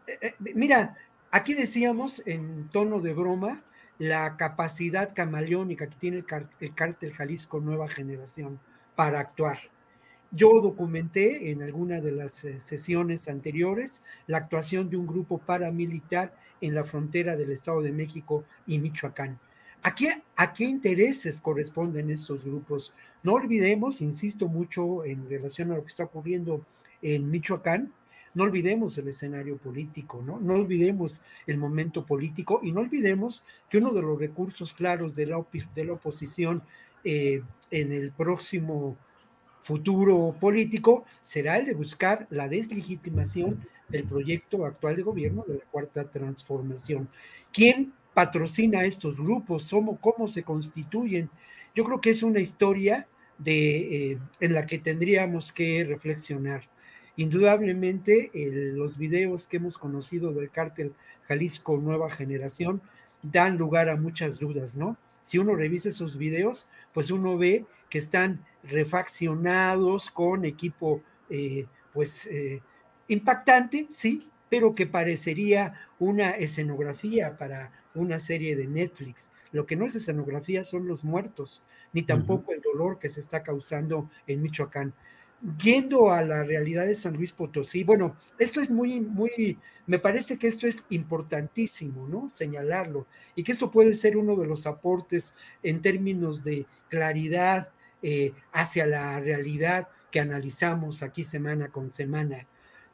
eh, 0.07 0.19
eh, 0.21 0.35
mira, 0.55 0.97
aquí 1.31 1.55
decíamos 1.55 2.27
en 2.27 2.69
tono 2.71 3.01
de 3.01 3.13
broma 3.13 3.63
la 3.99 4.37
capacidad 4.37 5.15
camaleónica 5.15 5.87
que 5.87 5.97
tiene 5.97 6.17
el, 6.19 6.25
el 6.61 6.75
cártel 6.75 7.13
Jalisco 7.13 7.61
Nueva 7.61 7.89
Generación 7.89 8.59
para 8.97 9.21
actuar. 9.21 9.61
Yo 10.37 10.61
documenté 10.61 11.53
en 11.53 11.63
alguna 11.63 12.01
de 12.01 12.11
las 12.11 12.43
eh, 12.45 12.61
sesiones 12.61 13.29
anteriores 13.29 14.03
la 14.27 14.39
actuación 14.39 14.91
de 14.91 14.97
un 14.97 15.07
grupo 15.07 15.39
paramilitar 15.39 16.35
en 16.61 16.75
la 16.75 16.83
frontera 16.83 17.37
del 17.37 17.53
Estado 17.53 17.83
de 17.83 17.93
México 17.93 18.45
y 18.67 18.81
Michoacán. 18.81 19.39
¿A 19.85 19.95
qué, 19.95 20.23
¿A 20.35 20.53
qué 20.53 20.65
intereses 20.65 21.41
corresponden 21.41 22.11
estos 22.11 22.45
grupos? 22.45 22.93
No 23.23 23.35
olvidemos, 23.35 24.01
insisto 24.01 24.49
mucho 24.49 25.05
en 25.05 25.29
relación 25.29 25.71
a 25.71 25.77
lo 25.77 25.83
que 25.83 25.91
está 25.91 26.05
ocurriendo 26.05 26.67
en 27.01 27.31
Michoacán, 27.31 27.93
no 28.35 28.43
olvidemos 28.43 28.99
el 28.99 29.07
escenario 29.07 29.57
político, 29.59 30.21
¿no? 30.27 30.41
No 30.41 30.55
olvidemos 30.55 31.23
el 31.47 31.59
momento 31.59 32.05
político 32.05 32.59
y 32.65 32.73
no 32.73 32.81
olvidemos 32.81 33.45
que 33.69 33.79
uno 33.79 33.93
de 33.93 34.03
los 34.03 34.19
recursos 34.19 34.75
claros 34.75 35.15
de 35.15 35.27
la, 35.27 35.47
de 35.77 35.85
la 35.85 35.93
oposición 35.93 36.65
eh, 37.05 37.43
en 37.71 37.93
el 37.93 38.11
próximo 38.11 38.97
futuro 39.65 40.37
político 40.39 41.07
será 41.23 41.57
el 41.57 41.65
de 41.65 41.73
buscar 41.73 42.27
la 42.29 42.49
deslegitimación 42.49 43.67
del 43.89 44.05
proyecto 44.05 44.67
actual 44.67 44.95
de 44.95 45.03
gobierno 45.03 45.43
de 45.49 45.55
la 45.55 45.65
Cuarta 45.71 46.05
Transformación. 46.05 47.09
¿Quién 47.51 47.95
patrocina 48.13 48.85
estos 48.85 49.19
grupos? 49.19 49.75
¿Cómo, 50.01 50.29
se 50.29 50.43
constituyen? 50.43 51.31
Yo 51.75 51.83
creo 51.85 52.01
que 52.03 52.11
es 52.11 52.23
una 52.23 52.41
historia 52.41 53.09
de, 53.39 54.13
eh, 54.13 54.19
en 54.41 54.53
la 54.53 54.67
que 54.67 54.79
tendríamos 54.79 55.51
que 55.51 55.83
reflexionar. 55.83 56.69
Indudablemente, 57.17 58.31
los 58.35 58.99
videos 58.99 59.47
que 59.47 59.57
hemos 59.57 59.79
conocido 59.79 60.33
del 60.33 60.51
cártel 60.51 60.93
Jalisco 61.27 61.79
Nueva 61.79 62.11
Generación 62.11 62.83
dan 63.23 63.57
lugar 63.57 63.89
a 63.89 63.97
muchas 63.97 64.39
dudas, 64.39 64.77
¿no? 64.77 64.99
Si 65.25 65.39
uno 65.39 65.57
revisa 65.57 65.89
esos 65.89 66.19
videos, 66.19 66.67
pues 66.93 67.11
uno 67.11 67.37
ve 67.39 67.65
que 67.89 67.99
están 67.99 68.45
refaccionados 68.63 70.11
con 70.11 70.45
equipo, 70.45 71.03
eh, 71.31 71.67
pues, 71.93 72.27
eh, 72.27 72.61
impactante, 73.09 73.87
sí, 73.91 74.29
pero 74.51 74.75
que 74.75 74.87
parecería 74.87 75.89
una 75.99 76.33
escenografía 76.33 77.39
para 77.39 77.73
una 77.95 78.19
serie 78.19 78.55
de 78.55 78.67
Netflix. 78.67 79.31
Lo 79.51 79.65
que 79.65 79.77
no 79.77 79.87
es 79.87 79.95
escenografía 79.95 80.63
son 80.63 80.87
los 80.87 81.05
muertos, 81.05 81.63
ni 81.95 82.03
tampoco 82.03 82.53
el 82.53 82.61
dolor 82.61 82.99
que 82.99 83.09
se 83.09 83.21
está 83.21 83.43
causando 83.43 84.11
en 84.27 84.43
Michoacán. 84.43 84.93
Yendo 85.63 86.11
a 86.11 86.23
la 86.23 86.43
realidad 86.43 86.87
de 86.87 86.95
San 86.95 87.15
Luis 87.15 87.33
Potosí, 87.33 87.85
bueno, 87.85 88.17
esto 88.39 88.61
es 88.61 88.71
muy, 88.71 89.01
muy, 89.01 89.59
me 89.87 89.99
parece 89.99 90.39
que 90.39 90.49
esto 90.49 90.67
es 90.67 90.87
importantísimo, 90.91 92.09
¿no? 92.09 92.31
Señalarlo, 92.31 93.07
y 93.35 93.43
que 93.43 93.53
esto 93.53 93.71
puede 93.71 93.95
ser 93.95 94.17
uno 94.17 94.37
de 94.37 94.47
los 94.47 94.67
aportes 94.67 95.35
en 95.63 95.83
términos 95.83 96.43
de 96.43 96.67
claridad 96.89 97.69
eh, 98.03 98.33
hacia 98.53 98.87
la 98.87 99.21
realidad 99.21 99.89
que 100.11 100.21
analizamos 100.21 101.03
aquí 101.03 101.25
semana 101.25 101.69
con 101.69 101.91
semana. 101.91 102.47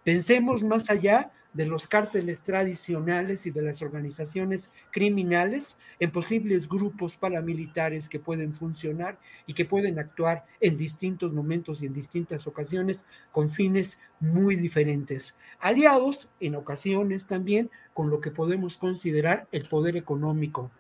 Pensemos 0.02 0.62
más 0.62 0.90
allá 0.90 1.30
de 1.52 1.66
los 1.66 1.86
cárteles 1.86 2.43
tradicionales 2.43 3.47
y 3.47 3.51
de 3.51 3.62
las 3.62 3.82
organizaciones 3.82 4.72
criminales 4.90 5.78
en 5.98 6.10
posibles 6.10 6.68
grupos 6.68 7.16
paramilitares 7.16 8.09
que 8.09 8.20
pueden 8.20 8.55
funcionar 8.55 9.18
y 9.47 9.55
que 9.55 9.64
pueden 9.64 9.98
actuar 9.98 10.44
en 10.60 10.77
distintos 10.77 11.32
momentos 11.32 11.82
y 11.82 11.86
en 11.86 11.94
distintas 11.94 12.47
ocasiones 12.47 13.05
con 13.32 13.48
fines 13.48 13.98
muy 14.20 14.56
diferentes, 14.56 15.36
aliados 15.59 16.31
en 16.40 16.55
ocasiones 16.55 17.27
también 17.27 17.70
con 17.94 18.10
lo 18.10 18.20
que 18.20 18.31
podemos 18.31 18.78
considerar 18.78 19.48
el 19.51 19.68
poder 19.68 19.97
económico 19.97 20.70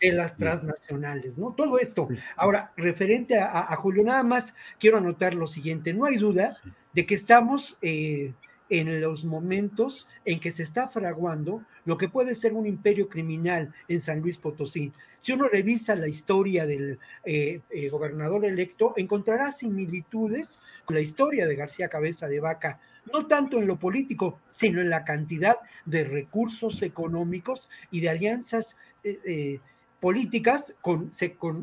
de 0.00 0.12
las 0.12 0.36
transnacionales, 0.36 1.38
¿no? 1.38 1.52
Todo 1.52 1.78
esto. 1.78 2.08
Ahora, 2.36 2.72
referente 2.76 3.38
a, 3.38 3.74
Julio, 3.76 4.02
nada 4.02 4.22
más 4.22 4.54
quiero 4.78 4.98
anotar 4.98 5.34
lo 5.34 5.46
siguiente, 5.46 5.92
no 5.92 6.06
hay 6.06 6.16
duda 6.16 6.56
de 6.92 7.06
que 7.06 7.14
estamos... 7.14 7.78
Eh, 7.82 8.32
en 8.70 9.00
los 9.00 9.24
momentos 9.24 10.08
en 10.24 10.40
que 10.40 10.50
se 10.50 10.62
está 10.62 10.88
fraguando 10.88 11.62
lo 11.84 11.98
que 11.98 12.08
puede 12.08 12.34
ser 12.34 12.54
un 12.54 12.66
imperio 12.66 13.08
criminal 13.08 13.74
en 13.88 14.00
San 14.00 14.20
Luis 14.20 14.38
Potosí. 14.38 14.92
Si 15.20 15.32
uno 15.32 15.48
revisa 15.48 15.94
la 15.94 16.08
historia 16.08 16.66
del 16.66 16.98
eh, 17.24 17.60
eh, 17.70 17.88
gobernador 17.88 18.44
electo, 18.44 18.94
encontrará 18.96 19.52
similitudes 19.52 20.60
con 20.84 20.96
la 20.96 21.02
historia 21.02 21.46
de 21.46 21.56
García 21.56 21.88
Cabeza 21.88 22.26
de 22.26 22.40
Vaca, 22.40 22.80
no 23.12 23.26
tanto 23.26 23.58
en 23.58 23.66
lo 23.66 23.78
político, 23.78 24.40
sino 24.48 24.80
en 24.80 24.90
la 24.90 25.04
cantidad 25.04 25.56
de 25.84 26.04
recursos 26.04 26.82
económicos 26.82 27.70
y 27.90 28.00
de 28.00 28.10
alianzas 28.10 28.76
eh, 29.02 29.60
políticas 30.00 30.74
con, 30.80 31.10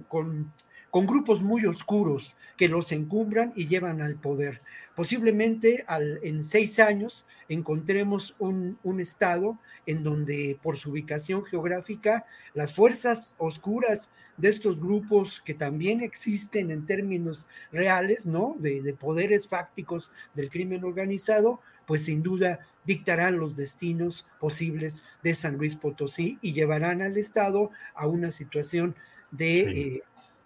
con, 0.08 0.52
con 0.92 1.06
grupos 1.06 1.42
muy 1.42 1.66
oscuros 1.66 2.36
que 2.58 2.68
los 2.68 2.92
encumbran 2.92 3.54
y 3.56 3.68
llevan 3.68 4.02
al 4.02 4.16
poder. 4.16 4.62
Posiblemente 4.96 5.86
en 6.22 6.44
seis 6.44 6.80
años 6.80 7.26
encontremos 7.48 8.36
un, 8.40 8.78
estado 9.00 9.58
en 9.86 10.04
donde 10.04 10.60
por 10.62 10.78
su 10.78 10.92
ubicación 10.92 11.44
geográfica 11.46 12.26
las 12.54 12.74
fuerzas 12.74 13.36
oscuras 13.38 14.12
de 14.38 14.50
estos 14.50 14.80
grupos 14.80 15.42
que 15.42 15.54
también 15.54 16.02
existen 16.02 16.72
en 16.72 16.86
términos 16.86 17.48
reales, 17.72 18.26
¿no? 18.26 18.56
De, 18.60 18.82
de, 18.82 18.94
poderes 18.94 19.48
fácticos 19.48 20.12
del 20.34 20.50
crimen 20.50 20.84
organizado, 20.84 21.62
pues 21.86 22.06
sin 22.06 22.22
duda 22.22 22.60
dictarán 22.86 23.38
los 23.38 23.56
destinos 23.56 24.26
posibles 24.40 25.04
de 25.24 25.36
San 25.36 25.58
Luis 25.58 25.76
Potosí 25.76 26.38
y 26.42 26.54
llevarán 26.54 27.02
al 27.02 27.18
Estado 27.18 27.72
a 27.94 28.08
una 28.08 28.32
situación 28.32 28.96
de, 29.32 29.60
eh, 29.60 30.04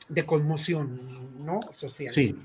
de 0.10 0.26
conmoción, 0.26 1.02
¿no? 1.44 1.60
Social. 1.72 2.14
Sí. 2.14 2.36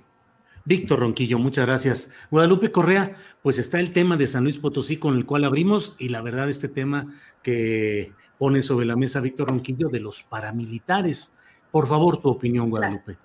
Víctor 0.70 1.00
Ronquillo, 1.00 1.40
muchas 1.40 1.66
gracias. 1.66 2.12
Guadalupe 2.30 2.70
Correa, 2.70 3.16
pues 3.42 3.58
está 3.58 3.80
el 3.80 3.92
tema 3.92 4.16
de 4.16 4.28
San 4.28 4.44
Luis 4.44 4.60
Potosí 4.60 4.98
con 4.98 5.16
el 5.16 5.26
cual 5.26 5.42
abrimos 5.42 5.96
y 5.98 6.10
la 6.10 6.22
verdad 6.22 6.48
este 6.48 6.68
tema 6.68 7.12
que 7.42 8.12
pone 8.38 8.62
sobre 8.62 8.86
la 8.86 8.94
mesa 8.94 9.20
Víctor 9.20 9.48
Ronquillo 9.48 9.88
de 9.88 9.98
los 9.98 10.22
paramilitares. 10.22 11.34
Por 11.72 11.88
favor, 11.88 12.22
tu 12.22 12.28
opinión, 12.28 12.70
Guadalupe. 12.70 13.18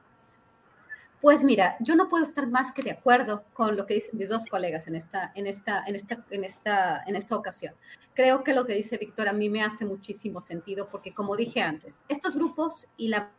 Pues 1.21 1.43
mira, 1.43 1.75
yo 1.81 1.95
no 1.95 2.09
puedo 2.09 2.23
estar 2.23 2.47
más 2.49 2.71
que 2.71 2.81
de 2.81 2.89
acuerdo 2.89 3.43
con 3.53 3.77
lo 3.77 3.85
que 3.85 3.93
dicen 3.93 4.17
mis 4.17 4.29
dos 4.29 4.47
colegas 4.47 4.87
en 4.87 4.95
esta, 4.95 5.31
en 5.35 5.45
esta, 5.45 5.83
en 5.85 5.95
esta, 5.95 6.25
en 6.31 6.43
esta, 6.43 7.03
en 7.05 7.15
esta 7.15 7.35
ocasión. 7.35 7.75
Creo 8.15 8.43
que 8.43 8.55
lo 8.55 8.65
que 8.65 8.73
dice 8.73 8.97
Víctor 8.97 9.27
a 9.27 9.33
mí 9.33 9.51
me 9.51 9.61
hace 9.61 9.85
muchísimo 9.85 10.43
sentido 10.43 10.89
porque, 10.89 11.13
como 11.13 11.35
dije 11.35 11.61
antes, 11.61 12.03
estos 12.09 12.35
grupos 12.35 12.87
y 12.97 13.09
la 13.09 13.33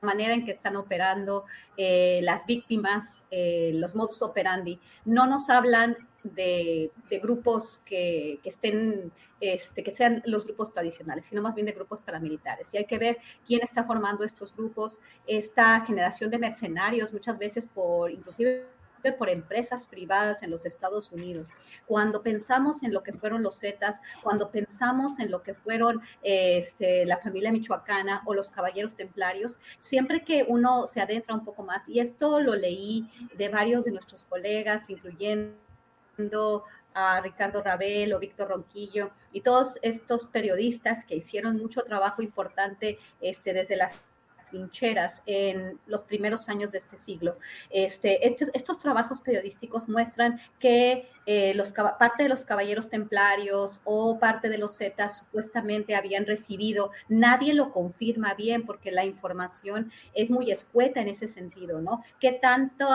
manera 0.00 0.32
en 0.34 0.44
que 0.44 0.52
están 0.52 0.76
operando 0.76 1.44
eh, 1.76 2.20
las 2.22 2.46
víctimas, 2.46 3.24
eh, 3.30 3.72
los 3.74 3.94
modus 3.94 4.22
operandi, 4.22 4.80
no 5.04 5.26
nos 5.26 5.50
hablan 5.50 5.96
de, 6.22 6.90
grupos 7.22 7.80
que, 7.84 8.40
estén, 8.44 9.12
este, 9.40 9.82
que 9.82 9.94
sean 9.94 10.22
los 10.26 10.44
grupos 10.44 10.72
tradicionales, 10.72 11.26
sino 11.26 11.42
más 11.42 11.54
bien 11.54 11.66
de 11.66 11.72
grupos 11.72 12.02
paramilitares. 12.02 12.72
Y 12.74 12.78
hay 12.78 12.84
que 12.86 12.98
ver 12.98 13.18
quién 13.46 13.60
está 13.62 13.84
formando 13.84 14.24
estos 14.24 14.54
grupos, 14.54 15.00
esta 15.26 15.80
generación 15.84 16.30
de 16.30 16.38
mercenarios, 16.38 17.12
muchas 17.12 17.38
veces 17.38 17.66
por 17.66 18.10
inclusive 18.10 18.66
por 19.12 19.28
empresas 19.28 19.86
privadas 19.86 20.42
en 20.42 20.50
los 20.50 20.66
Estados 20.66 21.10
Unidos. 21.12 21.48
Cuando 21.86 22.22
pensamos 22.22 22.82
en 22.82 22.92
lo 22.92 23.02
que 23.02 23.12
fueron 23.12 23.42
los 23.42 23.58
Zetas, 23.58 23.98
cuando 24.22 24.50
pensamos 24.50 25.18
en 25.18 25.30
lo 25.30 25.42
que 25.42 25.54
fueron 25.54 26.00
este, 26.22 27.06
la 27.06 27.18
familia 27.18 27.52
michoacana 27.52 28.22
o 28.26 28.34
los 28.34 28.50
caballeros 28.50 28.94
templarios, 28.94 29.58
siempre 29.80 30.22
que 30.24 30.44
uno 30.46 30.86
se 30.86 31.00
adentra 31.00 31.34
un 31.34 31.44
poco 31.44 31.64
más, 31.64 31.88
y 31.88 32.00
esto 32.00 32.40
lo 32.40 32.54
leí 32.54 33.10
de 33.36 33.48
varios 33.48 33.84
de 33.84 33.92
nuestros 33.92 34.24
colegas, 34.24 34.90
incluyendo 34.90 36.64
a 36.94 37.20
Ricardo 37.20 37.62
Rabel 37.62 38.12
o 38.12 38.18
Víctor 38.18 38.48
Ronquillo 38.48 39.10
y 39.32 39.42
todos 39.42 39.78
estos 39.82 40.26
periodistas 40.26 41.04
que 41.04 41.16
hicieron 41.16 41.56
mucho 41.56 41.82
trabajo 41.82 42.20
importante 42.20 42.98
este, 43.20 43.52
desde 43.52 43.76
las 43.76 44.02
trincheras 44.50 45.22
en 45.26 45.78
los 45.86 46.02
primeros 46.02 46.48
años 46.48 46.72
de 46.72 46.78
este 46.78 46.96
siglo. 46.96 47.38
Este, 47.70 48.26
estos 48.26 48.78
trabajos 48.78 49.20
periodísticos 49.20 49.88
muestran 49.88 50.40
que 50.58 51.08
eh, 51.26 51.54
los, 51.54 51.72
parte 51.72 52.24
de 52.24 52.28
los 52.28 52.44
caballeros 52.44 52.90
templarios 52.90 53.80
o 53.84 54.18
parte 54.18 54.48
de 54.48 54.58
los 54.58 54.76
zetas 54.76 55.18
supuestamente 55.18 55.94
habían 55.94 56.26
recibido, 56.26 56.90
nadie 57.08 57.54
lo 57.54 57.70
confirma 57.70 58.34
bien 58.34 58.66
porque 58.66 58.90
la 58.90 59.04
información 59.04 59.92
es 60.14 60.30
muy 60.30 60.50
escueta 60.50 61.00
en 61.00 61.08
ese 61.08 61.28
sentido, 61.28 61.80
¿no? 61.80 62.02
¿Qué 62.18 62.32
tanto 62.32 62.88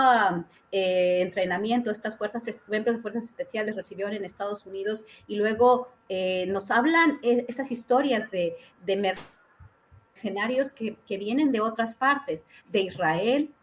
eh, 0.72 1.22
entrenamiento 1.22 1.92
estas 1.92 2.18
fuerzas, 2.18 2.44
miembros 2.68 2.98
de 2.98 3.02
fuerzas 3.02 3.26
especiales 3.26 3.76
recibieron 3.76 4.14
en 4.14 4.26
Estados 4.26 4.66
Unidos 4.66 5.04
y 5.28 5.38
luego 5.38 5.88
eh, 6.10 6.46
nos 6.48 6.72
hablan 6.72 7.20
esas 7.24 7.72
historias 7.72 8.30
de, 8.32 8.56
de 8.86 8.98
escenarios 10.16 10.72
que, 10.72 10.98
vienen 11.18 11.52
de 11.52 11.60
otras 11.60 11.96
partes, 11.96 12.44
de 12.70 12.82
Israel, 12.82 13.54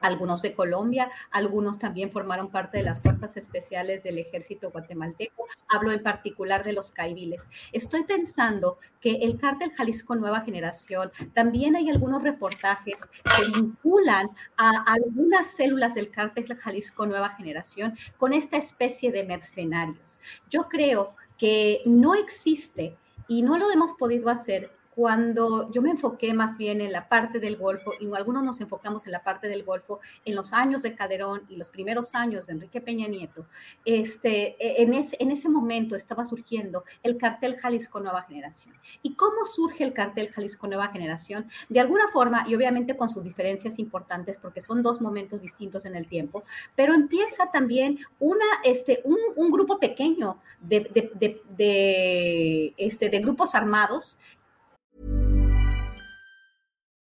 algunos 0.00 0.42
de 0.42 0.54
Colombia, 0.54 1.10
algunos 1.30 1.78
también 1.78 2.12
formaron 2.12 2.50
parte 2.50 2.78
de 2.78 2.84
las 2.84 3.02
fuerzas 3.02 3.36
especiales 3.36 4.04
del 4.04 4.18
ejército 4.18 4.70
guatemalteco. 4.70 5.46
Hablo 5.68 5.90
en 5.90 6.02
particular 6.04 6.64
de 6.64 6.72
los 6.72 6.92
caibiles. 6.92 7.48
Estoy 7.72 8.04
pensando 8.04 8.78
que 9.00 9.16
el 9.22 9.38
cártel 9.38 9.72
Jalisco 9.72 10.14
Nueva 10.14 10.42
Generación, 10.42 11.10
también 11.34 11.74
hay 11.74 11.90
algunos 11.90 12.22
reportajes 12.22 13.00
que 13.24 13.44
vinculan 13.52 14.30
a 14.56 14.84
algunas 14.86 15.48
células 15.48 15.94
del 15.94 16.10
cártel 16.10 16.46
Jalisco 16.56 17.04
Nueva 17.04 17.30
Generación 17.30 17.98
con 18.16 18.32
esta 18.32 18.56
especie 18.56 19.10
de 19.10 19.24
mercenarios. 19.24 20.20
Yo 20.48 20.68
creo 20.68 21.16
que 21.36 21.82
no 21.86 22.14
existe 22.14 22.96
y 23.26 23.42
no 23.42 23.58
lo 23.58 23.70
hemos 23.72 23.94
podido 23.94 24.30
hacer 24.30 24.77
cuando 24.98 25.70
yo 25.70 25.80
me 25.80 25.92
enfoqué 25.92 26.34
más 26.34 26.56
bien 26.56 26.80
en 26.80 26.90
la 26.90 27.08
parte 27.08 27.38
del 27.38 27.56
Golfo, 27.56 27.92
y 28.00 28.12
algunos 28.12 28.42
nos 28.42 28.60
enfocamos 28.60 29.06
en 29.06 29.12
la 29.12 29.22
parte 29.22 29.46
del 29.46 29.62
Golfo, 29.62 30.00
en 30.24 30.34
los 30.34 30.52
años 30.52 30.82
de 30.82 30.96
Calderón 30.96 31.42
y 31.48 31.54
los 31.54 31.70
primeros 31.70 32.16
años 32.16 32.48
de 32.48 32.54
Enrique 32.54 32.80
Peña 32.80 33.06
Nieto, 33.06 33.46
este, 33.84 34.56
e, 34.58 34.82
en, 34.82 34.92
en 34.92 35.30
ese 35.30 35.48
momento 35.48 35.94
estaba 35.94 36.24
surgiendo 36.24 36.82
el 37.04 37.16
cartel 37.16 37.54
Jalisco 37.58 38.00
Nueva 38.00 38.22
Generación. 38.22 38.74
¿Y 39.00 39.14
cómo 39.14 39.46
surge 39.46 39.84
el 39.84 39.92
cartel 39.92 40.32
Jalisco 40.32 40.66
Nueva 40.66 40.88
Generación? 40.88 41.46
De 41.68 41.78
alguna 41.78 42.08
forma, 42.08 42.44
y 42.48 42.56
obviamente 42.56 42.96
con 42.96 43.08
sus 43.08 43.22
diferencias 43.22 43.78
importantes, 43.78 44.36
porque 44.36 44.60
son 44.60 44.82
dos 44.82 45.00
momentos 45.00 45.40
distintos 45.40 45.84
en 45.84 45.94
el 45.94 46.06
tiempo, 46.06 46.42
pero 46.74 46.92
empieza 46.92 47.52
también 47.52 48.00
una, 48.18 48.46
este, 48.64 49.00
un, 49.04 49.18
un 49.36 49.52
grupo 49.52 49.78
pequeño 49.78 50.38
de, 50.60 50.80
de, 50.92 51.12
de, 51.14 51.42
de, 51.56 52.74
este, 52.76 53.10
de 53.10 53.20
grupos 53.20 53.54
armados 53.54 54.18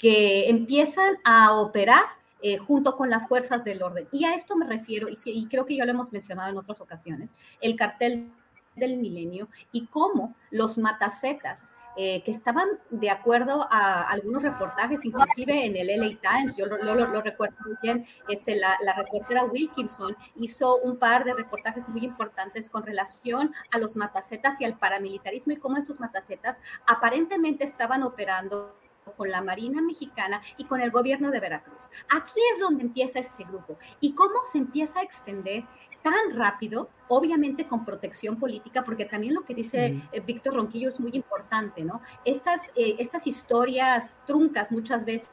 Que 0.00 0.48
empiezan 0.48 1.18
a 1.24 1.52
operar 1.52 2.04
eh, 2.42 2.56
junto 2.56 2.96
con 2.96 3.10
las 3.10 3.28
fuerzas 3.28 3.62
del 3.64 3.82
orden. 3.82 4.08
Y 4.10 4.24
a 4.24 4.34
esto 4.34 4.56
me 4.56 4.66
refiero, 4.66 5.08
y, 5.08 5.16
y 5.26 5.46
creo 5.46 5.66
que 5.66 5.76
ya 5.76 5.84
lo 5.84 5.92
hemos 5.92 6.10
mencionado 6.10 6.50
en 6.50 6.56
otras 6.56 6.80
ocasiones, 6.80 7.30
el 7.60 7.76
cartel 7.76 8.32
del 8.76 8.96
milenio 8.96 9.48
y 9.72 9.86
cómo 9.86 10.34
los 10.50 10.78
matacetas 10.78 11.72
eh, 11.96 12.22
que 12.22 12.30
estaban 12.30 12.66
de 12.88 13.10
acuerdo 13.10 13.66
a 13.70 14.02
algunos 14.02 14.42
reportajes, 14.42 15.04
inclusive 15.04 15.66
en 15.66 15.76
el 15.76 15.88
LA 15.88 16.20
Times, 16.20 16.56
yo 16.56 16.64
lo 16.64 17.20
recuerdo 17.20 17.56
muy 17.66 17.76
bien, 17.82 18.06
este, 18.28 18.54
la, 18.54 18.76
la, 18.80 18.94
reportera 18.94 19.44
Wilkinson 19.44 20.16
hizo 20.36 20.76
un 20.76 20.98
par 20.98 21.24
de 21.24 21.34
reportajes 21.34 21.88
muy 21.88 22.04
importantes 22.04 22.70
con 22.70 22.84
relación 22.84 23.52
a 23.72 23.78
los 23.78 23.96
matacetas 23.96 24.60
y 24.60 24.64
al 24.64 24.78
paramilitarismo 24.78 25.52
y 25.52 25.56
cómo 25.56 25.76
estos 25.78 25.98
matacetas 25.98 26.58
aparentemente 26.86 27.64
estaban 27.64 28.04
operando 28.04 28.79
con 29.16 29.30
la 29.30 29.42
Marina 29.42 29.82
Mexicana 29.82 30.40
y 30.56 30.64
con 30.64 30.80
el 30.80 30.90
gobierno 30.90 31.30
de 31.30 31.40
Veracruz. 31.40 31.90
Aquí 32.08 32.40
es 32.54 32.60
donde 32.60 32.82
empieza 32.84 33.18
este 33.18 33.44
grupo 33.44 33.78
y 34.00 34.14
cómo 34.14 34.40
se 34.44 34.58
empieza 34.58 35.00
a 35.00 35.02
extender 35.02 35.64
tan 36.02 36.34
rápido, 36.34 36.88
obviamente 37.08 37.66
con 37.66 37.84
protección 37.84 38.38
política, 38.38 38.82
porque 38.84 39.04
también 39.04 39.34
lo 39.34 39.44
que 39.44 39.54
dice 39.54 39.92
uh 39.92 40.16
-huh. 40.16 40.24
Víctor 40.24 40.54
Ronquillo 40.54 40.88
es 40.88 40.98
muy 41.00 41.12
importante, 41.14 41.84
¿no? 41.84 42.00
Estas, 42.24 42.68
eh, 42.76 42.96
estas 42.98 43.26
historias 43.26 44.18
truncas 44.26 44.72
muchas 44.72 45.04
veces 45.04 45.30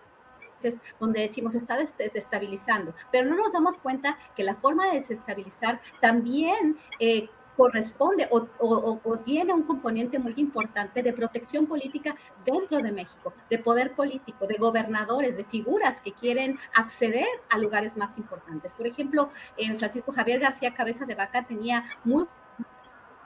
donde 1.00 1.22
decimos 1.22 1.56
está 1.56 1.78
desestabilizando, 1.78 2.94
pero 3.12 3.30
no 3.30 3.36
nos 3.36 3.54
damos 3.54 3.78
cuenta 3.78 4.18
que 4.36 4.44
la 4.44 4.56
forma 4.56 4.88
de 4.88 5.00
desestabilizar 5.00 5.82
también 6.02 6.78
eh, 7.00 7.30
corresponde 7.58 8.28
o, 8.30 8.48
o, 8.60 9.18
tiene 9.18 9.52
un 9.52 9.64
componente 9.64 10.20
muy 10.20 10.36
importante 10.38 11.02
de 11.02 11.12
protección 11.12 11.66
política 11.66 12.16
dentro 12.46 12.78
de 12.78 12.92
México, 12.92 13.34
de 13.50 13.58
poder 13.58 13.94
político, 13.94 14.46
de 14.46 14.56
gobernadores, 14.58 15.36
de 15.36 15.44
figuras 15.44 16.00
que 16.02 16.14
quieren 16.14 16.60
acceder 16.76 17.28
a 17.50 17.58
lugares 17.58 17.98
más 17.98 18.18
importantes. 18.18 18.76
Por 18.76 18.86
ejemplo, 18.86 19.30
eh, 19.58 19.76
Francisco 19.78 20.12
Javier 20.12 20.40
García 20.40 20.76
Cabeza 20.76 21.06
de 21.06 21.16
Vaca 21.16 21.44
tenía 21.44 21.84
muy 22.04 22.28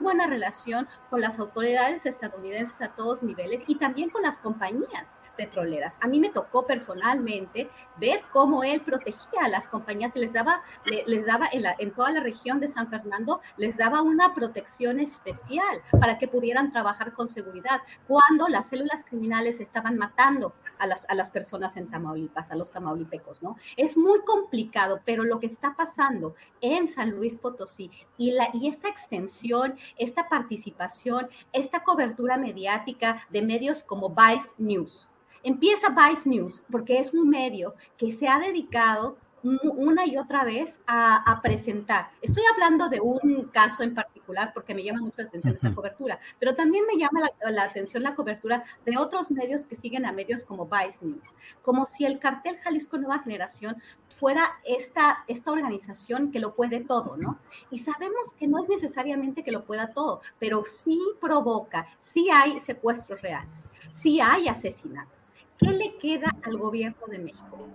buena 0.02 0.26
relación 0.26 0.88
con 1.08 1.20
las 1.20 1.38
autoridades 1.38 2.04
estadounidenses 2.04 2.82
a 2.82 2.88
todos 2.88 3.22
niveles 3.22 3.64
y 3.66 3.76
también 3.76 4.10
con 4.10 4.22
las 4.22 4.38
compañías 4.38 5.18
petroleras. 5.36 5.96
A 6.00 6.08
mí 6.08 6.20
me 6.20 6.30
tocó 6.30 6.66
personalmente 6.66 7.70
ver 7.98 8.22
cómo 8.32 8.64
él 8.64 8.80
protegía 8.82 9.44
a 9.44 9.48
las 9.48 9.68
compañías 9.68 10.14
les 10.14 10.32
daba, 10.32 10.62
les 10.84 11.26
daba 11.26 11.48
en, 11.52 11.62
la, 11.62 11.74
en 11.78 11.92
toda 11.92 12.10
la 12.10 12.20
región 12.20 12.60
de 12.60 12.68
San 12.68 12.88
Fernando, 12.88 13.40
les 13.56 13.76
daba 13.76 14.02
una 14.02 14.34
protección 14.34 15.00
especial 15.00 15.82
para 15.98 16.18
que 16.18 16.28
pudieran 16.28 16.72
trabajar 16.72 17.12
con 17.12 17.28
seguridad 17.28 17.80
cuando 18.06 18.48
las 18.48 18.68
células 18.68 19.04
criminales 19.04 19.60
estaban 19.60 19.96
matando 19.96 20.54
a 20.78 20.86
las, 20.86 21.08
a 21.08 21.14
las 21.14 21.30
personas 21.30 21.76
en 21.76 21.88
Tamaulipas, 21.88 22.50
a 22.50 22.56
los 22.56 22.70
tamaulipecos, 22.70 23.42
¿no? 23.42 23.56
Es 23.76 23.96
muy 23.96 24.20
complicado, 24.22 25.00
pero 25.04 25.24
lo 25.24 25.38
que 25.38 25.46
está 25.46 25.74
pasando 25.76 26.34
en 26.60 26.88
San 26.88 27.10
Luis 27.10 27.36
Potosí 27.36 27.90
y, 28.16 28.32
la, 28.32 28.48
y 28.52 28.68
esta 28.68 28.88
extensión 28.88 29.76
esta 29.96 30.28
participación, 30.28 31.28
esta 31.52 31.82
cobertura 31.82 32.36
mediática 32.36 33.26
de 33.30 33.42
medios 33.42 33.82
como 33.82 34.10
Vice 34.10 34.50
News. 34.58 35.08
Empieza 35.42 35.88
Vice 35.88 36.28
News 36.28 36.62
porque 36.70 36.98
es 36.98 37.12
un 37.12 37.28
medio 37.28 37.74
que 37.96 38.12
se 38.12 38.28
ha 38.28 38.38
dedicado 38.38 39.16
una 39.42 40.06
y 40.06 40.16
otra 40.16 40.44
vez 40.44 40.80
a, 40.86 41.16
a, 41.30 41.40
presentar. 41.40 42.10
Estoy 42.20 42.44
hablando 42.52 42.88
de 42.88 43.00
un 43.00 43.48
caso 43.52 43.82
en 43.82 43.94
particular 43.94 44.52
porque 44.54 44.74
me 44.74 44.84
llama 44.84 45.00
mucho 45.00 45.16
la 45.18 45.24
atención 45.24 45.52
uh 45.52 45.56
-huh. 45.56 45.58
esa 45.58 45.74
cobertura, 45.74 46.18
pero 46.38 46.54
también 46.54 46.84
me 46.86 46.98
llama 46.98 47.20
la, 47.20 47.50
la, 47.50 47.62
atención 47.64 48.02
la 48.02 48.14
cobertura 48.14 48.62
de 48.84 48.96
otros 48.96 49.30
medios 49.30 49.66
que 49.66 49.74
siguen 49.74 50.06
a 50.06 50.12
medios 50.12 50.44
como 50.44 50.66
Vice 50.66 51.04
News, 51.04 51.34
como 51.62 51.86
si 51.86 52.04
el 52.04 52.18
cartel 52.18 52.58
Jalisco 52.58 52.98
Nueva 52.98 53.18
Generación 53.20 53.76
fuera 54.08 54.44
esta, 54.64 55.24
esta 55.26 55.50
organización 55.50 56.30
que 56.30 56.40
lo 56.40 56.54
puede 56.54 56.80
todo, 56.80 57.16
¿no? 57.16 57.38
Y 57.70 57.80
sabemos 57.80 58.34
que 58.38 58.46
no 58.46 58.62
es 58.62 58.68
necesariamente 58.68 59.42
que 59.42 59.50
lo 59.50 59.64
pueda 59.64 59.92
todo, 59.92 60.20
pero 60.38 60.64
sí 60.64 61.00
provoca, 61.20 61.86
sí 62.00 62.28
hay 62.30 62.60
secuestros 62.60 63.20
reales, 63.22 63.68
sí 63.90 64.20
hay 64.20 64.48
asesinatos. 64.48 65.18
¿Qué 65.58 65.70
le 65.70 65.96
queda 65.98 66.28
al 66.42 66.58
gobierno 66.58 67.06
de 67.06 67.18
México? 67.18 67.68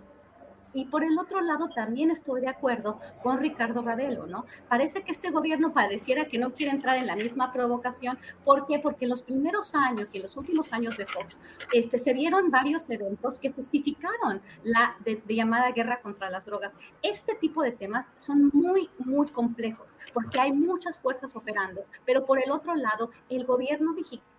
Y 0.73 0.85
por 0.85 1.03
el 1.03 1.17
otro 1.17 1.41
lado, 1.41 1.69
también 1.69 2.11
estoy 2.11 2.41
de 2.41 2.49
acuerdo 2.49 2.99
con 3.23 3.39
Ricardo 3.39 3.81
Ravelo, 3.81 4.27
¿no? 4.27 4.45
Parece 4.67 5.03
que 5.03 5.11
este 5.11 5.31
gobierno 5.31 5.73
pareciera 5.73 6.25
que 6.25 6.37
no 6.37 6.53
quiere 6.53 6.71
entrar 6.71 6.97
en 6.97 7.07
la 7.07 7.15
misma 7.15 7.51
provocación. 7.51 8.17
¿Por 8.43 8.65
qué? 8.67 8.79
Porque 8.79 9.05
en 9.05 9.09
los 9.09 9.21
primeros 9.21 9.73
años 9.75 10.09
y 10.11 10.17
en 10.17 10.23
los 10.23 10.37
últimos 10.37 10.73
años 10.73 10.97
de 10.97 11.05
Fox 11.05 11.39
este, 11.73 11.97
se 11.97 12.13
dieron 12.13 12.51
varios 12.51 12.89
eventos 12.89 13.39
que 13.39 13.51
justificaron 13.51 14.41
la 14.63 14.95
llamada 15.27 15.71
guerra 15.71 16.01
contra 16.01 16.29
las 16.29 16.45
drogas. 16.45 16.75
Este 17.01 17.35
tipo 17.35 17.63
de 17.63 17.71
temas 17.71 18.05
son 18.15 18.49
muy, 18.53 18.89
muy 18.99 19.27
complejos 19.27 19.97
porque 20.13 20.39
hay 20.39 20.51
muchas 20.51 20.99
fuerzas 20.99 21.35
operando, 21.35 21.85
pero 22.05 22.25
por 22.25 22.41
el 22.41 22.51
otro 22.51 22.75
lado, 22.75 23.11
el 23.29 23.45
gobierno 23.45 23.93
mexicano 23.93 24.36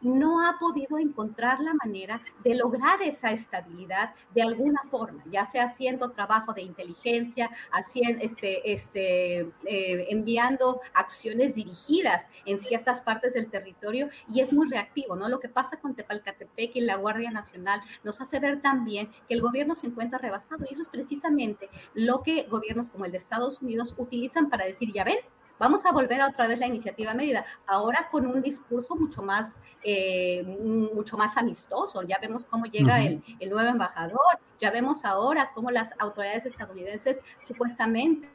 no 0.00 0.46
ha 0.46 0.58
podido 0.58 0.98
encontrar 0.98 1.60
la 1.60 1.74
manera 1.74 2.20
de 2.44 2.54
lograr 2.54 3.02
esa 3.02 3.30
estabilidad 3.30 4.14
de 4.34 4.42
alguna 4.42 4.80
forma, 4.90 5.22
ya 5.30 5.46
sea 5.46 5.64
haciendo 5.64 6.10
trabajo 6.10 6.52
de 6.52 6.62
inteligencia, 6.62 7.50
haciendo, 7.72 8.22
este, 8.24 8.72
este, 8.72 9.40
eh, 9.64 10.06
enviando 10.10 10.80
acciones 10.94 11.54
dirigidas 11.54 12.26
en 12.44 12.58
ciertas 12.58 13.02
partes 13.02 13.34
del 13.34 13.50
territorio 13.50 14.08
y 14.28 14.40
es 14.40 14.52
muy 14.52 14.68
reactivo, 14.68 15.16
¿no? 15.16 15.28
Lo 15.28 15.40
que 15.40 15.48
pasa 15.48 15.78
con 15.78 15.94
Tepalcatepec 15.94 16.76
y 16.76 16.80
la 16.80 16.96
Guardia 16.96 17.30
Nacional 17.30 17.80
nos 18.04 18.20
hace 18.20 18.40
ver 18.40 18.60
también 18.60 19.10
que 19.28 19.34
el 19.34 19.40
gobierno 19.40 19.74
se 19.74 19.86
encuentra 19.86 20.18
rebasado 20.18 20.64
y 20.68 20.72
eso 20.72 20.82
es 20.82 20.88
precisamente 20.88 21.68
lo 21.94 22.22
que 22.22 22.44
gobiernos 22.44 22.88
como 22.88 23.04
el 23.04 23.12
de 23.12 23.18
Estados 23.18 23.62
Unidos 23.62 23.94
utilizan 23.98 24.48
para 24.48 24.64
decir, 24.64 24.92
ya 24.92 25.04
ven, 25.04 25.18
Vamos 25.58 25.84
a 25.84 25.92
volver 25.92 26.20
a 26.20 26.28
otra 26.28 26.46
vez 26.46 26.58
la 26.58 26.66
iniciativa 26.66 27.14
Mérida, 27.14 27.44
ahora 27.66 28.08
con 28.10 28.26
un 28.26 28.40
discurso 28.42 28.96
mucho 28.96 29.22
más, 29.22 29.58
eh, 29.82 30.42
mucho 30.44 31.16
más 31.16 31.36
amistoso. 31.36 32.02
Ya 32.02 32.18
vemos 32.18 32.44
cómo 32.44 32.66
llega 32.66 32.94
uh 32.94 32.98
-huh. 32.98 33.06
el, 33.06 33.22
el 33.40 33.50
nuevo 33.50 33.68
embajador, 33.68 34.38
ya 34.58 34.70
vemos 34.70 35.04
ahora 35.04 35.50
cómo 35.54 35.70
las 35.70 35.92
autoridades 35.98 36.46
estadounidenses 36.46 37.20
supuestamente 37.40 38.28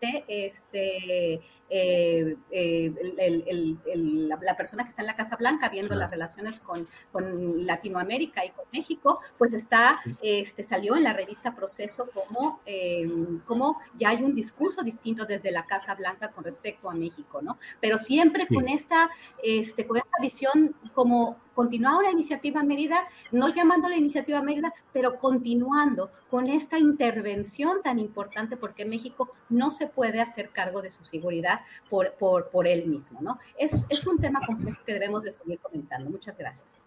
este, 0.00 1.40
eh, 1.70 2.36
eh, 2.50 2.92
la, 3.94 4.56
persona 4.56 4.84
que 4.84 4.90
está 4.90 5.02
en 5.02 5.06
la 5.06 5.16
Casa 5.16 5.36
Blanca 5.36 5.68
viendo 5.68 5.94
las 5.94 6.10
relaciones 6.10 6.60
con, 6.60 6.88
con, 7.12 7.66
Latinoamérica 7.66 8.44
y 8.44 8.50
con 8.50 8.64
México, 8.72 9.20
pues 9.36 9.52
está, 9.52 10.00
este, 10.22 10.62
salió 10.62 10.96
en 10.96 11.04
la 11.04 11.12
revista 11.12 11.54
Proceso 11.54 12.08
como, 12.12 12.60
em, 12.64 13.40
como 13.40 13.78
ya 13.98 14.10
hay 14.10 14.22
un 14.22 14.34
discurso 14.34 14.82
distinto 14.82 15.26
desde 15.26 15.50
la 15.50 15.66
Casa 15.66 15.94
Blanca 15.94 16.30
con 16.30 16.44
respecto 16.44 16.88
a 16.88 16.94
México, 16.94 17.42
¿no? 17.42 17.58
Pero 17.80 17.98
siempre 17.98 18.46
con, 18.46 18.68
esta, 18.68 19.10
este, 19.42 19.86
con 19.86 19.98
esta 19.98 20.18
visión 20.20 20.74
como 20.94 21.36
continuar 21.54 22.04
la 22.04 22.12
iniciativa 22.12 22.62
Mérida, 22.62 23.08
no 23.32 23.48
llamando 23.48 23.88
la 23.88 23.96
iniciativa 23.96 24.40
Mérida, 24.42 24.72
pero 24.92 25.18
continuando 25.18 26.10
con 26.30 26.48
esta 26.48 26.78
intervención 26.78 27.82
tan 27.82 27.98
importante 27.98 28.56
porque 28.56 28.84
México 28.84 29.32
no 29.48 29.72
se 29.72 29.88
puede 29.88 30.20
hacer 30.20 30.50
cargo 30.50 30.82
de 30.82 30.92
su 30.92 31.02
seguridad 31.02 31.57
por, 31.88 32.12
por, 32.14 32.50
por 32.50 32.66
él 32.66 32.86
mismo, 32.86 33.20
¿no? 33.20 33.38
Es, 33.58 33.86
es 33.88 34.06
un 34.06 34.18
tema 34.18 34.40
complejo 34.46 34.78
que 34.86 34.94
debemos 34.94 35.22
de 35.22 35.32
seguir 35.32 35.58
comentando. 35.58 36.10
Muchas 36.10 36.38
gracias. 36.38 36.80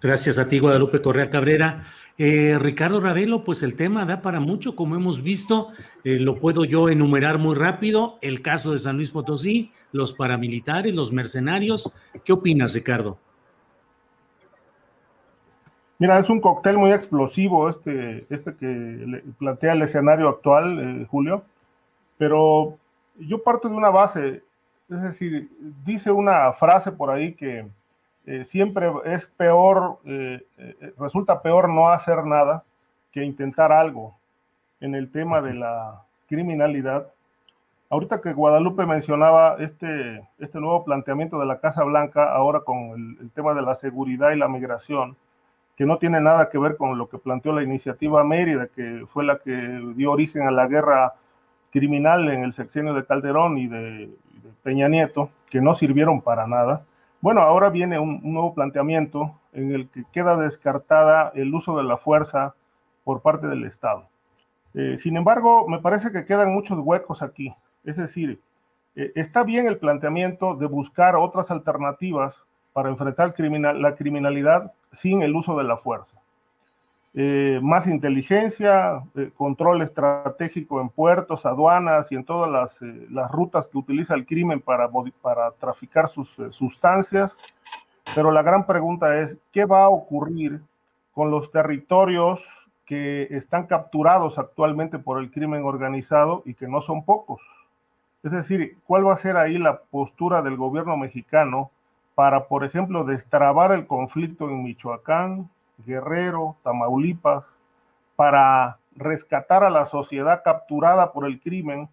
Gracias 0.00 0.38
a 0.38 0.48
ti, 0.48 0.58
Guadalupe 0.58 1.00
Correa 1.00 1.30
Cabrera. 1.30 1.84
Eh, 2.18 2.58
Ricardo 2.60 3.00
Ravelo, 3.00 3.44
pues 3.44 3.62
el 3.62 3.76
tema 3.76 4.04
da 4.04 4.20
para 4.20 4.40
mucho, 4.40 4.76
como 4.76 4.96
hemos 4.96 5.22
visto, 5.22 5.68
eh, 6.04 6.18
lo 6.18 6.38
puedo 6.40 6.64
yo 6.64 6.88
enumerar 6.88 7.38
muy 7.38 7.54
rápido, 7.54 8.18
el 8.20 8.42
caso 8.42 8.72
de 8.72 8.80
San 8.80 8.96
Luis 8.96 9.10
Potosí, 9.10 9.70
los 9.92 10.12
paramilitares, 10.12 10.94
los 10.94 11.12
mercenarios. 11.12 11.92
¿Qué 12.24 12.32
opinas, 12.32 12.74
Ricardo? 12.74 13.18
Mira, 15.98 16.18
es 16.18 16.28
un 16.28 16.40
cóctel 16.40 16.76
muy 16.78 16.90
explosivo 16.90 17.70
este, 17.70 18.26
este 18.28 18.56
que 18.56 19.22
plantea 19.38 19.74
el 19.74 19.82
escenario 19.82 20.28
actual, 20.28 20.78
eh, 20.80 21.06
Julio, 21.08 21.44
pero 22.18 22.76
yo 23.18 23.42
parto 23.42 23.68
de 23.68 23.74
una 23.74 23.90
base, 23.90 24.42
es 24.88 25.02
decir, 25.02 25.50
dice 25.84 26.10
una 26.10 26.52
frase 26.52 26.92
por 26.92 27.10
ahí 27.10 27.34
que 27.34 27.66
eh, 28.26 28.44
siempre 28.44 28.90
es 29.04 29.26
peor, 29.26 29.98
eh, 30.04 30.44
resulta 30.98 31.42
peor 31.42 31.68
no 31.68 31.88
hacer 31.88 32.24
nada 32.24 32.64
que 33.10 33.24
intentar 33.24 33.72
algo 33.72 34.16
en 34.80 34.94
el 34.94 35.10
tema 35.10 35.40
de 35.40 35.54
la 35.54 36.02
criminalidad. 36.28 37.08
Ahorita 37.90 38.20
que 38.20 38.32
Guadalupe 38.32 38.86
mencionaba 38.86 39.56
este, 39.58 40.26
este 40.38 40.60
nuevo 40.60 40.84
planteamiento 40.84 41.38
de 41.38 41.46
la 41.46 41.60
Casa 41.60 41.84
Blanca, 41.84 42.32
ahora 42.32 42.60
con 42.60 42.76
el, 42.90 43.18
el 43.20 43.30
tema 43.30 43.54
de 43.54 43.62
la 43.62 43.74
seguridad 43.74 44.30
y 44.30 44.38
la 44.38 44.48
migración, 44.48 45.16
que 45.76 45.86
no 45.86 45.98
tiene 45.98 46.20
nada 46.20 46.48
que 46.48 46.58
ver 46.58 46.76
con 46.76 46.96
lo 46.98 47.08
que 47.08 47.18
planteó 47.18 47.52
la 47.52 47.62
iniciativa 47.62 48.24
Mérida, 48.24 48.68
que 48.68 49.04
fue 49.12 49.24
la 49.24 49.38
que 49.38 49.52
dio 49.94 50.12
origen 50.12 50.46
a 50.46 50.50
la 50.50 50.66
guerra 50.66 51.14
criminal 51.72 52.28
en 52.28 52.44
el 52.44 52.52
sexenio 52.52 52.94
de 52.94 53.04
Calderón 53.04 53.58
y 53.58 53.66
de, 53.66 54.10
Peña 54.62 54.88
Nieto, 54.88 55.30
que 55.50 55.60
no 55.60 55.74
sirvieron 55.74 56.20
para 56.20 56.46
nada. 56.46 56.84
Bueno, 57.20 57.40
ahora 57.40 57.70
viene 57.70 57.98
un, 57.98 58.20
nuevo 58.22 58.54
planteamiento 58.54 59.34
en 59.52 59.74
el 59.74 59.88
que 59.88 60.04
queda 60.12 60.36
descartada 60.36 61.32
el 61.34 61.52
uso 61.52 61.76
de 61.76 61.82
la 61.82 61.96
fuerza 61.96 62.54
por 63.02 63.22
parte 63.22 63.48
del 63.48 63.64
Estado. 63.64 64.06
Eh, 64.74 64.96
sin 64.98 65.16
embargo, 65.16 65.66
me 65.68 65.80
parece 65.80 66.12
que 66.12 66.24
quedan 66.24 66.52
muchos 66.52 66.78
huecos 66.78 67.22
aquí. 67.22 67.52
Es 67.84 67.96
decir, 67.96 68.40
eh, 68.94 69.12
está 69.16 69.42
bien 69.42 69.66
el 69.66 69.78
planteamiento 69.78 70.54
de 70.54 70.66
buscar 70.66 71.16
otras 71.16 71.50
alternativas 71.50 72.44
para 72.72 72.88
enfrentar 72.88 73.34
la 73.38 73.94
criminalidad 73.96 74.72
sin 74.92 75.22
el 75.22 75.34
uso 75.34 75.58
de 75.58 75.64
la 75.64 75.76
fuerza. 75.76 76.21
Eh, 77.14 77.60
más 77.62 77.86
inteligencia, 77.86 79.02
eh, 79.14 79.30
control 79.36 79.82
estratégico 79.82 80.80
en 80.80 80.88
puertos, 80.88 81.44
aduanas 81.44 82.10
y 82.10 82.14
en 82.14 82.24
todas 82.24 82.50
las, 82.50 82.80
eh, 82.80 83.06
rutas 83.30 83.68
que 83.68 83.76
utiliza 83.76 84.14
el 84.14 84.24
crimen 84.24 84.60
para, 84.60 84.88
para 85.20 85.50
traficar 85.52 86.08
sus 86.08 86.34
sustancias. 86.50 87.36
Pero 88.14 88.30
la 88.30 88.42
gran 88.42 88.66
pregunta 88.66 89.20
es, 89.20 89.36
¿qué 89.52 89.66
va 89.66 89.84
a 89.84 89.90
ocurrir 89.90 90.62
con 91.12 91.30
los 91.30 91.50
territorios 91.50 92.42
que 92.86 93.24
están 93.30 93.66
capturados 93.66 94.38
actualmente 94.38 94.98
por 94.98 95.20
el 95.20 95.30
crimen 95.30 95.64
organizado 95.64 96.42
y 96.46 96.54
que 96.54 96.66
no 96.66 96.80
son 96.80 97.04
pocos? 97.04 97.42
Es 98.22 98.32
decir, 98.32 98.78
¿cuál 98.86 99.06
va 99.06 99.12
a 99.12 99.18
ser 99.18 99.36
ahí 99.36 99.58
la 99.58 99.80
postura 99.82 100.40
del 100.40 100.56
gobierno 100.56 100.96
mexicano 100.96 101.70
para, 102.14 102.46
por 102.46 102.64
ejemplo, 102.64 103.04
destrabar 103.04 103.72
el 103.72 103.86
conflicto 103.86 104.48
en 104.48 104.62
Michoacán, 104.62 105.50
Guerrero, 105.84 106.56
Tamaulipas, 106.62 107.44
para 108.16 108.78
rescatar 108.94 109.64
a 109.64 109.70
la 109.70 109.86
sociedad 109.86 110.42
capturada 110.44 111.12
por 111.12 111.26
el 111.26 111.40
crimen, 111.40 111.88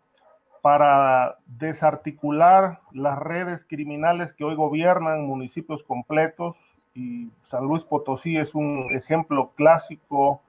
para 0.61 1.37
desarticular 1.45 2.81
las 2.91 3.17
redes 3.17 3.65
criminales 3.67 4.33
que 4.33 4.43
hoy 4.43 4.55
gobiernan 4.55 5.25
municipios 5.25 5.83
completos. 5.83 6.55
Y 6.93 7.31
San 7.43 7.65
Luis 7.65 7.83
Potosí 7.83 8.37
es 8.37 8.55
un 8.55 8.89
ejemplo 8.93 9.51
clásico, 9.55 10.41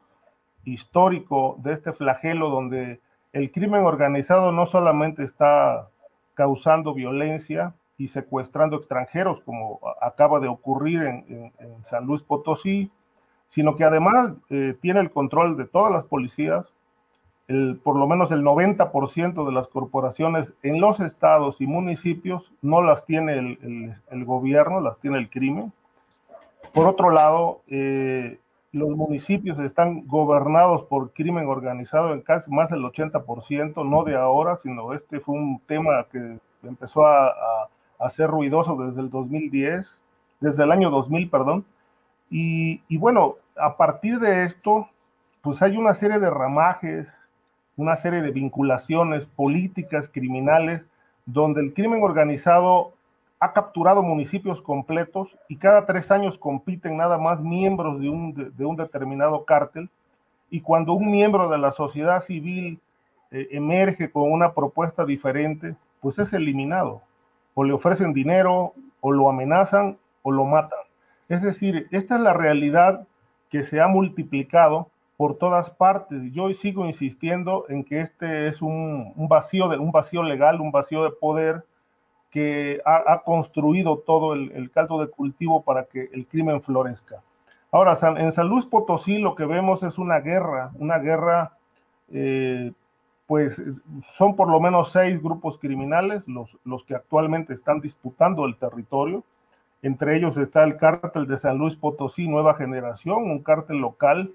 histórico 0.64 1.56
de 1.58 1.72
este 1.72 1.92
flagelo 1.92 2.50
donde 2.50 3.00
el 3.32 3.52
crimen 3.52 3.84
organizado 3.84 4.50
no 4.52 4.66
solamente 4.66 5.22
está 5.22 5.88
causando 6.34 6.92
violencia, 6.92 7.74
y 8.00 8.08
secuestrando 8.08 8.78
extranjeros, 8.78 9.42
como 9.42 9.78
acaba 10.00 10.40
de 10.40 10.48
ocurrir 10.48 11.02
en, 11.02 11.52
San 11.84 12.06
Luis 12.06 12.22
Potosí, 12.22 12.90
sino 13.50 13.76
que 13.76 13.84
además 13.84 14.32
eh, 14.48 14.74
tiene 14.80 15.00
el 15.00 15.10
control 15.10 15.56
de 15.56 15.66
todas 15.66 15.92
las 15.92 16.04
policías, 16.04 16.72
por 17.82 17.96
lo 17.96 18.06
menos 18.06 18.30
el 18.30 18.44
90% 18.44 19.44
de 19.44 19.52
las 19.52 19.66
corporaciones 19.66 20.54
en 20.62 20.80
los 20.80 21.00
estados 21.00 21.60
y 21.60 21.66
municipios 21.66 22.52
no 22.62 22.80
las 22.80 23.04
tiene 23.04 23.38
el, 24.10 24.24
gobierno, 24.24 24.80
las 24.80 24.96
tiene 25.00 25.18
el 25.18 25.28
crimen. 25.28 25.72
Por 26.72 26.86
otro 26.86 27.10
lado, 27.10 27.62
eh, 27.66 28.38
los 28.70 28.90
municipios 28.90 29.58
están 29.58 30.06
gobernados 30.06 30.84
por 30.84 31.12
crimen 31.12 31.48
organizado 31.48 32.12
en 32.12 32.20
casi 32.20 32.52
más 32.52 32.70
del 32.70 32.84
80%, 32.84 33.84
no 33.84 34.04
de 34.04 34.14
ahora, 34.14 34.56
sino 34.56 34.94
este 34.94 35.18
fue 35.18 35.34
un 35.34 35.60
tema 35.66 36.06
que 36.12 36.38
empezó 36.62 37.04
a 37.04 37.68
a 38.00 38.08
ser 38.08 38.28
ruidoso 38.28 38.76
desde 38.76 39.02
el 39.02 39.10
2010, 39.10 40.00
desde 40.40 40.64
el 40.64 40.72
año 40.72 40.90
2000, 40.90 41.30
perdón. 41.30 41.64
Y, 42.30 42.80
bueno, 42.96 43.36
a 43.56 43.76
partir 43.76 44.18
de 44.18 44.44
esto, 44.44 44.88
pues 45.42 45.62
hay 45.62 45.76
una 45.76 45.94
serie 45.94 46.18
de 46.18 46.30
ramajes, 46.30 47.08
una 47.76 47.96
serie 47.96 48.20
de 48.22 48.30
vinculaciones 48.30 49.26
políticas, 49.26 50.08
criminales, 50.08 50.84
donde 51.26 51.60
el 51.60 51.74
crimen 51.74 52.02
organizado 52.02 52.92
ha 53.38 53.52
capturado 53.52 54.02
municipios 54.02 54.60
completos 54.60 55.28
y 55.48 55.56
cada 55.56 55.86
tres 55.86 56.10
años 56.10 56.38
compiten 56.38 56.96
nada 56.96 57.16
más 57.16 57.40
miembros 57.40 58.00
de 58.00 58.08
un, 58.08 58.52
de, 58.56 58.64
un 58.64 58.76
determinado 58.76 59.44
cártel. 59.44 59.88
Y 60.50 60.60
cuando 60.60 60.92
un 60.92 61.10
miembro 61.10 61.48
de 61.48 61.58
la 61.58 61.72
sociedad 61.72 62.20
civil 62.22 62.80
eh, 63.30 63.48
emerge 63.52 64.10
con 64.10 64.30
una 64.30 64.52
propuesta 64.52 65.04
diferente, 65.04 65.74
pues 66.00 66.18
es 66.18 66.32
eliminado 66.32 67.02
o 67.54 67.64
le 67.64 67.72
ofrecen 67.72 68.12
dinero, 68.12 68.74
o 69.00 69.12
lo 69.12 69.28
amenazan, 69.28 69.98
o 70.22 70.30
lo 70.30 70.44
matan. 70.44 70.78
Es 71.28 71.42
decir, 71.42 71.88
esta 71.90 72.16
es 72.16 72.20
la 72.20 72.32
realidad 72.32 73.06
que 73.50 73.62
se 73.62 73.80
ha 73.80 73.88
multiplicado 73.88 74.88
por 75.16 75.36
todas 75.36 75.70
partes. 75.70 76.32
Yo 76.32 76.52
sigo 76.54 76.86
insistiendo 76.86 77.66
en 77.68 77.84
que 77.84 78.00
este 78.00 78.48
es 78.48 78.62
un, 78.62 79.12
vacío, 79.28 79.68
de, 79.68 79.76
un 79.76 79.92
vacío 79.92 80.22
legal, 80.22 80.60
un 80.60 80.72
vacío 80.72 81.04
de 81.04 81.10
poder 81.10 81.64
que 82.30 82.80
ha, 82.86 83.22
construido 83.24 83.98
todo 83.98 84.34
el, 84.34 84.70
caldo 84.70 85.00
de 85.00 85.08
cultivo 85.08 85.62
para 85.62 85.84
que 85.84 86.08
el 86.12 86.26
crimen 86.26 86.62
florezca. 86.62 87.22
Ahora, 87.72 87.98
en 88.16 88.32
San 88.32 88.48
Luis 88.48 88.64
Potosí 88.64 89.18
lo 89.18 89.34
que 89.34 89.44
vemos 89.44 89.82
es 89.82 89.98
una 89.98 90.20
guerra, 90.20 90.70
una 90.78 90.98
guerra 90.98 91.52
eh, 92.12 92.72
pues 93.26 93.60
son 94.16 94.34
por 94.34 94.48
lo 94.48 94.58
menos 94.58 94.90
seis 94.90 95.22
grupos 95.22 95.58
criminales 95.58 96.26
los, 96.26 96.56
los 96.64 96.82
que 96.84 96.94
actualmente 96.94 97.52
están 97.52 97.80
disputando 97.80 98.44
el 98.44 98.56
territorio. 98.56 99.22
Entre 99.82 100.16
ellos 100.16 100.36
está 100.36 100.62
el 100.64 100.76
cártel 100.76 101.26
de 101.26 101.38
San 101.38 101.56
Luis 101.56 101.74
Potosí 101.74 102.28
Nueva 102.28 102.54
Generación, 102.54 103.30
un 103.30 103.42
cártel 103.42 103.78
local 103.78 104.32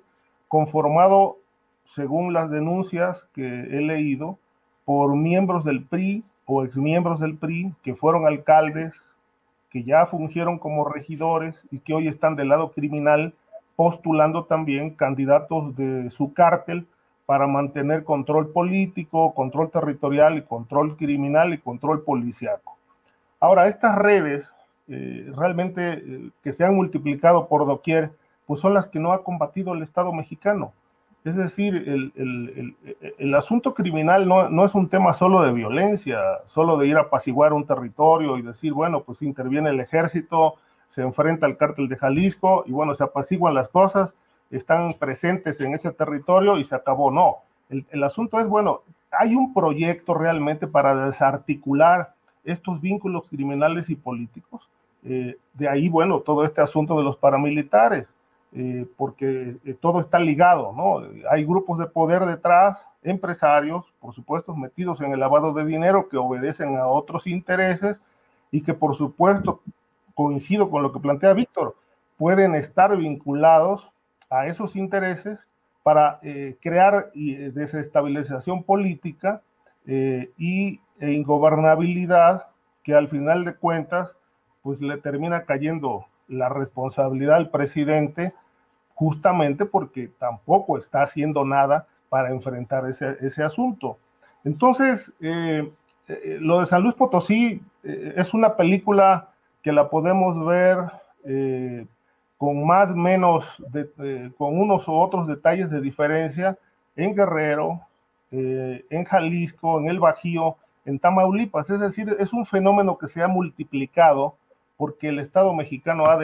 conformado, 0.48 1.38
según 1.86 2.34
las 2.34 2.50
denuncias 2.50 3.28
que 3.34 3.44
he 3.44 3.82
leído, 3.82 4.40
por 4.86 5.16
miembros 5.16 5.64
del 5.64 5.84
PRI 5.84 6.24
o 6.46 6.64
exmiembros 6.64 7.20
del 7.20 7.38
PRI 7.38 7.74
que 7.84 7.96
fueron 7.96 8.26
alcaldes, 8.26 8.96
que 9.70 9.84
ya 9.84 10.06
fungieron 10.08 10.58
como 10.58 10.86
regidores 10.86 11.62
y 11.72 11.80
que 11.80 11.94
hoy 11.94 12.08
están 12.08 12.36
del 12.36 12.50
lado 12.50 12.72
criminal 12.72 13.34
postulando 13.76 14.46
también 14.46 14.92
candidatos 14.92 15.76
de 15.76 16.10
su 16.12 16.34
cártel 16.34 16.88
para 17.26 17.46
mantener 17.48 18.04
control 18.04 18.52
político, 18.52 19.34
control 19.34 19.70
territorial 19.70 20.38
y 20.38 20.44
control 20.44 20.96
criminal 20.96 21.54
y 21.54 21.58
control 21.58 22.04
policiaco. 22.04 22.78
Ahora, 23.40 23.68
estas 23.68 23.98
redes 23.98 24.48
eh, 24.88 25.32
realmente 25.36 25.94
eh, 25.94 26.30
que 26.44 26.54
se 26.54 26.64
han 26.64 26.76
multiplicado 26.76 27.48
por 27.48 27.66
doquier, 27.66 28.12
pues 28.46 28.62
son 28.62 28.74
las 28.74 28.88
que 28.88 29.00
no 29.00 29.12
ha 29.12 29.24
combatido 29.24 29.74
el 29.74 29.82
Estado 29.82 30.14
mexicano. 30.14 30.74
Es 31.24 31.36
decir, 31.36 31.76
el, 33.18 33.34
asunto 33.34 33.74
criminal 33.74 34.28
no, 34.28 34.48
no, 34.48 34.64
es 34.64 34.76
un 34.76 34.90
tema 34.90 35.12
solo 35.14 35.42
de 35.42 35.52
violencia, 35.52 36.20
solo 36.46 36.78
de 36.78 36.86
ir 36.86 36.98
a 36.98 37.02
apaciguar 37.02 37.52
un 37.52 37.66
territorio 37.66 38.38
y 38.38 38.44
decir, 38.44 38.74
bueno, 38.74 39.02
pues 39.02 39.24
interviene 39.24 39.72
el 39.72 39.80
ejército, 39.80 40.58
se 40.90 41.02
enfrenta 41.02 41.46
al 41.46 41.58
cártel 41.58 41.90
de 41.90 41.98
Jalisco 41.98 42.64
y 42.68 42.72
bueno, 42.72 42.94
se 42.96 43.04
apaciguan 43.04 43.56
las 43.56 43.70
cosas, 43.70 44.16
están 44.52 44.94
presentes 44.94 45.60
en 45.62 45.74
ese 45.74 45.92
territorio 45.92 46.58
y 46.58 46.64
se 46.64 46.76
acabó. 46.76 47.12
No, 47.12 47.38
el, 47.70 48.04
asunto 48.04 48.40
es, 48.40 48.48
bueno, 48.48 48.82
hay 49.12 49.36
un 49.36 49.54
proyecto 49.54 50.14
realmente 50.14 50.68
para 50.68 51.06
desarticular 51.06 52.14
estos 52.46 52.80
vínculos 52.80 53.28
criminales 53.30 53.90
y 53.90 53.96
políticos. 53.96 54.62
Eh, 55.04 55.38
de 55.54 55.70
ahí, 55.70 55.90
bueno, 55.90 56.22
todo 56.22 56.46
este 56.46 56.62
asunto 56.62 56.98
de 56.98 57.04
los 57.04 57.18
paramilitares, 57.18 58.14
eh, 58.54 58.88
porque 58.98 59.58
eh, 59.66 59.76
todo 59.80 60.00
está 60.00 60.20
ligado, 60.20 60.74
¿no? 60.74 61.04
Hay 61.30 61.44
grupos 61.44 61.78
de 61.80 61.88
poder 61.88 62.26
detrás, 62.26 62.78
empresarios, 63.04 63.86
por 64.00 64.14
supuesto, 64.14 64.56
metidos 64.56 65.02
en 65.02 65.12
el 65.12 65.20
lavado 65.20 65.54
de 65.54 65.66
dinero 65.66 66.08
que 66.10 66.18
obedecen 66.18 66.78
a 66.78 66.88
otros 66.88 67.28
intereses 67.28 67.98
y 68.52 68.62
que, 68.62 68.74
por 68.74 68.96
supuesto, 68.96 69.62
coincido 70.14 70.70
con 70.70 70.82
lo 70.82 70.94
que 70.94 71.00
plantea 71.00 71.34
Víctor, 71.34 71.76
pueden 72.18 72.56
estar 72.56 72.96
vinculados 72.96 73.88
a 74.30 74.48
esos 74.48 74.76
intereses 74.76 75.38
para 75.84 76.20
crear 76.62 77.12
desestabilización 77.14 78.64
política 78.64 79.42
y 79.86 80.80
e 81.00 81.12
ingobernabilidad 81.12 82.48
que 82.84 82.94
al 82.94 83.08
final 83.08 83.46
de 83.46 83.56
cuentas 83.56 84.16
pues 84.62 84.82
le 84.82 84.98
termina 84.98 85.44
cayendo 85.44 86.06
la 86.28 86.50
responsabilidad 86.50 87.36
al 87.36 87.50
presidente 87.50 88.34
justamente 88.96 89.66
porque 89.66 90.10
tampoco 90.20 90.78
está 90.78 91.04
haciendo 91.04 91.46
nada 91.46 91.88
para 92.10 92.32
enfrentar 92.32 92.86
ese, 92.90 93.44
asunto. 93.44 93.98
Entonces, 94.44 95.12
eh, 95.20 95.70
eh, 96.08 96.38
lo 96.40 96.62
de 96.62 96.66
San 96.66 96.82
Luis 96.82 96.96
Potosí 96.96 97.62
eh, 97.84 98.14
es 98.16 98.34
una 98.34 98.56
película 98.56 99.30
que 99.62 99.72
la 99.72 99.90
podemos 99.90 100.46
ver 100.46 100.80
con 102.38 102.68
más 102.68 102.92
o 102.92 102.96
menos, 102.96 103.44
con 104.38 104.60
unos 104.60 104.88
u 104.88 104.94
otros 104.94 105.28
detalles 105.28 105.72
de 105.72 105.82
diferencia 105.82 106.56
en 106.96 107.16
Guerrero, 107.16 107.82
en 108.30 109.04
Jalisco, 109.06 109.80
en 109.80 109.90
el 109.90 110.00
Bajío, 110.00 110.58
en 110.86 111.00
Tamaulipas. 111.00 111.70
Es 111.70 111.80
decir, 111.80 112.16
es 112.20 112.32
un 112.32 112.46
fenómeno 112.46 112.98
que 112.98 113.08
se 113.08 113.22
ha 113.22 113.28
multiplicado 113.28 114.36
porque 114.78 115.10
el 115.10 115.20
Estado 115.20 115.54
mexicano 115.54 116.06
ha, 116.06 116.18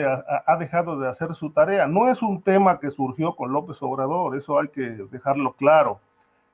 ha, 0.46 0.56
dejado 0.56 0.98
de 0.98 1.08
hacer 1.08 1.34
su 1.34 1.50
tarea. 1.50 1.86
No 1.86 2.08
es 2.08 2.22
un 2.22 2.42
tema 2.42 2.78
que 2.78 2.90
surgió 2.90 3.34
con 3.34 3.52
López 3.52 3.82
Obrador, 3.82 4.36
eso 4.36 4.58
hay 4.58 4.68
que 4.68 4.82
dejarlo 5.10 5.52
claro. 5.54 6.00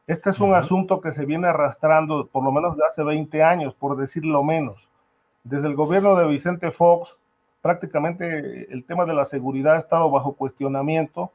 Este 0.06 0.30
es 0.30 0.40
un 0.40 0.55
asunto 0.55 1.01
que 1.01 1.12
se 1.12 1.26
viene 1.26 1.48
arrastrando 1.48 2.26
por 2.26 2.44
lo 2.44 2.52
menos 2.52 2.76
de 2.76 2.85
hace 2.86 3.02
20 3.02 3.43
años, 3.43 3.74
por 3.74 3.97
decirlo 3.97 4.43
menos. 4.43 4.76
Desde 5.43 5.66
el 5.66 5.74
gobierno 5.74 6.14
de 6.14 6.26
Vicente 6.26 6.70
Fox, 6.70 7.16
prácticamente 7.60 8.72
el 8.72 8.85
tema 8.85 9.05
de 9.05 9.14
la 9.14 9.24
seguridad 9.24 9.74
ha 9.74 9.80
estado 9.80 10.10
bajo 10.10 10.35
cuestionamiento 10.35 11.32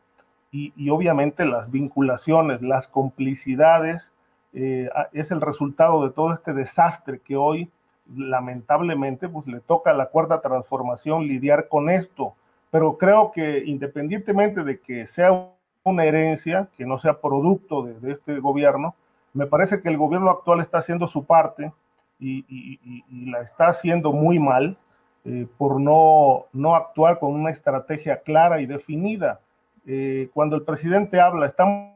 y, 0.52 0.74
y 0.78 0.90
obviamente 0.90 1.46
las 1.46 1.70
vinculaciones, 1.70 2.62
las 2.62 2.88
complicidades, 2.88 4.13
eh, 4.54 4.90
es 5.12 5.32
el 5.32 5.42
resultado 5.42 6.04
de 6.04 6.12
todo 6.12 6.34
este 6.34 6.54
desastre 6.54 7.20
que 7.20 7.36
hoy 7.36 7.70
lamentablemente, 8.16 9.30
pues 9.30 9.48
le 9.48 9.60
toca 9.60 9.92
a 9.92 9.94
la 9.94 10.08
cuarta 10.08 10.42
transformación 10.42 11.28
lidiar 11.28 11.68
con 11.68 11.90
esto. 11.90 12.34
Pero 12.72 12.98
creo 12.98 13.32
que 13.32 13.64
independientemente 13.66 14.64
de 14.64 14.80
que 14.80 15.08
sea 15.08 15.50
una 15.84 16.06
herencia, 16.06 16.68
que 16.78 16.86
no 16.86 17.00
sea 17.00 17.20
producto 17.20 17.84
de, 17.84 18.12
este 18.12 18.40
gobierno, 18.40 18.96
me 19.34 19.48
parece 19.48 19.82
que 19.82 19.90
el 19.90 19.98
gobierno 19.98 20.30
actual 20.30 20.60
está 20.60 20.80
haciendo 20.80 21.08
su 21.08 21.26
parte 21.26 21.72
y, 22.20 23.04
la 23.30 23.42
está 23.42 23.68
haciendo 23.68 24.12
muy 24.14 24.40
mal 24.40 24.78
eh, 25.26 25.48
por 25.58 25.80
no, 25.80 26.46
no 26.54 26.76
actuar 26.76 27.20
con 27.20 27.34
una 27.34 27.50
estrategia 27.50 28.22
clara 28.22 28.62
y 28.62 28.66
definida. 28.66 29.40
Eh, 29.86 30.30
cuando 30.34 30.56
el 30.56 30.64
presidente 30.64 31.20
habla, 31.20 31.48
estamos 31.48 31.93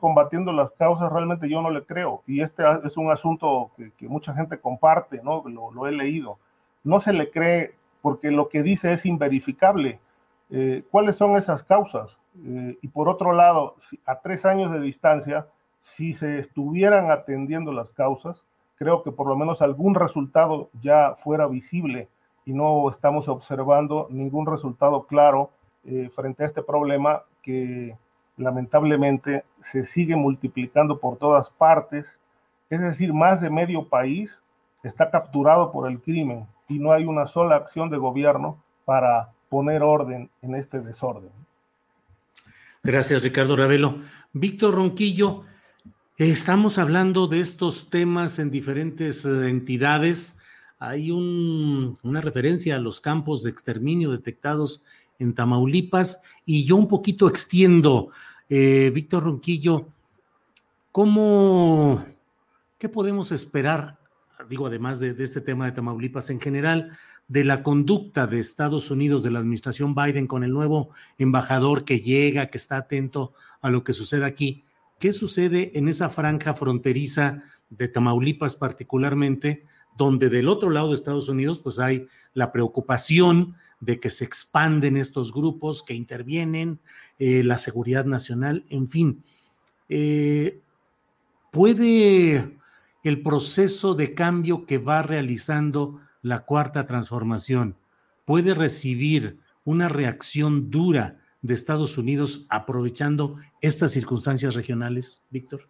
combatiendo 0.00 0.52
las 0.52 0.72
causas, 0.72 1.12
realmente 1.12 1.48
yo 1.48 1.62
no 1.62 1.70
le 1.70 1.84
creo. 1.84 2.22
Y 2.26 2.42
este 2.42 2.64
es 2.84 2.96
un 2.96 3.10
asunto 3.10 3.70
que, 3.76 4.08
mucha 4.08 4.34
gente 4.34 4.58
comparte, 4.58 5.20
¿no? 5.22 5.44
Lo, 5.48 5.86
he 5.86 5.92
leído. 5.92 6.38
No 6.84 7.00
se 7.00 7.12
le 7.12 7.30
cree 7.30 7.74
porque 8.02 8.30
lo 8.30 8.48
que 8.48 8.62
dice 8.62 8.92
es 8.92 9.06
inverificable. 9.06 10.00
Eh, 10.50 10.82
¿Cuáles 10.90 11.16
son 11.16 11.36
esas 11.36 11.62
causas? 11.62 12.18
Eh, 12.44 12.78
y 12.82 12.88
por 12.88 13.08
otro 13.08 13.32
lado, 13.32 13.76
a 14.04 14.20
tres 14.20 14.44
años 14.44 14.72
de 14.72 14.80
distancia, 14.80 15.46
si 15.78 16.12
se 16.12 16.38
estuvieran 16.38 17.10
atendiendo 17.10 17.70
las 17.72 17.90
causas, 17.90 18.44
creo 18.76 19.02
que 19.02 19.12
por 19.12 19.28
lo 19.28 19.36
menos 19.36 19.62
algún 19.62 19.94
resultado 19.94 20.70
ya 20.80 21.14
fuera 21.22 21.46
visible 21.46 22.08
y 22.44 22.52
no 22.52 22.88
estamos 22.90 23.28
observando 23.28 24.08
ningún 24.10 24.46
resultado 24.46 25.04
claro 25.04 25.50
eh, 25.84 26.10
frente 26.14 26.42
a 26.42 26.46
este 26.46 26.62
problema 26.62 27.22
que 27.42 27.96
lamentablemente 28.38 29.44
se 29.62 29.84
sigue 29.84 30.16
multiplicando 30.16 30.98
por 30.98 31.18
todas 31.18 31.50
partes, 31.50 32.06
es 32.70 32.80
decir, 32.80 33.12
más 33.12 33.40
de 33.40 33.50
medio 33.50 33.88
país 33.88 34.30
está 34.82 35.10
capturado 35.10 35.72
por 35.72 35.90
el 35.90 36.00
crimen 36.00 36.46
y 36.68 36.78
no 36.78 36.92
hay 36.92 37.04
una 37.04 37.26
sola 37.26 37.56
acción 37.56 37.90
de 37.90 37.98
gobierno 37.98 38.62
para 38.84 39.32
poner 39.48 39.82
orden 39.82 40.30
en 40.42 40.54
este 40.54 40.80
desorden. 40.80 41.30
Gracias, 42.82 43.22
Ricardo 43.22 43.56
Ravelo. 43.56 43.98
Víctor 44.32 44.74
Ronquillo, 44.74 45.44
estamos 46.16 46.78
hablando 46.78 47.26
de 47.26 47.40
estos 47.40 47.90
temas 47.90 48.38
en 48.38 48.50
diferentes 48.50 49.24
eh, 49.24 49.48
entidades. 49.48 50.38
Hay 50.78 51.10
una 51.10 52.20
referencia 52.20 52.76
a 52.76 52.78
los 52.78 53.00
campos 53.00 53.42
de 53.42 53.50
exterminio 53.50 54.12
detectados 54.12 54.84
en 55.18 55.34
Tamaulipas 55.34 56.22
y 56.44 56.64
yo 56.64 56.76
un 56.76 56.88
poquito 56.88 57.28
extiendo 57.28 58.10
eh, 58.48 58.90
Víctor 58.94 59.24
Ronquillo, 59.24 59.88
¿cómo, 60.92 62.04
qué 62.78 62.88
podemos 62.88 63.32
esperar, 63.32 63.98
digo, 64.48 64.66
además 64.66 65.00
de, 65.00 65.14
este 65.18 65.40
tema 65.40 65.66
de 65.66 65.72
Tamaulipas 65.72 66.30
en 66.30 66.40
general, 66.40 66.96
de 67.26 67.44
la 67.44 67.62
conducta 67.62 68.26
de 68.26 68.40
Estados 68.40 68.90
Unidos, 68.90 69.22
de 69.22 69.30
la 69.30 69.40
administración 69.40 69.94
Biden 69.94 70.26
con 70.26 70.44
el 70.44 70.52
nuevo 70.52 70.90
embajador 71.18 71.84
que 71.84 72.00
llega, 72.00 72.46
que 72.46 72.56
está 72.56 72.78
atento 72.78 73.34
a 73.60 73.70
lo 73.70 73.84
que 73.84 73.92
sucede 73.92 74.24
aquí? 74.24 74.64
¿Qué 74.98 75.12
sucede 75.12 75.72
en 75.74 75.88
esa 75.88 76.08
franja 76.08 76.54
fronteriza 76.54 77.42
de 77.70 77.88
Tamaulipas 77.88 78.56
particularmente, 78.56 79.64
donde 79.96 80.30
del 80.30 80.48
otro 80.48 80.70
lado 80.70 80.88
de 80.88 80.94
Estados 80.94 81.28
Unidos 81.28 81.58
pues 81.58 81.78
hay 81.78 82.06
la 82.32 82.50
preocupación 82.50 83.56
de 83.80 84.00
que 84.00 84.10
se 84.10 84.24
expanden 84.24 84.96
estos 84.96 85.32
grupos, 85.32 85.82
que 85.82 85.94
intervienen, 85.94 86.80
eh, 87.18 87.42
la 87.44 87.58
seguridad 87.58 88.04
nacional, 88.04 88.64
en 88.68 88.88
fin. 88.88 89.24
Eh, 89.88 90.60
¿Puede 91.50 92.58
el 93.04 93.22
proceso 93.22 93.94
de 93.94 94.14
cambio 94.14 94.66
que 94.66 94.78
va 94.78 95.02
realizando 95.02 96.00
la 96.22 96.40
cuarta 96.40 96.84
transformación, 96.84 97.76
puede 98.24 98.54
recibir 98.54 99.38
una 99.64 99.88
reacción 99.88 100.70
dura 100.70 101.20
de 101.40 101.54
Estados 101.54 101.96
Unidos 101.96 102.46
aprovechando 102.48 103.36
estas 103.60 103.92
circunstancias 103.92 104.54
regionales, 104.54 105.22
Víctor? 105.30 105.68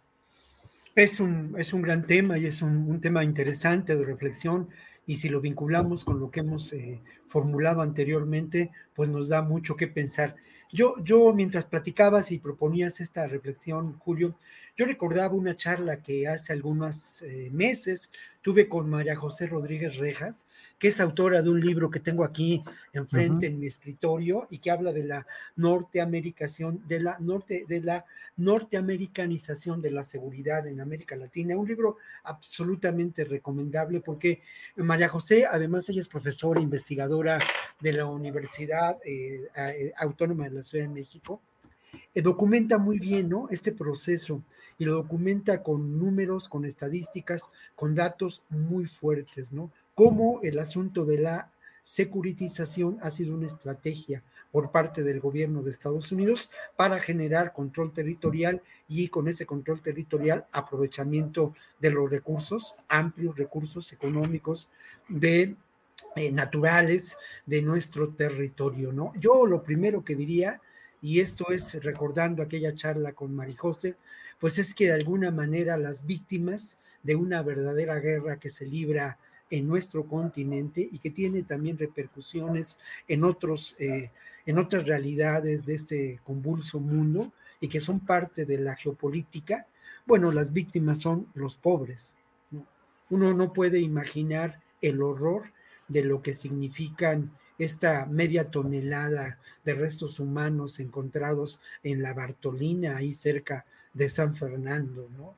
Es 0.95 1.19
un, 1.19 1.55
es 1.57 1.71
un 1.71 1.81
gran 1.81 2.05
tema 2.05 2.37
y 2.37 2.47
es 2.47 2.61
un 2.61 2.99
tema 2.99 3.23
interesante 3.23 3.95
de 3.95 4.03
reflexión 4.03 4.67
y 5.09 5.15
si 5.15 5.27
lo 5.27 5.41
vinculamos 5.41 6.05
con 6.05 6.19
lo 6.19 6.29
que 6.29 6.41
hemos 6.41 6.71
eh, 6.71 7.01
formulado 7.25 7.81
anteriormente, 7.81 8.69
pues 8.93 9.09
nos 9.09 9.27
da 9.27 9.41
mucho 9.41 9.75
que 9.75 9.87
pensar. 9.87 10.35
Yo, 10.71 11.03
yo 11.03 11.33
mientras 11.33 11.65
platicabas 11.65 12.31
y 12.31 12.37
proponías 12.37 13.01
esta 13.01 13.25
reflexión, 13.25 13.97
Julio, 13.97 14.35
yo 14.79 14.85
recordaba 14.85 15.33
una 15.33 15.57
charla 15.57 16.01
que 16.01 16.25
hace 16.29 16.53
algunos 16.53 17.21
eh, 17.23 17.49
meses 17.51 18.13
tuve 18.41 18.69
con 18.69 18.89
María 18.89 19.13
José 19.13 19.45
Rodríguez 19.45 19.97
Rejas, 19.97 20.45
que 20.77 20.87
es 20.87 21.01
autora 21.01 21.41
de 21.41 21.49
un 21.49 21.59
libro 21.59 21.91
que 21.91 21.99
tengo 21.99 22.23
aquí 22.23 22.63
enfrente 22.93 23.47
en 23.47 23.59
mi 23.59 23.67
escritorio 23.67 24.47
y 24.49 24.59
que 24.59 24.71
habla 24.71 24.93
de 24.93 25.03
la 25.03 25.27
norteamericación, 25.57 26.81
de 26.87 27.01
la 27.01 27.19
norte, 27.19 27.65
de 27.67 27.81
la 27.81 28.05
norteamericanización 28.37 29.81
de 29.81 29.91
la 29.91 30.03
seguridad 30.03 30.65
en 30.65 30.79
América 30.79 31.17
Latina. 31.17 31.57
Un 31.57 31.67
libro 31.67 31.97
absolutamente 32.23 33.25
recomendable 33.25 33.99
porque 33.99 34.43
María 34.77 35.09
José, 35.09 35.45
además 35.45 35.89
ella 35.89 35.99
es 35.99 36.07
profesora, 36.07 36.61
investigadora 36.61 37.37
de 37.81 37.91
la 37.91 38.05
Universidad 38.05 38.97
eh, 39.03 39.41
eh, 39.57 39.91
Autónoma 39.97 40.45
de 40.45 40.51
la 40.51 40.63
Ciudad 40.63 40.85
de 40.85 40.93
México, 40.93 41.41
documenta 42.15 42.77
muy 42.77 42.97
bien 42.97 43.27
¿no? 43.27 43.49
este 43.49 43.73
proceso 43.73 44.41
y 44.79 44.85
lo 44.85 44.93
documenta 44.95 45.61
con 45.61 45.99
números, 45.99 46.49
con 46.49 46.65
estadísticas, 46.65 47.51
con 47.75 47.93
datos 47.93 48.41
muy 48.49 48.87
fuertes, 48.87 49.53
¿no? 49.53 49.71
Cómo 49.93 50.39
el 50.41 50.57
asunto 50.57 51.05
de 51.05 51.19
la 51.19 51.51
securitización 51.83 52.97
ha 53.01 53.09
sido 53.09 53.35
una 53.35 53.47
estrategia 53.47 54.23
por 54.51 54.71
parte 54.71 55.03
del 55.03 55.19
gobierno 55.19 55.61
de 55.61 55.71
Estados 55.71 56.11
Unidos 56.11 56.49
para 56.75 56.99
generar 56.99 57.53
control 57.53 57.93
territorial 57.93 58.61
y 58.87 59.09
con 59.09 59.27
ese 59.27 59.45
control 59.45 59.81
territorial 59.81 60.45
aprovechamiento 60.51 61.53
de 61.79 61.91
los 61.91 62.09
recursos, 62.09 62.75
amplios 62.87 63.37
recursos 63.37 63.91
económicos 63.91 64.69
de 65.07 65.55
eh, 66.15 66.31
naturales 66.31 67.17
de 67.45 67.61
nuestro 67.61 68.09
territorio, 68.09 68.91
¿no? 68.91 69.13
Yo 69.19 69.45
lo 69.45 69.61
primero 69.61 70.03
que 70.03 70.15
diría, 70.15 70.61
y 71.01 71.19
esto 71.19 71.51
es 71.51 71.83
recordando 71.83 72.41
aquella 72.41 72.73
charla 72.73 73.13
con 73.13 73.35
Marijose, 73.35 73.95
pues 74.39 74.59
es 74.59 74.73
que 74.73 74.87
de 74.87 74.93
alguna 74.93 75.31
manera 75.31 75.77
las 75.77 76.05
víctimas 76.05 76.81
de 77.03 77.15
una 77.15 77.41
verdadera 77.41 77.99
guerra 77.99 78.39
que 78.39 78.49
se 78.49 78.65
libra 78.65 79.17
en 79.49 79.67
nuestro 79.67 80.05
continente 80.05 80.87
y 80.91 80.99
que 80.99 81.09
tiene 81.09 81.43
también 81.43 81.77
repercusiones 81.77 82.77
en 83.07 83.23
otros 83.23 83.75
eh, 83.79 84.11
en 84.45 84.57
otras 84.57 84.87
realidades 84.87 85.65
de 85.65 85.75
este 85.75 86.19
convulso 86.23 86.79
mundo 86.79 87.31
y 87.61 87.67
que 87.67 87.81
son 87.81 87.99
parte 87.99 88.45
de 88.45 88.57
la 88.57 88.75
geopolítica, 88.75 89.67
bueno, 90.07 90.31
las 90.31 90.53
víctimas 90.53 91.01
son 91.01 91.27
los 91.35 91.55
pobres. 91.55 92.15
Uno 93.11 93.33
no 93.35 93.53
puede 93.53 93.79
imaginar 93.79 94.59
el 94.81 95.03
horror 95.03 95.51
de 95.87 96.03
lo 96.03 96.23
que 96.23 96.33
significan 96.33 97.31
esta 97.59 98.07
media 98.07 98.49
tonelada 98.49 99.37
de 99.65 99.73
restos 99.75 100.19
humanos 100.19 100.79
encontrados 100.79 101.59
en 101.83 102.01
la 102.01 102.13
Bartolina, 102.13 102.97
ahí 102.97 103.13
cerca 103.13 103.65
de 103.93 104.09
San 104.09 104.35
Fernando, 104.35 105.09
¿no? 105.17 105.35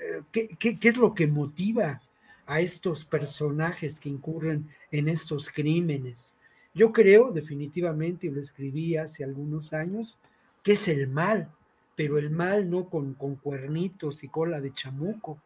Eh, 0.00 0.22
¿Qué, 0.58 0.78
es 0.80 0.96
lo 0.96 1.14
que 1.14 1.26
motiva 1.26 2.00
a 2.46 2.60
estos 2.60 3.04
personajes 3.04 3.98
que 3.98 4.08
incurren 4.08 4.68
en 4.90 5.08
estos 5.08 5.50
crímenes? 5.50 6.34
Yo 6.74 6.92
creo 6.92 7.32
definitivamente, 7.32 8.26
y 8.26 8.30
lo 8.30 8.40
escribí 8.40 8.96
hace 8.96 9.24
algunos 9.24 9.72
años, 9.72 10.18
que 10.62 10.72
es 10.72 10.88
el 10.88 11.08
mal, 11.08 11.50
pero 11.94 12.18
el 12.18 12.30
mal 12.30 12.68
no 12.68 12.88
con, 12.90 13.14
con 13.14 13.36
cuernitos 13.36 14.22
y 14.22 14.28
cola 14.28 14.60
de 14.60 14.72
chamuco, 14.72 15.38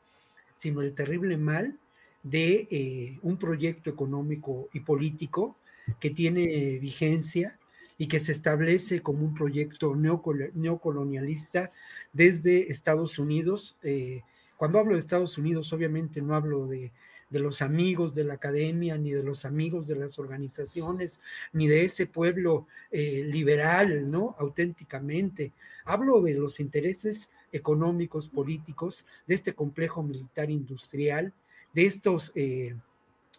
sino 0.54 0.82
el 0.82 0.92
terrible 0.92 1.36
mal 1.36 1.78
de 2.22 2.68
eh, 2.70 3.18
un 3.22 3.38
proyecto 3.38 3.88
económico 3.88 4.68
y 4.72 4.80
político 4.80 5.56
que 6.00 6.10
tiene 6.10 6.78
vigencia 6.78 7.56
y 8.00 8.08
que 8.08 8.18
se 8.18 8.32
establece 8.32 9.02
como 9.02 9.24
un 9.24 9.34
proyecto 9.34 9.94
neocolonialista 9.94 11.70
desde 12.12 12.70
Estados 12.70 13.18
Unidos. 13.18 13.76
Eh, 13.82 14.22
cuando 14.56 14.78
hablo 14.78 14.94
de 14.94 15.00
Estados 15.00 15.38
Unidos, 15.38 15.72
obviamente 15.72 16.20
no 16.20 16.34
hablo 16.34 16.66
de, 16.66 16.92
los 17.30 17.62
amigos 17.62 18.14
de 18.14 18.24
la 18.24 18.34
academia, 18.34 18.98
ni 18.98 19.12
de 19.12 19.22
los 19.22 19.44
amigos 19.44 19.86
de 19.86 19.94
las 19.94 20.18
organizaciones, 20.18 21.20
ni 21.52 21.68
de 21.68 21.84
ese 21.84 22.06
pueblo 22.06 22.66
eh, 22.90 23.22
liberal, 23.24 24.10
¿no? 24.10 24.34
Auténticamente. 24.38 25.52
Hablo 25.84 26.20
de 26.20 26.34
los 26.34 26.58
intereses 26.58 27.30
económicos, 27.52 28.28
políticos, 28.28 29.06
de 29.26 29.34
este 29.36 29.54
complejo 29.54 30.02
militar 30.02 30.50
industrial, 30.50 31.32
de 31.72 31.86
estos, 31.86 32.32
eh, 32.34 32.74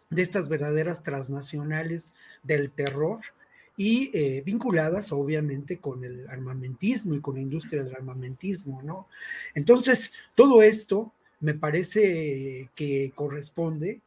de 0.10 0.22
estas 0.22 0.48
verdaderas 0.48 1.04
transnacionales 1.04 2.14
del 2.44 2.72
terror 2.72 3.20
y 3.84 4.12
eh, 4.14 4.44
vinculadas 4.46 5.12
obviamente 5.12 5.78
con 5.78 6.04
el 6.04 6.28
armamentismo 6.30 7.16
y 7.16 7.20
con 7.20 7.34
la 7.34 7.42
industria 7.42 7.84
del 7.84 7.96
armamentismo, 7.96 8.84
¿no? 8.84 9.08
Entonces, 9.56 10.14
todo 10.36 10.62
esto 10.62 11.12
me 11.40 11.56
parece 11.56 12.70
que 12.76 13.12
corresponde 13.16 14.00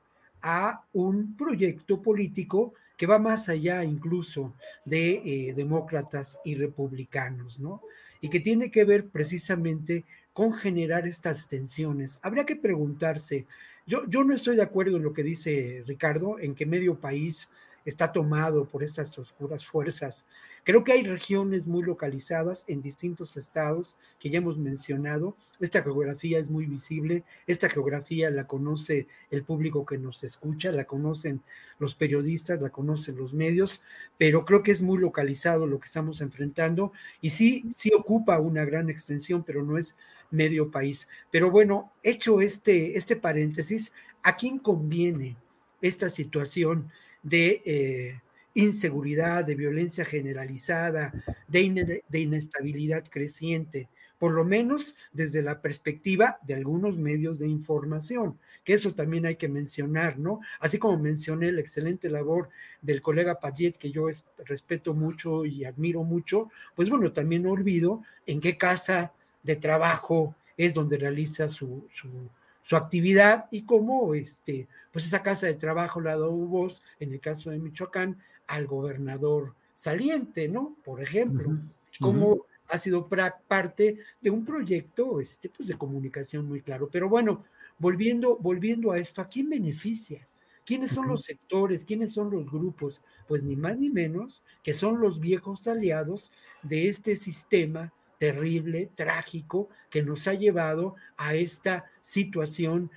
a 0.43 0.85
un 0.93 1.37
proyecto 1.37 2.01
político 2.01 2.75
que 2.97 3.09
va 3.09 3.19
más 3.19 3.49
allá 3.49 3.83
incluso 3.83 4.55
de 4.85 5.23
eh, 5.25 5.55
demócratas 5.55 6.39
y 6.45 6.55
republicanos, 6.55 7.59
¿no? 7.59 7.83
Y 8.21 8.29
que 8.29 8.39
tiene 8.39 8.71
que 8.71 8.85
ver 8.85 9.09
precisamente 9.09 10.05
con 10.33 10.53
generar 10.53 11.09
estas 11.09 11.49
tensiones. 11.49 12.21
Habría 12.23 12.47
que 12.47 12.55
preguntarse, 12.55 13.45
yo, 13.89 14.09
yo 14.09 14.23
no 14.23 14.35
estoy 14.35 14.55
de 14.55 14.63
acuerdo 14.63 14.99
en 14.99 15.03
lo 15.03 15.13
que 15.13 15.25
dice 15.25 15.83
Ricardo, 15.85 16.39
en 16.39 16.55
que 16.55 16.65
medio 16.65 16.95
país 17.01 17.49
está 17.85 18.12
tomado 18.12 18.65
por 18.66 18.82
estas 18.82 19.19
oscuras 19.19 19.65
fuerzas. 19.66 20.24
Creo 20.65 20.82
que 20.82 20.93
hay 20.93 21.02
regiones 21.02 21.66
muy 21.66 21.82
localizadas 21.82 22.65
en 22.69 22.81
distintos 22.81 23.36
estados 23.36 23.97
que 24.19 24.31
ya 24.31 24.39
hemos 24.39 24.56
mencionado. 24.56 25.36
Esta 25.61 25.82
geografía 25.82 26.39
es 26.39 26.48
muy 26.48 26.65
visible, 26.65 27.23
esta 27.47 27.69
geografía 27.69 28.31
la 28.31 28.47
conoce 28.47 29.06
el 29.31 29.44
público 29.44 29.85
que 29.85 29.98
nos 29.98 30.24
escucha, 30.24 30.73
la 30.73 30.85
conocen 30.85 31.43
los 31.78 31.94
periodistas, 31.94 32.62
la 32.62 32.70
conocen 32.70 33.16
los 33.16 33.35
medios, 33.35 33.82
pero 34.16 34.47
creo 34.47 34.62
que 34.62 34.73
es 34.73 34.81
muy 34.81 34.98
localizado 34.98 35.66
lo 35.66 35.78
que 35.78 35.86
estamos 35.86 36.23
enfrentando 36.23 36.93
y 37.20 37.31
sí, 37.31 37.65
sí 37.70 37.93
ocupa 37.93 38.40
una 38.40 38.65
gran 38.65 38.89
extensión, 38.89 39.44
pero 39.44 39.62
no 39.62 39.77
es 39.77 39.94
medio 40.31 40.70
país. 40.70 41.09
Pero 41.31 41.51
bueno, 41.51 41.93
hecho 42.02 42.40
este, 42.40 42.97
este 42.97 43.16
paréntesis, 43.16 43.93
¿a 44.23 44.36
quién 44.36 44.59
conviene 44.59 45.36
esta 45.82 46.09
situación? 46.09 46.90
De 47.25 47.63
eh, 47.65 48.21
inseguridad, 48.55 49.45
de 49.45 49.57
violencia 49.57 50.05
generalizada, 50.05 51.13
de, 51.49 52.03
inestabilidad 52.13 53.05
creciente, 53.11 53.89
por 54.19 54.33
lo 54.33 54.45
menos 54.45 54.95
desde 55.13 55.43
la 55.43 55.61
perspectiva 55.61 56.39
de 56.43 56.55
algunos 56.55 56.97
medios 56.97 57.41
de 57.41 57.49
información, 57.49 58.39
que 58.63 58.75
eso 58.75 58.95
también 58.95 59.27
hay 59.27 59.37
que 59.37 59.49
mencionar, 59.49 60.19
¿no? 60.19 60.41
Así 60.61 60.79
como 60.79 60.99
mencioné 60.99 61.51
la 61.51 61.61
excelente 61.61 62.09
labor 62.09 62.49
del 62.81 63.03
colega 63.03 63.41
Payet, 63.41 63.77
que 63.77 63.91
yo 63.91 64.07
respeto 64.47 64.95
mucho 64.95 65.45
y 65.45 65.65
admiro 65.65 66.05
mucho, 66.05 66.51
pues 66.77 66.89
bueno, 66.89 67.13
también 67.13 67.43
no 67.43 67.51
olvido 67.51 68.03
en 68.27 68.41
qué 68.41 68.57
casa 68.57 69.13
de 69.43 69.57
trabajo 69.57 70.37
es 70.57 70.73
donde 70.73 70.97
realiza 70.97 71.49
su, 71.49 71.87
su 71.93 72.31
su 72.65 72.77
actividad 72.77 73.47
y 73.51 73.62
cómo 73.62 74.15
este, 74.15 74.69
pues 74.91 75.05
esa 75.05 75.23
casa 75.23 75.47
de 75.47 75.55
trabajo 75.55 76.01
la 76.01 76.12
dado 76.12 76.32
voz, 76.32 76.82
en 76.99 77.12
el 77.12 77.20
caso 77.20 77.51
de 77.51 77.59
Michoacán, 77.59 78.19
al 78.47 78.66
gobernador 78.66 79.55
saliente, 79.74 80.49
¿no? 80.49 80.74
Por 80.82 81.03
ejemplo, 81.03 81.59
cómo 82.01 82.47
ha 82.69 82.78
sido 82.78 83.07
parte 83.07 83.99
de 84.20 84.31
un 84.31 84.47
proyecto 84.47 85.20
este, 85.20 85.51
pues 85.51 85.69
de 85.69 85.77
comunicación 85.77 86.47
muy 86.49 86.62
claro. 86.62 86.89
Pero 86.91 87.09
bueno, 87.09 87.45
volviendo, 87.78 88.39
volviendo 88.39 88.93
a 88.93 88.99
esto, 88.99 89.20
¿a 89.20 89.28
quién 89.28 89.51
beneficia? 89.51 90.27
¿Quiénes 90.65 90.93
son 90.93 91.09
los 91.09 91.24
sectores? 91.24 91.85
¿Quiénes 91.85 92.15
son 92.15 92.31
los 92.31 92.51
grupos? 92.51 93.03
Pues 93.28 93.45
ni 93.45 93.57
más 93.57 93.77
ni 93.77 93.91
menos 93.91 94.43
que 94.62 94.73
son 94.73 95.01
los 95.01 95.20
viejos 95.20 95.69
aliados 95.69 96.32
de 96.62 96.89
este 96.89 97.16
sistema 97.16 97.93
terrible, 98.19 98.91
trágico, 98.95 99.69
que 99.91 100.03
nos 100.03 100.27
ha 100.28 100.35
llevado 100.35 100.97
a 101.16 101.35
esta 101.35 101.85
situación 102.01 102.91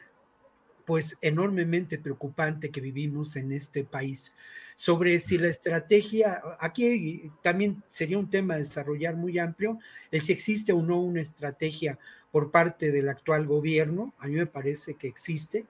pues 0.86 1.18
enormemente 1.22 1.98
preocupante 1.98 2.72
que 2.72 2.80
vivimos 2.80 3.36
en 3.36 3.52
este 3.52 3.84
país. 3.84 4.34
Sobre 4.76 5.20
si 5.20 5.38
la 5.38 5.50
estrategia, 5.50 6.42
aquí 6.60 7.30
también 7.44 7.84
sería 7.90 8.18
un 8.18 8.30
tema 8.30 8.54
a 8.54 8.60
desarrollar 8.60 9.16
muy 9.18 9.38
amplio, 9.38 9.80
el 10.12 10.22
si 10.22 10.32
existe 10.32 10.72
o 10.72 10.82
no 10.82 11.02
una 11.02 11.22
estrategia 11.22 12.00
por 12.32 12.52
parte 12.52 12.92
del 12.92 13.10
actual 13.10 13.48
gobierno, 13.48 14.14
a 14.20 14.28
mí 14.28 14.36
me 14.36 14.46
parece 14.46 14.94
que 14.94 15.08
existe 15.08 15.66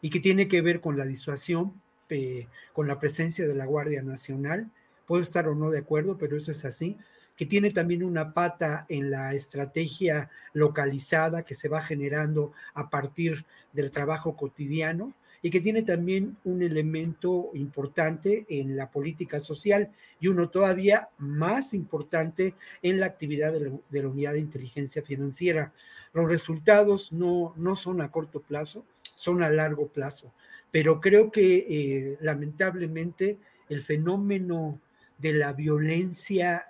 y 0.00 0.08
que 0.08 0.20
tiene 0.20 0.48
que 0.48 0.62
ver 0.62 0.80
con 0.80 0.96
la 0.96 1.04
disuasión, 1.04 1.80
eh, 2.08 2.46
con 2.72 2.86
la 2.86 2.98
presencia 2.98 3.46
de 3.46 3.54
la 3.54 3.66
Guardia 3.66 4.02
Nacional. 4.02 4.70
Puedo 5.06 5.20
estar 5.20 5.46
o 5.46 5.54
no 5.54 5.70
de 5.70 5.80
acuerdo, 5.80 6.16
pero 6.16 6.38
eso 6.38 6.52
es 6.52 6.64
así 6.64 6.96
que 7.36 7.46
tiene 7.46 7.70
también 7.70 8.04
una 8.04 8.32
pata 8.32 8.86
en 8.88 9.10
la 9.10 9.34
estrategia 9.34 10.30
localizada 10.52 11.44
que 11.44 11.54
se 11.54 11.68
va 11.68 11.82
generando 11.82 12.52
a 12.74 12.90
partir 12.90 13.44
del 13.72 13.90
trabajo 13.90 14.36
cotidiano 14.36 15.14
y 15.42 15.50
que 15.50 15.60
tiene 15.60 15.82
también 15.82 16.38
un 16.44 16.62
elemento 16.62 17.50
importante 17.52 18.46
en 18.48 18.76
la 18.76 18.90
política 18.90 19.40
social 19.40 19.90
y 20.18 20.28
uno 20.28 20.48
todavía 20.48 21.10
más 21.18 21.74
importante 21.74 22.54
en 22.82 22.98
la 22.98 23.06
actividad 23.06 23.52
de 23.52 24.00
la, 24.00 24.08
unidad 24.08 24.32
de 24.32 24.38
inteligencia 24.38 25.02
financiera. 25.02 25.74
Los 26.14 26.28
resultados 26.28 27.12
no, 27.12 27.52
no 27.56 27.76
son 27.76 28.00
a 28.00 28.10
corto 28.10 28.40
plazo, 28.40 28.86
son 29.14 29.42
a 29.42 29.50
largo 29.50 29.88
plazo, 29.88 30.32
pero 30.70 30.98
creo 30.98 31.30
que 31.30 31.56
eh, 31.56 32.18
lamentablemente 32.22 33.36
el 33.68 33.82
fenómeno 33.82 34.80
de 35.18 35.34
la 35.34 35.52
violencia 35.52 36.66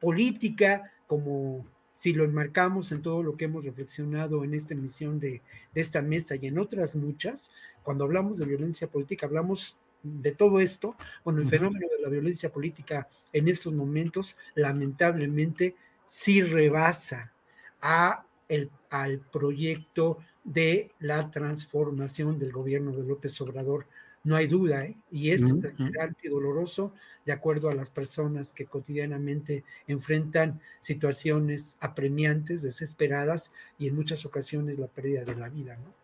política, 0.00 0.92
como 1.06 1.66
si 1.92 2.12
lo 2.12 2.24
enmarcamos 2.24 2.92
en 2.92 3.00
todo 3.00 3.22
lo 3.22 3.36
que 3.36 3.46
hemos 3.46 3.64
reflexionado 3.64 4.44
en 4.44 4.52
esta 4.52 4.74
emisión 4.74 5.18
de, 5.18 5.40
esta 5.74 6.02
mesa 6.02 6.36
y 6.36 6.46
en 6.46 6.58
otras 6.58 6.94
muchas, 6.94 7.50
cuando 7.82 8.04
hablamos 8.04 8.38
de 8.38 8.44
violencia 8.44 8.86
política, 8.86 9.26
hablamos 9.26 9.78
de 10.02 10.32
todo 10.32 10.60
esto, 10.60 10.94
bueno, 11.24 11.40
el 11.40 11.48
fenómeno 11.48 11.86
de 11.90 12.02
la 12.02 12.10
violencia 12.10 12.52
política 12.52 13.08
en 13.32 13.48
estos 13.48 13.72
momentos 13.72 14.36
lamentablemente 14.54 15.74
sí 16.04 16.42
rebasa 16.42 17.32
a 17.80 18.24
el, 18.48 18.70
al 18.90 19.18
proyecto 19.18 20.18
de 20.44 20.90
la 21.00 21.30
transformación 21.30 22.38
del 22.38 22.52
gobierno 22.52 22.92
de 22.92 23.04
López 23.04 23.40
Obrador 23.40 23.86
no 24.26 24.34
hay 24.34 24.48
duda, 24.48 24.84
¿eh? 24.84 24.96
y 25.10 25.30
es 25.30 25.60
desesperante 25.60 26.26
y 26.26 26.30
doloroso 26.30 26.92
de 27.24 27.32
acuerdo 27.32 27.70
a 27.70 27.74
las 27.74 27.90
personas 27.90 28.52
que 28.52 28.66
cotidianamente 28.66 29.62
enfrentan 29.86 30.60
situaciones 30.80 31.76
apremiantes, 31.80 32.62
desesperadas 32.62 33.52
y 33.78 33.86
en 33.86 33.94
muchas 33.94 34.26
ocasiones 34.26 34.78
la 34.78 34.88
pérdida 34.88 35.24
de 35.24 35.36
la 35.36 35.48
vida, 35.48 35.76
¿no? 35.76 35.94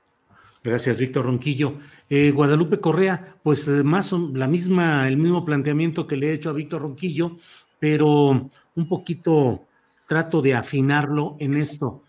Gracias, 0.65 0.99
Víctor 0.99 1.25
Ronquillo. 1.25 1.75
Eh, 2.09 2.31
Guadalupe 2.31 2.79
Correa, 2.79 3.37
pues 3.43 3.67
eh, 3.67 3.83
más 3.83 4.13
la 4.13 4.47
misma, 4.47 5.09
el 5.09 5.17
mismo 5.17 5.45
planteamiento 5.45 6.07
que 6.07 6.17
le 6.17 6.31
he 6.31 6.35
hecho 6.35 6.51
a 6.51 6.53
Víctor 6.53 6.83
Ronquillo, 6.83 7.37
pero 7.81 8.51
un 8.77 8.89
poquito 8.89 9.67
trato 10.07 10.41
de 10.41 10.55
afinarlo 10.55 11.37
en 11.41 11.57
esto. 11.57 12.05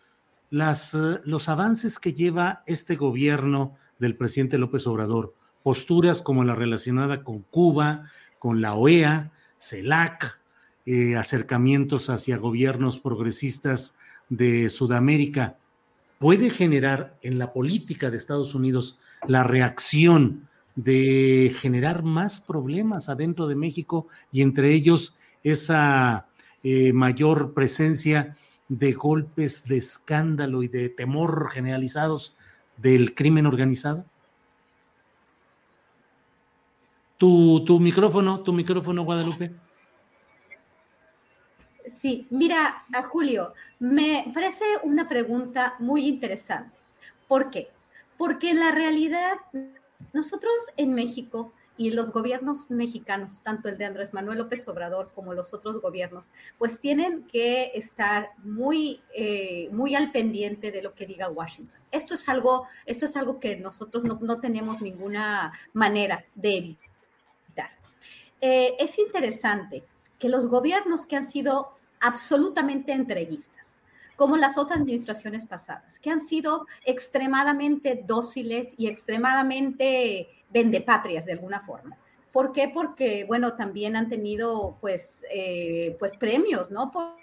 Las, 0.52 0.94
eh, 0.94 1.20
los 1.24 1.50
avances 1.50 1.98
que 1.98 2.14
lleva 2.14 2.62
este 2.68 2.96
gobierno 2.96 3.76
del 3.98 4.16
presidente 4.16 4.60
López 4.60 4.86
Obrador, 4.86 5.34
posturas 5.64 6.22
como 6.22 6.44
la 6.44 6.56
relacionada 6.56 7.24
con 7.24 7.40
Cuba, 7.42 8.12
con 8.40 8.62
la 8.62 8.76
OEA, 8.76 9.32
CELAC, 9.60 10.40
eh, 10.86 11.16
acercamientos 11.16 12.10
hacia 12.10 12.38
gobiernos 12.38 13.00
progresistas 13.00 13.96
de 14.30 14.70
Sudamérica, 14.70 15.58
puede 16.20 16.50
generar 16.50 17.18
en 17.22 17.40
la 17.40 17.54
política 17.54 18.12
de 18.12 18.18
Estados 18.18 18.54
Unidos 18.54 19.00
la 19.28 19.44
reacción 19.44 20.50
de 20.76 21.54
generar 21.58 22.04
más 22.04 22.40
problemas 22.42 23.10
adentro 23.10 23.48
de 23.48 23.56
México 23.56 24.08
y 24.32 24.42
entre 24.42 24.74
ellos 24.74 25.16
esa 25.44 26.28
eh, 26.64 26.94
mayor 26.94 27.54
presencia 27.54 28.36
de 28.70 28.94
golpes 28.94 29.66
de 29.66 29.78
escándalo 29.78 30.64
y 30.64 30.68
de 30.68 30.90
temor 30.90 31.52
generalizados 31.52 32.38
del 32.78 33.14
crimen 33.14 33.46
organizado? 33.46 34.06
Tu, 37.18 37.64
tu 37.66 37.80
micrófono, 37.80 38.42
tu 38.42 38.54
micrófono, 38.54 39.04
Guadalupe. 39.04 39.54
Sí, 41.92 42.28
mira, 42.30 42.86
a 42.94 43.04
Julio, 43.04 43.54
me 43.80 44.32
parece 44.34 44.64
una 44.84 45.08
pregunta 45.08 45.76
muy 45.80 46.08
interesante. 46.08 46.80
¿Por 47.28 47.50
qué? 47.50 47.70
Porque 48.18 48.52
en 48.52 48.60
la 48.60 48.72
realidad, 48.72 49.34
nosotros 50.14 50.54
en 50.78 50.94
México 50.94 51.54
y 51.78 51.92
los 51.92 52.12
gobiernos 52.12 52.70
mexicanos, 52.70 53.42
tanto 53.42 53.68
el 53.68 53.78
de 53.78 53.86
Andrés 53.86 54.14
Manuel 54.14 54.38
López 54.38 54.68
Obrador 54.68 55.12
como 55.14 55.34
los 55.34 55.54
otros 55.54 55.82
gobiernos, 55.82 56.30
pues 56.58 56.80
tienen 56.80 57.24
que 57.24 57.72
estar 57.74 58.30
muy, 58.44 59.02
eh, 59.16 59.70
muy 59.72 59.96
al 59.96 60.12
pendiente 60.12 60.72
de 60.72 60.84
lo 60.84 60.94
que 60.94 61.06
diga 61.06 61.30
Washington. 61.30 61.80
Esto 61.92 62.14
es 62.14 62.30
algo, 62.30 62.68
esto 62.86 63.06
es 63.06 63.16
algo 63.16 63.40
que 63.40 63.58
nosotros 63.58 64.04
no, 64.04 64.20
no 64.22 64.40
tenemos 64.40 64.82
ninguna 64.82 65.52
manera 65.74 66.26
de 66.36 66.58
evitar. 66.58 66.83
Eh, 68.46 68.76
es 68.78 69.00
interesante 69.00 69.86
que 70.20 70.28
los 70.28 70.48
gobiernos 70.48 71.06
que 71.06 71.16
han 71.16 71.26
sido 71.26 71.78
absolutamente 72.02 72.92
entreguistas, 72.92 73.82
como 74.18 74.36
las 74.36 74.58
otras 74.58 74.82
administraciones 74.82 75.46
pasadas, 75.46 75.98
que 75.98 76.10
han 76.10 76.20
sido 76.20 76.68
extremadamente 76.84 78.04
dóciles 78.06 78.74
y 78.78 78.88
extremadamente 78.88 80.28
vendepatrias 80.50 81.26
de 81.26 81.32
alguna 81.32 81.62
forma. 81.62 81.96
¿Por 82.34 82.52
qué? 82.52 82.68
Porque, 82.68 83.24
bueno, 83.24 83.54
también 83.54 83.96
han 83.96 84.10
tenido, 84.10 84.78
pues, 84.82 85.24
eh, 85.34 85.96
pues 85.98 86.18
premios, 86.18 86.70
¿no? 86.70 86.92
Por, 86.92 87.16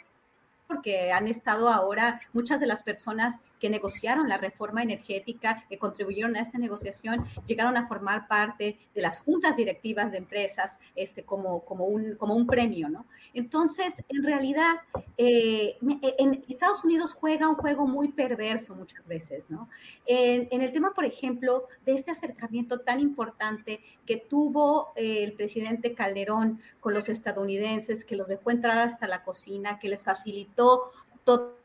porque 0.67 1.13
han 1.13 1.29
estado 1.29 1.69
ahora 1.69 2.23
muchas 2.33 2.61
de 2.61 2.67
las 2.67 2.83
personas 2.83 3.35
que 3.61 3.71
negociaron 3.71 4.29
la 4.29 4.39
reforma 4.39 4.83
energética, 4.83 5.65
que 5.69 5.79
contribuyeron 5.79 6.35
a 6.35 6.41
esta 6.41 6.59
negociación, 6.59 7.27
llegaron 7.47 7.77
a 7.77 7.87
formar 7.87 8.27
parte 8.27 8.79
de 8.95 9.03
las 9.03 9.21
juntas 9.21 9.57
directivas 9.57 10.11
de 10.11 10.19
empresas 10.19 10.79
este, 10.97 11.23
como, 11.23 11.65
como, 11.65 11.85
un, 11.85 12.17
como 12.17 12.35
un 12.35 12.47
premio, 12.47 12.89
¿no? 12.89 13.07
Entonces, 13.35 13.95
en 14.09 14.25
realidad, 14.25 14.77
eh, 15.17 15.77
en 16.19 16.45
Estados 16.49 16.85
Unidos 16.85 17.13
juega 17.13 17.49
un 17.49 17.57
juego 17.57 17.87
muy 17.87 18.09
perverso 18.13 18.75
muchas 18.75 19.07
veces, 19.07 19.51
¿no? 19.51 19.69
En, 20.07 20.63
el 20.63 20.73
tema, 20.73 20.93
por 20.95 21.05
ejemplo, 21.05 21.69
de 21.85 21.93
este 21.93 22.11
acercamiento 22.11 22.81
tan 22.81 23.01
importante 23.01 23.81
que 24.07 24.17
tuvo 24.17 24.93
eh, 24.97 25.23
el 25.23 25.35
presidente 25.35 25.95
Calderón 25.95 26.61
con 26.81 26.95
los 26.95 27.09
estadounidenses, 27.09 28.05
que 28.05 28.17
los 28.17 28.29
dejó 28.29 28.51
entrar 28.51 28.79
hasta 28.79 29.07
la 29.07 29.23
cocina, 29.23 29.79
que 29.79 29.89
les 29.89 30.03
facilitó 30.03 30.93
totalmente 31.25 31.60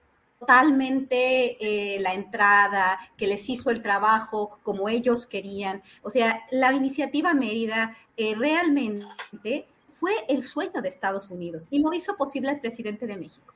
eh, 1.59 1.97
la 1.99 2.13
entrada, 2.13 2.99
que 3.17 3.27
les 3.27 3.47
hizo 3.49 3.69
el 3.69 3.81
trabajo 3.81 4.59
como 4.63 4.89
ellos 4.89 5.25
querían. 5.25 5.81
O 6.01 6.09
sea, 6.09 6.45
la 6.51 6.73
iniciativa 6.73 7.33
Mérida 7.33 7.95
eh, 8.17 8.35
realmente 8.35 9.67
fue 9.93 10.13
el 10.27 10.43
sueño 10.43 10.81
de 10.81 10.89
Estados 10.89 11.29
Unidos 11.29 11.67
y 11.69 11.79
lo 11.79 11.93
hizo 11.93 12.15
posible 12.15 12.51
el 12.51 12.59
presidente 12.59 13.07
de 13.07 13.17
México. 13.17 13.53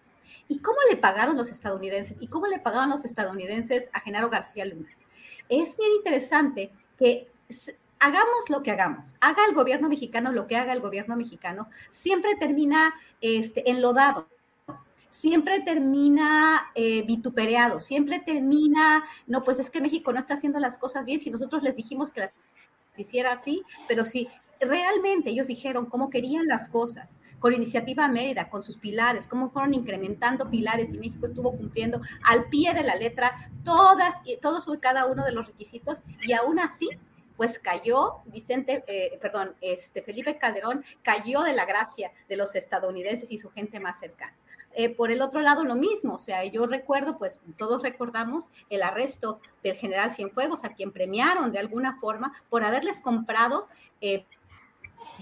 ¿Y 0.48 0.60
cómo 0.60 0.80
le 0.90 0.98
pagaron 0.98 1.38
los 1.38 1.52
estadounidenses? 1.52 2.18
¿Y 2.20 2.28
cómo 2.28 2.48
le 2.48 2.60
pagaron 2.60 2.90
los 2.90 3.06
estadounidenses 3.06 3.90
a 3.94 4.00
Genaro 4.00 4.30
García 4.30 4.66
Luna? 4.66 4.90
Es 5.48 5.78
bien 5.78 5.92
interesante 5.98 6.72
que 6.98 7.28
hagamos 8.00 8.50
lo 8.50 8.64
que 8.64 8.72
hagamos, 8.72 9.16
haga 9.20 9.46
el 9.48 9.56
gobierno 9.56 9.90
mexicano 9.90 10.32
lo 10.32 10.48
que 10.48 10.56
haga 10.56 10.74
el 10.74 10.80
gobierno 10.80 11.16
mexicano, 11.16 11.70
siempre 11.92 12.36
termina 12.36 12.94
este, 13.22 13.70
enlodado 13.70 14.28
siempre 15.12 15.60
termina 15.62 16.72
eh, 16.76 17.04
vituperado, 17.04 17.80
siempre 17.80 18.20
termina, 18.20 19.04
no, 19.28 19.44
pues 19.44 19.60
es 19.60 19.70
que 19.70 19.82
México 19.82 20.14
no 20.14 20.20
está 20.20 20.36
haciendo 20.36 20.60
las 20.60 20.78
cosas 20.78 21.06
bien, 21.06 21.22
si 21.22 21.30
nosotros 21.30 21.64
les 21.64 21.76
dijimos 21.76 22.12
que 22.12 22.22
las 22.22 22.32
hiciera 22.98 23.34
así, 23.34 23.64
pero 23.88 24.06
si 24.06 24.28
realmente 24.60 25.30
ellos 25.30 25.48
dijeron 25.48 25.86
cómo 25.86 26.10
querían 26.10 26.48
las 26.48 26.70
cosas, 26.70 27.10
con 27.40 27.54
iniciativa 27.54 28.08
Mérida, 28.08 28.50
con 28.50 28.64
sus 28.64 28.78
pilares, 28.78 29.28
cómo 29.28 29.50
fueron 29.50 29.74
incrementando 29.74 30.50
pilares 30.50 30.94
y 30.94 30.98
México 30.98 31.26
estuvo 31.26 31.56
cumpliendo 31.56 32.02
al 32.24 32.50
pie 32.50 32.74
de 32.74 32.84
la 32.84 32.96
letra 32.96 33.50
todas, 33.64 34.14
todos 34.42 34.66
y 34.68 34.78
cada 34.80 35.06
uno 35.06 35.24
de 35.24 35.32
los 35.32 35.48
requisitos 35.48 36.04
y 36.22 36.34
aún 36.34 36.60
así 36.60 36.90
pues 37.38 37.58
cayó 37.58 38.18
Vicente, 38.26 38.84
eh, 38.88 39.18
perdón, 39.22 39.56
este 39.62 40.02
Felipe 40.02 40.38
Calderón 40.38 40.84
cayó 41.02 41.42
de 41.44 41.54
la 41.54 41.66
gracia 41.66 42.12
de 42.28 42.36
los 42.36 42.54
estadounidenses 42.54 43.32
y 43.32 43.38
su 43.38 43.50
gente 43.50 43.80
más 43.80 43.98
cercana. 43.98 44.36
Eh, 44.76 44.96
por 44.96 45.12
el 45.12 45.22
otro 45.22 45.42
lado, 45.42 45.64
lo 45.64 45.76
mismo, 45.76 46.14
o 46.14 46.20
sea, 46.20 46.46
yo 46.46 46.66
recuerdo, 46.68 47.18
pues 47.18 47.40
todos 47.58 47.82
recordamos 47.82 48.46
el 48.70 48.84
arresto 48.84 49.40
del 49.64 49.76
general 49.76 50.14
Cienfuegos, 50.14 50.64
a 50.64 50.70
quien 50.70 50.92
premiaron 50.92 51.52
de 51.52 51.60
alguna 51.60 52.00
forma 52.00 52.34
por 52.50 52.64
haberles 52.64 53.02
comprado 53.02 53.68
eh, 54.00 54.26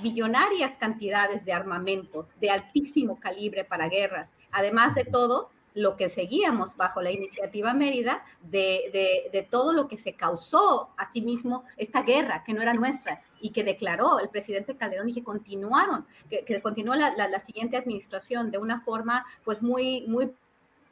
billonarias 0.01 0.77
cantidades 0.77 1.45
de 1.45 1.53
armamento 1.53 2.27
de 2.39 2.49
altísimo 2.49 3.19
calibre 3.19 3.63
para 3.63 3.87
guerras. 3.87 4.35
Además 4.51 4.95
de 4.95 5.05
todo, 5.05 5.49
lo 5.77 5.95
que 5.95 6.09
seguíamos 6.09 6.75
bajo 6.75 7.01
la 7.03 7.11
iniciativa 7.11 7.71
Mérida 7.71 8.23
de, 8.41 9.29
de, 9.31 9.43
todo 9.43 9.73
lo 9.73 9.87
que 9.87 9.99
se 9.99 10.13
causó 10.13 10.89
a 10.97 11.11
sí 11.11 11.21
mismo 11.21 11.65
esta 11.77 12.01
guerra 12.01 12.43
que 12.43 12.53
no 12.55 12.63
era 12.63 12.73
nuestra 12.73 13.21
y 13.39 13.51
que 13.51 13.63
declaró 13.63 14.19
el 14.19 14.29
presidente 14.29 14.75
Calderón 14.75 15.09
y 15.09 15.13
que 15.13 15.23
continuaron, 15.23 16.07
que, 16.29 16.61
continuó 16.61 16.95
la, 16.95 17.15
la, 17.15 17.27
la, 17.27 17.39
siguiente 17.39 17.77
administración 17.77 18.49
de 18.49 18.57
una 18.57 18.81
forma 18.81 19.23
pues 19.45 19.61
muy, 19.61 20.01
muy 20.07 20.31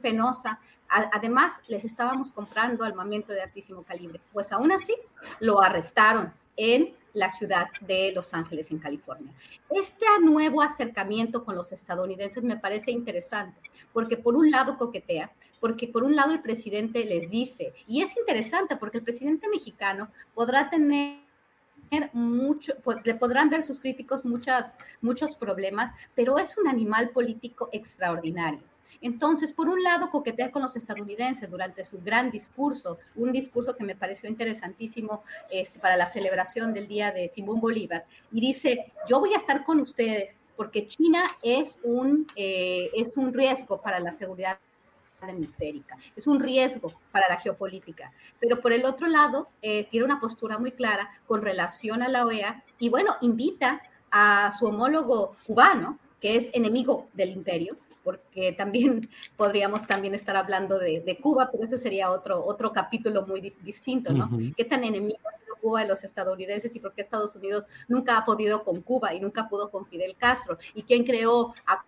penosa. 0.01 0.59
Además, 0.87 1.53
les 1.67 1.83
estábamos 1.83 2.31
comprando 2.31 2.83
armamento 2.83 3.33
de 3.33 3.41
altísimo 3.41 3.81
calibre. 3.81 4.21
Pues 4.31 4.51
aún 4.51 4.71
así, 4.71 4.95
lo 5.39 5.61
arrestaron 5.61 6.31
en 6.57 6.93
la 7.15 7.31
ciudad 7.31 7.67
de 7.81 8.11
Los 8.13 8.33
Ángeles, 8.33 8.69
en 8.69 8.77
California. 8.77 9.33
Este 9.71 10.05
nuevo 10.21 10.61
acercamiento 10.61 11.43
con 11.43 11.55
los 11.55 11.71
estadounidenses 11.71 12.43
me 12.43 12.57
parece 12.57 12.91
interesante, 12.91 13.59
porque 13.93 14.17
por 14.17 14.35
un 14.35 14.51
lado 14.51 14.77
coquetea, 14.77 15.31
porque 15.59 15.87
por 15.87 16.03
un 16.03 16.15
lado 16.15 16.33
el 16.33 16.41
presidente 16.41 17.03
les 17.05 17.29
dice, 17.29 17.73
y 17.87 18.03
es 18.03 18.15
interesante 18.17 18.75
porque 18.75 18.99
el 18.99 19.03
presidente 19.03 19.47
mexicano 19.49 20.09
podrá 20.33 20.69
tener 20.69 21.25
mucho, 22.13 22.73
le 23.03 23.15
podrán 23.15 23.49
ver 23.49 23.63
sus 23.63 23.79
críticos 23.79 24.25
muchas, 24.25 24.75
muchos 25.01 25.35
problemas, 25.35 25.91
pero 26.13 26.37
es 26.37 26.57
un 26.57 26.67
animal 26.67 27.09
político 27.09 27.69
extraordinario. 27.71 28.74
Entonces, 29.01 29.53
por 29.53 29.69
un 29.69 29.83
lado, 29.83 30.09
coquetea 30.09 30.51
con 30.51 30.61
los 30.61 30.75
estadounidenses 30.75 31.49
durante 31.49 31.83
su 31.83 31.99
gran 31.99 32.31
discurso, 32.31 32.97
un 33.15 33.31
discurso 33.31 33.75
que 33.75 33.83
me 33.83 33.95
pareció 33.95 34.29
interesantísimo 34.29 35.23
este, 35.51 35.79
para 35.79 35.97
la 35.97 36.07
celebración 36.07 36.73
del 36.73 36.87
Día 36.87 37.11
de 37.11 37.29
Simón 37.29 37.59
Bolívar, 37.59 38.05
y 38.31 38.41
dice, 38.41 38.91
yo 39.07 39.19
voy 39.19 39.33
a 39.33 39.37
estar 39.37 39.63
con 39.63 39.79
ustedes 39.79 40.39
porque 40.55 40.87
China 40.87 41.23
es 41.41 41.79
un, 41.83 42.27
eh, 42.35 42.89
es 42.93 43.17
un 43.17 43.33
riesgo 43.33 43.81
para 43.81 43.99
la 43.99 44.11
seguridad 44.11 44.57
hemisférica, 45.27 45.97
es 46.15 46.27
un 46.27 46.39
riesgo 46.39 46.93
para 47.11 47.27
la 47.27 47.37
geopolítica. 47.37 48.11
Pero 48.39 48.61
por 48.61 48.73
el 48.73 48.85
otro 48.85 49.07
lado, 49.07 49.49
eh, 49.61 49.87
tiene 49.89 50.05
una 50.05 50.19
postura 50.19 50.57
muy 50.57 50.71
clara 50.71 51.09
con 51.27 51.41
relación 51.41 52.01
a 52.01 52.09
la 52.09 52.25
OEA 52.25 52.63
y 52.79 52.89
bueno, 52.89 53.15
invita 53.21 53.81
a 54.11 54.51
su 54.57 54.65
homólogo 54.67 55.35
cubano, 55.45 55.99
que 56.21 56.37
es 56.37 56.49
enemigo 56.53 57.07
del 57.13 57.31
imperio, 57.31 57.77
porque 58.05 58.53
también 58.53 59.01
podríamos 59.35 59.85
también 59.85 60.15
estar 60.15 60.37
hablando 60.37 60.79
de, 60.79 61.01
de, 61.01 61.17
Cuba, 61.17 61.49
pero 61.51 61.63
ese 61.63 61.77
sería 61.77 62.11
otro, 62.11 62.45
otro 62.45 62.71
capítulo 62.71 63.25
muy 63.25 63.41
di 63.41 63.53
distinto, 63.63 64.13
¿no? 64.13 64.25
Uh 64.25 64.37
-huh. 64.37 64.55
¿Qué 64.55 64.63
tan 64.63 64.83
enemigo 64.83 65.19
ha 65.27 65.37
sido 65.39 65.55
Cuba 65.59 65.81
de 65.81 65.87
los 65.87 66.03
estadounidenses 66.03 66.75
y 66.75 66.79
por 66.79 66.93
qué 66.93 67.01
Estados 67.01 67.35
Unidos 67.35 67.65
nunca 67.87 68.17
ha 68.17 68.23
podido 68.23 68.63
con 68.63 68.81
Cuba 68.81 69.13
y 69.15 69.19
nunca 69.19 69.49
pudo 69.49 69.71
con 69.71 69.87
Fidel 69.87 70.15
Castro 70.15 70.57
y 70.75 70.83
quién 70.83 71.03
creó 71.03 71.53
a 71.65 71.83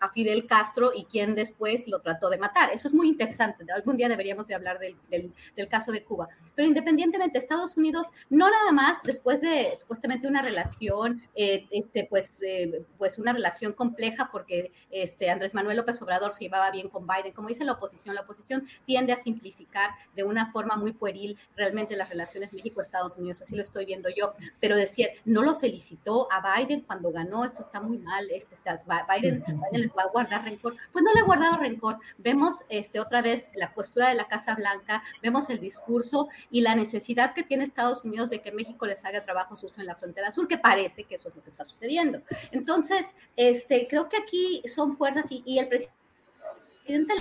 a 0.00 0.08
Fidel 0.08 0.46
Castro 0.46 0.92
y 0.94 1.04
quién 1.04 1.34
después 1.34 1.86
lo 1.86 2.00
trató 2.00 2.30
de 2.30 2.38
matar. 2.38 2.70
Eso 2.72 2.88
es 2.88 2.94
muy 2.94 3.08
interesante. 3.08 3.64
Algún 3.72 3.96
día 3.96 4.08
deberíamos 4.08 4.48
de 4.48 4.54
hablar 4.54 4.78
del, 4.78 4.96
del, 5.10 5.68
caso 5.68 5.92
de 5.92 6.02
Cuba. 6.02 6.28
Pero 6.56 6.66
independientemente, 6.66 7.38
Estados 7.38 7.76
Unidos, 7.76 8.08
no 8.30 8.50
nada 8.50 8.72
más 8.72 8.98
después 9.04 9.40
de 9.42 9.76
supuestamente 9.76 10.26
una 10.26 10.42
relación, 10.42 11.22
eh, 11.34 11.66
este, 11.70 12.06
pues, 12.08 12.42
eh, 12.42 12.84
pues 12.98 13.18
una 13.18 13.32
relación 13.32 13.72
compleja 13.72 14.30
porque 14.32 14.72
este, 14.90 15.30
Andrés 15.30 15.54
Manuel 15.54 15.76
López 15.76 16.00
Obrador 16.02 16.32
se 16.32 16.44
llevaba 16.44 16.70
bien 16.70 16.88
con 16.88 17.06
Biden. 17.06 17.32
Como 17.32 17.48
dice 17.48 17.64
la 17.64 17.72
oposición, 17.72 18.14
la 18.14 18.22
oposición 18.22 18.66
tiende 18.86 19.12
a 19.12 19.16
simplificar 19.16 19.90
de 20.16 20.24
una 20.24 20.50
forma 20.50 20.76
muy 20.76 20.92
pueril 20.92 21.38
realmente 21.56 21.94
las 21.94 22.08
relaciones 22.08 22.54
México-Estados 22.54 23.16
Unidos. 23.16 23.42
Así 23.42 23.54
lo 23.54 23.62
estoy 23.62 23.84
viendo 23.84 24.08
yo. 24.08 24.32
Pero 24.60 24.76
decir, 24.76 25.10
no 25.26 25.42
lo 25.42 25.60
felicitó 25.60 26.26
a 26.32 26.56
Biden 26.56 26.80
cuando 26.80 27.12
ganó, 27.12 27.44
esto 27.44 27.62
está 27.62 27.80
muy 27.80 27.98
mal. 27.98 28.28
Este, 28.30 28.54
está, 28.54 28.82
Biden, 29.08 29.44
Biden 29.46 29.89
va 29.96 30.02
a 30.04 30.08
guardar 30.08 30.44
rencor. 30.44 30.74
Pues 30.92 31.04
no 31.04 31.12
le 31.12 31.20
ha 31.20 31.24
guardado 31.24 31.58
rencor. 31.58 31.98
Vemos 32.18 32.62
este, 32.68 33.00
otra 33.00 33.22
vez 33.22 33.50
la 33.54 33.72
postura 33.74 34.08
de 34.08 34.14
la 34.14 34.28
Casa 34.28 34.54
Blanca, 34.54 35.02
vemos 35.22 35.50
el 35.50 35.60
discurso 35.60 36.28
y 36.50 36.60
la 36.60 36.74
necesidad 36.74 37.34
que 37.34 37.42
tiene 37.42 37.64
Estados 37.64 38.04
Unidos 38.04 38.30
de 38.30 38.40
que 38.40 38.52
México 38.52 38.86
les 38.86 39.04
haga 39.04 39.24
trabajo 39.24 39.56
sucio 39.56 39.80
en 39.80 39.86
la 39.86 39.96
frontera 39.96 40.30
sur, 40.30 40.48
que 40.48 40.58
parece 40.58 41.04
que 41.04 41.16
eso 41.16 41.28
es 41.28 41.36
lo 41.36 41.42
que 41.42 41.50
está 41.50 41.64
sucediendo. 41.64 42.22
Entonces, 42.50 43.14
este, 43.36 43.86
creo 43.88 44.08
que 44.08 44.16
aquí 44.16 44.62
son 44.66 44.96
fuerzas 44.96 45.30
y, 45.30 45.42
y 45.46 45.58
el 45.58 45.68
presidente 45.68 45.99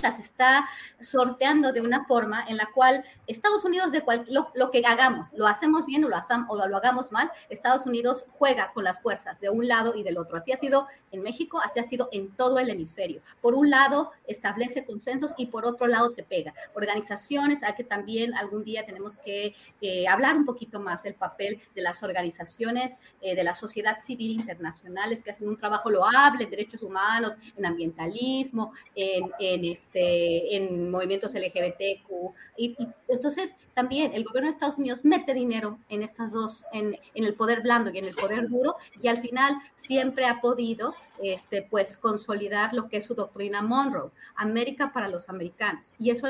las 0.02 0.20
está 0.20 0.68
sorteando 1.00 1.72
de 1.72 1.82
una 1.82 2.06
forma 2.06 2.46
en 2.48 2.58
la 2.58 2.70
cual 2.74 3.04
Estados 3.28 3.66
Unidos, 3.66 3.92
de 3.92 4.02
cual, 4.02 4.26
lo, 4.30 4.72
que 4.72 4.82
hagamos, 4.86 5.30
lo 5.34 5.48
hacemos 5.48 5.86
bien 5.86 6.04
o 6.06 6.10
lo, 6.10 6.18
o 6.48 6.68
lo 6.68 6.78
hagamos 6.78 7.12
mal, 7.12 7.32
Estados 7.50 7.86
Unidos 7.86 8.26
juega 8.38 8.72
con 8.74 8.84
las 8.84 9.02
fuerzas 9.02 9.40
de 9.40 9.50
un 9.50 9.68
lado 9.68 9.96
y 9.96 10.04
del 10.04 10.18
otro. 10.18 10.38
Así 10.38 10.52
ha 10.52 10.58
sido 10.58 10.88
en 11.12 11.22
México, 11.22 11.60
así 11.64 11.80
ha 11.80 11.84
sido 11.84 12.10
en 12.12 12.32
todo 12.36 12.60
el 12.60 12.70
hemisferio. 12.70 13.22
Por 13.42 13.56
un 13.56 13.70
lado, 13.70 14.12
establece 14.28 14.86
consensos 14.86 15.34
y 15.38 15.48
por 15.48 15.66
otro 15.66 15.88
lado, 15.88 16.12
te 16.12 16.24
pega. 16.24 16.54
Organizaciones, 16.74 17.64
hay 17.64 17.74
que 17.74 17.84
también 17.84 18.34
algún 18.36 18.64
día 18.64 18.86
tenemos 18.86 19.20
que 19.20 19.56
eh, 19.82 20.08
hablar 20.08 20.36
un 20.36 20.46
poquito 20.46 20.80
más 20.80 21.04
del 21.04 21.16
papel 21.16 21.62
de 21.76 21.82
las 21.82 22.04
organizaciones 22.04 22.98
eh, 23.22 23.36
de 23.36 23.44
la 23.44 23.54
sociedad 23.54 24.00
civil 24.00 24.32
internacionales 24.32 25.24
que 25.24 25.32
hacen 25.32 25.48
un 25.48 25.58
trabajo 25.58 25.90
loable 25.90 26.46
en 26.46 26.50
derechos 26.50 26.82
humanos, 26.82 27.34
en 27.56 27.66
ambientalismo, 27.66 28.72
en 28.96 29.20
en, 29.40 29.59
este, 29.66 30.56
en 30.56 30.90
movimientos 30.92 31.34
LGBTQ. 31.34 32.34
Y, 32.58 32.78
entonces 33.08 33.56
también 33.74 34.14
el 34.14 34.24
gobierno 34.24 34.50
de 34.50 34.54
Estados 34.54 34.78
Unidos 34.78 35.06
mete 35.06 35.34
dinero 35.34 35.80
en 35.90 36.04
estas 36.04 36.32
dos, 36.32 36.66
en, 36.72 36.98
en, 37.14 37.24
el 37.24 37.34
poder 37.36 37.62
blando 37.62 37.92
y 37.92 37.98
en 37.98 38.06
el 38.06 38.16
poder 38.16 38.50
duro, 38.50 38.76
y 39.02 39.08
al 39.08 39.20
final 39.20 39.58
siempre 39.76 40.26
ha 40.26 40.42
podido 40.42 40.94
este, 41.22 41.62
pues, 41.62 41.98
consolidar 41.98 42.74
lo 42.74 42.90
que 42.90 42.98
es 42.98 43.06
su 43.06 43.16
doctrina 43.16 43.62
Monroe, 43.62 44.12
América 44.36 44.92
para 44.94 45.08
los 45.08 45.30
americanos. 45.30 45.88
Y 46.00 46.12
eso 46.12 46.28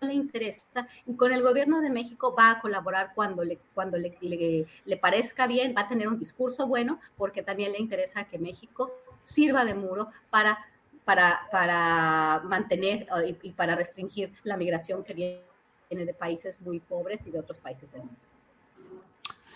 le 0.00 0.14
interesa 0.14 0.86
y 1.06 1.14
con 1.14 1.32
el 1.32 1.42
gobierno 1.42 1.80
de 1.80 1.90
México 1.90 2.34
va 2.38 2.50
a 2.50 2.60
colaborar 2.60 3.12
cuando 3.14 3.44
le 3.44 3.58
cuando 3.74 3.96
le, 3.96 4.16
le, 4.20 4.66
le, 4.84 4.96
parezca 4.98 5.46
bien, 5.46 5.74
va 5.76 5.82
a 5.82 5.88
tener 5.88 6.06
un 6.08 6.18
discurso 6.18 6.66
bueno 6.66 7.00
porque 7.16 7.42
también 7.42 7.72
le 7.72 7.78
interesa 7.78 8.24
que 8.24 8.38
México 8.38 8.92
sirva 9.24 9.64
de 9.64 9.74
muro 9.74 10.08
para 10.30 10.58
para, 11.06 11.42
para 11.52 12.42
mantener 12.44 13.06
y, 13.42 13.52
para 13.52 13.76
restringir 13.76 14.32
la 14.42 14.56
migración 14.56 15.04
que 15.04 15.14
viene 15.14 16.04
de 16.04 16.12
países 16.12 16.60
muy 16.60 16.80
pobres 16.80 17.24
y 17.26 17.30
de 17.30 17.38
otros 17.38 17.60
países 17.60 17.92
del 17.92 18.02
mundo. 18.02 18.16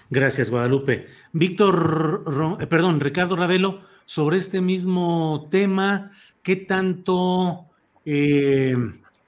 Gracias, 0.09 0.48
Guadalupe. 0.48 1.09
Víctor, 1.32 2.59
eh, 2.60 2.66
perdón, 2.68 3.01
Ricardo 3.01 3.35
Ravelo, 3.35 3.81
sobre 4.06 4.39
este 4.39 4.60
mismo 4.60 5.48
tema, 5.51 6.12
¿qué 6.43 6.55
tanto 6.55 7.66
eh, 8.05 8.77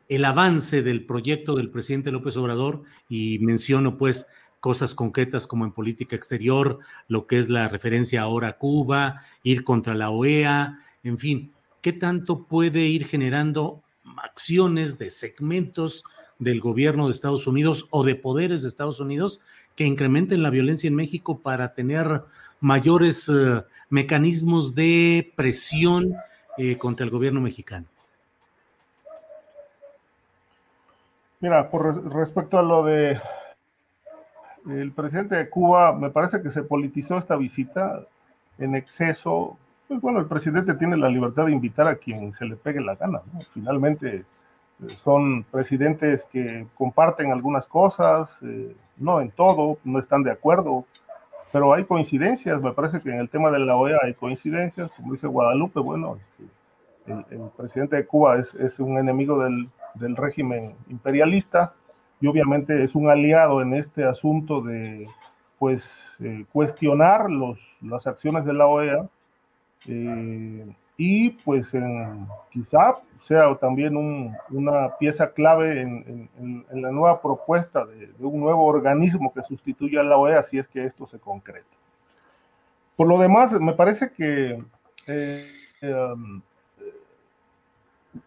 el 0.08 0.24
avance 0.24 0.82
del 0.82 1.04
proyecto 1.04 1.56
del 1.56 1.70
presidente 1.70 2.12
López 2.12 2.36
Obrador, 2.36 2.82
y 3.08 3.38
menciono 3.40 3.96
pues 3.96 4.28
cosas 4.60 4.94
concretas 4.94 5.48
como 5.48 5.64
en 5.64 5.72
política 5.72 6.14
exterior, 6.14 6.78
lo 7.08 7.26
que 7.26 7.38
es 7.40 7.48
la 7.48 7.66
referencia 7.66 8.22
ahora 8.22 8.48
a 8.48 8.58
Cuba, 8.58 9.22
ir 9.42 9.64
contra 9.64 9.94
la 9.94 10.10
OEA, 10.10 10.78
en 11.02 11.18
fin, 11.18 11.52
qué 11.82 11.92
tanto 11.92 12.44
puede 12.44 12.80
ir 12.86 13.06
generando 13.06 13.82
acciones 14.22 14.98
de 14.98 15.10
segmentos 15.10 16.04
del 16.38 16.60
gobierno 16.60 17.06
de 17.06 17.12
Estados 17.12 17.46
Unidos 17.46 17.86
o 17.90 18.04
de 18.04 18.14
poderes 18.14 18.62
de 18.62 18.68
Estados 18.68 19.00
Unidos 19.00 19.40
que 19.76 19.84
incrementen 19.84 20.42
la 20.42 20.50
violencia 20.50 20.88
en 20.88 20.94
México 20.94 21.38
para 21.38 21.74
tener 21.74 22.22
mayores 22.60 23.28
eh, 23.28 23.62
mecanismos 23.90 24.74
de 24.74 25.32
presión 25.36 26.14
eh, 26.58 26.78
contra 26.78 27.04
el 27.04 27.10
gobierno 27.10 27.40
mexicano. 27.40 27.86
Mira, 31.40 31.68
por 31.70 32.12
respecto 32.12 32.58
a 32.58 32.62
lo 32.62 32.84
de 32.84 33.20
el 34.68 34.92
presidente 34.92 35.34
de 35.34 35.50
Cuba, 35.50 35.92
me 35.92 36.10
parece 36.10 36.40
que 36.40 36.52
se 36.52 36.62
politizó 36.62 37.18
esta 37.18 37.34
visita 37.34 38.06
en 38.58 38.76
exceso 38.76 39.58
pues 39.92 40.00
bueno, 40.00 40.20
el 40.20 40.26
presidente 40.26 40.72
tiene 40.72 40.96
la 40.96 41.10
libertad 41.10 41.44
de 41.44 41.52
invitar 41.52 41.86
a 41.86 41.96
quien 41.96 42.32
se 42.32 42.46
le 42.46 42.56
pegue 42.56 42.80
la 42.80 42.94
gana. 42.94 43.20
Finalmente 43.52 44.16
eh, 44.16 44.24
son 45.04 45.44
presidentes 45.44 46.24
que 46.32 46.66
comparten 46.76 47.30
algunas 47.30 47.66
cosas, 47.66 48.38
eh, 48.42 48.74
no 48.96 49.20
en 49.20 49.30
todo, 49.32 49.76
no 49.84 49.98
están 49.98 50.22
de 50.22 50.30
acuerdo, 50.30 50.86
pero 51.52 51.74
hay 51.74 51.84
coincidencias. 51.84 52.62
Me 52.62 52.72
parece 52.72 53.02
que 53.02 53.10
en 53.10 53.18
el 53.18 53.28
tema 53.28 53.50
de 53.50 53.58
la 53.58 53.76
OEA 53.76 53.98
hay 54.02 54.14
coincidencias, 54.14 54.94
como 54.96 55.12
dice 55.12 55.26
Guadalupe, 55.26 55.80
bueno, 55.80 56.16
este, 56.18 56.44
el, 57.34 57.50
presidente 57.54 57.96
de 57.96 58.06
Cuba 58.06 58.38
es, 58.38 58.54
es 58.54 58.80
un 58.80 58.96
enemigo 58.96 59.40
del, 59.40 59.68
del, 59.92 60.16
régimen 60.16 60.74
imperialista 60.88 61.74
y 62.18 62.28
obviamente 62.28 62.82
es 62.82 62.94
un 62.94 63.10
aliado 63.10 63.60
en 63.60 63.74
este 63.74 64.04
asunto 64.04 64.62
de 64.62 65.06
pues 65.58 65.84
eh, 66.20 66.46
cuestionar 66.50 67.28
los, 67.28 67.58
las 67.82 68.06
acciones 68.06 68.46
de 68.46 68.54
la 68.54 68.66
OEA 68.66 69.06
eh, 69.86 70.66
y 70.96 71.30
pues 71.30 71.72
quizá 72.50 72.96
sea 73.22 73.54
también 73.56 73.96
una 74.50 74.96
pieza 74.98 75.32
clave 75.32 75.80
en, 75.80 76.28
la 76.72 76.90
nueva 76.90 77.20
propuesta 77.22 77.84
de, 77.86 78.10
un 78.20 78.40
nuevo 78.40 78.66
organismo 78.66 79.32
que 79.32 79.42
sustituya 79.42 80.00
a 80.00 80.04
la 80.04 80.16
OEA 80.16 80.42
si 80.42 80.58
es 80.58 80.66
que 80.66 80.84
esto 80.84 81.06
se 81.06 81.18
concreta. 81.18 81.66
Por 82.96 83.08
lo 83.08 83.18
demás, 83.18 83.52
me 83.52 83.72
parece 83.72 84.12
que 84.12 84.62
eh, 85.06 85.46
um, 85.82 86.42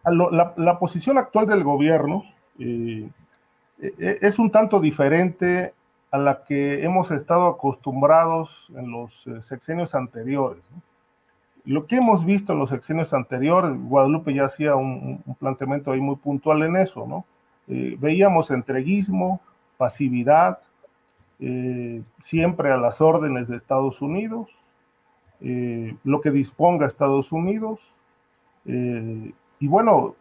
la, 0.04 0.78
posición 0.78 1.18
actual 1.18 1.46
del 1.46 1.62
gobierno 1.62 2.24
eh, 2.58 3.08
es 3.78 4.38
un 4.38 4.50
tanto 4.50 4.80
diferente 4.80 5.72
a 6.10 6.18
la 6.18 6.44
que 6.44 6.82
hemos 6.82 7.10
estado 7.10 7.46
acostumbrados 7.46 8.70
en 8.74 8.90
los 8.90 9.24
sexenios 9.42 9.94
anteriores. 9.94 10.62
Lo 11.66 11.86
que 11.86 11.96
hemos 11.96 12.24
visto 12.24 12.52
en 12.52 12.60
los 12.60 12.70
sexenios 12.70 13.12
anteriores, 13.12 13.72
Guadalupe 13.76 14.32
ya 14.32 14.44
hacía 14.44 14.76
un, 14.76 15.20
planteamiento 15.40 15.90
ahí 15.90 16.00
muy 16.00 16.14
puntual 16.14 16.62
en 16.62 16.76
eso, 16.76 17.06
¿no? 17.08 17.24
Eh, 17.66 17.96
veíamos 17.98 18.52
entreguismo, 18.52 19.40
pasividad, 19.76 20.60
eh, 21.40 22.02
siempre 22.22 22.70
a 22.70 22.76
las 22.76 23.00
órdenes 23.00 23.48
de 23.48 23.56
Estados 23.56 24.00
Unidos, 24.00 24.48
eh, 25.40 25.96
lo 26.04 26.20
que 26.20 26.30
disponga 26.30 26.86
Estados 26.86 27.32
Unidos. 27.32 27.80
y 29.58 29.68
bueno, 29.68 30.14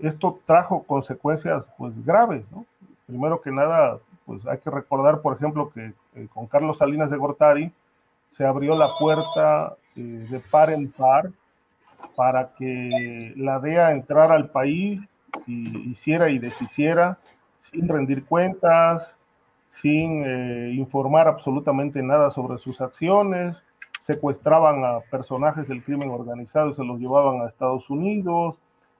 esto 0.00 0.40
trajo 0.46 0.82
consecuencias 0.84 1.68
pues 1.78 2.02
graves, 2.04 2.50
¿no? 2.50 2.64
Primero 3.06 3.40
que 3.40 3.50
nada, 3.52 3.98
pues 4.26 4.46
hay 4.46 4.58
que 4.58 4.70
recordar, 4.70 5.20
por 5.20 5.36
ejemplo, 5.36 5.70
que 5.70 5.92
con 6.34 6.46
Carlos 6.46 6.78
Salinas 6.78 7.10
de 7.10 7.16
Gortari 7.18 7.72
se 8.30 8.44
abrió 8.44 8.74
la 8.76 8.88
puerta 8.98 9.76
eh, 9.96 10.26
de 10.30 10.40
par 10.40 10.70
en 10.70 10.90
par 10.90 11.30
para 12.16 12.54
que 12.54 13.32
la 13.36 13.58
DEA 13.58 13.92
entrara 13.92 14.34
al 14.34 14.50
país 14.50 15.08
y 15.46 15.90
hiciera 15.90 16.30
y 16.30 16.38
deshiciera 16.38 17.18
sin 17.60 17.88
rendir 17.88 18.24
cuentas, 18.24 19.18
sin 19.68 20.24
eh, 20.24 20.72
informar 20.74 21.28
absolutamente 21.28 22.02
nada 22.02 22.30
sobre 22.30 22.58
sus 22.58 22.80
acciones, 22.80 23.62
secuestraban 24.06 24.84
a 24.84 25.00
personajes 25.10 25.68
del 25.68 25.82
crimen 25.82 26.10
organizado 26.10 26.72
se 26.72 26.84
los 26.84 26.98
llevaban 26.98 27.42
a 27.42 27.48
Estados 27.48 27.90
Unidos. 27.90 28.56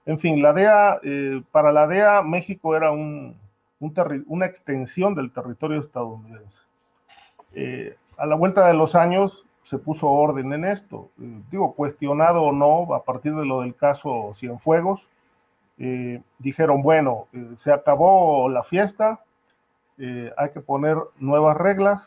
En 0.06 0.18
fin, 0.18 0.42
la 0.42 0.52
DEA, 0.52 1.00
eh, 1.02 1.42
para 1.52 1.72
la 1.72 1.86
DEA 1.86 2.22
México 2.22 2.76
era 2.76 2.90
un, 2.90 3.36
una 3.78 4.46
extensión 4.46 5.14
del 5.14 5.32
territorio 5.32 5.80
estadounidense. 5.80 6.60
a 8.16 8.26
la 8.26 8.34
vuelta 8.34 8.66
de 8.66 8.74
los 8.74 8.94
años, 8.94 9.44
se 9.64 9.78
puso 9.78 10.08
orden 10.08 10.52
en 10.52 10.64
esto. 10.64 11.10
Eh, 11.20 11.42
digo, 11.50 11.74
cuestionado 11.74 12.42
o 12.42 12.52
no, 12.52 12.94
a 12.94 13.04
partir 13.04 13.34
de 13.34 13.44
lo 13.44 13.60
del 13.62 13.74
caso 13.74 14.32
Cienfuegos, 14.34 15.06
eh, 15.78 16.22
dijeron, 16.38 16.82
bueno, 16.82 17.26
eh, 17.32 17.52
se 17.56 17.72
acabó 17.72 18.48
la 18.48 18.62
fiesta, 18.62 19.20
hay 20.38 20.48
que 20.54 20.60
poner 20.60 20.96
nuevas 21.18 21.58
reglas. 21.58 22.02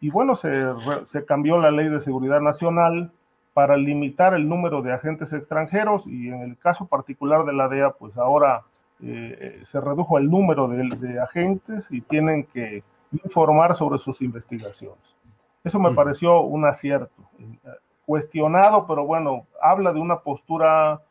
Y 0.00 0.10
bueno, 0.10 0.36
se, 0.36 0.64
se 1.04 1.24
cambió 1.24 1.58
la 1.58 1.72
ley 1.72 1.88
de 1.88 2.00
seguridad 2.00 2.40
nacional 2.40 3.10
para 3.52 3.76
limitar 3.76 4.32
el 4.32 4.48
número 4.48 4.80
de 4.80 4.92
agentes 4.92 5.32
extranjeros 5.32 6.06
y 6.06 6.28
en 6.28 6.42
el 6.42 6.56
caso 6.56 6.86
particular 6.86 7.44
de 7.44 7.52
la 7.52 7.66
DEA, 7.66 7.90
pues 7.90 8.16
ahora 8.16 8.62
se 9.00 9.80
redujo 9.80 10.18
el 10.18 10.30
número 10.30 10.68
de, 10.68 10.84
de, 10.98 11.18
agentes 11.18 11.84
y 11.90 12.00
tienen 12.00 12.44
que 12.44 12.84
informar 13.24 13.74
sobre 13.74 13.98
sus 13.98 14.22
investigaciones. 14.22 15.16
Eso 15.62 15.78
me 15.78 15.92
pareció 15.92 16.40
un 16.40 16.64
acierto, 16.64 17.22
cuestionado, 18.06 18.86
pero 18.86 19.04
bueno, 19.04 19.46
habla 19.60 19.92
de 19.92 20.00
una 20.00 20.20
postura 20.20 21.02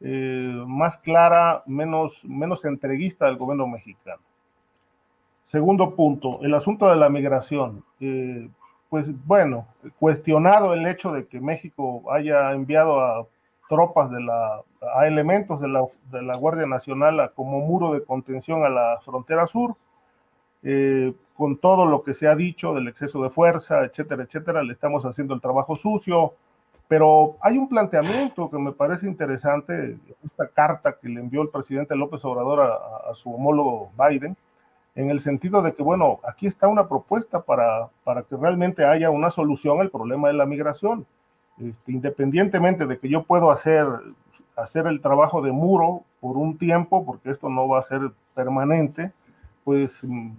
eh, 0.00 0.62
más 0.66 0.96
clara, 0.98 1.62
menos, 1.66 2.24
menos 2.24 2.64
entreguista 2.64 3.26
del 3.26 3.36
gobierno 3.36 3.66
mexicano. 3.66 4.22
Segundo 5.44 5.94
punto, 5.94 6.40
el 6.42 6.54
asunto 6.54 6.88
de 6.88 6.96
la 6.96 7.08
migración. 7.08 7.84
Eh, 8.00 8.48
pues 8.88 9.08
bueno, 9.26 9.66
cuestionado 9.98 10.72
el 10.72 10.86
hecho 10.86 11.12
de 11.12 11.26
que 11.26 11.40
México 11.40 12.02
haya 12.10 12.52
enviado 12.52 13.00
a 13.00 13.26
tropas 13.68 14.10
de 14.10 14.20
la, 14.20 14.62
a 14.94 15.06
elementos 15.06 15.60
de 15.60 15.68
la, 15.68 15.84
de 16.10 16.22
la 16.22 16.36
Guardia 16.36 16.66
Nacional 16.66 17.32
como 17.34 17.60
muro 17.60 17.92
de 17.92 18.02
contención 18.02 18.64
a 18.64 18.70
la 18.70 18.98
frontera 19.04 19.46
sur, 19.46 19.76
eh, 20.62 21.12
con 21.34 21.56
todo 21.58 21.86
lo 21.86 22.02
que 22.02 22.14
se 22.14 22.26
ha 22.26 22.34
dicho 22.34 22.74
del 22.74 22.88
exceso 22.88 23.22
de 23.22 23.30
fuerza, 23.30 23.84
etcétera, 23.84 24.24
etcétera, 24.24 24.62
le 24.62 24.72
estamos 24.72 25.04
haciendo 25.04 25.34
el 25.34 25.40
trabajo 25.40 25.76
sucio, 25.76 26.34
pero 26.88 27.36
hay 27.42 27.58
un 27.58 27.68
planteamiento 27.68 28.50
que 28.50 28.58
me 28.58 28.72
parece 28.72 29.06
interesante, 29.06 29.98
esta 30.24 30.48
carta 30.48 30.96
que 31.00 31.08
le 31.08 31.20
envió 31.20 31.42
el 31.42 31.50
presidente 31.50 31.94
López 31.94 32.24
Obrador 32.24 32.60
a, 32.60 33.10
a 33.10 33.14
su 33.14 33.32
homólogo 33.32 33.90
Biden, 33.96 34.36
en 34.94 35.10
el 35.10 35.20
sentido 35.20 35.62
de 35.62 35.74
que, 35.74 35.82
bueno, 35.82 36.18
aquí 36.24 36.48
está 36.48 36.66
una 36.66 36.88
propuesta 36.88 37.42
para, 37.42 37.88
para 38.02 38.22
que 38.22 38.36
realmente 38.36 38.84
haya 38.84 39.10
una 39.10 39.30
solución 39.30 39.80
al 39.80 39.90
problema 39.90 40.26
de 40.26 40.34
la 40.34 40.44
migración. 40.44 41.06
Este, 41.60 41.92
independientemente 41.92 42.86
de 42.86 42.98
que 42.98 43.08
yo 43.08 43.24
puedo 43.24 43.50
hacer, 43.50 43.86
hacer 44.56 44.86
el 44.86 45.00
trabajo 45.00 45.42
de 45.42 45.52
muro 45.52 46.02
por 46.20 46.36
un 46.36 46.58
tiempo, 46.58 47.04
porque 47.04 47.30
esto 47.30 47.48
no 47.48 47.68
va 47.68 47.80
a 47.80 47.82
ser 47.82 48.10
permanente, 48.34 49.12
pues 49.64 49.98
mm, 50.02 50.32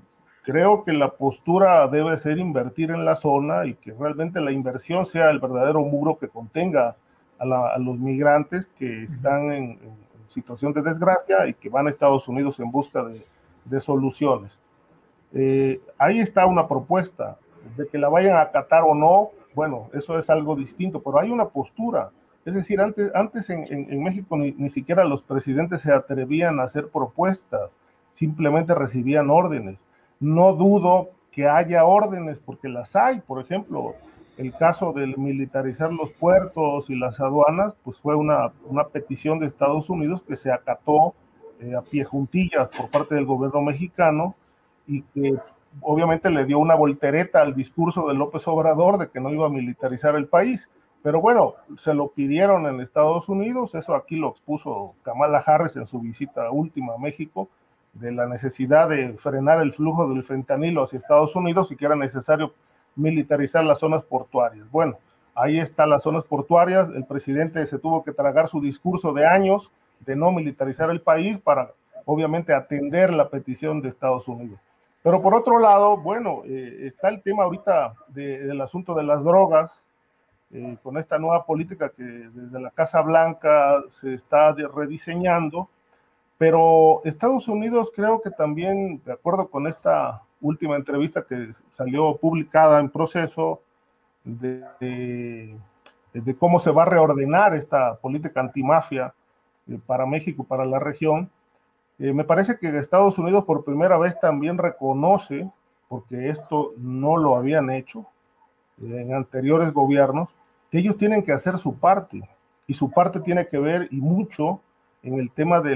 creo 0.43 0.83
que 0.83 0.93
la 0.93 1.11
postura 1.11 1.87
debe 1.87 2.17
ser 2.17 2.37
invertir 2.37 2.91
en 2.91 3.05
la 3.05 3.15
zona 3.15 3.65
y 3.65 3.75
que 3.75 3.93
realmente 3.93 4.41
la 4.41 4.51
inversión 4.51 5.05
sea 5.05 5.29
el 5.29 5.39
verdadero 5.39 5.81
muro 5.81 6.17
que 6.17 6.27
contenga 6.27 6.95
a, 7.37 7.77
los 7.79 7.97
migrantes 7.97 8.67
que 8.77 9.03
están 9.03 9.51
en, 9.51 9.63
en, 9.71 10.09
situación 10.27 10.73
de 10.73 10.83
desgracia 10.83 11.47
y 11.47 11.55
que 11.55 11.69
van 11.69 11.87
a 11.87 11.89
Estados 11.89 12.27
Unidos 12.27 12.59
en 12.59 12.69
busca 12.69 13.03
de, 13.03 13.25
de 13.65 13.81
soluciones. 13.81 14.59
Eh, 15.33 15.79
ahí 15.97 16.19
está 16.19 16.45
una 16.45 16.67
propuesta, 16.67 17.37
de 17.75 17.87
que 17.87 17.97
la 17.97 18.09
vayan 18.09 18.37
a 18.37 18.41
acatar 18.41 18.83
o 18.83 18.93
no, 18.93 19.29
bueno, 19.53 19.89
eso 19.93 20.17
es 20.17 20.29
algo 20.29 20.55
distinto, 20.55 21.01
pero 21.01 21.19
hay 21.19 21.31
una 21.31 21.45
postura. 21.45 22.11
Es 22.45 22.53
decir, 22.53 22.79
antes, 22.79 23.11
antes 23.13 23.49
en, 23.49 23.65
en, 23.69 23.91
en 23.91 24.03
México 24.03 24.37
ni, 24.37 24.51
ni, 24.53 24.69
siquiera 24.69 25.03
los 25.03 25.21
presidentes 25.21 25.81
se 25.81 25.91
atrevían 25.91 26.59
a 26.59 26.63
hacer 26.63 26.87
propuestas, 26.87 27.69
simplemente 28.13 28.73
recibían 28.73 29.29
órdenes. 29.29 29.79
No 30.19 30.53
dudo 30.53 31.09
que 31.31 31.47
haya 31.47 31.85
órdenes, 31.85 32.39
porque 32.39 32.67
las 32.67 32.95
hay. 32.95 33.21
Por 33.21 33.41
ejemplo, 33.41 33.95
el 34.37 34.53
caso 34.53 34.93
de 34.93 35.05
militarizar 35.05 35.91
los 35.91 36.11
puertos 36.13 36.89
y 36.89 36.95
las 36.95 37.19
aduanas, 37.19 37.75
pues 37.83 37.99
fue 37.99 38.15
una, 38.15 38.51
una 38.65 38.85
petición 38.85 39.39
de 39.39 39.47
Estados 39.47 39.89
Unidos 39.89 40.21
que 40.27 40.35
se 40.35 40.51
acató 40.51 41.13
eh, 41.61 41.75
a 41.75 41.81
pie 41.81 42.05
juntillas 42.05 42.69
por 42.69 42.89
parte 42.89 43.15
del 43.15 43.25
gobierno 43.25 43.61
mexicano 43.61 44.35
y 44.87 45.01
que 45.01 45.35
obviamente 45.81 46.29
le 46.29 46.45
dio 46.45 46.57
una 46.57 46.75
voltereta 46.75 47.41
al 47.41 47.53
discurso 47.53 48.07
de 48.07 48.13
López 48.13 48.47
Obrador 48.47 48.97
de 48.97 49.09
que 49.09 49.19
no 49.19 49.29
iba 49.29 49.45
a 49.45 49.49
militarizar 49.49 50.15
el 50.15 50.27
país. 50.27 50.69
Pero 51.03 51.21
bueno, 51.21 51.55
se 51.77 51.93
lo 51.93 52.09
pidieron 52.09 52.65
en 52.65 52.81
Estados 52.81 53.29
Unidos, 53.29 53.75
eso 53.75 53.95
aquí 53.95 54.15
lo 54.15 54.29
expuso 54.29 54.95
Kamala 55.03 55.39
Harris 55.39 55.75
en 55.75 55.85
su 55.85 55.99
visita 55.99 56.49
última 56.49 56.95
a 56.95 56.97
México, 56.97 57.49
de 57.99 58.11
la 58.11 58.25
necesidad 58.27 58.89
de 58.89 59.13
frenar 59.17 59.61
el 59.61 59.73
flujo 59.73 60.07
del 60.07 60.23
fentanilo 60.23 60.83
hacia 60.83 60.97
Estados 60.97 61.35
Unidos 61.35 61.71
y 61.71 61.75
que 61.75 61.85
era 61.85 61.95
necesario 61.95 62.53
militarizar 62.95 63.63
las 63.63 63.79
zonas 63.79 64.03
portuarias. 64.03 64.69
Bueno, 64.71 64.97
ahí 65.35 65.59
están 65.59 65.89
las 65.89 66.03
zonas 66.03 66.23
portuarias, 66.25 66.89
el 66.89 67.05
presidente 67.05 67.65
se 67.65 67.79
tuvo 67.79 68.03
que 68.03 68.11
tragar 68.11 68.47
su 68.47 68.61
discurso 68.61 69.13
de 69.13 69.25
años 69.25 69.71
de 69.99 70.15
no 70.15 70.31
militarizar 70.31 70.89
el 70.89 71.01
país 71.01 71.37
para, 71.39 71.71
obviamente, 72.05 72.53
atender 72.53 73.11
la 73.11 73.29
petición 73.29 73.81
de 73.81 73.89
Estados 73.89 74.27
Unidos. 74.27 74.59
Pero 75.01 75.21
por 75.21 75.33
otro 75.33 75.59
lado, 75.59 75.97
bueno, 75.97 76.41
eh, 76.45 76.87
está 76.87 77.09
el 77.09 77.21
tema 77.21 77.43
ahorita 77.43 77.93
de, 78.07 78.39
del 78.39 78.61
asunto 78.61 78.93
de 78.93 79.03
las 79.03 79.23
drogas, 79.23 79.71
eh, 80.51 80.77
con 80.81 80.97
esta 80.97 81.19
nueva 81.19 81.45
política 81.45 81.89
que 81.89 82.03
desde 82.03 82.59
la 82.59 82.71
Casa 82.71 83.01
Blanca 83.01 83.81
se 83.89 84.13
está 84.13 84.53
rediseñando, 84.53 85.69
pero 86.39 87.01
Estados 87.03 87.49
Unidos 87.49 87.91
creo 87.93 88.21
que 88.21 88.31
también, 88.31 89.01
de 89.05 89.11
acuerdo 89.11 89.49
con 89.49 89.67
esta 89.67 90.23
última 90.39 90.77
entrevista 90.77 91.25
que 91.27 91.51
salió 91.71 92.15
publicada 92.15 92.79
en 92.79 92.89
proceso, 92.89 93.61
de, 94.23 95.57
cómo 96.39 96.61
se 96.61 96.71
va 96.71 96.83
a 96.83 96.85
reordenar 96.85 97.55
esta 97.55 97.95
política 97.95 98.39
antimafia, 98.39 99.13
eh, 99.67 99.77
para 99.85 100.05
México, 100.05 100.45
para 100.45 100.65
la 100.65 100.79
región. 100.79 101.29
Eh, 101.99 102.13
me 102.13 102.23
parece 102.23 102.57
que 102.57 102.77
Estados 102.77 103.17
Unidos 103.17 103.43
por 103.43 103.65
primera 103.65 103.97
vez 103.97 104.17
también 104.21 104.57
reconoce, 104.57 105.51
porque 105.89 106.29
esto 106.29 106.71
no 106.77 107.17
lo 107.17 107.35
habían 107.35 107.69
hecho 107.69 108.05
eh, 108.81 109.01
en 109.01 109.13
anteriores 109.13 109.73
gobiernos, 109.73 110.29
que 110.71 110.79
ellos 110.79 110.95
tienen 110.95 111.21
que 111.21 111.33
hacer 111.33 111.57
su 111.57 111.77
parte. 111.77 112.21
Y 112.65 112.75
su 112.75 112.89
parte 112.89 113.19
tiene 113.19 113.45
que 113.47 113.57
ver 113.59 113.89
y 113.91 113.99
mucho 113.99 114.61
en 115.03 115.19
el 115.19 115.31
tema 115.31 115.61
de 115.61 115.75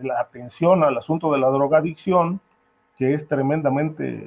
la 0.00 0.20
atención 0.20 0.82
al 0.82 0.98
asunto 0.98 1.32
de 1.32 1.38
la 1.38 1.48
drogadicción, 1.48 2.40
que 2.96 3.14
es 3.14 3.26
tremendamente 3.26 4.26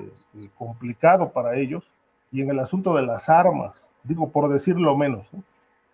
complicado 0.57 1.31
para 1.31 1.55
ellos, 1.55 1.83
y 2.31 2.41
en 2.41 2.49
el 2.49 2.59
asunto 2.59 2.95
de 2.95 3.03
las 3.03 3.29
armas, 3.29 3.87
digo 4.03 4.29
por 4.31 4.49
decirlo 4.49 4.95
menos. 4.97 5.25
¿no? 5.33 5.43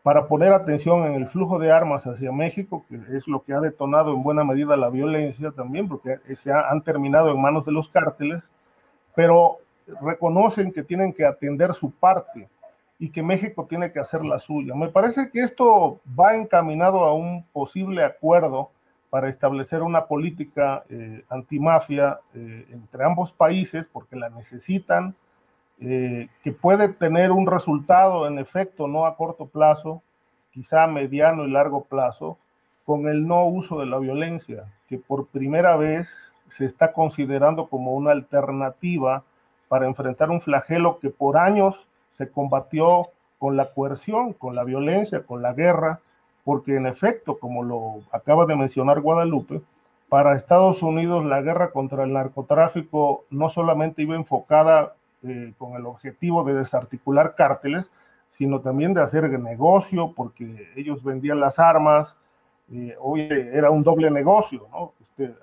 para 0.04 0.28
poner 0.28 0.52
atención 0.52 1.06
en 1.06 1.14
el 1.14 1.28
flujo 1.28 1.60
de 1.60 1.72
armas 1.72 2.08
hacia 2.08 2.32
México, 2.32 2.86
que 2.90 3.00
es 3.16 3.28
lo 3.28 3.44
que 3.44 3.54
ha 3.54 3.60
detonado 3.60 4.14
en 4.14 4.24
buena 4.24 4.44
medida 4.44 4.76
la 4.76 4.90
violencia 4.90 5.52
también, 5.52 5.88
porque 5.88 6.20
se 6.36 6.52
ha, 6.52 6.70
han 6.70 6.82
terminado 6.82 7.30
en 7.30 7.40
manos 7.40 7.66
de 7.66 7.72
los 7.72 7.88
cárteles, 7.90 8.44
pero 9.14 9.58
reconocen 10.02 10.72
que 10.72 10.84
tienen 10.84 11.14
que 11.14 11.26
atender 11.26 11.74
su 11.74 11.92
parte 11.92 12.50
y 13.02 13.10
que 13.10 13.24
México 13.24 13.66
tiene 13.68 13.92
que 13.92 14.00
hacer 14.00 14.24
la 14.24 14.38
suya. 14.38 14.76
Me 14.76 14.90
parece 14.90 15.32
que 15.32 15.42
esto 15.42 16.00
va 16.08 16.36
encaminado 16.36 17.04
a 17.04 17.16
un 17.16 17.44
posible 17.52 18.04
acuerdo 18.04 18.70
para 19.10 19.28
establecer 19.28 19.82
una 19.82 20.06
política 20.06 20.84
eh, 20.88 21.26
antimafia 21.28 22.20
eh, 22.36 22.68
entre 22.70 23.04
ambos 23.04 23.32
países, 23.32 23.90
porque 23.92 24.16
la 24.16 24.30
necesitan, 24.30 25.16
eh, 25.80 26.30
que 26.44 26.52
puede 26.52 26.90
tener 26.90 27.32
un 27.32 27.48
resultado 27.48 28.28
en 28.28 28.38
efecto 28.38 28.88
no 28.88 29.08
a 29.08 29.18
corto 29.18 29.48
plazo, 29.48 30.04
quizá 30.52 30.84
a 30.84 30.88
mediano 30.88 31.46
y 31.46 31.50
largo 31.50 31.86
plazo, 31.86 32.38
con 32.86 33.08
el 33.08 33.26
no 33.26 33.46
uso 33.46 33.80
de 33.80 33.88
la 33.88 33.98
violencia, 33.98 34.66
que 34.88 35.00
por 35.00 35.26
primera 35.26 35.76
vez 35.76 36.08
se 36.50 36.66
está 36.66 36.94
considerando 36.94 37.66
como 37.66 37.96
una 37.96 38.12
alternativa 38.12 39.24
para 39.70 39.88
enfrentar 39.88 40.30
un 40.30 40.42
flagelo 40.42 41.00
que 41.00 41.10
por 41.10 41.40
años 41.40 41.88
se 42.12 42.30
combatió 42.30 43.10
con 43.40 43.58
la 43.58 43.74
coerción, 43.74 44.34
con 44.34 44.56
la 44.56 44.64
violencia, 44.64 45.24
con 45.24 45.42
la 45.42 45.54
guerra, 45.54 46.00
porque 46.44 46.76
en 46.76 46.86
efecto, 46.86 47.40
como 47.40 47.64
lo 47.64 48.02
acaba 48.12 48.46
de 48.46 48.56
mencionar 48.56 49.02
Guadalupe, 49.02 49.62
para 50.10 50.36
Estados 50.36 50.84
Unidos 50.84 51.26
la 51.26 51.42
guerra 51.42 51.72
contra 51.72 52.04
el 52.04 52.14
narcotráfico 52.14 53.24
no 53.30 53.50
solamente 53.50 54.02
iba 54.02 54.16
enfocada 54.16 54.94
eh, 55.24 55.54
con 55.58 55.76
el 55.76 55.86
objetivo 55.86 56.44
de 56.44 56.54
desarticular 56.54 57.36
cárteles, 57.36 57.90
sino 58.28 58.60
también 58.60 58.94
de 58.94 59.02
hacer 59.02 59.30
negocio, 59.40 60.14
porque 60.16 60.68
ellos 60.76 61.04
vendían 61.04 61.40
las 61.40 61.60
armas, 61.60 62.16
eh, 62.72 62.96
hoy 63.00 63.28
era 63.30 63.70
un 63.70 63.84
doble 63.84 64.10
negocio, 64.10 64.68
¿no? 64.72 64.94
Este, 65.02 65.34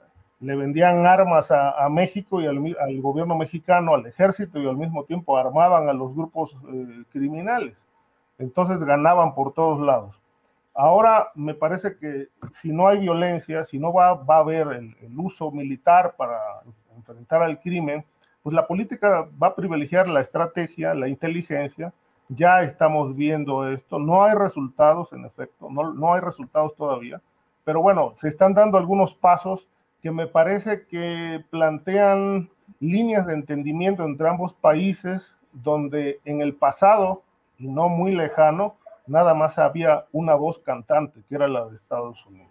le 0.41 0.55
vendían 0.55 1.05
armas 1.05 1.51
a, 1.51 1.89
México 1.89 2.41
y 2.41 2.47
al, 2.47 3.01
gobierno 3.01 3.37
mexicano, 3.37 3.95
al 3.95 4.07
ejército, 4.07 4.61
y 4.61 4.69
al 4.69 4.77
mismo 4.77 5.05
tiempo 5.05 5.37
armaban 5.37 5.89
a 5.89 5.93
los 5.93 6.15
grupos 6.15 6.57
eh, 6.73 7.03
criminales. 7.11 7.77
Entonces 8.39 8.79
ganaban 8.85 9.35
por 9.35 9.53
todos 9.53 9.81
lados. 9.81 10.15
Ahora 10.75 11.33
me 11.35 11.55
parece 11.55 11.97
que 11.97 12.29
si 12.53 12.71
no 12.71 12.87
hay 12.87 12.99
violencia, 12.99 13.67
si 13.67 13.81
no 13.81 13.93
va, 13.93 14.15
va 14.15 14.37
a 14.37 14.41
haber 14.41 14.69
el, 14.69 14.97
el 15.01 15.19
uso 15.19 15.51
militar 15.51 16.15
para 16.17 16.39
enfrentar 16.97 17.43
al 17.43 17.61
crimen, 17.61 18.05
pues 18.45 18.55
la 18.55 18.67
política 18.67 19.29
va 19.43 19.49
a 19.49 19.57
privilegiar 19.57 20.09
la 20.09 20.21
estrategia, 20.21 20.95
la 20.95 21.09
inteligencia. 21.09 21.93
Ya 22.29 22.63
estamos 22.63 23.17
viendo 23.17 23.69
esto. 23.69 23.99
No 23.99 24.23
hay 24.23 24.35
resultados, 24.35 25.13
en 25.13 25.25
efecto, 25.25 25.69
no, 25.69 25.93
no 25.95 26.15
hay 26.15 26.21
resultados 26.21 26.77
todavía. 26.77 27.21
Pero 27.65 27.83
bueno, 27.83 28.15
se 28.17 28.29
están 28.29 28.55
dando 28.55 28.79
algunos 28.79 29.15
pasos 29.15 29.67
que 30.03 30.11
me 30.11 30.27
parece 30.27 30.87
que 30.87 31.45
plantean 31.51 32.51
líneas 32.81 33.27
de 33.27 33.35
entendimiento 33.35 34.05
entre 34.05 34.29
ambos 34.29 34.55
países 34.55 35.23
donde 35.53 36.21
en 36.25 36.41
el 36.41 36.55
pasado, 36.55 37.23
y 37.59 37.67
no 37.67 37.89
muy 37.89 38.15
lejano, 38.15 38.77
nada 39.07 39.35
más 39.35 39.59
había 39.59 40.05
una 40.13 40.35
voz 40.35 40.59
cantante, 40.61 41.21
que 41.29 41.35
era 41.35 41.49
la 41.49 41.67
de 41.67 41.77
Estados 41.77 42.25
Unidos. 42.27 42.49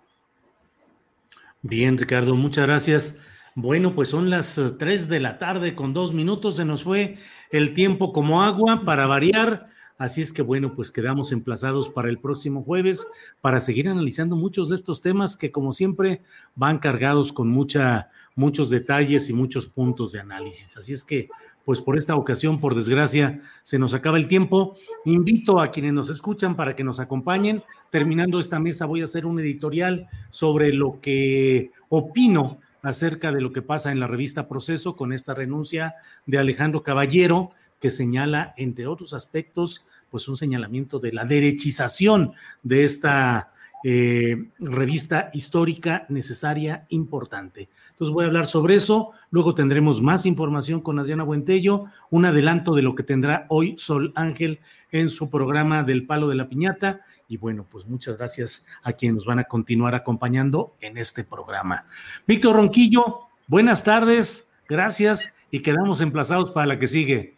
Bien, 1.62 1.98
Ricardo, 1.98 2.36
muchas 2.36 2.68
gracias. 2.68 3.22
Bueno, 3.56 3.96
pues 3.96 4.10
son 4.10 4.30
las 4.30 4.60
3 4.78 5.06
eh, 5.06 5.08
de 5.08 5.20
la 5.20 5.38
tarde 5.40 5.76
con 5.76 5.94
dos 5.94 6.14
minutos, 6.14 6.58
se 6.58 6.66
nos 6.66 6.84
fue 6.84 7.18
el 7.52 7.74
tiempo 7.74 8.14
como 8.14 8.44
agua 8.44 8.84
para 8.86 9.08
variar. 9.08 9.68
Así 9.98 10.22
es 10.22 10.32
que 10.32 10.42
bueno, 10.42 10.76
pues 10.76 10.92
quedamos 10.92 11.32
emplazados 11.32 11.90
para 11.90 12.10
el 12.10 12.20
próximo 12.20 12.64
jueves 12.64 13.08
para 13.42 13.60
seguir 13.60 13.90
analizando 13.90 14.36
muchos 14.36 14.70
de 14.70 14.76
estos 14.76 15.02
temas 15.02 15.36
que 15.36 15.52
como 15.52 15.74
siempre 15.74 16.22
van 16.56 16.78
cargados 16.78 17.34
con 17.34 17.48
mucha, 17.48 18.10
muchos 18.36 18.70
detalles 18.70 19.30
y 19.30 19.34
muchos 19.34 19.68
puntos 19.68 20.12
de 20.12 20.20
análisis. 20.20 20.78
Así 20.78 20.94
es 20.94 21.04
que 21.04 21.30
pues 21.66 21.82
por 21.82 21.98
esta 21.98 22.16
ocasión, 22.16 22.62
por 22.62 22.76
desgracia, 22.76 23.42
se 23.64 23.78
nos 23.78 23.94
acaba 23.94 24.18
el 24.18 24.30
tiempo. 24.30 24.78
Invito 25.04 25.60
a 25.60 25.70
quienes 25.70 25.92
nos 25.92 26.10
escuchan 26.10 26.56
para 26.56 26.78
que 26.78 26.84
nos 26.86 27.02
acompañen. 27.02 27.62
Terminando 27.90 28.40
esta 28.40 28.58
mesa 28.58 28.86
voy 28.86 29.02
a 29.02 29.04
hacer 29.04 29.26
un 29.26 29.38
editorial 29.40 30.08
sobre 30.30 30.72
lo 30.72 31.02
que 31.02 31.72
opino 31.90 32.60
acerca 32.84 33.34
de 33.34 33.42
lo 33.42 33.52
que 33.52 33.62
pasa 33.62 33.92
en 33.92 34.00
la 34.00 34.08
revista 34.08 34.48
Proceso 34.48 34.96
con 34.96 35.12
esta 35.12 35.34
renuncia 35.34 35.96
de 36.26 36.38
Alejandro 36.38 36.84
Caballero 36.84 37.52
que 37.80 37.92
señala, 37.92 38.54
entre 38.58 38.88
otros 38.88 39.14
aspectos, 39.14 39.86
pues 40.10 40.28
un 40.28 40.38
señalamiento 40.38 41.00
de 41.00 41.14
la 41.14 41.26
derechización 41.26 42.34
de 42.64 42.84
esta 42.84 43.52
eh, 43.84 44.50
revista 44.60 45.30
histórica 45.34 46.06
necesaria, 46.10 46.86
importante. 46.90 47.70
Entonces 47.92 48.14
voy 48.14 48.24
a 48.26 48.28
hablar 48.28 48.48
sobre 48.48 48.76
eso, 48.76 49.12
luego 49.30 49.56
tendremos 49.56 50.02
más 50.02 50.26
información 50.26 50.82
con 50.82 51.00
Adriana 51.00 51.24
Buentello, 51.24 51.86
un 52.10 52.26
adelanto 52.26 52.76
de 52.76 52.82
lo 52.82 52.96
que 52.96 53.04
tendrá 53.04 53.46
hoy 53.50 53.76
Sol 53.78 54.14
Ángel 54.16 54.60
en 54.92 55.10
su 55.10 55.30
programa 55.30 55.84
del 55.84 56.06
Palo 56.06 56.28
de 56.28 56.36
la 56.36 56.50
Piñata. 56.50 57.02
Y 57.28 57.38
bueno, 57.38 57.66
pues 57.70 57.86
muchas 57.86 58.18
gracias 58.18 58.66
a 58.84 58.94
quienes 58.94 59.16
nos 59.16 59.26
van 59.26 59.40
a 59.40 59.44
continuar 59.44 59.96
acompañando 59.96 60.76
en 60.82 60.98
este 60.98 61.24
programa. 61.24 61.86
Víctor 62.26 62.56
Ronquillo, 62.56 63.28
buenas 63.48 63.84
tardes, 63.84 64.54
gracias 64.68 65.36
y 65.52 65.62
quedamos 65.62 66.02
emplazados 66.02 66.52
para 66.52 66.68
la 66.68 66.80
que 66.80 66.88
sigue. 66.88 67.37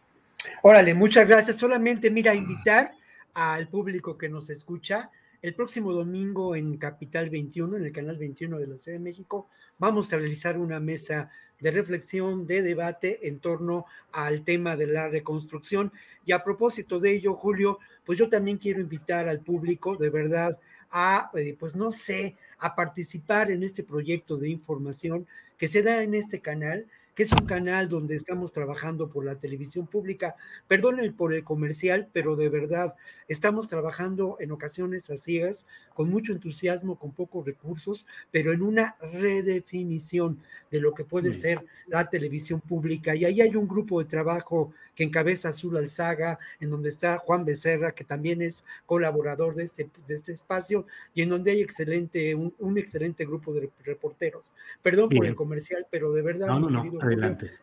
Órale, 0.61 0.94
muchas 0.94 1.28
gracias. 1.28 1.57
Solamente, 1.57 2.10
mira, 2.10 2.34
invitar 2.34 2.91
al 3.34 3.68
público 3.68 4.18
que 4.18 4.30
nos 4.30 4.49
escucha. 4.49 5.11
El 5.41 5.56
próximo 5.56 5.94
domingo 5.94 6.56
en 6.56 6.78
Capital 6.78 7.30
21, 7.30 7.78
en 7.78 7.86
el 7.86 7.91
canal 7.91 8.18
21 8.18 8.60
de 8.60 8.68
la 8.68 8.78
Ciudad 8.78 8.98
de 8.98 9.03
México, 9.03 9.48
vamos 9.78 10.11
a 10.11 10.18
realizar 10.18 10.57
una 10.57 10.80
mesa 10.82 11.32
de 11.60 11.72
reflexión, 11.72 12.45
de 12.45 12.61
debate 12.61 13.28
en 13.28 13.40
torno 13.40 13.86
al 14.11 14.44
tema 14.44 14.76
de 14.76 14.88
la 14.88 15.07
reconstrucción. 15.07 15.91
Y 16.26 16.32
a 16.32 16.44
propósito 16.44 16.99
de 16.99 17.11
ello, 17.11 17.36
Julio, 17.36 17.80
pues 18.06 18.20
yo 18.20 18.30
también 18.30 18.57
quiero 18.57 18.82
invitar 18.82 19.28
al 19.28 19.40
público, 19.40 19.95
de 19.95 20.10
verdad, 20.10 20.60
a, 20.91 21.32
eh, 21.36 21.56
pues 21.57 21.76
no 21.76 21.91
sé, 21.91 22.36
a 22.57 22.76
participar 22.76 23.52
en 23.52 23.64
este 23.64 23.84
proyecto 23.84 24.38
de 24.38 24.49
información 24.49 25.28
que 25.57 25.68
se 25.68 25.84
da 25.84 26.03
en 26.03 26.14
este 26.16 26.40
canal 26.40 26.88
que 27.19 27.23
es 27.23 27.33
un 27.33 27.45
canal 27.45 27.89
donde 27.89 28.15
estamos 28.15 28.53
trabajando 28.53 29.09
por 29.09 29.25
la 29.25 29.35
televisión 29.35 29.87
pública. 29.87 30.37
Perdonen 30.69 31.13
por 31.13 31.33
el 31.33 31.43
comercial, 31.43 32.07
pero 32.13 32.37
de 32.37 32.47
verdad 32.47 32.95
estamos 33.27 33.67
trabajando 33.67 34.37
en 34.39 34.53
ocasiones 34.53 35.09
a 35.09 35.17
ciegas, 35.17 35.67
con 35.93 36.09
mucho 36.09 36.31
entusiasmo, 36.31 36.97
con 36.97 37.11
pocos 37.11 37.45
recursos, 37.45 38.07
pero 38.31 38.53
en 38.53 38.61
una 38.61 38.95
redefinición 39.01 40.39
de 40.71 40.79
lo 40.79 40.93
que 40.93 41.03
puede 41.03 41.33
ser 41.33 41.65
la 41.87 42.09
televisión 42.09 42.61
pública. 42.61 43.13
Y 43.15 43.25
ahí 43.25 43.41
hay 43.41 43.53
un 43.53 43.67
grupo 43.67 43.99
de 43.99 44.05
trabajo 44.07 44.71
que 44.95 45.03
encabeza 45.03 45.49
Azul 45.49 45.77
Alzaga, 45.77 46.39
en 46.59 46.69
donde 46.69 46.89
está 46.89 47.17
Juan 47.17 47.45
Becerra, 47.45 47.93
que 47.93 48.03
también 48.03 48.41
es 48.41 48.65
colaborador 48.85 49.55
de 49.55 49.63
este, 49.63 49.89
de 50.05 50.15
este 50.15 50.33
espacio, 50.33 50.85
y 51.13 51.21
en 51.21 51.29
donde 51.29 51.51
hay 51.51 51.61
excelente, 51.61 52.35
un, 52.35 52.77
excelente 52.77 53.25
grupo 53.25 53.53
de 53.53 53.69
reporteros. 53.83 54.51
Perdón 54.81 55.09
por 55.09 55.25
el 55.25 55.35
comercial, 55.35 55.87
pero 55.89 56.11
de 56.11 56.21
verdad, 56.21 56.49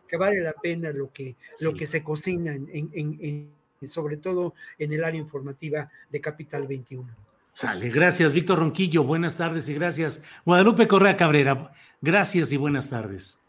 que 0.07 0.17
vale 0.17 0.41
la 0.41 0.53
pena 0.53 0.91
lo 0.91 1.11
que, 1.11 1.35
lo 1.61 1.73
que 1.73 1.87
se 1.87 2.03
cocina 2.03 2.53
en, 2.53 3.51
sobre 3.87 4.17
todo 4.17 4.53
en 4.77 4.93
el 4.93 5.03
área 5.03 5.19
informativa 5.19 5.89
de 6.09 6.21
Capital 6.21 6.67
21. 6.67 7.07
Sale, 7.53 7.89
gracias 7.89 8.33
Víctor 8.33 8.59
Ronquillo, 8.59 9.03
buenas 9.03 9.37
tardes 9.37 9.67
y 9.69 9.73
gracias. 9.73 10.23
Guadalupe 10.45 10.87
Correa 10.87 11.17
Cabrera, 11.17 11.71
gracias 12.01 12.51
y 12.51 12.57
buenas 12.57 12.89
tardes. 12.89 13.39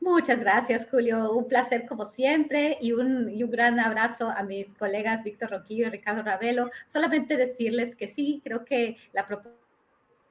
Muchas 0.00 0.40
gracias, 0.40 0.88
Julio. 0.90 1.32
Un 1.32 1.46
placer 1.46 1.86
como 1.86 2.04
siempre 2.04 2.76
y 2.80 2.90
un, 2.90 3.30
y 3.30 3.44
un, 3.44 3.50
gran 3.52 3.78
abrazo 3.78 4.30
a 4.30 4.42
mis 4.42 4.74
colegas 4.74 5.22
Víctor 5.22 5.50
Ronquillo 5.50 5.86
y 5.86 5.90
Ricardo 5.90 6.24
Ravelo. 6.24 6.70
Solamente 6.86 7.36
decirles 7.36 7.94
que 7.94 8.08
sí, 8.08 8.40
creo 8.42 8.64
que 8.64 8.96
la 9.12 9.28
propuesta 9.28 9.61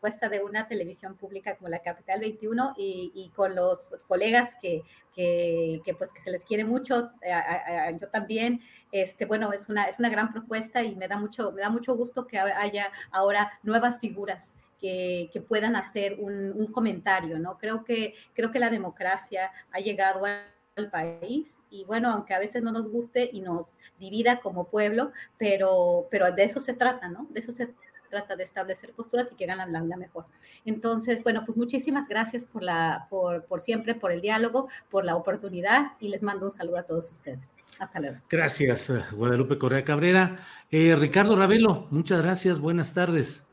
de 0.01 0.43
una 0.43 0.67
televisión 0.67 1.15
pública 1.15 1.55
como 1.55 1.69
la 1.69 1.79
Capital 1.79 2.19
21 2.19 2.73
y, 2.75 3.31
con 3.35 3.55
los 3.55 3.93
colegas 4.07 4.55
que, 4.59 4.81
que, 5.13 5.95
pues 5.95 6.11
que 6.11 6.21
se 6.21 6.31
les 6.31 6.43
quiere 6.43 6.65
mucho, 6.65 7.11
eh, 7.21 7.91
yo 7.99 8.09
también, 8.09 8.61
este, 8.91 9.25
bueno, 9.25 9.53
es 9.53 9.69
una, 9.69 9.85
es 9.85 9.99
una 9.99 10.09
gran 10.09 10.31
propuesta 10.31 10.83
y 10.83 10.95
me 10.95 11.07
da 11.07 11.17
mucho, 11.17 11.51
me 11.51 11.61
da 11.61 11.69
mucho 11.69 11.95
gusto 11.95 12.25
que 12.25 12.39
haya 12.39 12.91
ahora 13.11 13.51
nuevas 13.61 13.99
figuras 13.99 14.55
que, 14.79 15.29
que, 15.31 15.39
puedan 15.39 15.75
hacer 15.75 16.15
un, 16.19 16.51
un, 16.53 16.71
comentario, 16.71 17.37
¿no? 17.37 17.59
Creo 17.59 17.83
que, 17.83 18.15
creo 18.33 18.51
que 18.51 18.57
la 18.57 18.71
democracia 18.71 19.51
ha 19.71 19.79
llegado 19.79 20.25
al 20.25 20.89
país 20.89 21.61
y 21.69 21.85
bueno, 21.85 22.09
aunque 22.09 22.33
a 22.33 22.39
veces 22.39 22.63
no 22.63 22.71
nos 22.71 22.89
guste 22.89 23.29
y 23.31 23.41
nos 23.41 23.77
divida 23.99 24.39
como 24.39 24.67
pueblo, 24.69 25.11
pero, 25.37 26.07
pero 26.09 26.31
de 26.31 26.43
eso 26.45 26.59
se 26.59 26.73
trata, 26.73 27.07
¿no? 27.09 27.27
De 27.29 27.39
eso 27.39 27.51
se 27.51 27.67
trata 27.67 27.90
trata 28.11 28.35
de 28.35 28.43
establecer 28.43 28.93
posturas 28.93 29.31
y 29.31 29.35
que 29.35 29.49
hagan 29.49 29.71
la, 29.71 29.97
mejor. 29.97 30.25
Entonces, 30.65 31.23
bueno, 31.23 31.43
pues 31.45 31.57
muchísimas 31.57 32.07
gracias 32.07 32.45
por, 32.45 32.61
la, 32.61 33.07
por, 33.09 33.45
por 33.45 33.59
siempre, 33.59 33.95
por 33.95 34.11
el 34.11 34.21
diálogo, 34.21 34.67
por 34.91 35.03
la 35.03 35.15
oportunidad 35.15 35.93
y 35.99 36.09
les 36.09 36.21
mando 36.21 36.45
un 36.45 36.51
saludo 36.51 36.77
a 36.77 36.83
todos 36.83 37.09
ustedes. 37.09 37.49
Hasta 37.79 37.99
luego. 37.99 38.17
Gracias, 38.29 38.91
eh, 38.91 39.03
Guadalupe 39.13 39.57
Correa 39.57 39.83
Cabrera. 39.83 40.45
Eh, 40.69 40.95
Ricardo 40.95 41.35
Ravelo, 41.35 41.87
muchas 41.89 42.21
gracias, 42.21 42.59
buenas 42.59 42.93
tardes. 42.93 43.47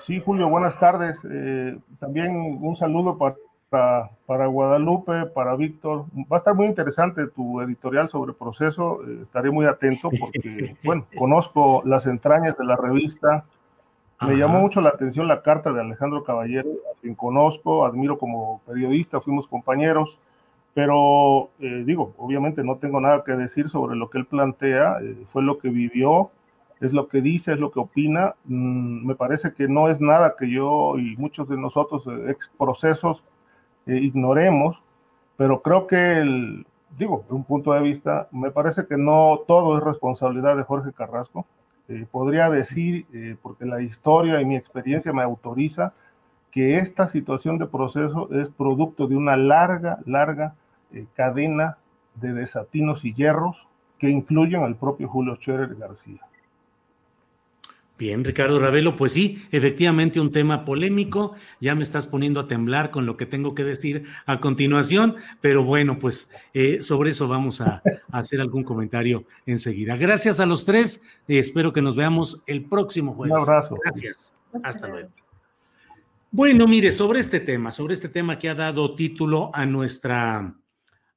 Sí, 0.00 0.22
Julio, 0.24 0.48
buenas 0.48 0.78
tardes. 0.80 1.18
Eh, 1.30 1.78
también 2.00 2.30
un 2.62 2.76
saludo 2.76 3.18
para 3.18 3.34
para, 3.68 4.46
Guadalupe, 4.46 5.26
para 5.26 5.56
Víctor. 5.56 6.06
Va 6.30 6.36
a 6.36 6.38
estar 6.38 6.54
muy 6.54 6.66
interesante 6.66 7.26
tu 7.26 7.60
editorial 7.60 8.08
sobre 8.08 8.32
proceso. 8.32 9.00
Eh, 9.06 9.20
estaré 9.22 9.50
muy 9.50 9.66
atento 9.66 10.10
porque, 10.20 10.76
bueno, 10.84 11.06
conozco 11.16 11.82
las 11.84 12.06
entrañas 12.06 12.56
de 12.56 12.64
la 12.64 12.76
revista. 12.76 13.44
Me 14.20 14.36
llamó 14.36 14.60
mucho 14.60 14.80
la 14.80 14.88
atención 14.88 15.28
la 15.28 15.42
carta 15.42 15.72
de 15.72 15.80
Alejandro 15.80 16.24
Caballero, 16.24 16.68
a 16.92 17.00
quien 17.00 17.14
conozco, 17.14 17.84
admiro 17.84 18.18
como 18.18 18.60
periodista, 18.66 19.20
fuimos 19.20 19.46
compañeros, 19.46 20.18
pero 20.74 21.50
eh, 21.60 21.84
digo, 21.86 22.14
obviamente 22.18 22.64
no 22.64 22.78
tengo 22.78 23.00
nada 23.00 23.22
que 23.22 23.32
decir 23.32 23.68
sobre 23.68 23.94
lo 23.94 24.10
que 24.10 24.18
él 24.18 24.26
plantea, 24.26 24.98
eh, 25.00 25.24
fue 25.32 25.44
lo 25.44 25.58
que 25.58 25.68
vivió, 25.68 26.32
es 26.80 26.92
lo 26.92 27.06
que 27.06 27.20
dice, 27.20 27.52
es 27.52 27.60
lo 27.60 27.70
que 27.70 27.78
opina. 27.78 28.34
Mm, 28.46 29.06
me 29.06 29.14
parece 29.14 29.52
que 29.52 29.68
no 29.68 29.88
es 29.88 30.00
nada 30.00 30.34
que 30.36 30.50
yo 30.50 30.98
y 30.98 31.16
muchos 31.16 31.48
de 31.48 31.56
nosotros, 31.56 32.02
ex 32.26 32.50
procesos, 32.58 33.22
eh, 33.88 33.96
ignoremos, 33.96 34.76
pero 35.38 35.62
creo 35.62 35.86
que, 35.86 36.18
el, 36.18 36.66
digo, 36.98 37.24
de 37.28 37.34
un 37.34 37.44
punto 37.44 37.72
de 37.72 37.80
vista, 37.80 38.28
me 38.30 38.50
parece 38.50 38.86
que 38.86 38.98
no 38.98 39.40
todo 39.48 39.78
es 39.78 39.82
responsabilidad 39.82 40.56
de 40.56 40.62
Jorge 40.62 40.92
Carrasco. 40.92 41.46
Eh, 41.88 42.06
podría 42.10 42.50
decir, 42.50 43.06
eh, 43.14 43.36
porque 43.40 43.64
la 43.64 43.80
historia 43.80 44.42
y 44.42 44.44
mi 44.44 44.56
experiencia 44.56 45.12
me 45.12 45.22
autoriza, 45.22 45.94
que 46.52 46.78
esta 46.78 47.08
situación 47.08 47.56
de 47.58 47.66
proceso 47.66 48.28
es 48.32 48.50
producto 48.50 49.06
de 49.06 49.16
una 49.16 49.36
larga, 49.36 49.98
larga 50.06 50.54
cadena 51.14 51.76
de 52.14 52.32
desatinos 52.32 53.04
y 53.04 53.14
hierros 53.14 53.66
que 53.98 54.08
incluyen 54.08 54.62
al 54.62 54.76
propio 54.76 55.08
Julio 55.08 55.36
Scherer 55.36 55.74
García. 55.74 56.20
Bien, 57.98 58.24
Ricardo 58.24 58.60
Ravelo, 58.60 58.94
pues 58.94 59.12
sí, 59.12 59.42
efectivamente 59.50 60.20
un 60.20 60.30
tema 60.30 60.64
polémico, 60.64 61.34
ya 61.60 61.74
me 61.74 61.82
estás 61.82 62.06
poniendo 62.06 62.38
a 62.38 62.46
temblar 62.46 62.92
con 62.92 63.06
lo 63.06 63.16
que 63.16 63.26
tengo 63.26 63.56
que 63.56 63.64
decir 63.64 64.04
a 64.24 64.38
continuación, 64.38 65.16
pero 65.40 65.64
bueno, 65.64 65.98
pues 65.98 66.30
eh, 66.54 66.80
sobre 66.80 67.10
eso 67.10 67.26
vamos 67.26 67.60
a, 67.60 67.82
hacer 68.12 68.40
algún 68.40 68.62
comentario 68.62 69.24
enseguida. 69.46 69.96
Gracias 69.96 70.38
a 70.38 70.46
los 70.46 70.64
tres, 70.64 71.02
espero 71.26 71.72
que 71.72 71.82
nos 71.82 71.96
veamos 71.96 72.44
el 72.46 72.66
próximo 72.66 73.14
jueves. 73.14 73.34
Un 73.34 73.42
abrazo. 73.42 73.76
Gracias, 73.82 74.32
hasta 74.62 74.86
luego. 74.86 75.08
Bueno, 76.30 76.68
mire, 76.68 76.92
sobre 76.92 77.18
este 77.18 77.40
tema, 77.40 77.72
sobre 77.72 77.94
este 77.94 78.08
tema 78.08 78.38
que 78.38 78.48
ha 78.48 78.54
dado 78.54 78.94
título 78.94 79.50
a 79.52 79.66
nuestra, 79.66 80.54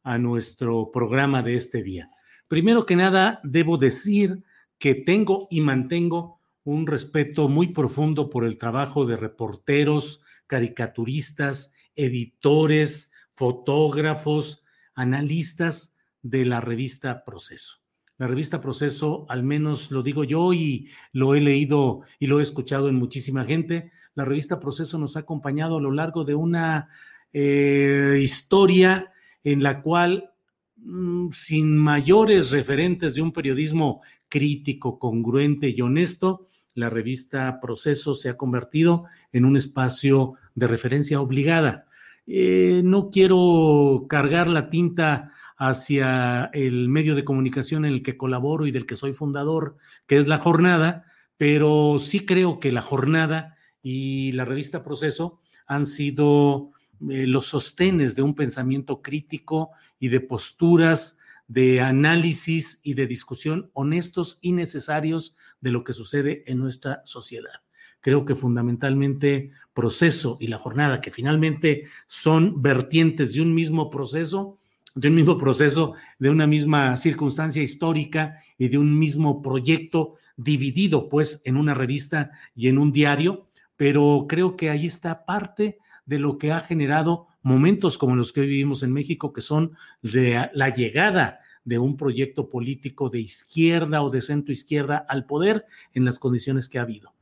a 0.01 0.17
nuestro 0.17 0.89
programa 0.91 1.43
de 1.43 1.57
este 1.57 1.83
día. 1.83 2.09
Primero 2.47 2.87
que 2.87 2.95
nada, 2.95 3.39
debo 3.43 3.77
decir 3.77 4.41
que 4.79 4.95
tengo 4.95 5.47
y 5.51 5.61
mantengo 5.61 6.40
un 6.63 6.87
respeto 6.87 7.49
muy 7.49 7.67
profundo 7.67 8.29
por 8.29 8.45
el 8.45 8.57
trabajo 8.57 9.05
de 9.05 9.17
reporteros, 9.17 10.23
caricaturistas, 10.47 11.73
editores, 11.95 13.11
fotógrafos, 13.33 14.63
analistas 14.93 15.97
de 16.21 16.45
la 16.45 16.61
revista 16.61 17.23
Proceso. 17.23 17.77
La 18.17 18.27
revista 18.27 18.61
Proceso, 18.61 19.25
al 19.29 19.43
menos 19.43 19.89
lo 19.89 20.03
digo 20.03 20.23
yo 20.23 20.53
y 20.53 20.89
lo 21.11 21.33
he 21.33 21.41
leído 21.41 22.01
y 22.19 22.27
lo 22.27 22.39
he 22.39 22.43
escuchado 22.43 22.87
en 22.87 22.95
muchísima 22.95 23.45
gente, 23.45 23.91
la 24.13 24.25
revista 24.25 24.59
Proceso 24.59 24.99
nos 24.99 25.15
ha 25.15 25.21
acompañado 25.21 25.77
a 25.77 25.81
lo 25.81 25.91
largo 25.91 26.23
de 26.23 26.35
una 26.35 26.89
eh, 27.33 28.19
historia 28.21 29.11
en 29.43 29.63
la 29.63 29.81
cual, 29.81 30.31
mm, 30.75 31.29
sin 31.31 31.75
mayores 31.75 32.51
referentes 32.51 33.15
de 33.15 33.21
un 33.21 33.31
periodismo 33.31 34.01
crítico, 34.27 34.99
congruente 34.99 35.69
y 35.69 35.81
honesto, 35.81 36.50
la 36.73 36.89
revista 36.89 37.59
Proceso 37.59 38.15
se 38.15 38.29
ha 38.29 38.37
convertido 38.37 39.05
en 39.31 39.45
un 39.45 39.57
espacio 39.57 40.33
de 40.55 40.67
referencia 40.67 41.21
obligada. 41.21 41.85
Eh, 42.27 42.81
no 42.83 43.09
quiero 43.09 44.05
cargar 44.07 44.47
la 44.47 44.69
tinta 44.69 45.31
hacia 45.57 46.49
el 46.53 46.89
medio 46.89 47.15
de 47.15 47.23
comunicación 47.23 47.85
en 47.85 47.91
el 47.91 48.03
que 48.03 48.17
colaboro 48.17 48.65
y 48.67 48.71
del 48.71 48.85
que 48.85 48.95
soy 48.95 49.13
fundador, 49.13 49.77
que 50.07 50.17
es 50.17 50.27
La 50.27 50.37
Jornada, 50.37 51.05
pero 51.37 51.97
sí 51.99 52.25
creo 52.25 52.59
que 52.59 52.71
La 52.71 52.81
Jornada 52.81 53.57
y 53.83 54.31
la 54.33 54.45
revista 54.45 54.83
Proceso 54.83 55.39
han 55.67 55.85
sido 55.85 56.71
eh, 57.09 57.27
los 57.27 57.47
sostenes 57.47 58.15
de 58.15 58.21
un 58.21 58.35
pensamiento 58.35 59.01
crítico 59.01 59.71
y 59.99 60.09
de 60.09 60.19
posturas 60.19 61.17
de 61.51 61.81
análisis 61.81 62.79
y 62.81 62.93
de 62.93 63.07
discusión 63.07 63.71
honestos 63.73 64.39
y 64.41 64.53
necesarios 64.53 65.35
de 65.59 65.73
lo 65.73 65.83
que 65.83 65.91
sucede 65.91 66.45
en 66.47 66.59
nuestra 66.59 67.01
sociedad. 67.03 67.59
Creo 67.99 68.23
que 68.23 68.35
fundamentalmente 68.35 69.51
proceso 69.73 70.37
y 70.39 70.47
la 70.47 70.57
jornada, 70.57 71.01
que 71.01 71.11
finalmente 71.11 71.87
son 72.07 72.61
vertientes 72.61 73.33
de 73.33 73.41
un 73.41 73.53
mismo 73.53 73.89
proceso, 73.89 74.59
de 74.95 75.09
un 75.09 75.15
mismo 75.15 75.37
proceso, 75.37 75.95
de 76.19 76.29
una 76.29 76.47
misma 76.47 76.95
circunstancia 76.95 77.61
histórica 77.61 78.41
y 78.57 78.69
de 78.69 78.77
un 78.77 78.97
mismo 78.97 79.41
proyecto 79.41 80.15
dividido 80.37 81.09
pues 81.09 81.41
en 81.43 81.57
una 81.57 81.73
revista 81.73 82.31
y 82.55 82.69
en 82.69 82.77
un 82.77 82.93
diario, 82.93 83.49
pero 83.75 84.25
creo 84.29 84.55
que 84.55 84.69
ahí 84.69 84.85
está 84.85 85.25
parte 85.25 85.79
de 86.05 86.17
lo 86.17 86.37
que 86.37 86.53
ha 86.53 86.61
generado 86.61 87.27
momentos 87.41 87.97
como 87.97 88.15
los 88.15 88.31
que 88.31 88.41
vivimos 88.41 88.83
en 88.83 88.93
México, 88.93 89.33
que 89.33 89.41
son 89.41 89.75
de 90.01 90.49
la 90.53 90.69
llegada 90.69 91.40
de 91.63 91.79
un 91.79 91.97
proyecto 91.97 92.49
político 92.49 93.09
de 93.09 93.19
izquierda 93.19 94.01
o 94.01 94.09
de 94.09 94.21
centro 94.21 94.51
izquierda 94.51 95.05
al 95.07 95.25
poder 95.25 95.65
en 95.93 96.05
las 96.05 96.19
condiciones 96.19 96.69
que 96.69 96.79
ha 96.79 96.83
habido. 96.83 97.13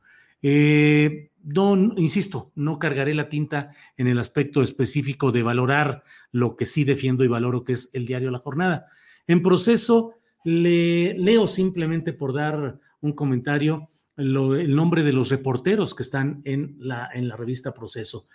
Eh, 0.42 1.30
insisto, 1.96 2.50
no 2.54 2.78
cargaré 2.78 3.14
la 3.14 3.28
tinta 3.28 3.72
en 3.96 4.06
el 4.06 4.18
aspecto 4.18 4.62
específico 4.62 5.32
de 5.32 5.42
valorar 5.42 6.02
lo 6.32 6.56
que 6.56 6.66
sí 6.66 6.84
defiendo 6.84 7.24
y 7.24 7.28
valoro, 7.28 7.64
que 7.64 7.74
es 7.74 7.90
el 7.92 8.06
diario 8.06 8.30
La 8.30 8.38
Jornada. 8.38 8.86
En 9.26 9.42
proceso, 9.42 10.14
le 10.44 11.14
leo 11.14 11.46
simplemente 11.46 12.12
por 12.12 12.32
dar 12.32 12.78
un 13.00 13.12
comentario 13.12 13.90
el 14.16 14.74
nombre 14.74 15.02
de 15.02 15.12
los 15.12 15.30
reporteros 15.30 15.94
que 15.94 16.02
están 16.02 16.42
en 16.44 16.76
la, 16.78 17.08
en 17.12 17.26
la 17.28 17.36
revista 17.36 17.72
Proceso. 17.72 18.26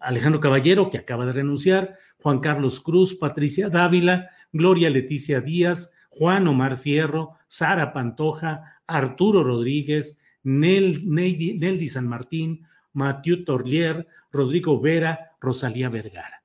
Alejandro 0.00 0.40
Caballero, 0.40 0.90
que 0.90 0.98
acaba 0.98 1.24
de 1.24 1.32
renunciar, 1.32 1.96
Juan 2.18 2.40
Carlos 2.40 2.80
Cruz, 2.80 3.14
Patricia 3.14 3.70
Dávila, 3.70 4.28
Gloria 4.52 4.90
Leticia 4.90 5.40
Díaz, 5.40 5.92
Juan 6.10 6.46
Omar 6.48 6.76
Fierro, 6.76 7.36
Sara 7.48 7.92
Pantoja, 7.92 8.80
Arturo 8.86 9.44
Rodríguez, 9.44 10.20
Nel, 10.42 11.08
Neldi 11.08 11.88
San 11.88 12.08
Martín, 12.08 12.66
Mathieu 12.92 13.44
Torlier, 13.44 14.06
Rodrigo 14.32 14.80
Vera, 14.80 15.36
Rosalía 15.40 15.88
Vergara. 15.88 16.40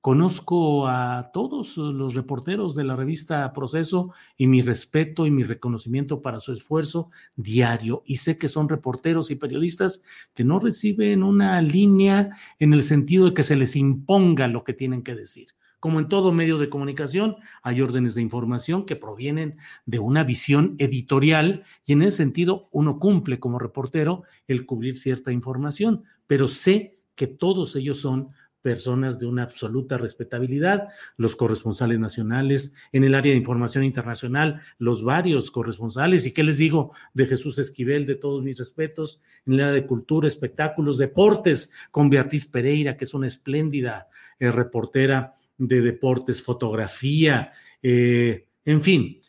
Conozco 0.00 0.86
a 0.86 1.30
todos 1.32 1.78
los 1.78 2.12
reporteros 2.12 2.74
de 2.74 2.84
la 2.84 2.94
revista 2.94 3.50
Proceso 3.54 4.12
y 4.36 4.48
mi 4.48 4.60
respeto 4.60 5.26
y 5.26 5.30
mi 5.30 5.44
reconocimiento 5.44 6.20
para 6.20 6.40
su 6.40 6.52
esfuerzo 6.52 7.10
diario. 7.36 8.02
Y 8.04 8.16
sé 8.16 8.36
que 8.36 8.48
son 8.48 8.68
reporteros 8.68 9.30
y 9.30 9.36
periodistas 9.36 10.02
que 10.34 10.44
no 10.44 10.58
reciben 10.58 11.22
una 11.22 11.62
línea 11.62 12.36
en 12.58 12.74
el 12.74 12.82
sentido 12.82 13.26
de 13.26 13.34
que 13.34 13.44
se 13.44 13.56
les 13.56 13.76
imponga 13.76 14.46
lo 14.46 14.62
que 14.62 14.74
tienen 14.74 15.02
que 15.02 15.14
decir 15.14 15.54
como 15.84 15.98
en 15.98 16.08
todo 16.08 16.32
medio 16.32 16.56
de 16.56 16.70
comunicación, 16.70 17.36
hay 17.62 17.82
órdenes 17.82 18.14
de 18.14 18.22
información 18.22 18.86
que 18.86 18.96
provienen 18.96 19.58
de 19.84 19.98
una 19.98 20.24
visión 20.24 20.76
editorial 20.78 21.64
y 21.84 21.92
en 21.92 22.00
ese 22.00 22.16
sentido 22.16 22.70
uno 22.72 22.98
cumple 22.98 23.38
como 23.38 23.58
reportero 23.58 24.22
el 24.48 24.64
cubrir 24.64 24.96
cierta 24.96 25.30
información, 25.30 26.04
pero 26.26 26.48
sé 26.48 27.00
que 27.14 27.26
todos 27.26 27.76
ellos 27.76 28.00
son 28.00 28.30
personas 28.62 29.18
de 29.18 29.26
una 29.26 29.42
absoluta 29.42 29.98
respetabilidad, 29.98 30.88
los 31.18 31.36
corresponsales 31.36 31.98
nacionales, 31.98 32.74
en 32.92 33.04
el 33.04 33.14
área 33.14 33.32
de 33.32 33.38
información 33.38 33.84
internacional, 33.84 34.62
los 34.78 35.04
varios 35.04 35.50
corresponsales, 35.50 36.24
y 36.24 36.32
qué 36.32 36.44
les 36.44 36.56
digo 36.56 36.94
de 37.12 37.26
Jesús 37.26 37.58
Esquivel, 37.58 38.06
de 38.06 38.14
todos 38.14 38.42
mis 38.42 38.56
respetos, 38.56 39.20
en 39.44 39.52
el 39.52 39.60
área 39.60 39.74
de 39.74 39.86
cultura, 39.86 40.28
espectáculos, 40.28 40.96
deportes, 40.96 41.74
con 41.90 42.08
Beatriz 42.08 42.46
Pereira, 42.46 42.96
que 42.96 43.04
es 43.04 43.12
una 43.12 43.26
espléndida 43.26 44.08
eh, 44.38 44.50
reportera 44.50 45.34
de 45.58 45.80
deportes, 45.80 46.42
fotografía, 46.42 47.52
eh, 47.82 48.46
en 48.64 48.82
fin, 48.82 49.20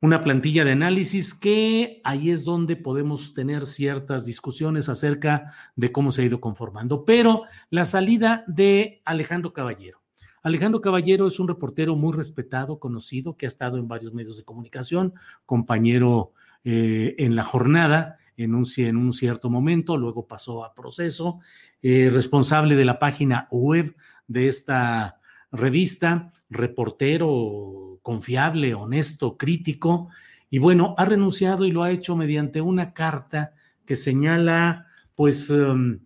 una 0.00 0.22
plantilla 0.22 0.64
de 0.64 0.72
análisis 0.72 1.32
que 1.32 2.02
ahí 2.04 2.30
es 2.30 2.44
donde 2.44 2.76
podemos 2.76 3.32
tener 3.32 3.64
ciertas 3.64 4.26
discusiones 4.26 4.88
acerca 4.88 5.52
de 5.76 5.92
cómo 5.92 6.12
se 6.12 6.22
ha 6.22 6.26
ido 6.26 6.40
conformando. 6.40 7.04
Pero 7.06 7.44
la 7.70 7.86
salida 7.86 8.44
de 8.46 9.00
Alejandro 9.06 9.54
Caballero. 9.54 10.02
Alejandro 10.42 10.82
Caballero 10.82 11.26
es 11.26 11.40
un 11.40 11.48
reportero 11.48 11.96
muy 11.96 12.12
respetado, 12.12 12.78
conocido, 12.78 13.38
que 13.38 13.46
ha 13.46 13.48
estado 13.48 13.78
en 13.78 13.88
varios 13.88 14.12
medios 14.12 14.36
de 14.36 14.44
comunicación, 14.44 15.14
compañero 15.46 16.32
eh, 16.64 17.14
en 17.16 17.34
la 17.34 17.44
jornada 17.44 18.18
en 18.36 18.54
un, 18.54 18.66
en 18.76 18.96
un, 18.96 19.12
cierto 19.12 19.48
momento, 19.48 19.96
luego 19.96 20.26
pasó 20.26 20.64
a 20.64 20.74
proceso, 20.74 21.40
eh, 21.82 22.10
responsable 22.12 22.76
de 22.76 22.84
la 22.84 22.98
página 22.98 23.48
web 23.50 23.94
de 24.26 24.48
esta 24.48 25.20
revista, 25.54 26.32
reportero 26.50 27.98
confiable, 28.02 28.74
honesto, 28.74 29.36
crítico, 29.36 30.08
y 30.50 30.58
bueno, 30.58 30.94
ha 30.98 31.04
renunciado 31.04 31.64
y 31.64 31.72
lo 31.72 31.82
ha 31.82 31.90
hecho 31.90 32.16
mediante 32.16 32.60
una 32.60 32.92
carta 32.92 33.54
que 33.86 33.96
señala, 33.96 34.86
pues, 35.14 35.50
um, 35.50 35.98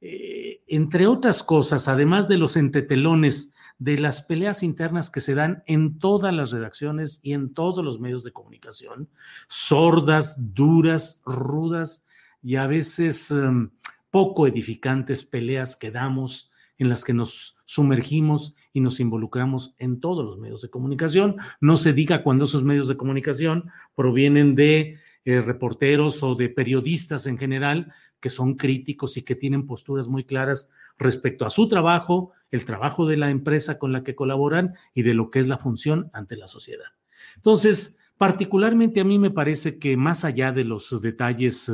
eh, 0.00 0.62
entre 0.68 1.06
otras 1.06 1.42
cosas, 1.42 1.88
además 1.88 2.28
de 2.28 2.38
los 2.38 2.56
entretelones 2.56 3.52
de 3.78 3.98
las 3.98 4.22
peleas 4.22 4.62
internas 4.62 5.10
que 5.10 5.20
se 5.20 5.34
dan 5.34 5.64
en 5.66 5.98
todas 5.98 6.34
las 6.34 6.50
redacciones 6.50 7.18
y 7.22 7.32
en 7.32 7.54
todos 7.54 7.84
los 7.84 7.98
medios 7.98 8.24
de 8.24 8.32
comunicación, 8.32 9.08
sordas, 9.48 10.54
duras, 10.54 11.22
rudas 11.24 12.04
y 12.42 12.56
a 12.56 12.66
veces 12.66 13.30
um, 13.30 13.70
poco 14.10 14.46
edificantes 14.46 15.24
peleas 15.24 15.76
que 15.76 15.90
damos 15.90 16.52
en 16.78 16.88
las 16.88 17.04
que 17.04 17.14
nos 17.14 17.56
sumergimos 17.64 18.54
y 18.72 18.80
nos 18.80 19.00
involucramos 19.00 19.74
en 19.78 20.00
todos 20.00 20.24
los 20.24 20.38
medios 20.38 20.62
de 20.62 20.70
comunicación. 20.70 21.36
No 21.60 21.76
se 21.76 21.92
diga 21.92 22.22
cuando 22.22 22.44
esos 22.44 22.62
medios 22.62 22.88
de 22.88 22.96
comunicación 22.96 23.70
provienen 23.94 24.54
de 24.54 24.98
eh, 25.24 25.40
reporteros 25.40 26.22
o 26.22 26.34
de 26.34 26.48
periodistas 26.48 27.26
en 27.26 27.38
general 27.38 27.92
que 28.20 28.30
son 28.30 28.54
críticos 28.54 29.16
y 29.16 29.22
que 29.22 29.34
tienen 29.34 29.66
posturas 29.66 30.06
muy 30.08 30.24
claras 30.24 30.70
respecto 30.98 31.46
a 31.46 31.50
su 31.50 31.68
trabajo, 31.68 32.32
el 32.50 32.64
trabajo 32.64 33.06
de 33.06 33.16
la 33.16 33.30
empresa 33.30 33.78
con 33.78 33.92
la 33.92 34.04
que 34.04 34.14
colaboran 34.14 34.74
y 34.94 35.02
de 35.02 35.14
lo 35.14 35.30
que 35.30 35.40
es 35.40 35.48
la 35.48 35.58
función 35.58 36.10
ante 36.12 36.36
la 36.36 36.46
sociedad. 36.46 36.92
Entonces, 37.36 37.98
particularmente 38.18 39.00
a 39.00 39.04
mí 39.04 39.18
me 39.18 39.30
parece 39.30 39.78
que 39.78 39.96
más 39.96 40.24
allá 40.24 40.52
de 40.52 40.64
los 40.64 41.00
detalles 41.00 41.68
eh, 41.68 41.72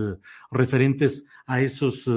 referentes 0.51 1.27
a 1.47 1.60
esos 1.60 2.06
eh, 2.06 2.12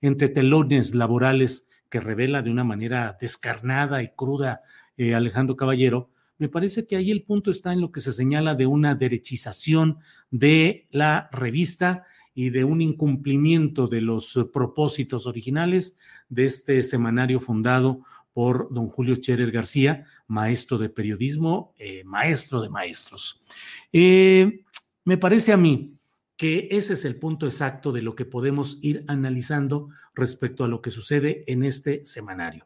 entretelones 0.00 0.94
laborales 0.94 1.67
que 1.88 2.00
revela 2.00 2.42
de 2.42 2.50
una 2.50 2.64
manera 2.64 3.16
descarnada 3.20 4.02
y 4.02 4.08
cruda 4.08 4.62
eh, 4.96 5.14
Alejandro 5.14 5.56
Caballero, 5.56 6.10
me 6.38 6.48
parece 6.48 6.86
que 6.86 6.96
ahí 6.96 7.10
el 7.10 7.24
punto 7.24 7.50
está 7.50 7.72
en 7.72 7.80
lo 7.80 7.90
que 7.90 8.00
se 8.00 8.12
señala 8.12 8.54
de 8.54 8.66
una 8.66 8.94
derechización 8.94 9.98
de 10.30 10.86
la 10.90 11.28
revista 11.32 12.04
y 12.32 12.50
de 12.50 12.62
un 12.62 12.80
incumplimiento 12.80 13.88
de 13.88 14.00
los 14.00 14.38
propósitos 14.52 15.26
originales 15.26 15.98
de 16.28 16.46
este 16.46 16.84
semanario 16.84 17.40
fundado 17.40 18.04
por 18.32 18.72
don 18.72 18.88
Julio 18.88 19.16
Cherer 19.16 19.50
García, 19.50 20.06
maestro 20.28 20.78
de 20.78 20.88
periodismo, 20.88 21.74
eh, 21.76 22.04
maestro 22.04 22.60
de 22.60 22.70
maestros. 22.70 23.42
Eh, 23.92 24.62
me 25.04 25.18
parece 25.18 25.52
a 25.52 25.56
mí 25.56 25.97
que 26.38 26.68
ese 26.70 26.94
es 26.94 27.04
el 27.04 27.16
punto 27.16 27.46
exacto 27.46 27.90
de 27.90 28.00
lo 28.00 28.14
que 28.14 28.24
podemos 28.24 28.78
ir 28.80 29.04
analizando 29.08 29.88
respecto 30.14 30.62
a 30.62 30.68
lo 30.68 30.80
que 30.80 30.92
sucede 30.92 31.42
en 31.48 31.64
este 31.64 32.06
semanario. 32.06 32.64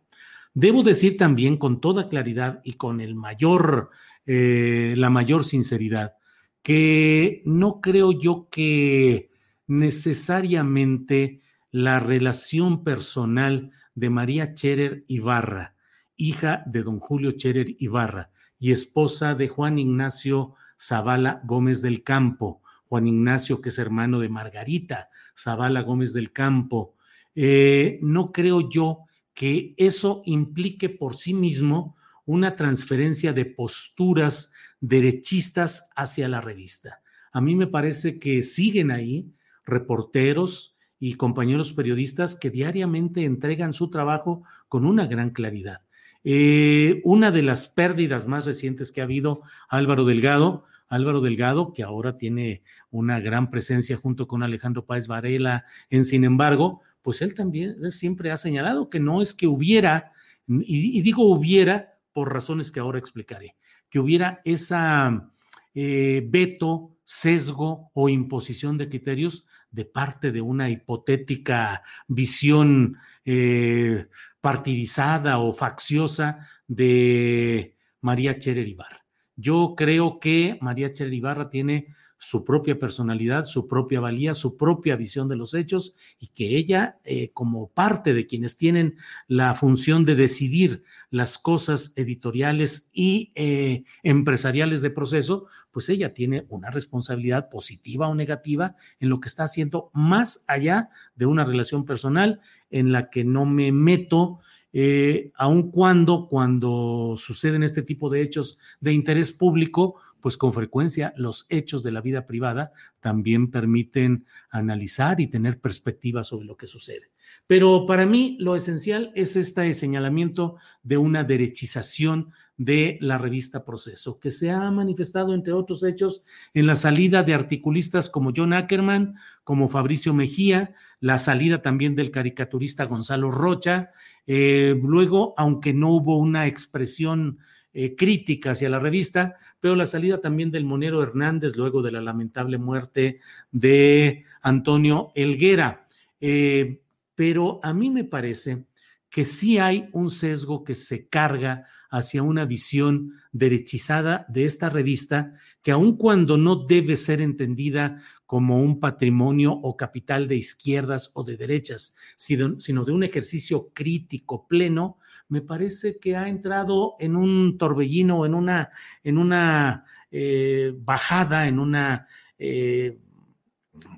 Debo 0.53 0.83
decir 0.83 1.17
también 1.17 1.57
con 1.57 1.81
toda 1.81 2.11
claridad 2.11 2.61
y 2.65 2.75
con 2.75 3.01
el 3.01 3.15
mayor, 3.15 3.89
eh, 4.27 4.93
la 4.99 5.09
mayor 5.09 5.47
sinceridad, 5.47 6.17
que 6.63 7.43
no 7.47 7.81
creo 7.81 8.13
yo 8.13 8.49
que 8.51 9.31
necesariamente 9.67 11.41
la 11.71 11.99
relación 11.99 12.85
personal 12.85 13.71
de 13.95 14.11
María 14.11 14.53
Cherer 14.53 15.07
Ibarra, 15.09 15.77
hija 16.17 16.63
de 16.67 16.83
don 16.83 16.99
Julio 16.99 17.33
Cherer 17.33 17.75
Ibarra 17.79 18.33
y 18.59 18.73
esposa 18.73 19.35
de 19.35 19.49
Juan 19.49 19.79
Ignacio 19.79 20.57
Zavala 20.79 21.41
Gómez 21.45 21.81
del 21.81 22.03
Campo, 22.03 22.62
Juan 22.93 23.09
Ignacio 23.09 23.63
que 23.63 23.71
es 23.71 23.79
hermano 23.79 24.21
de 24.21 24.29
Margarita 24.29 25.09
Zavala 25.35 25.81
Gómez 25.81 26.13
del 26.13 26.31
Campo. 26.31 26.95
Eh, 27.35 27.99
no 28.03 28.33
creo 28.33 28.69
yo 28.69 29.05
que 29.33 29.73
eso 29.79 30.21
implique 30.27 30.91
por 30.91 31.17
sí 31.17 31.33
mismo 31.33 31.97
una 32.27 32.55
transferencia 32.55 33.33
de 33.33 33.47
posturas 33.47 34.53
derechistas 34.79 35.89
hacia 35.97 36.29
la 36.29 36.43
revista. 36.43 37.01
A 37.33 37.41
mí 37.41 37.57
me 37.57 37.67
parece 37.67 38.19
que 38.19 38.43
siguen 38.43 38.91
ahí 38.91 39.33
reporteros 39.65 40.77
y 41.01 41.15
compañeros 41.15 41.73
periodistas 41.73 42.37
que 42.37 42.51
diariamente 42.51 43.25
entregan 43.25 43.73
su 43.73 43.89
trabajo 43.89 44.43
con 44.69 44.85
una 44.85 45.07
gran 45.07 45.31
claridad. 45.31 45.81
Eh, 46.25 47.01
una 47.05 47.31
de 47.31 47.41
las 47.41 47.69
pérdidas 47.69 48.27
más 48.29 48.45
recientes 48.45 48.93
que 48.93 49.01
ha 49.01 49.05
habido, 49.05 49.41
Álvaro 49.71 50.05
Delgado, 50.05 50.67
Álvaro 50.89 51.21
Delgado, 51.21 51.73
que 51.73 51.83
ahora 51.83 52.17
tiene 52.17 52.63
una 52.91 53.21
gran 53.21 53.51
presencia 53.51 53.97
junto 53.97 54.27
con 54.27 54.43
Alejandro 54.43 54.85
Páez 54.85 55.07
Varela 55.07 55.65
en 55.91 56.05
Sin 56.05 56.25
embargo, 56.25 56.83
pues 57.03 57.23
él 57.23 57.35
también 57.35 57.91
siempre 57.91 58.31
ha 58.31 58.37
señalado 58.37 58.91
que 58.91 59.01
no 59.01 59.23
es 59.23 59.35
que 59.35 59.47
hubiera, 59.47 60.13
y, 60.47 61.01
digo 61.03 61.25
hubiera 61.25 61.99
por 62.13 62.33
razones 62.33 62.71
que 62.71 62.81
ahora 62.81 62.99
explicaré, 62.99 63.57
que 63.91 63.99
hubiera 63.99 64.41
esa 64.45 65.31
eh, 65.75 66.27
veto, 66.29 66.97
sesgo 67.05 67.91
o 67.95 68.09
imposición 68.09 68.79
de 68.79 68.89
criterios 68.89 69.45
de 69.71 69.85
parte 69.85 70.31
de 70.31 70.41
una 70.41 70.71
hipotética 70.71 71.83
visión 72.07 72.97
eh, 73.25 74.07
partidizada 74.41 75.39
o 75.39 75.53
facciosa 75.53 76.49
de 76.69 77.77
María 78.01 78.39
Cherer 78.39 78.69
Ibarra. 78.69 79.02
Yo 79.43 79.75
creo 79.77 80.21
que 80.21 80.57
María 80.61 80.93
Cherer 80.93 81.13
Ibarra 81.13 81.51
tiene 81.51 81.89
su 82.17 82.45
propia 82.45 82.79
personalidad, 82.79 83.43
su 83.43 83.67
propia 83.67 83.99
valía, 83.99 84.35
su 84.35 84.57
propia 84.57 84.95
visión 84.95 85.27
de 85.27 85.35
los 85.35 85.53
hechos 85.55 85.95
y 86.21 86.29
que 86.29 86.57
ella, 86.57 87.01
eh, 87.03 87.33
como 87.33 87.71
parte 87.71 88.15
de 88.15 88.29
quienes 88.29 88.57
tienen 88.57 88.95
la 89.27 89.57
función 89.57 90.05
de 90.05 90.15
decidir 90.15 90.85
las 91.11 91.37
cosas 91.37 91.93
editoriales 91.97 92.91
y 92.93 93.33
eh, 93.35 93.83
empresariales 94.05 94.81
de 94.81 94.91
proceso, 94.91 95.47
pues 95.73 95.89
ella 95.89 96.15
tiene 96.15 96.47
una 96.49 96.71
responsabilidad 96.71 97.49
positiva 97.51 98.07
o 98.07 98.15
negativa 98.15 98.77
en 99.01 99.09
lo 99.09 99.19
que 99.19 99.29
está 99.29 99.43
haciendo 99.43 99.91
más 99.93 100.45
allá 100.47 100.91
de 101.17 101.27
una 101.27 101.45
relación 101.45 101.85
personal 101.85 102.41
en 102.71 102.93
la 102.93 103.11
que 103.11 103.25
no 103.25 103.47
me 103.47 103.73
meto 103.73 104.39
eh, 104.73 105.31
aun 105.35 105.71
cuando, 105.71 106.29
cuando 106.29 107.17
suceden 107.19 107.63
este 107.63 107.83
tipo 107.83 108.09
de 108.09 108.23
hechos 108.23 108.59
de 108.81 108.93
interés 108.93 109.33
público, 109.33 109.97
pues 110.21 110.37
con 110.37 110.53
frecuencia 110.53 111.13
los 111.17 111.47
hechos 111.49 111.83
de 111.83 111.91
la 111.91 112.01
vida 112.01 112.27
privada 112.27 112.73
también 113.01 113.51
permiten 113.51 114.25
analizar 114.51 115.21
y 115.21 115.27
tener 115.27 115.61
perspectiva 115.61 116.25
sobre 116.25 116.47
lo 116.47 116.57
que 116.57 116.69
sucede. 116.69 117.11
Pero 117.47 117.87
para 117.87 118.07
mí 118.07 118.37
lo 118.39 118.57
esencial 118.57 119.13
es 119.15 119.37
este 119.37 119.75
señalamiento 119.75 120.57
de 120.83 120.97
una 120.97 121.25
derechización 121.25 122.31
de 122.65 122.97
la 123.01 123.19
revista 123.19 123.65
Proceso, 123.65 124.21
que 124.21 124.31
se 124.31 124.51
ha 124.53 124.71
manifestado, 124.71 125.35
entre 125.35 125.53
otros 125.53 125.83
hechos, 125.83 126.23
en 126.55 126.67
la 126.67 126.77
salida 126.77 127.25
de 127.25 127.35
articulistas 127.35 128.09
como 128.09 128.33
John 128.35 128.53
Ackerman, 128.53 129.17
como 129.43 129.69
Fabricio 129.69 130.15
Mejía, 130.15 130.75
la 131.01 131.19
salida 131.19 131.61
también 131.61 131.97
del 131.97 132.13
caricaturista 132.13 132.85
Gonzalo 132.85 133.33
Rocha. 133.33 133.91
Eh, 134.29 134.79
luego, 134.81 135.35
aunque 135.37 135.75
no 135.75 135.91
hubo 135.91 136.19
una 136.19 136.47
expresión 136.47 137.39
eh, 137.73 137.97
crítica 137.97 138.53
hacia 138.53 138.71
la 138.71 138.79
revista, 138.79 139.35
pero 139.59 139.75
la 139.75 139.87
salida 139.87 140.21
también 140.21 140.53
del 140.53 140.65
Monero 140.65 141.03
Hernández 141.03 141.57
luego 141.57 141.83
de 141.83 141.91
la 141.91 142.01
lamentable 142.01 142.59
muerte 142.59 143.19
de 143.51 144.25
Antonio 144.41 145.11
Elguera. 145.17 145.89
Eh, 146.21 146.81
pero 147.17 147.59
a 147.65 147.75
mí 147.75 147.91
me 147.91 148.05
parece 148.05 148.67
que 149.13 149.27
sí 149.27 149.59
hay 149.59 149.91
un 149.93 150.11
sesgo 150.11 150.65
que 150.65 150.75
se 150.75 151.07
carga 151.07 151.67
hacia 151.91 152.23
una 152.23 152.47
visión 152.47 153.13
derechizada 153.31 154.25
de 154.31 154.47
esta 154.47 154.71
revista, 154.71 155.35
que 155.63 155.71
aun 155.71 155.99
cuando 155.99 156.39
no 156.39 156.57
debe 156.57 156.97
ser 156.97 157.21
entendida 157.21 157.99
como 158.25 158.63
un 158.63 158.81
patrimonio 158.81 159.53
o 159.53 159.77
capital 159.77 160.29
de 160.29 160.37
izquierdas 160.37 161.11
o 161.13 161.25
de 161.25 161.37
derechas, 161.37 161.95
sino 162.17 162.85
de 162.87 162.93
un 162.93 163.05
ejercicio 163.05 163.71
crítico 163.75 164.49
pleno, 164.49 164.97
me 165.29 165.43
parece 165.43 165.99
que 165.99 166.17
ha 166.17 166.27
entrado 166.27 166.95
en 166.99 167.15
un 167.15 167.59
torbellino, 167.59 168.25
en 168.25 168.35
una, 168.35 168.71
en 169.05 169.19
una 169.19 169.85
eh, 170.11 170.73
bajada, 170.75 171.49
en 171.49 171.59
una 171.59 172.07
eh, 172.39 172.99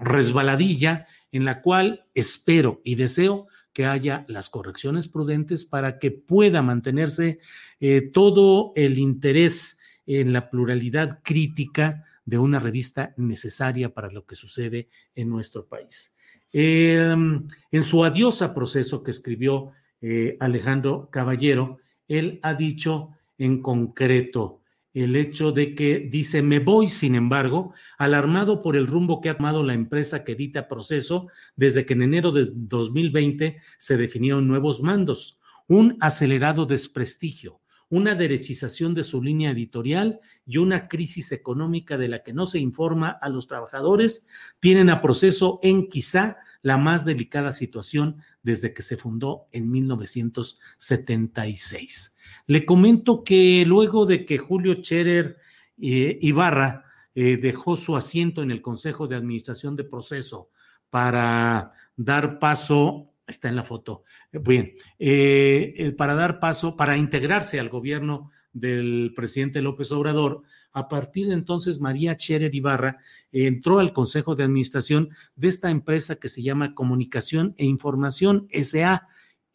resbaladilla, 0.01 1.07
en 1.31 1.45
la 1.45 1.63
cual 1.63 2.07
espero 2.15 2.81
y 2.83 2.97
deseo 2.97 3.47
que 3.75 3.85
haya 3.85 4.25
las 4.29 4.49
correcciones 4.49 5.09
prudentes 5.09 5.65
para 5.65 5.99
que 5.99 6.13
pueda 6.13 6.63
mantenerse 6.63 7.41
eh, 7.81 8.01
todo 8.01 8.73
el 8.77 8.99
interés 8.99 9.79
en 10.07 10.33
la 10.33 10.49
pluralidad 10.49 11.21
crítica 11.23 12.05
de 12.25 12.39
una 12.39 12.61
revista 12.61 13.13
necesaria 13.17 13.93
para 13.93 14.11
lo 14.11 14.25
que 14.25 14.37
sucede 14.37 14.89
en 15.15 15.29
nuestro 15.29 15.67
país. 15.67 16.15
Em, 16.53 17.47
en 17.73 17.85
su 17.85 18.05
adiosa 18.05 18.55
proceso 18.55 19.03
que 19.03 19.11
escribió 19.11 19.73
eh, 20.01 20.37
Alejandro 20.41 21.09
Caballero, 21.11 21.79
él 22.07 22.39
ha 22.43 22.55
dicho 22.55 23.11
en 23.39 23.61
concreto, 23.61 24.61
el 24.95 25.17
hecho 25.17 25.51
de 25.51 25.75
que 25.75 25.99
dice, 25.99 26.41
me 26.41 26.61
voy, 26.61 26.89
sin 26.89 27.17
embargo, 27.17 27.75
alarmado 27.99 28.63
por 28.63 28.77
el 28.77 28.87
rumbo 28.87 29.21
que 29.21 29.29
ha 29.29 29.37
tomado 29.37 29.65
la 29.65 29.75
empresa 29.75 30.25
que 30.25 30.33
edita 30.33 30.69
proceso 30.69 31.27
desde 31.57 31.85
que 31.85 31.95
en 31.95 32.03
enero 32.03 32.31
de 32.31 32.49
2020 32.55 33.61
se 33.77 33.97
definieron 33.97 34.47
nuevos 34.47 34.81
mandos, 34.81 35.41
un 35.67 35.97
acelerado 36.01 36.65
desprestigio, 36.65 37.61
una 37.91 38.15
derechización 38.15 38.95
de 38.95 39.05
su 39.05 39.23
línea 39.23 39.51
editorial 39.51 40.21
y 40.47 40.57
una 40.59 40.89
crisis 40.89 41.33
económica 41.33 41.99
de 41.99 42.09
la 42.09 42.23
que 42.23 42.33
no 42.33 42.47
se 42.47 42.59
informa 42.59 43.11
a 43.11 43.29
los 43.29 43.47
trabajadores, 43.47 44.27
tienen 44.61 44.89
a 44.91 45.01
proceso 45.01 45.61
en 45.63 45.89
quizá 45.89 46.37
la 46.63 46.79
más 46.79 47.05
delicada 47.05 47.53
situación 47.53 48.17
desde 48.43 48.73
que 48.73 48.83
se 48.83 48.97
fundó 48.97 49.47
en 49.53 49.71
1976. 49.71 52.17
Le 52.47 52.65
comento 52.65 53.23
que 53.23 53.65
luego 53.67 54.07
de 54.07 54.25
que 54.25 54.39
Julio 54.39 54.83
Cherer 54.83 55.37
eh, 55.81 56.19
Ibarra 56.21 56.85
eh, 57.15 57.37
dejó 57.37 57.77
su 57.77 57.97
asiento 57.97 58.43
en 58.43 58.51
el 58.51 58.61
Consejo 58.61 59.07
de 59.07 59.17
Administración 59.17 59.77
de 59.77 59.85
Proceso 59.85 60.51
para 60.91 61.73
dar 61.97 62.39
paso, 62.39 63.14
está 63.27 63.49
en 63.49 63.57
la 63.57 63.65
foto, 63.65 64.05
eh, 64.33 64.39
bien, 64.39 65.97
para 65.97 66.15
dar 66.15 66.41
paso, 66.41 66.77
para 66.77 66.97
integrarse 66.97 67.59
al 67.59 67.69
gobierno 67.69 68.31
del 68.53 69.13
presidente 69.17 69.63
López 69.63 69.91
Obrador, 69.93 70.43
a 70.73 70.89
partir 70.89 71.29
de 71.29 71.35
entonces 71.35 71.81
María 71.81 72.17
Cherer 72.17 72.55
Ibarra 72.55 72.99
entró 73.33 73.79
al 73.79 73.93
Consejo 73.93 74.35
de 74.35 74.45
Administración 74.45 75.11
de 75.35 75.49
esta 75.49 75.71
empresa 75.71 76.17
que 76.17 76.29
se 76.29 76.43
llama 76.43 76.75
Comunicación 76.75 77.55
e 77.59 77.65
Información 77.65 78.49
SA 78.53 79.07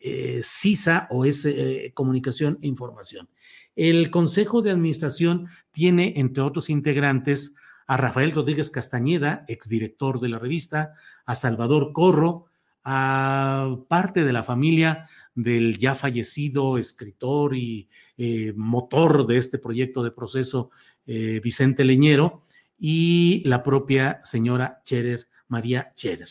eh, 0.01 0.39
CISA 0.43 1.07
o 1.11 1.25
es 1.25 1.43
eh, 1.43 1.91
Comunicación 1.93 2.57
e 2.61 2.67
Información. 2.67 3.29
El 3.75 4.09
Consejo 4.11 4.61
de 4.61 4.71
Administración 4.71 5.47
tiene, 5.71 6.13
entre 6.15 6.41
otros 6.41 6.69
integrantes, 6.69 7.55
a 7.85 7.97
Rafael 7.97 8.31
Rodríguez 8.31 8.71
Castañeda, 8.71 9.43
exdirector 9.49 10.21
de 10.21 10.29
la 10.29 10.39
revista, 10.39 10.93
a 11.25 11.35
Salvador 11.35 11.91
Corro, 11.91 12.45
a 12.83 13.75
parte 13.87 14.23
de 14.23 14.33
la 14.33 14.43
familia 14.43 15.07
del 15.35 15.77
ya 15.77 15.95
fallecido 15.95 16.77
escritor 16.77 17.55
y 17.55 17.89
eh, 18.17 18.53
motor 18.55 19.27
de 19.27 19.37
este 19.37 19.57
proyecto 19.57 20.03
de 20.03 20.11
proceso, 20.11 20.71
Vicente 21.05 21.83
Leñero, 21.83 22.43
y 22.77 23.41
la 23.45 23.63
propia 23.63 24.21
señora 24.23 24.79
Cherer, 24.83 25.27
María 25.47 25.91
Cherer. 25.95 26.29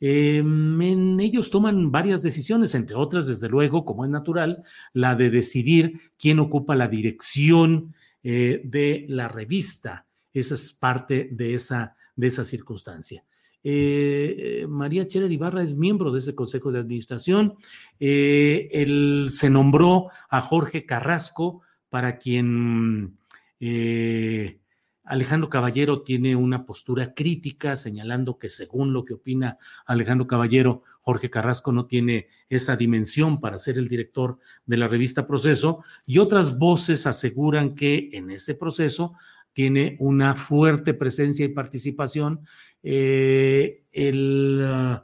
Em, 0.00 0.80
en 0.80 1.20
ellos 1.20 1.50
toman 1.50 1.90
varias 1.90 2.22
decisiones, 2.22 2.74
entre 2.74 2.94
otras, 2.94 3.26
desde 3.26 3.48
luego, 3.48 3.84
como 3.84 4.04
es 4.04 4.10
natural, 4.10 4.62
la 4.92 5.16
de 5.16 5.30
decidir 5.30 6.12
quién 6.18 6.38
ocupa 6.38 6.76
la 6.76 6.86
dirección 6.86 7.94
eh, 8.22 8.60
de 8.64 9.06
la 9.08 9.28
revista. 9.28 10.06
Esa 10.32 10.54
es 10.54 10.72
parte 10.72 11.28
de 11.32 11.54
esa, 11.54 11.96
de 12.14 12.28
esa 12.28 12.44
circunstancia. 12.44 13.24
Eh, 13.70 14.66
María 14.66 15.06
Cherer 15.06 15.30
Ibarra 15.30 15.62
es 15.62 15.76
miembro 15.76 16.10
de 16.10 16.20
ese 16.20 16.34
consejo 16.34 16.72
de 16.72 16.78
administración. 16.78 17.54
Eh, 18.00 18.70
él 18.72 19.28
se 19.30 19.50
nombró 19.50 20.06
a 20.30 20.40
Jorge 20.40 20.86
Carrasco, 20.86 21.60
para 21.90 22.18
quien 22.18 23.18
Alejandro 25.04 25.48
Caballero 25.48 26.02
tiene 26.02 26.36
una 26.36 26.66
postura 26.66 27.14
crítica, 27.14 27.76
señalando 27.76 28.38
que 28.38 28.50
según 28.50 28.92
lo 28.92 29.04
que 29.04 29.14
opina 29.14 29.56
Alejandro 29.86 30.26
Caballero, 30.26 30.82
Jorge 31.00 31.30
Carrasco 31.30 31.72
no 31.72 31.86
tiene 31.86 32.28
esa 32.50 32.76
dimensión 32.76 33.40
para 33.40 33.58
ser 33.58 33.78
el 33.78 33.88
director 33.88 34.38
de 34.66 34.76
la 34.76 34.88
revista 34.88 35.26
Proceso, 35.26 35.82
y 36.06 36.18
otras 36.18 36.58
voces 36.58 37.06
aseguran 37.06 37.74
que 37.74 38.10
en 38.12 38.30
ese 38.30 38.54
proceso 38.54 39.14
tiene 39.54 39.96
una 39.98 40.34
fuerte 40.34 40.94
presencia 40.94 41.44
y 41.44 41.48
participación 41.48 42.46
eh, 42.82 43.84
el 43.92 44.60
uh, 44.62 45.00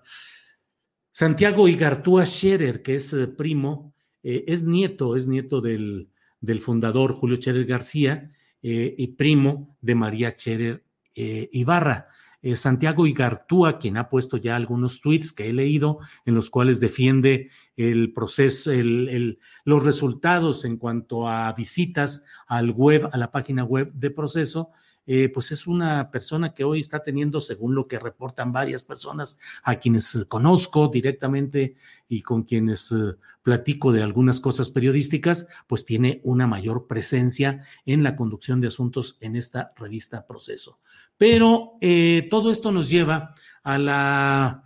Santiago 1.14 1.68
Igartúa 1.68 2.26
Scherer, 2.26 2.82
que 2.82 2.96
es 2.96 3.12
eh, 3.12 3.28
primo, 3.28 3.94
eh, 4.24 4.44
es 4.48 4.64
nieto, 4.64 5.14
es 5.14 5.28
nieto 5.28 5.60
del, 5.60 6.08
del 6.40 6.58
fundador 6.58 7.14
Julio 7.14 7.36
Scherer 7.36 7.66
García, 7.66 8.32
y 8.66 9.08
primo 9.08 9.76
de 9.82 9.94
María 9.94 10.32
Cherer 10.34 10.82
eh, 11.14 11.50
Ibarra. 11.52 12.08
Santiago 12.54 13.06
Igartúa, 13.06 13.78
quien 13.78 13.98
ha 13.98 14.08
puesto 14.08 14.38
ya 14.38 14.56
algunos 14.56 15.02
tweets 15.02 15.32
que 15.32 15.50
he 15.50 15.52
leído 15.52 15.98
en 16.24 16.34
los 16.34 16.48
cuales 16.48 16.80
defiende 16.80 17.50
el 17.76 18.14
proceso, 18.14 18.72
el, 18.72 19.38
los 19.66 19.84
resultados 19.84 20.64
en 20.64 20.78
cuanto 20.78 21.28
a 21.28 21.52
visitas 21.52 22.24
al 22.46 22.70
web, 22.70 23.08
a 23.12 23.18
la 23.18 23.30
página 23.30 23.64
web 23.64 23.92
de 23.92 24.10
proceso, 24.10 24.70
eh, 25.06 25.28
pues 25.28 25.52
es 25.52 25.66
una 25.66 26.10
persona 26.10 26.54
que 26.54 26.64
hoy 26.64 26.80
está 26.80 27.02
teniendo, 27.02 27.40
según 27.40 27.74
lo 27.74 27.86
que 27.86 27.98
reportan 27.98 28.52
varias 28.52 28.84
personas 28.84 29.38
a 29.62 29.76
quienes 29.76 30.24
conozco 30.28 30.88
directamente 30.88 31.76
y 32.08 32.22
con 32.22 32.44
quienes 32.44 32.90
eh, 32.90 33.16
platico 33.42 33.92
de 33.92 34.02
algunas 34.02 34.40
cosas 34.40 34.70
periodísticas, 34.70 35.48
pues 35.66 35.84
tiene 35.84 36.20
una 36.24 36.46
mayor 36.46 36.86
presencia 36.86 37.64
en 37.84 38.02
la 38.02 38.16
conducción 38.16 38.60
de 38.60 38.68
asuntos 38.68 39.18
en 39.20 39.36
esta 39.36 39.72
revista 39.76 40.26
Proceso. 40.26 40.78
Pero 41.18 41.74
eh, 41.80 42.26
todo 42.30 42.50
esto 42.50 42.72
nos 42.72 42.88
lleva 42.88 43.34
a 43.62 43.78
la 43.78 44.60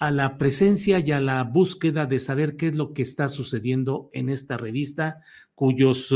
a 0.00 0.10
la 0.10 0.36
presencia 0.36 0.98
y 0.98 1.12
a 1.12 1.20
la 1.20 1.44
búsqueda 1.44 2.04
de 2.04 2.18
saber 2.18 2.56
qué 2.56 2.66
es 2.66 2.74
lo 2.74 2.92
que 2.92 3.00
está 3.00 3.28
sucediendo 3.28 4.10
en 4.12 4.28
esta 4.28 4.58
revista, 4.58 5.22
cuyos 5.54 6.12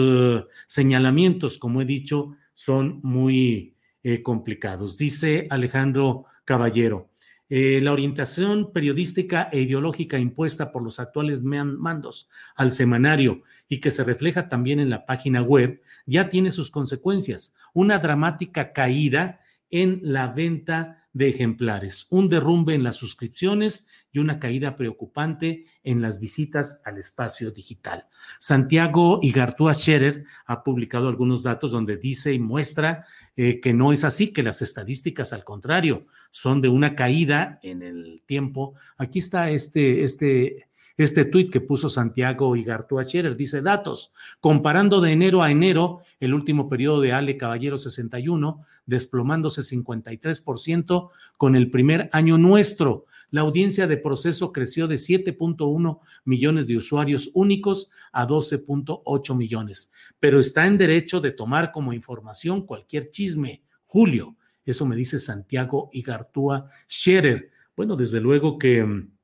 señalamientos, 0.66 1.58
como 1.58 1.81
he 1.81 1.86
dicho, 1.86 2.36
son 2.58 2.98
muy 3.04 3.76
eh, 4.02 4.20
complicados. 4.20 4.98
Dice 4.98 5.46
Alejandro 5.48 6.24
Caballero, 6.44 7.08
eh, 7.48 7.78
la 7.80 7.92
orientación 7.92 8.72
periodística 8.72 9.48
e 9.52 9.60
ideológica 9.60 10.18
impuesta 10.18 10.72
por 10.72 10.82
los 10.82 10.98
actuales 10.98 11.44
mandos 11.44 12.28
al 12.56 12.72
semanario 12.72 13.42
y 13.68 13.78
que 13.78 13.92
se 13.92 14.02
refleja 14.02 14.48
también 14.48 14.80
en 14.80 14.90
la 14.90 15.06
página 15.06 15.40
web 15.40 15.80
ya 16.04 16.28
tiene 16.30 16.50
sus 16.50 16.72
consecuencias. 16.72 17.54
Una 17.74 18.00
dramática 18.00 18.72
caída 18.72 19.38
en 19.70 20.00
la 20.02 20.26
venta 20.26 21.06
de 21.12 21.28
ejemplares, 21.28 22.08
un 22.10 22.28
derrumbe 22.28 22.74
en 22.74 22.82
las 22.82 22.96
suscripciones 22.96 23.86
y 24.12 24.18
una 24.18 24.38
caída 24.38 24.76
preocupante 24.76 25.66
en 25.82 26.00
las 26.00 26.20
visitas 26.20 26.82
al 26.84 26.98
espacio 26.98 27.50
digital. 27.50 28.06
Santiago 28.38 29.20
Igartúa 29.22 29.74
Scherer 29.74 30.24
ha 30.46 30.62
publicado 30.62 31.08
algunos 31.08 31.42
datos 31.42 31.72
donde 31.72 31.96
dice 31.96 32.32
y 32.32 32.38
muestra 32.38 33.04
eh, 33.36 33.60
que 33.60 33.74
no 33.74 33.92
es 33.92 34.04
así, 34.04 34.32
que 34.32 34.42
las 34.42 34.62
estadísticas 34.62 35.32
al 35.32 35.44
contrario 35.44 36.06
son 36.30 36.60
de 36.60 36.68
una 36.68 36.94
caída 36.94 37.58
en 37.62 37.82
el 37.82 38.22
tiempo. 38.24 38.74
Aquí 38.96 39.18
está 39.18 39.50
este, 39.50 40.04
este 40.04 40.67
este 40.99 41.25
tuit 41.25 41.51
que 41.51 41.60
puso 41.60 41.89
Santiago 41.89 42.57
Igartúa 42.57 43.05
Scherer 43.05 43.36
dice 43.36 43.62
datos, 43.62 44.12
comparando 44.41 45.01
de 45.01 45.12
enero 45.12 45.44
a 45.44 45.51
enero, 45.52 46.01
el 46.18 46.35
último 46.35 46.68
periodo 46.68 47.01
de 47.01 47.12
Ale 47.12 47.36
Caballero 47.36 47.78
61, 47.78 48.60
desplomándose 48.85 49.62
53% 49.62 51.10
con 51.36 51.55
el 51.55 51.70
primer 51.70 52.10
año 52.12 52.36
nuestro. 52.36 53.07
La 53.31 53.43
audiencia 53.43 53.86
de 53.86 53.97
proceso 53.97 54.52
creció 54.52 54.89
de 54.89 54.97
7.1 54.97 56.01
millones 56.25 56.67
de 56.67 56.77
usuarios 56.77 57.31
únicos 57.33 57.91
a 58.10 58.27
12.8 58.27 59.36
millones, 59.36 59.93
pero 60.18 60.41
está 60.41 60.67
en 60.67 60.78
derecho 60.78 61.20
de 61.20 61.31
tomar 61.31 61.70
como 61.70 61.93
información 61.93 62.67
cualquier 62.67 63.10
chisme. 63.10 63.62
Julio, 63.86 64.36
eso 64.65 64.85
me 64.85 64.97
dice 64.97 65.20
Santiago 65.20 65.91
Igartúa 65.93 66.68
Scherer. 66.91 67.51
Bueno, 67.77 67.94
desde 67.94 68.20
luego 68.20 68.59
que 68.59 68.85
mm, 68.85 69.17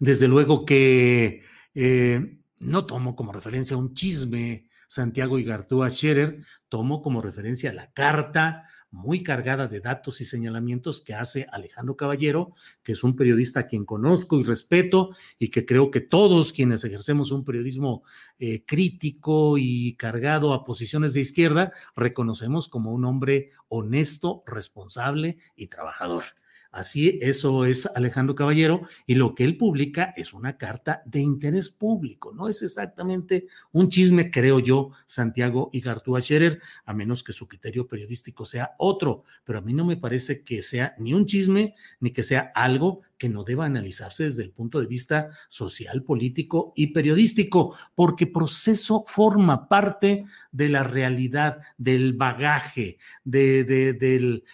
desde 0.00 0.26
luego 0.26 0.64
que 0.64 1.42
eh, 1.74 2.38
no 2.58 2.86
tomo 2.86 3.14
como 3.14 3.32
referencia 3.32 3.76
un 3.76 3.94
chisme 3.94 4.66
Santiago 4.88 5.38
Igartúa 5.38 5.88
Scherer, 5.88 6.44
tomo 6.68 7.00
como 7.00 7.22
referencia 7.22 7.72
la 7.72 7.92
carta 7.92 8.64
muy 8.90 9.22
cargada 9.22 9.68
de 9.68 9.80
datos 9.80 10.20
y 10.20 10.24
señalamientos 10.24 11.00
que 11.00 11.14
hace 11.14 11.46
Alejandro 11.52 11.96
Caballero, 11.96 12.54
que 12.82 12.92
es 12.92 13.04
un 13.04 13.14
periodista 13.14 13.60
a 13.60 13.66
quien 13.68 13.84
conozco 13.84 14.40
y 14.40 14.42
respeto 14.42 15.10
y 15.38 15.50
que 15.50 15.64
creo 15.64 15.92
que 15.92 16.00
todos 16.00 16.52
quienes 16.52 16.82
ejercemos 16.82 17.30
un 17.30 17.44
periodismo 17.44 18.02
eh, 18.40 18.64
crítico 18.66 19.58
y 19.58 19.94
cargado 19.94 20.54
a 20.54 20.64
posiciones 20.64 21.14
de 21.14 21.20
izquierda, 21.20 21.72
reconocemos 21.94 22.68
como 22.68 22.90
un 22.90 23.04
hombre 23.04 23.50
honesto, 23.68 24.42
responsable 24.44 25.38
y 25.54 25.68
trabajador. 25.68 26.24
Así, 26.72 27.18
eso 27.20 27.64
es 27.64 27.86
Alejandro 27.96 28.36
Caballero 28.36 28.82
y 29.04 29.16
lo 29.16 29.34
que 29.34 29.42
él 29.42 29.56
publica 29.56 30.14
es 30.16 30.32
una 30.32 30.56
carta 30.56 31.02
de 31.04 31.18
interés 31.18 31.68
público, 31.68 32.32
no 32.32 32.48
es 32.48 32.62
exactamente 32.62 33.48
un 33.72 33.88
chisme, 33.88 34.30
creo 34.30 34.60
yo, 34.60 34.92
Santiago 35.06 35.70
y 35.72 35.80
Gartúa 35.80 36.20
Scherer, 36.20 36.60
a 36.84 36.94
menos 36.94 37.24
que 37.24 37.32
su 37.32 37.48
criterio 37.48 37.88
periodístico 37.88 38.46
sea 38.46 38.76
otro, 38.78 39.24
pero 39.42 39.58
a 39.58 39.62
mí 39.62 39.72
no 39.72 39.84
me 39.84 39.96
parece 39.96 40.44
que 40.44 40.62
sea 40.62 40.94
ni 40.98 41.12
un 41.12 41.26
chisme 41.26 41.74
ni 41.98 42.12
que 42.12 42.22
sea 42.22 42.52
algo 42.54 43.00
que 43.18 43.28
no 43.28 43.42
deba 43.42 43.66
analizarse 43.66 44.24
desde 44.24 44.44
el 44.44 44.52
punto 44.52 44.80
de 44.80 44.86
vista 44.86 45.30
social, 45.48 46.04
político 46.04 46.72
y 46.76 46.88
periodístico, 46.88 47.76
porque 47.96 48.28
proceso 48.28 49.02
forma 49.06 49.68
parte 49.68 50.24
de 50.52 50.68
la 50.68 50.84
realidad, 50.84 51.60
del 51.76 52.12
bagaje, 52.12 52.98
de, 53.24 53.64
de, 53.64 53.92
del 53.92 54.44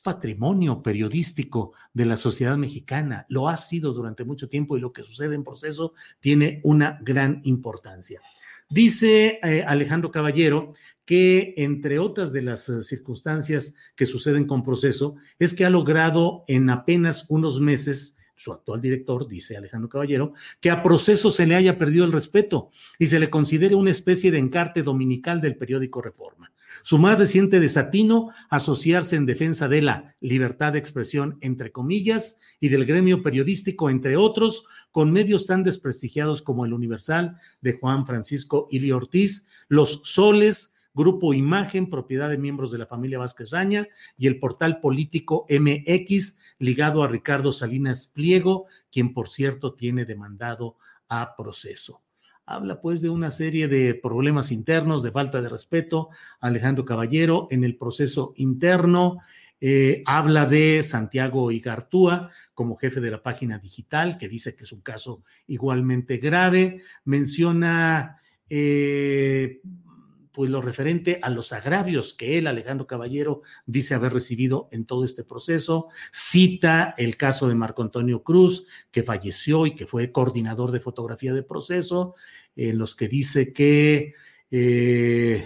patrimonio 0.00 0.82
periodístico 0.82 1.72
de 1.92 2.06
la 2.06 2.16
sociedad 2.16 2.56
mexicana, 2.56 3.26
lo 3.28 3.48
ha 3.48 3.56
sido 3.56 3.92
durante 3.92 4.24
mucho 4.24 4.48
tiempo 4.48 4.76
y 4.76 4.80
lo 4.80 4.92
que 4.92 5.02
sucede 5.02 5.34
en 5.34 5.44
proceso 5.44 5.94
tiene 6.20 6.60
una 6.64 6.98
gran 7.02 7.40
importancia. 7.44 8.20
Dice 8.68 9.38
eh, 9.42 9.64
Alejandro 9.66 10.10
Caballero 10.10 10.74
que 11.04 11.54
entre 11.56 12.00
otras 12.00 12.32
de 12.32 12.42
las 12.42 12.68
eh, 12.68 12.82
circunstancias 12.82 13.74
que 13.94 14.06
suceden 14.06 14.46
con 14.46 14.64
proceso 14.64 15.16
es 15.38 15.54
que 15.54 15.64
ha 15.64 15.70
logrado 15.70 16.44
en 16.48 16.68
apenas 16.68 17.26
unos 17.28 17.60
meses 17.60 18.18
su 18.36 18.52
actual 18.52 18.80
director, 18.80 19.26
dice 19.26 19.56
Alejandro 19.56 19.88
Caballero, 19.88 20.34
que 20.60 20.70
a 20.70 20.82
proceso 20.82 21.30
se 21.30 21.46
le 21.46 21.56
haya 21.56 21.78
perdido 21.78 22.04
el 22.04 22.12
respeto 22.12 22.70
y 22.98 23.06
se 23.06 23.18
le 23.18 23.30
considere 23.30 23.74
una 23.74 23.90
especie 23.90 24.30
de 24.30 24.38
encarte 24.38 24.82
dominical 24.82 25.40
del 25.40 25.56
periódico 25.56 26.02
Reforma. 26.02 26.52
Su 26.82 26.98
más 26.98 27.18
reciente 27.18 27.58
desatino, 27.58 28.30
asociarse 28.50 29.16
en 29.16 29.26
defensa 29.26 29.68
de 29.68 29.82
la 29.82 30.14
libertad 30.20 30.74
de 30.74 30.78
expresión, 30.78 31.38
entre 31.40 31.72
comillas, 31.72 32.40
y 32.60 32.68
del 32.68 32.84
gremio 32.84 33.22
periodístico, 33.22 33.88
entre 33.90 34.16
otros, 34.16 34.66
con 34.92 35.12
medios 35.12 35.46
tan 35.46 35.62
desprestigiados 35.64 36.42
como 36.42 36.64
el 36.64 36.72
Universal 36.72 37.38
de 37.60 37.72
Juan 37.74 38.06
Francisco 38.06 38.68
Ili 38.70 38.92
Ortiz, 38.92 39.48
Los 39.68 40.02
Soles, 40.04 40.76
Grupo 40.94 41.34
Imagen, 41.34 41.90
propiedad 41.90 42.30
de 42.30 42.38
miembros 42.38 42.70
de 42.72 42.78
la 42.78 42.86
familia 42.86 43.18
Vázquez 43.18 43.50
Raña, 43.50 43.86
y 44.16 44.26
el 44.26 44.38
portal 44.38 44.80
político 44.80 45.46
MX, 45.50 46.38
ligado 46.58 47.02
a 47.02 47.08
Ricardo 47.08 47.52
Salinas 47.52 48.06
Pliego, 48.06 48.66
quien 48.90 49.12
por 49.12 49.28
cierto 49.28 49.74
tiene 49.74 50.04
demandado 50.04 50.76
a 51.08 51.36
proceso 51.36 52.02
habla 52.46 52.80
pues 52.80 53.00
de 53.00 53.10
una 53.10 53.30
serie 53.32 53.66
de 53.66 53.94
problemas 53.94 54.52
internos, 54.52 55.02
de 55.02 55.10
falta 55.10 55.42
de 55.42 55.48
respeto. 55.48 56.10
Alejandro 56.40 56.84
Caballero 56.84 57.48
en 57.50 57.64
el 57.64 57.76
proceso 57.76 58.32
interno 58.36 59.18
eh, 59.60 60.02
habla 60.06 60.46
de 60.46 60.82
Santiago 60.82 61.50
Igartúa 61.50 62.30
como 62.54 62.76
jefe 62.76 63.00
de 63.00 63.10
la 63.10 63.22
página 63.22 63.58
digital, 63.58 64.16
que 64.16 64.28
dice 64.28 64.54
que 64.54 64.64
es 64.64 64.72
un 64.72 64.80
caso 64.80 65.24
igualmente 65.46 66.18
grave. 66.18 66.82
Menciona 67.04 68.18
eh, 68.48 69.60
pues 70.36 70.50
lo 70.50 70.60
referente 70.60 71.18
a 71.22 71.30
los 71.30 71.54
agravios 71.54 72.12
que 72.12 72.36
él, 72.36 72.46
Alejandro 72.46 72.86
Caballero, 72.86 73.40
dice 73.64 73.94
haber 73.94 74.12
recibido 74.12 74.68
en 74.70 74.84
todo 74.84 75.06
este 75.06 75.24
proceso. 75.24 75.88
Cita 76.12 76.94
el 76.98 77.16
caso 77.16 77.48
de 77.48 77.54
Marco 77.54 77.80
Antonio 77.80 78.22
Cruz, 78.22 78.66
que 78.90 79.02
falleció 79.02 79.64
y 79.64 79.74
que 79.74 79.86
fue 79.86 80.12
coordinador 80.12 80.72
de 80.72 80.80
fotografía 80.80 81.32
de 81.32 81.42
proceso, 81.42 82.16
en 82.54 82.76
los 82.76 82.94
que 82.96 83.08
dice 83.08 83.54
que 83.54 84.12
eh, 84.50 85.42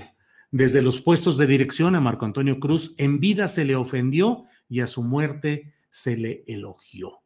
desde 0.51 0.83
los 0.83 1.01
puestos 1.01 1.39
de 1.39 1.47
dirección 1.47 1.94
a 1.94 2.01
Marco 2.01 2.25
Antonio 2.25 2.59
Cruz 2.59 2.97
en 2.99 3.20
vida 3.20 3.47
se 3.47 3.65
le 3.65 3.77
ofendió 3.77 4.47
y 4.69 4.81
a 4.81 4.89
su 4.89 5.05
muerte 5.05 5.73
se 5.93 6.17
le 6.17 6.43
elogió. 6.49 7.20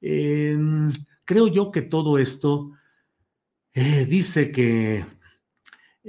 creo 0.00 1.48
yo 1.48 1.72
que 1.72 1.82
todo 1.82 2.16
esto 2.16 2.70
eh, 3.74 4.06
dice 4.08 4.52
que 4.52 5.04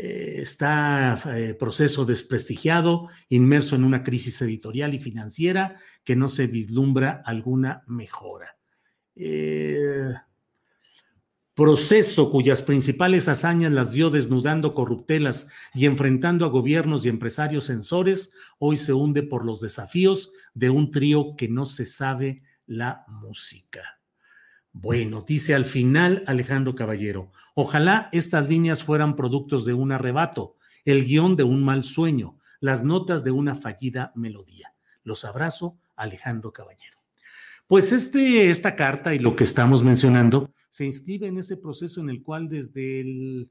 está 0.01 1.21
eh, 1.35 1.53
proceso 1.55 2.05
desprestigiado, 2.05 3.09
inmerso 3.27 3.75
en 3.75 3.83
una 3.83 4.01
crisis 4.01 4.41
editorial 4.41 4.93
y 4.93 4.99
financiera 4.99 5.75
que 6.05 6.15
no 6.15 6.29
se 6.29 6.47
vislumbra 6.47 7.21
alguna 7.25 7.83
mejora. 7.85 8.57
Eh, 9.15 10.13
proceso 11.53 12.31
cuyas 12.31 12.61
principales 12.61 13.27
hazañas 13.27 13.73
las 13.73 13.91
dio 13.91 14.09
desnudando 14.09 14.73
corruptelas 14.73 15.49
y 15.73 15.85
enfrentando 15.85 16.45
a 16.45 16.49
gobiernos 16.49 17.03
y 17.03 17.09
empresarios 17.09 17.65
censores, 17.65 18.31
hoy 18.57 18.77
se 18.77 18.93
hunde 18.93 19.23
por 19.23 19.43
los 19.43 19.59
desafíos 19.59 20.31
de 20.53 20.69
un 20.69 20.91
trío 20.91 21.35
que 21.35 21.49
no 21.49 21.65
se 21.65 21.85
sabe 21.85 22.43
la 22.65 23.03
música. 23.07 23.98
Bueno, 24.71 25.23
dice 25.27 25.55
al 25.55 25.65
final 25.65 26.23
Alejandro 26.27 26.75
Caballero, 26.75 27.31
ojalá 27.55 28.09
estas 28.11 28.47
líneas 28.47 28.83
fueran 28.83 29.15
productos 29.15 29.65
de 29.65 29.73
un 29.73 29.91
arrebato, 29.91 30.55
el 30.85 31.05
guion 31.05 31.35
de 31.35 31.43
un 31.43 31.63
mal 31.63 31.83
sueño, 31.83 32.37
las 32.59 32.83
notas 32.83 33.23
de 33.23 33.31
una 33.31 33.55
fallida 33.55 34.11
melodía. 34.15 34.73
Los 35.03 35.25
abrazo, 35.25 35.77
Alejandro 35.95 36.53
Caballero. 36.53 36.97
Pues 37.67 37.91
este, 37.91 38.49
esta 38.49 38.75
carta 38.75 39.13
y 39.13 39.19
lo 39.19 39.35
que 39.35 39.43
estamos 39.43 39.83
mencionando 39.83 40.51
se 40.69 40.85
inscribe 40.85 41.27
en 41.27 41.37
ese 41.37 41.57
proceso 41.57 41.99
en 42.01 42.09
el 42.09 42.21
cual 42.21 42.47
desde 42.47 43.01
el, 43.01 43.49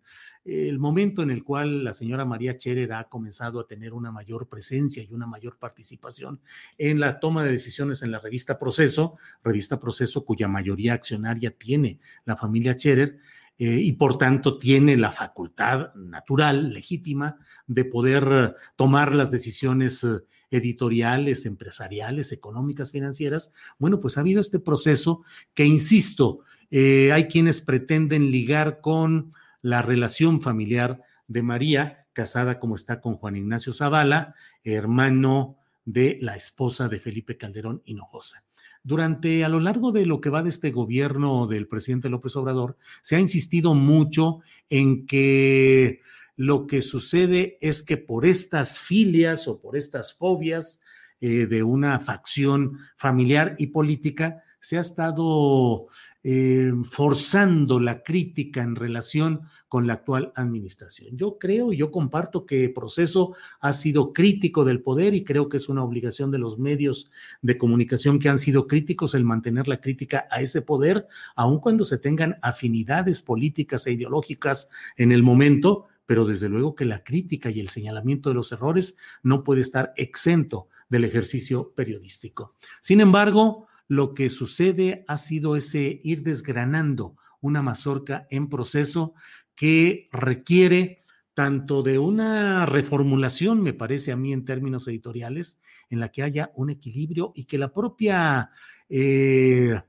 momento 0.79 1.23
en 1.23 1.31
el 1.31 1.45
cual 1.45 1.85
la 1.85 1.93
señora 1.93 2.25
María 2.25 2.57
Cherer 2.57 2.93
ha 2.93 3.09
comenzado 3.09 3.61
a 3.61 3.67
tener 3.67 3.93
una 3.93 4.13
mayor 4.13 4.49
presencia 4.49 5.03
y 5.03 5.13
una 5.13 5.27
mayor 5.27 5.59
participación 5.59 6.41
en 6.79 7.01
la 7.01 7.21
toma 7.21 7.45
de 7.45 7.53
decisiones 7.53 8.03
en 8.03 8.13
la 8.13 8.19
revista 8.19 8.59
Proceso, 8.59 9.17
revista 9.43 9.81
Proceso 9.81 10.25
cuya 10.25 10.49
mayoría 10.49 10.95
accionaria 10.95 11.51
tiene 11.51 12.01
la 12.25 12.37
familia 12.37 12.77
Cherer, 12.77 13.19
eh, 13.61 13.81
y 13.83 13.93
por 13.95 14.19
tanto 14.19 14.57
tiene 14.57 14.97
la 14.97 15.11
facultad 15.11 15.93
natural, 15.97 16.73
legítima, 16.73 17.39
de 17.67 17.85
poder 17.85 18.55
tomar 18.77 19.13
las 19.17 19.33
decisiones 19.33 20.05
eh, 20.05 20.21
editoriales, 20.53 21.45
empresariales, 21.45 22.31
económicas, 22.31 22.93
financieras. 22.93 23.53
Bueno, 23.77 23.99
pues 23.99 24.17
ha 24.17 24.21
habido 24.21 24.41
este 24.41 24.61
proceso 24.61 25.25
que, 25.55 25.65
insisto, 25.65 26.45
eh, 26.71 27.13
hay 27.13 27.29
quienes 27.29 27.61
pretenden 27.61 28.31
ligar 28.31 28.81
con 28.81 29.33
la 29.63 29.83
relación 29.83 30.41
familiar 30.41 31.03
de 31.27 31.43
María, 31.43 32.07
casada 32.13 32.59
como 32.59 32.75
está 32.75 33.01
con 33.01 33.17
Juan 33.17 33.37
Ignacio 33.37 33.73
Zavala, 33.73 34.35
hermano 34.65 35.57
de 35.85 36.17
la 36.21 36.37
esposa 36.37 36.89
de 36.89 37.01
Felipe 37.01 37.37
Calderón 37.37 37.83
Hinojosa. 37.85 38.45
Durante, 38.83 39.45
a 39.45 39.49
lo 39.49 39.61
largo 39.61 39.93
de 39.93 40.07
lo 40.07 40.21
que 40.21 40.31
va 40.31 40.43
de 40.43 40.51
este 40.51 40.71
gobierno 40.71 41.47
del 41.47 41.67
presidente 41.67 42.09
López 42.09 42.37
Obrador, 42.37 42.77
se 43.03 43.17
ha 43.17 43.21
insistido 43.21 43.75
mucho 43.75 44.41
en 44.71 45.07
que 45.07 46.01
lo 46.37 46.67
que 46.67 46.83
sucede 46.83 47.59
es 47.61 47.83
que 47.83 47.97
por 47.97 48.25
estas 48.25 48.79
filias 48.79 49.49
o 49.49 49.61
por 49.61 49.77
estas 49.77 50.15
fobias 50.15 50.81
eh, 51.21 51.47
de 51.47 51.63
una 51.63 51.99
facción 51.99 52.79
familiar 52.97 53.57
y 53.59 53.69
política, 53.69 54.45
se 54.61 54.79
ha 54.79 54.81
estado 54.81 55.87
eh, 56.31 56.75
forzando 56.91 57.81
la 57.81 58.03
crítica 58.03 58.61
en 58.61 58.77
relación 58.77 59.49
con 59.67 59.87
la 59.87 59.95
actual 59.95 60.31
administración. 60.37 61.17
Yo 61.17 61.39
creo 61.39 61.73
y 61.73 61.79
yo 61.79 61.91
comparto 61.91 62.45
que 62.45 62.67
el 62.67 62.75
proceso 62.75 63.35
ha 63.61 63.73
sido 63.73 64.13
crítico 64.13 64.67
del 64.67 64.83
poder 64.83 65.15
y 65.15 65.25
creo 65.25 65.49
que 65.49 65.57
es 65.57 65.71
una 65.71 65.83
obligación 65.83 66.31
de 66.31 66.37
los 66.37 66.59
medios 66.59 67.11
de 67.41 67.57
comunicación 67.57 68.19
que 68.19 68.29
han 68.29 68.39
sido 68.39 68.67
críticos 68.67 69.15
el 69.15 69.25
mantener 69.25 69.69
la 69.69 69.81
crítica 69.81 70.29
a 70.31 70.43
ese 70.43 70.61
poder, 70.61 71.07
aun 71.35 71.61
cuando 71.61 71.87
se 71.87 71.97
tengan 71.97 72.37
afinidades 72.43 73.23
políticas 73.23 73.87
e 73.87 73.93
ideológicas 73.93 74.69
en 74.99 75.13
el 75.13 75.23
momento, 75.23 75.87
pero 76.05 76.27
desde 76.27 76.51
luego 76.51 76.75
que 76.75 76.85
la 76.85 76.99
crítica 76.99 77.49
y 77.49 77.59
el 77.59 77.71
señalamiento 77.71 78.29
de 78.29 78.35
los 78.35 78.53
errores 78.53 78.99
no 79.23 79.45
puede 79.45 79.63
estar 79.63 79.95
exento 79.97 80.69
del 80.91 81.05
ejercicio 81.05 81.73
periodístico. 81.75 82.55
Sin 82.83 83.01
embargo, 83.01 83.68
lo 83.89 84.15
que 84.15 84.31
sucede 84.31 85.05
ha 85.09 85.17
sido 85.17 85.57
ese 85.57 86.01
ir 86.05 86.23
desgranando 86.23 87.17
una 87.41 87.63
mazorca 87.63 88.27
en 88.31 88.49
proceso 88.49 89.15
que 89.55 90.05
requiere 90.13 91.05
tanto 91.35 91.83
de 91.83 91.99
una 91.99 92.67
reformulación, 92.67 93.63
me 93.63 93.73
parece 93.73 94.13
a 94.13 94.17
mí 94.17 94.33
en 94.33 94.45
términos 94.45 94.89
editoriales, 94.89 95.61
en 95.89 96.01
la 96.01 96.09
que 96.11 96.23
haya 96.23 96.51
un 96.57 96.69
equilibrio 96.71 97.33
y 97.35 97.45
que 97.45 97.59
la 97.59 97.73
propia 97.73 98.51
eh, 98.89 99.81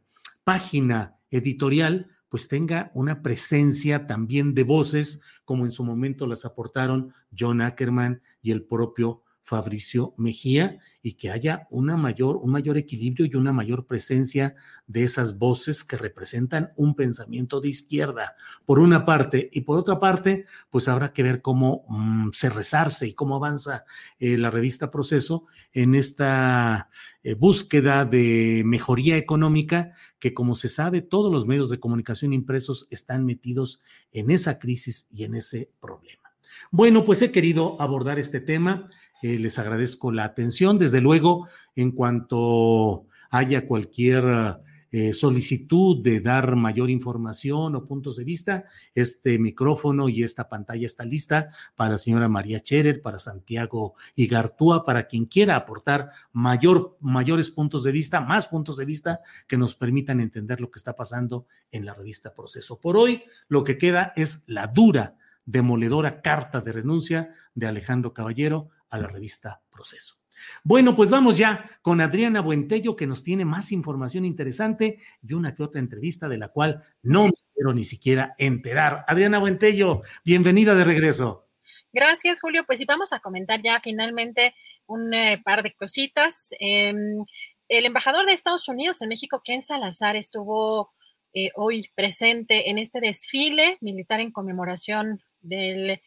página 0.44 1.18
editorial 1.32 2.08
pues 2.30 2.48
tenga 2.48 2.92
una 2.94 3.24
presencia 3.24 4.06
también 4.06 4.54
de 4.54 4.64
voces, 4.64 5.22
como 5.44 5.66
en 5.66 5.72
su 5.72 5.84
momento 5.84 6.28
las 6.28 6.46
aportaron 6.46 7.14
John 7.38 7.62
Ackerman 7.62 8.22
y 8.44 8.52
el 8.52 8.64
propio 8.64 9.24
Fabricio 9.50 10.14
Mejía 10.16 10.78
y 11.02 11.14
que 11.14 11.32
haya 11.32 11.68
una 11.72 11.98
mayor, 11.98 12.38
un 12.38 12.52
mayor 12.52 12.78
equilibrio 12.78 13.26
y 13.26 13.36
una 13.36 13.52
mayor 13.52 13.88
presencia 13.88 14.54
de 14.86 15.04
esas 15.04 15.40
voces 15.40 15.84
que 15.84 15.98
representan 15.98 16.72
un 16.76 16.94
pensamiento 16.94 17.60
de 17.60 17.70
izquierda, 17.70 18.36
por 18.66 18.78
una 18.78 19.06
parte, 19.06 19.50
y 19.52 19.62
por 19.62 19.80
otra 19.80 20.00
parte, 20.00 20.46
pues 20.70 20.88
habrá 20.88 21.14
que 21.14 21.24
ver 21.24 21.42
cómo 21.42 21.84
mm, 21.90 22.30
se 22.32 22.52
rezarse 22.52 23.08
y 23.08 23.14
cómo 23.14 23.38
avanza 23.38 23.86
eh, 24.20 24.38
la 24.38 24.52
revista 24.52 24.92
Proceso 24.92 25.46
en 25.74 25.96
esta 25.96 26.92
eh, 27.24 27.34
búsqueda 27.34 28.06
de 28.06 28.62
mejoría 28.66 29.18
económica 29.18 29.94
que, 30.20 30.36
como 30.36 30.54
se 30.54 30.68
sabe, 30.68 31.02
todos 31.02 31.32
los 31.32 31.48
medios 31.48 31.72
de 31.72 31.80
comunicación 31.80 32.34
impresos 32.34 32.88
están 32.92 33.26
metidos 33.26 33.82
en 34.12 34.30
esa 34.30 34.60
crisis 34.60 35.08
y 35.12 35.24
en 35.24 35.34
ese 35.34 35.72
problema. 35.80 36.30
Bueno, 36.72 37.04
pues 37.04 37.22
he 37.24 37.32
querido 37.32 37.82
abordar 37.82 38.20
este 38.20 38.42
tema 38.42 38.92
eh, 39.22 39.38
les 39.40 39.60
agradezco 39.60 40.12
la 40.12 40.24
atención. 40.26 40.78
Desde 40.78 41.02
luego, 41.02 41.48
en 41.76 41.92
cuanto 41.92 43.06
haya 43.30 43.68
cualquier 43.68 44.60
eh, 44.92 45.14
solicitud 45.14 46.02
de 46.02 46.20
dar 46.20 46.56
mayor 46.56 46.90
información 46.90 47.76
o 47.76 47.86
puntos 47.86 48.16
de 48.18 48.24
vista, 48.24 48.66
este 48.96 49.38
micrófono 49.38 50.10
y 50.10 50.24
esta 50.24 50.50
pantalla 50.50 50.88
está 50.88 51.06
lista 51.06 51.52
para 51.76 51.92
la 51.92 51.98
señora 52.00 52.28
María 52.28 52.62
Cherer, 52.62 53.04
para 53.04 53.20
Santiago 53.20 53.94
Igartúa, 54.16 54.86
para 54.86 55.04
quien 55.04 55.26
quiera 55.26 55.56
aportar 55.56 56.10
mayor, 56.32 56.98
mayores 57.02 57.52
puntos 57.52 57.84
de 57.84 57.92
vista, 57.92 58.20
más 58.20 58.48
puntos 58.48 58.78
de 58.78 58.86
vista 58.86 59.22
que 59.48 59.58
nos 59.58 59.76
permitan 59.76 60.22
entender 60.22 60.60
lo 60.60 60.72
que 60.72 60.80
está 60.80 60.96
pasando 60.96 61.46
en 61.72 61.86
la 61.86 61.94
revista 61.94 62.34
Proceso. 62.34 62.80
Por 62.80 62.98
hoy, 62.98 63.22
lo 63.48 63.64
que 63.64 63.78
queda 63.78 64.12
es 64.16 64.44
la 64.48 64.66
dura, 64.66 65.18
demoledora 65.46 66.22
carta 66.24 66.62
de 66.62 66.72
renuncia 66.72 67.36
de 67.54 67.68
Alejandro 67.68 68.14
Caballero 68.14 68.70
a 68.90 69.00
la 69.00 69.08
revista 69.08 69.62
Proceso. 69.70 70.16
Bueno, 70.64 70.96
pues 70.96 71.10
vamos 71.10 71.38
ya 71.38 71.70
con 71.82 72.02
Adriana 72.02 72.42
Buentello, 72.42 72.96
que 72.96 73.08
nos 73.08 73.24
tiene 73.24 73.46
más 73.46 73.72
información 73.72 74.26
interesante 74.26 75.00
y 75.22 75.34
una 75.34 75.54
que 75.54 75.64
otra 75.64 75.80
entrevista 75.80 76.28
de 76.28 76.38
la 76.38 76.50
cual 76.50 76.82
no 77.02 77.26
me 77.26 77.34
quiero 77.54 77.74
ni 77.74 77.84
siquiera 77.84 78.36
enterar. 78.38 79.04
Adriana 79.08 79.40
Buentello, 79.40 80.02
bienvenida 80.24 80.76
de 80.76 80.84
regreso. 80.86 81.48
Gracias, 81.92 82.40
Julio. 82.40 82.66
Pues 82.66 82.80
sí, 82.80 82.86
vamos 82.86 83.14
a 83.14 83.20
comentar 83.20 83.62
ya 83.62 83.80
finalmente 83.82 84.54
un 84.86 85.14
eh, 85.14 85.42
par 85.44 85.64
de 85.64 85.74
cositas. 85.74 86.48
Em, 86.60 87.26
el 87.68 87.86
embajador 87.86 88.26
de 88.26 88.34
Estados 88.34 88.68
Unidos 88.68 89.02
en 89.02 89.10
México, 89.10 89.42
Ken 89.44 89.62
Salazar, 89.62 90.16
estuvo 90.16 90.92
eh, 91.34 91.52
hoy 91.56 91.90
presente 91.96 92.70
en 92.70 92.78
este 92.78 93.00
desfile 93.00 93.78
militar 93.82 94.20
en 94.20 94.32
conmemoración 94.32 95.22
del 95.42 96.02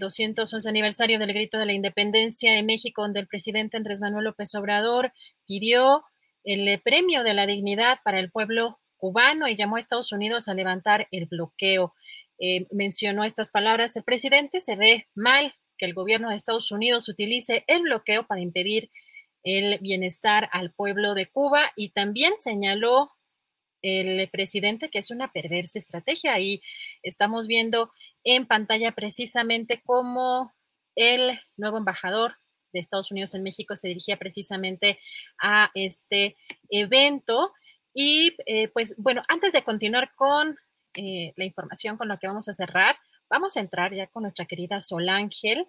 211 0.00 0.66
eh, 0.66 0.70
aniversario 0.70 1.18
del 1.18 1.32
grito 1.32 1.58
de 1.58 1.66
la 1.66 1.72
independencia 1.72 2.52
de 2.52 2.62
México, 2.62 3.02
donde 3.02 3.20
el 3.20 3.26
presidente 3.26 3.76
Andrés 3.76 4.00
Manuel 4.00 4.24
López 4.24 4.54
Obrador 4.54 5.12
pidió 5.46 6.04
el 6.44 6.68
eh, 6.68 6.80
premio 6.82 7.22
de 7.22 7.34
la 7.34 7.46
dignidad 7.46 7.98
para 8.04 8.20
el 8.20 8.30
pueblo 8.30 8.78
cubano 8.96 9.48
y 9.48 9.56
llamó 9.56 9.76
a 9.76 9.80
Estados 9.80 10.12
Unidos 10.12 10.48
a 10.48 10.54
levantar 10.54 11.08
el 11.10 11.26
bloqueo. 11.26 11.94
Eh, 12.38 12.66
mencionó 12.70 13.24
estas 13.24 13.50
palabras, 13.50 13.96
el 13.96 14.04
presidente 14.04 14.60
se 14.60 14.76
ve 14.76 15.08
mal 15.14 15.54
que 15.76 15.86
el 15.86 15.94
gobierno 15.94 16.30
de 16.30 16.36
Estados 16.36 16.70
Unidos 16.70 17.08
utilice 17.08 17.64
el 17.66 17.82
bloqueo 17.82 18.26
para 18.26 18.40
impedir 18.40 18.90
el 19.42 19.78
bienestar 19.80 20.48
al 20.52 20.72
pueblo 20.72 21.14
de 21.14 21.26
Cuba 21.26 21.72
y 21.76 21.90
también 21.90 22.32
señaló 22.38 23.10
el 23.84 24.28
presidente 24.30 24.88
que 24.88 24.98
es 24.98 25.10
una 25.10 25.30
perversa 25.30 25.78
estrategia 25.78 26.38
y 26.38 26.62
estamos 27.02 27.46
viendo 27.46 27.92
en 28.24 28.46
pantalla 28.46 28.92
precisamente 28.92 29.82
cómo 29.84 30.54
el 30.96 31.38
nuevo 31.56 31.76
embajador 31.76 32.36
de 32.72 32.80
Estados 32.80 33.10
Unidos 33.10 33.34
en 33.34 33.42
México 33.42 33.76
se 33.76 33.88
dirigía 33.88 34.16
precisamente 34.16 34.98
a 35.40 35.70
este 35.74 36.36
evento. 36.70 37.52
Y 37.92 38.34
eh, 38.46 38.68
pues 38.68 38.94
bueno, 38.96 39.22
antes 39.28 39.52
de 39.52 39.62
continuar 39.62 40.12
con 40.16 40.56
eh, 40.96 41.32
la 41.36 41.44
información 41.44 41.96
con 41.96 42.08
la 42.08 42.16
que 42.18 42.26
vamos 42.26 42.48
a 42.48 42.54
cerrar, 42.54 42.96
vamos 43.28 43.56
a 43.56 43.60
entrar 43.60 43.92
ya 43.92 44.06
con 44.06 44.22
nuestra 44.22 44.46
querida 44.46 44.80
Sol 44.80 45.08
Ángel. 45.08 45.66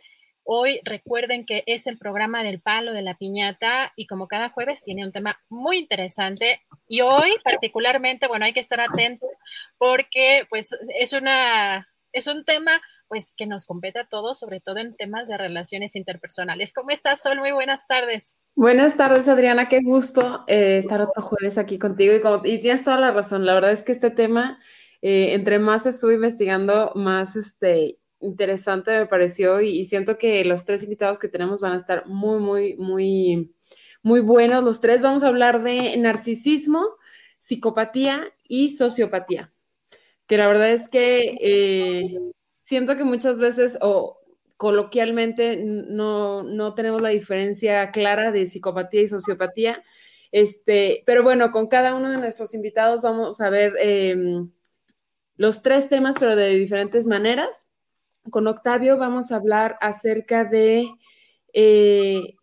Hoy 0.47 0.79
recuerden 0.83 1.43
que 1.43 1.63
es 1.65 1.87
el 1.87 1.97
programa 1.97 2.43
del 2.43 2.61
palo 2.61 2.93
de 2.93 3.01
la 3.01 3.17
piñata 3.17 3.91
y 3.95 4.05
como 4.05 4.27
cada 4.27 4.49
jueves 4.49 4.83
tiene 4.83 5.03
un 5.03 5.11
tema 5.11 5.39
muy 5.49 5.79
interesante 5.79 6.61
y 6.87 7.01
hoy 7.01 7.31
particularmente, 7.43 8.27
bueno, 8.27 8.45
hay 8.45 8.53
que 8.53 8.59
estar 8.59 8.79
atentos 8.79 9.31
porque 9.79 10.45
pues 10.47 10.69
es 10.99 11.13
una 11.13 11.87
es 12.13 12.27
un 12.27 12.45
tema 12.45 12.79
pues 13.07 13.33
que 13.35 13.47
nos 13.47 13.65
compete 13.65 13.99
a 13.99 14.07
todos, 14.07 14.37
sobre 14.37 14.61
todo 14.61 14.77
en 14.77 14.95
temas 14.95 15.27
de 15.27 15.37
relaciones 15.37 15.95
interpersonales. 15.95 16.73
¿Cómo 16.73 16.91
estás, 16.91 17.21
Sol? 17.21 17.39
Muy 17.39 17.51
buenas 17.51 17.87
tardes. 17.87 18.37
Buenas 18.55 18.95
tardes, 18.97 19.27
Adriana. 19.27 19.67
Qué 19.67 19.81
gusto 19.83 20.43
eh, 20.47 20.77
estar 20.77 21.01
otro 21.01 21.23
jueves 21.23 21.57
aquí 21.57 21.77
contigo. 21.79 22.13
Y, 22.13 22.51
y, 22.51 22.59
tienes 22.59 22.83
toda 22.83 22.97
la 22.97 23.11
razón. 23.11 23.45
La 23.45 23.53
verdad 23.53 23.71
es 23.71 23.83
que 23.83 23.91
este 23.91 24.11
tema, 24.11 24.59
eh, 25.01 25.33
entre 25.33 25.59
más 25.59 25.85
estuve 25.85 26.15
investigando, 26.15 26.91
más 26.95 27.35
este, 27.35 27.99
interesante 28.25 28.97
me 28.97 29.05
pareció. 29.05 29.61
Y, 29.61 29.85
siento 29.85 30.17
que 30.17 30.43
los 30.45 30.65
tres 30.65 30.83
invitados 30.83 31.19
que 31.19 31.27
tenemos 31.29 31.61
van 31.61 31.73
a 31.73 31.77
estar 31.77 32.07
muy, 32.07 32.39
muy, 32.39 32.75
muy, 32.75 33.53
muy 34.03 34.19
buenos. 34.21 34.63
Los 34.63 34.81
tres 34.81 35.01
vamos 35.01 35.23
a 35.23 35.27
hablar 35.27 35.63
de 35.63 35.95
narcisismo, 35.97 36.83
psicopatía 37.39 38.33
y 38.47 38.71
sociopatía. 38.71 39.53
Que 40.27 40.37
la 40.37 40.47
verdad 40.47 40.71
es 40.71 40.89
que 40.89 41.37
eh, 41.39 42.19
siento 42.63 42.97
que 42.97 43.03
muchas 43.03 43.39
veces 43.39 43.77
o 43.81 44.19
coloquialmente 44.57 45.57
no, 45.63 46.43
no, 46.43 46.73
tenemos 46.73 47.01
la 47.01 47.09
diferencia 47.09 47.91
clara 47.91 48.31
de 48.31 48.47
psicopatía 48.47 49.01
y 49.01 49.07
sociopatía. 49.07 49.83
Este, 50.31 51.03
pero 51.05 51.23
bueno, 51.23 51.51
con 51.51 51.67
cada 51.67 51.95
uno 51.95 52.09
de 52.09 52.17
nuestros 52.17 52.53
invitados 52.53 53.01
vamos 53.01 53.39
a 53.41 53.49
ver 53.49 53.73
eh, 53.79 54.45
los 55.37 55.61
tres 55.61 55.89
temas, 55.89 56.15
pero 56.19 56.35
de 56.35 56.55
diferentes 56.55 57.07
maneras. 57.07 57.67
Con 58.29 58.47
Octavio 58.47 58.97
vamos 58.97 59.31
a 59.31 59.37
hablar 59.37 59.77
acerca 59.81 60.45
de 60.45 60.89
eh, 61.53 62.35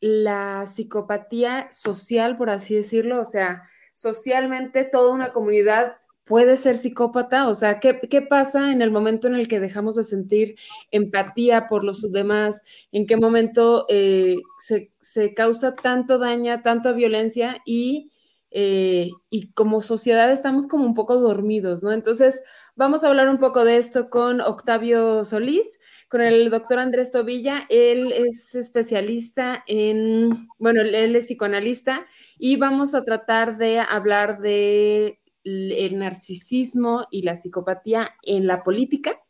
la 0.00 0.64
psicopatía 0.66 1.68
social, 1.72 2.36
por 2.36 2.50
así 2.50 2.74
decirlo, 2.74 3.20
o 3.20 3.24
sea, 3.24 3.62
socialmente 3.94 4.84
toda 4.84 5.12
una 5.12 5.32
comunidad 5.32 5.96
puede 6.26 6.56
ser 6.56 6.76
psicópata? 6.76 7.48
O 7.48 7.54
sea, 7.54 7.80
¿qué, 7.80 8.00
¿qué, 8.10 8.20
pasa 8.20 8.72
en 8.72 8.82
el 8.82 8.90
momento 8.90 9.28
en 9.28 9.36
el 9.36 9.48
que 9.48 9.60
dejamos 9.60 9.96
de 9.96 10.04
sentir 10.04 10.56
empatía 10.90 11.66
por 11.68 11.84
los 11.84 12.12
demás? 12.12 12.60
¿En 12.92 13.06
qué 13.06 13.16
momento 13.16 13.86
eh, 13.88 14.36
se, 14.58 14.92
se, 15.00 15.32
causa 15.34 15.74
tanto 15.74 16.18
daño, 16.18 16.60
tanta 16.62 16.92
violencia 16.92 17.62
y, 17.64 18.10
eh, 18.50 19.10
y 19.28 19.52
como 19.52 19.82
sociedad 19.82 20.30
estamos 20.32 20.66
como 20.66 20.84
un 20.84 20.94
poco 20.94 21.16
dormidos, 21.16 21.82
¿no? 21.82 21.92
Entonces, 21.92 22.42
vamos 22.74 23.02
a 23.02 23.08
hablar 23.08 23.28
un 23.28 23.38
poco 23.38 23.64
de 23.64 23.76
esto 23.76 24.08
con 24.08 24.40
Octavio 24.40 25.24
Solís, 25.24 25.78
con 26.08 26.20
el 26.20 26.48
doctor 26.50 26.78
Andrés 26.78 27.10
Tobilla. 27.10 27.66
Él 27.68 28.12
es 28.12 28.54
especialista 28.54 29.64
en, 29.66 30.48
bueno, 30.58 30.80
él 30.82 31.16
es 31.16 31.26
psicoanalista 31.26 32.06
y 32.38 32.56
vamos 32.56 32.94
a 32.94 33.04
tratar 33.04 33.58
de 33.58 33.80
hablar 33.80 34.40
de 34.40 35.20
el 35.44 35.98
narcisismo 35.98 37.06
y 37.10 37.22
la 37.22 37.36
psicopatía 37.36 38.14
en 38.22 38.46
la 38.46 38.62
política. 38.64 39.20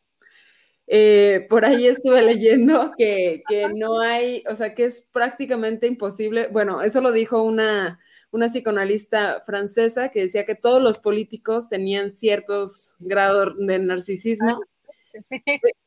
Eh, 0.87 1.45
por 1.49 1.65
ahí 1.65 1.85
estuve 1.85 2.21
leyendo 2.21 2.93
que, 2.97 3.43
que, 3.49 3.67
no 3.75 3.99
hay, 3.99 4.41
o 4.49 4.55
sea, 4.55 4.73
que 4.73 4.85
es 4.85 5.05
prácticamente 5.11 5.85
imposible, 5.85 6.47
bueno, 6.47 6.81
eso 6.81 7.01
lo 7.01 7.11
dijo 7.11 7.43
una, 7.43 7.99
una 8.31 8.47
psicoanalista 8.47 9.41
francesa 9.45 10.09
que 10.09 10.21
decía 10.21 10.45
que 10.45 10.55
todos 10.55 10.81
los 10.81 10.99
políticos 10.99 11.69
tenían 11.69 12.11
ciertos 12.11 12.95
grados 12.99 13.53
de 13.57 13.79
narcisismo. 13.79 14.61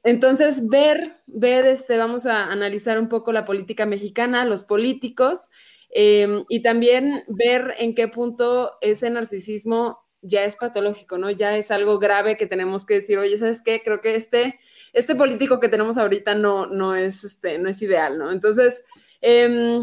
Entonces, 0.02 0.66
ver, 0.66 1.18
ver, 1.26 1.66
este, 1.66 1.98
vamos 1.98 2.26
a 2.26 2.50
analizar 2.50 2.98
un 2.98 3.08
poco 3.08 3.32
la 3.32 3.44
política 3.44 3.86
mexicana, 3.86 4.44
los 4.44 4.62
políticos, 4.62 5.48
eh, 5.94 6.44
y 6.48 6.62
también 6.62 7.24
ver 7.28 7.74
en 7.78 7.94
qué 7.94 8.08
punto 8.08 8.72
ese 8.80 9.10
narcisismo 9.10 9.98
ya 10.22 10.44
es 10.44 10.56
patológico, 10.56 11.18
¿no? 11.18 11.30
Ya 11.30 11.56
es 11.56 11.70
algo 11.70 11.98
grave 11.98 12.36
que 12.36 12.46
tenemos 12.46 12.84
que 12.84 12.94
decir, 12.94 13.18
oye, 13.18 13.36
¿sabes 13.38 13.62
qué? 13.62 13.82
Creo 13.82 14.00
que 14.00 14.14
este, 14.14 14.58
este 14.92 15.14
político 15.14 15.60
que 15.60 15.68
tenemos 15.68 15.98
ahorita 15.98 16.34
no, 16.34 16.66
no, 16.66 16.94
es, 16.94 17.24
este, 17.24 17.58
no 17.58 17.68
es 17.68 17.80
ideal, 17.82 18.18
¿no? 18.18 18.30
Entonces, 18.30 18.82
eh, 19.20 19.82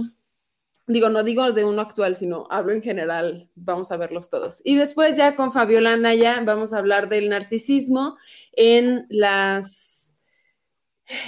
digo, 0.87 1.09
no 1.09 1.23
digo 1.23 1.51
de 1.51 1.65
uno 1.65 1.81
actual, 1.81 2.15
sino 2.15 2.45
hablo 2.49 2.73
en 2.73 2.81
general, 2.81 3.49
vamos 3.55 3.91
a 3.91 3.97
verlos 3.97 4.29
todos. 4.29 4.61
Y 4.63 4.75
después 4.75 5.17
ya 5.17 5.35
con 5.35 5.51
Fabiola 5.51 5.97
Naya 5.97 6.41
vamos 6.45 6.73
a 6.73 6.79
hablar 6.79 7.09
del 7.09 7.29
narcisismo 7.29 8.17
en 8.53 9.05
las 9.09 9.97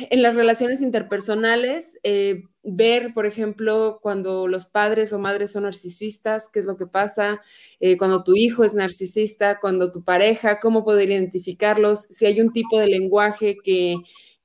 en 0.09 0.21
las 0.21 0.35
relaciones 0.35 0.81
interpersonales, 0.81 1.97
eh, 2.03 2.43
ver, 2.63 3.13
por 3.13 3.25
ejemplo, 3.25 3.99
cuando 4.01 4.47
los 4.47 4.65
padres 4.65 5.13
o 5.13 5.19
madres 5.19 5.53
son 5.53 5.63
narcisistas, 5.63 6.49
qué 6.51 6.59
es 6.59 6.65
lo 6.65 6.75
que 6.77 6.85
pasa, 6.87 7.41
eh, 7.79 7.97
cuando 7.97 8.23
tu 8.23 8.35
hijo 8.35 8.63
es 8.63 8.73
narcisista, 8.73 9.59
cuando 9.61 9.91
tu 9.91 10.03
pareja, 10.03 10.59
cómo 10.59 10.83
poder 10.83 11.09
identificarlos, 11.11 12.01
si 12.09 12.25
hay 12.25 12.41
un 12.41 12.51
tipo 12.51 12.77
de 12.79 12.87
lenguaje 12.87 13.55
que, 13.63 13.95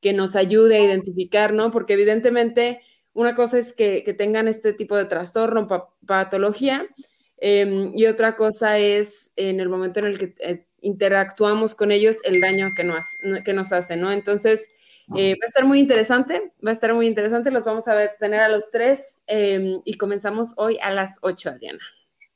que 0.01 0.13
nos 0.13 0.37
ayude 0.37 0.77
a 0.77 0.85
identificar, 0.85 1.53
¿no? 1.53 1.71
Porque 1.73 1.95
evidentemente 1.95 2.81
una 3.15 3.35
cosa 3.35 3.59
es 3.59 3.73
que, 3.73 4.05
que 4.05 4.13
tengan 4.13 4.49
este 4.49 4.73
tipo 4.73 4.97
de 4.97 5.07
trastorno, 5.07 5.69
patología, 6.07 6.87
eh, 7.39 7.91
y 7.95 8.07
otra 8.07 8.37
cosa 8.37 8.79
es 8.79 9.33
en 9.37 9.61
el 9.61 9.69
momento 9.69 10.01
en 10.01 10.07
el 10.07 10.19
que 10.19 10.35
eh, 10.41 10.67
interactuamos 10.81 11.75
con 11.75 11.91
ellos, 11.91 12.19
el 12.25 12.41
daño 12.41 12.73
que 12.77 12.85
nos, 12.85 13.05
que 13.45 13.53
nos 13.55 13.73
hace, 13.73 13.97
¿no? 13.97 14.13
Entonces, 14.13 14.69
eh, 15.17 15.35
va 15.35 15.45
a 15.45 15.47
estar 15.47 15.65
muy 15.65 15.81
interesante, 15.81 16.53
va 16.65 16.71
a 16.71 16.73
estar 16.73 16.95
muy 16.95 17.07
interesante, 17.07 17.51
los 17.51 17.65
vamos 17.65 17.87
a 17.89 17.95
ver, 17.95 18.13
tener 18.19 18.41
a 18.41 18.49
los 18.49 18.71
tres 18.71 19.21
eh, 19.27 19.79
y 19.85 19.95
comenzamos 19.95 20.55
hoy 20.57 20.79
a 20.83 20.91
las 20.91 21.19
8, 21.21 21.51
Adriana. 21.51 21.83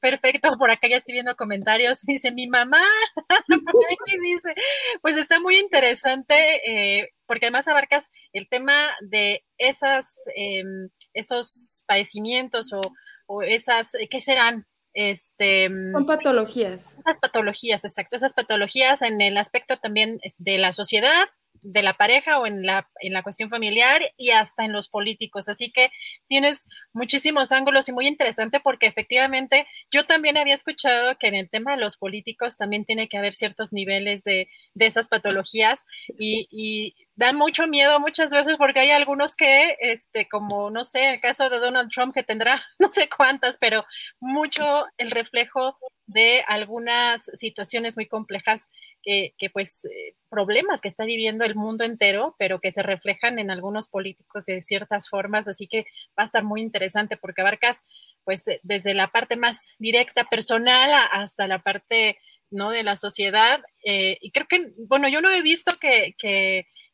Perfecto, 0.01 0.57
por 0.59 0.71
acá 0.71 0.89
ya 0.89 0.97
estoy 0.97 1.15
viendo 1.15 1.35
comentarios, 1.37 1.99
dice 2.07 2.31
mi 2.31 2.47
mamá, 2.47 2.83
dice, 4.23 4.55
pues 5.03 5.17
está 5.17 5.41
muy 5.41 5.59
interesante, 5.59 6.35
eh, 6.67 7.11
porque 7.27 7.47
además 7.47 7.69
abarcas 7.69 8.11
el 8.33 8.49
tema 8.49 8.91
de 9.01 9.45
esas, 9.59 10.13
em, 10.37 10.89
esos 11.15 11.85
padecimientos 11.87 12.73
o, 12.73 12.81
o 13.27 13.43
esas, 13.43 13.93
¿qué 14.09 14.21
serán? 14.21 14.67
Este, 14.95 15.69
Son 15.93 16.07
patologías. 16.07 16.97
Esas 16.99 17.19
patologías, 17.21 17.85
exacto, 17.85 18.17
esas 18.17 18.35
patologías 18.35 19.03
en 19.03 19.21
el 19.21 19.37
aspecto 19.37 19.79
también 19.79 20.21
de 20.39 20.59
la 20.59 20.73
sociedad, 20.73 21.29
de 21.63 21.83
la 21.83 21.95
pareja 21.95 22.39
o 22.39 22.47
en 22.47 22.65
la, 22.65 22.89
en 23.01 23.13
la 23.13 23.23
cuestión 23.23 23.51
familiar 23.51 24.03
y 24.17 24.31
hasta 24.31 24.65
en 24.65 24.73
los 24.73 24.89
políticos. 24.89 25.49
Así 25.49 25.71
que 25.71 25.91
tienes 26.29 26.67
muchísimos 26.93 27.53
ángulos 27.53 27.89
y 27.89 27.93
muy 27.93 28.07
interesante 28.07 28.61
porque 28.61 28.87
efectivamente 28.87 29.67
yo 29.91 30.05
también 30.05 30.37
había 30.37 30.55
escuchado 30.55 31.17
que 31.19 31.29
en 31.29 31.35
el 31.35 31.51
tema 31.51 31.73
de 31.73 31.83
los 31.83 31.97
políticos 31.97 32.57
también 32.57 32.85
tiene 32.85 33.09
que 33.09 33.19
haber 33.19 33.35
ciertos 33.35 33.73
niveles 33.73 34.25
de, 34.25 34.49
de 34.75 34.87
esas 34.87 35.09
patologías 35.09 35.85
y, 36.19 36.49
y 36.51 36.95
dan 37.19 37.37
mucho 37.37 37.67
miedo 37.67 37.99
muchas 37.99 38.31
veces 38.31 38.55
porque 38.57 38.79
hay 38.79 38.91
algunos 38.93 39.35
que, 39.35 39.77
este, 39.81 40.29
como 40.29 40.71
no 40.71 40.85
sé, 40.85 41.15
el 41.15 41.21
caso 41.21 41.51
de 41.51 41.59
Donald 41.59 41.91
Trump 41.91 42.15
que 42.15 42.23
tendrá 42.23 42.63
no 42.79 42.93
sé 42.93 43.09
cuántas, 43.09 43.59
pero 43.59 43.85
mucho 44.21 44.87
el 44.99 45.11
reflejo 45.11 45.77
de 46.07 46.45
algunas 46.47 47.25
situaciones 47.35 47.97
muy 47.97 48.07
complejas 48.07 48.69
que, 49.03 49.35
que 49.39 49.51
pues 49.51 49.85
eh, 49.85 50.15
problemas 50.29 50.81
que 50.81 50.89
está 50.89 51.05
viviendo 51.05 51.45
el 51.45 51.55
mundo 51.55 51.85
entero, 51.85 52.35
pero 52.39 52.61
que 52.61 52.73
se 52.73 52.83
reflejan 52.83 53.39
en 53.39 53.51
algunos 53.51 53.89
políticos 53.89 54.45
de 54.45 54.63
ciertas 54.63 55.09
formas, 55.09 55.49
así 55.49 55.67
que 55.67 55.87
va 56.19 56.23
a 56.23 56.25
estar 56.25 56.45
muy 56.45 56.61
interesante 56.61 57.17
porque 57.17 57.41
abarcas 57.41 57.85
pues 58.25 58.45
desde 58.63 58.95
la 58.95 59.09
parte 59.09 59.37
más 59.37 59.75
directa 59.79 60.25
personal 60.25 60.91
hasta 61.13 61.47
la 61.47 61.61
parte 61.61 62.19
no 62.51 62.71
de 62.71 62.83
la 62.83 62.97
sociedad 62.97 63.63
eh, 63.85 64.19
y 64.21 64.31
creo 64.33 64.47
que 64.49 64.73
bueno 64.79 65.09
yo 65.09 65.21
no 65.21 65.31
he 65.31 65.43
visto 65.43 65.79
que 65.79 66.15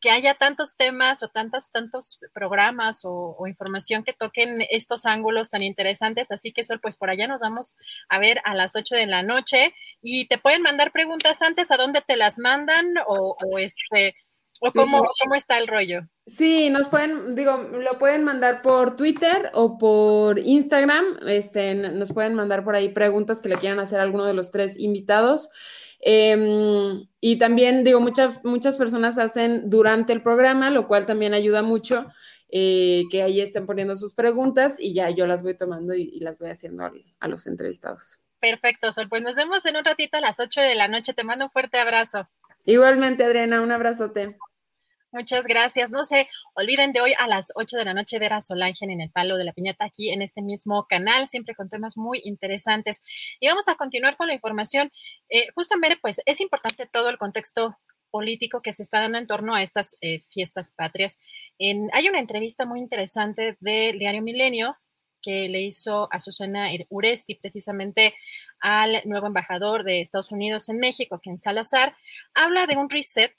que 0.04 0.10
haya 0.10 0.34
tantos 0.34 0.76
temas 0.76 1.22
o 1.22 1.28
tantos, 1.28 1.70
tantos 1.70 2.20
programas 2.34 3.06
o, 3.06 3.34
o, 3.38 3.46
información 3.46 4.04
que 4.04 4.12
toquen 4.12 4.58
estos 4.70 5.06
ángulos 5.06 5.48
tan 5.48 5.62
interesantes. 5.62 6.30
Así 6.30 6.52
que, 6.52 6.62
Sol, 6.62 6.78
pues 6.78 6.98
por 6.98 7.08
allá 7.08 7.26
nos 7.26 7.40
vamos 7.40 7.74
a 8.10 8.18
ver 8.18 8.38
a 8.44 8.54
las 8.54 8.76
8 8.76 8.96
de 8.96 9.06
la 9.06 9.22
noche 9.22 9.72
y 10.02 10.26
te 10.26 10.36
pueden 10.36 10.60
mandar 10.60 10.92
preguntas 10.92 11.40
antes 11.40 11.70
a 11.70 11.78
dónde 11.78 12.02
te 12.02 12.16
las 12.16 12.38
mandan 12.38 12.84
o, 13.06 13.34
o 13.42 13.58
este. 13.58 14.14
¿O 14.60 14.70
sí. 14.70 14.78
cómo, 14.78 15.08
cómo 15.22 15.34
está 15.34 15.56
el 15.56 15.68
rollo? 15.68 16.02
Sí, 16.26 16.68
nos 16.68 16.88
pueden, 16.88 17.34
digo, 17.34 17.56
lo 17.56 17.98
pueden 17.98 18.24
mandar 18.24 18.60
por 18.60 18.96
Twitter 18.96 19.50
o 19.54 19.78
por 19.78 20.38
Instagram. 20.38 21.18
Este, 21.26 21.74
nos 21.74 22.12
pueden 22.12 22.34
mandar 22.34 22.62
por 22.62 22.74
ahí 22.74 22.90
preguntas 22.90 23.40
que 23.40 23.48
le 23.48 23.56
quieran 23.56 23.80
hacer 23.80 24.00
a 24.00 24.02
alguno 24.02 24.26
de 24.26 24.34
los 24.34 24.50
tres 24.50 24.78
invitados. 24.78 25.48
Eh, 26.00 27.00
y 27.20 27.38
también, 27.38 27.84
digo, 27.84 28.00
muchas, 28.00 28.44
muchas 28.44 28.76
personas 28.76 29.18
hacen 29.18 29.70
durante 29.70 30.12
el 30.12 30.22
programa, 30.22 30.70
lo 30.70 30.86
cual 30.86 31.06
también 31.06 31.34
ayuda 31.34 31.62
mucho, 31.62 32.06
eh, 32.50 33.04
que 33.10 33.22
ahí 33.22 33.40
estén 33.40 33.66
poniendo 33.66 33.96
sus 33.96 34.14
preguntas 34.14 34.78
y 34.78 34.94
ya 34.94 35.10
yo 35.10 35.26
las 35.26 35.42
voy 35.42 35.56
tomando 35.56 35.94
y, 35.94 36.02
y 36.02 36.20
las 36.20 36.38
voy 36.38 36.50
haciendo 36.50 36.84
a, 36.84 36.92
a 37.20 37.28
los 37.28 37.46
entrevistados. 37.46 38.20
Perfecto, 38.40 38.92
Sol. 38.92 39.08
Pues 39.08 39.22
nos 39.22 39.36
vemos 39.36 39.64
en 39.64 39.76
un 39.76 39.84
ratito 39.84 40.18
a 40.18 40.20
las 40.20 40.38
8 40.38 40.60
de 40.60 40.74
la 40.74 40.86
noche. 40.86 41.14
Te 41.14 41.24
mando 41.24 41.46
un 41.46 41.50
fuerte 41.50 41.78
abrazo. 41.78 42.28
Igualmente, 42.66 43.24
Adriana, 43.24 43.62
un 43.62 43.72
abrazote. 43.72 44.36
Muchas 45.14 45.46
gracias. 45.46 45.92
No 45.92 46.02
se 46.04 46.28
olviden 46.54 46.92
de 46.92 47.00
hoy 47.00 47.12
a 47.16 47.28
las 47.28 47.52
8 47.54 47.76
de 47.76 47.84
la 47.84 47.94
noche 47.94 48.18
ver 48.18 48.32
a 48.32 48.40
Solangen 48.40 48.90
en 48.90 49.00
el 49.00 49.12
palo 49.12 49.36
de 49.36 49.44
la 49.44 49.52
piñata 49.52 49.84
aquí 49.84 50.10
en 50.10 50.22
este 50.22 50.42
mismo 50.42 50.88
canal, 50.88 51.28
siempre 51.28 51.54
con 51.54 51.68
temas 51.68 51.96
muy 51.96 52.20
interesantes. 52.24 53.00
Y 53.38 53.46
vamos 53.46 53.68
a 53.68 53.76
continuar 53.76 54.16
con 54.16 54.26
la 54.26 54.34
información. 54.34 54.90
Eh, 55.28 55.46
justamente, 55.54 55.96
pues 56.02 56.20
es 56.26 56.40
importante 56.40 56.88
todo 56.92 57.10
el 57.10 57.18
contexto 57.18 57.78
político 58.10 58.60
que 58.60 58.72
se 58.72 58.82
está 58.82 59.02
dando 59.02 59.18
en 59.18 59.28
torno 59.28 59.54
a 59.54 59.62
estas 59.62 59.96
eh, 60.00 60.24
fiestas 60.30 60.72
patrias. 60.72 61.16
En, 61.60 61.90
hay 61.92 62.08
una 62.08 62.18
entrevista 62.18 62.64
muy 62.66 62.80
interesante 62.80 63.56
del 63.60 64.00
diario 64.00 64.20
Milenio 64.20 64.76
que 65.22 65.48
le 65.48 65.60
hizo 65.60 66.08
a 66.12 66.18
Susana 66.18 66.70
Uresti, 66.88 67.36
precisamente 67.36 68.16
al 68.58 69.00
nuevo 69.04 69.28
embajador 69.28 69.84
de 69.84 70.00
Estados 70.00 70.32
Unidos 70.32 70.68
en 70.70 70.80
México, 70.80 71.20
que 71.22 71.30
en 71.30 71.38
Salazar, 71.38 71.94
habla 72.34 72.66
de 72.66 72.76
un 72.76 72.90
reset. 72.90 73.32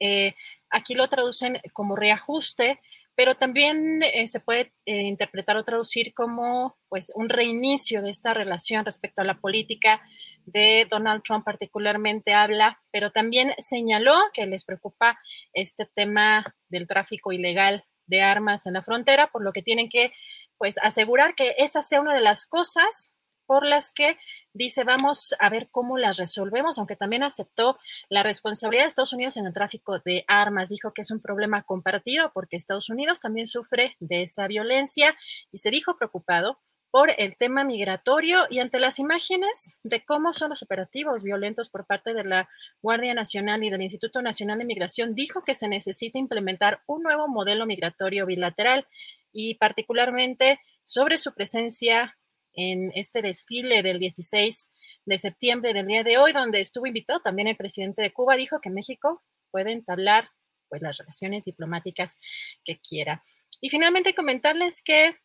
Eh, 0.00 0.34
aquí 0.70 0.94
lo 0.94 1.08
traducen 1.08 1.60
como 1.72 1.94
reajuste, 1.94 2.80
pero 3.14 3.36
también 3.36 4.02
eh, 4.02 4.28
se 4.28 4.40
puede 4.40 4.72
eh, 4.86 5.02
interpretar 5.02 5.56
o 5.56 5.64
traducir 5.64 6.14
como 6.14 6.78
pues 6.88 7.12
un 7.14 7.28
reinicio 7.28 8.00
de 8.00 8.10
esta 8.10 8.32
relación 8.32 8.84
respecto 8.84 9.20
a 9.20 9.26
la 9.26 9.38
política 9.38 10.00
de 10.46 10.86
Donald 10.88 11.22
Trump 11.22 11.44
particularmente 11.44 12.32
habla, 12.32 12.80
pero 12.90 13.12
también 13.12 13.52
señaló 13.58 14.14
que 14.32 14.46
les 14.46 14.64
preocupa 14.64 15.18
este 15.52 15.86
tema 15.94 16.44
del 16.68 16.86
tráfico 16.86 17.30
ilegal 17.32 17.84
de 18.06 18.22
armas 18.22 18.66
en 18.66 18.72
la 18.72 18.82
frontera, 18.82 19.26
por 19.28 19.44
lo 19.44 19.52
que 19.52 19.62
tienen 19.62 19.88
que 19.88 20.12
pues 20.56 20.76
asegurar 20.78 21.34
que 21.34 21.54
esa 21.58 21.82
sea 21.82 22.00
una 22.00 22.14
de 22.14 22.20
las 22.20 22.46
cosas 22.46 23.10
por 23.50 23.66
las 23.66 23.90
que 23.90 24.16
dice 24.52 24.84
vamos 24.84 25.34
a 25.40 25.50
ver 25.50 25.70
cómo 25.72 25.98
las 25.98 26.18
resolvemos, 26.18 26.78
aunque 26.78 26.94
también 26.94 27.24
aceptó 27.24 27.76
la 28.08 28.22
responsabilidad 28.22 28.84
de 28.84 28.90
Estados 28.90 29.12
Unidos 29.12 29.36
en 29.36 29.44
el 29.44 29.52
tráfico 29.52 29.98
de 29.98 30.24
armas. 30.28 30.68
Dijo 30.68 30.94
que 30.94 31.02
es 31.02 31.10
un 31.10 31.20
problema 31.20 31.64
compartido 31.64 32.30
porque 32.32 32.54
Estados 32.54 32.90
Unidos 32.90 33.18
también 33.18 33.48
sufre 33.48 33.96
de 33.98 34.22
esa 34.22 34.46
violencia 34.46 35.16
y 35.50 35.58
se 35.58 35.72
dijo 35.72 35.96
preocupado 35.96 36.60
por 36.92 37.10
el 37.18 37.36
tema 37.36 37.64
migratorio 37.64 38.46
y 38.50 38.60
ante 38.60 38.78
las 38.78 39.00
imágenes 39.00 39.76
de 39.82 40.04
cómo 40.04 40.32
son 40.32 40.50
los 40.50 40.62
operativos 40.62 41.24
violentos 41.24 41.70
por 41.70 41.86
parte 41.86 42.14
de 42.14 42.22
la 42.22 42.48
Guardia 42.82 43.14
Nacional 43.14 43.64
y 43.64 43.70
del 43.70 43.82
Instituto 43.82 44.22
Nacional 44.22 44.58
de 44.58 44.64
Migración, 44.64 45.16
dijo 45.16 45.42
que 45.42 45.56
se 45.56 45.66
necesita 45.66 46.20
implementar 46.20 46.82
un 46.86 47.02
nuevo 47.02 47.26
modelo 47.26 47.66
migratorio 47.66 48.26
bilateral 48.26 48.86
y 49.32 49.56
particularmente 49.56 50.60
sobre 50.84 51.18
su 51.18 51.34
presencia 51.34 52.16
en 52.60 52.92
este 52.94 53.22
desfile 53.22 53.82
del 53.82 53.98
16 53.98 54.68
de 55.06 55.18
septiembre 55.18 55.72
del 55.72 55.86
día 55.86 56.04
de 56.04 56.18
hoy, 56.18 56.32
donde 56.32 56.60
estuvo 56.60 56.86
invitado 56.86 57.20
también 57.20 57.48
el 57.48 57.56
presidente 57.56 58.02
de 58.02 58.12
Cuba, 58.12 58.36
dijo 58.36 58.60
que 58.60 58.70
México 58.70 59.22
puede 59.50 59.72
entablar 59.72 60.30
pues 60.68 60.82
las 60.82 60.98
relaciones 60.98 61.44
diplomáticas 61.44 62.18
que 62.64 62.78
quiera. 62.78 63.24
Y 63.60 63.70
finalmente 63.70 64.14
comentarles 64.14 64.82
que 64.82 65.16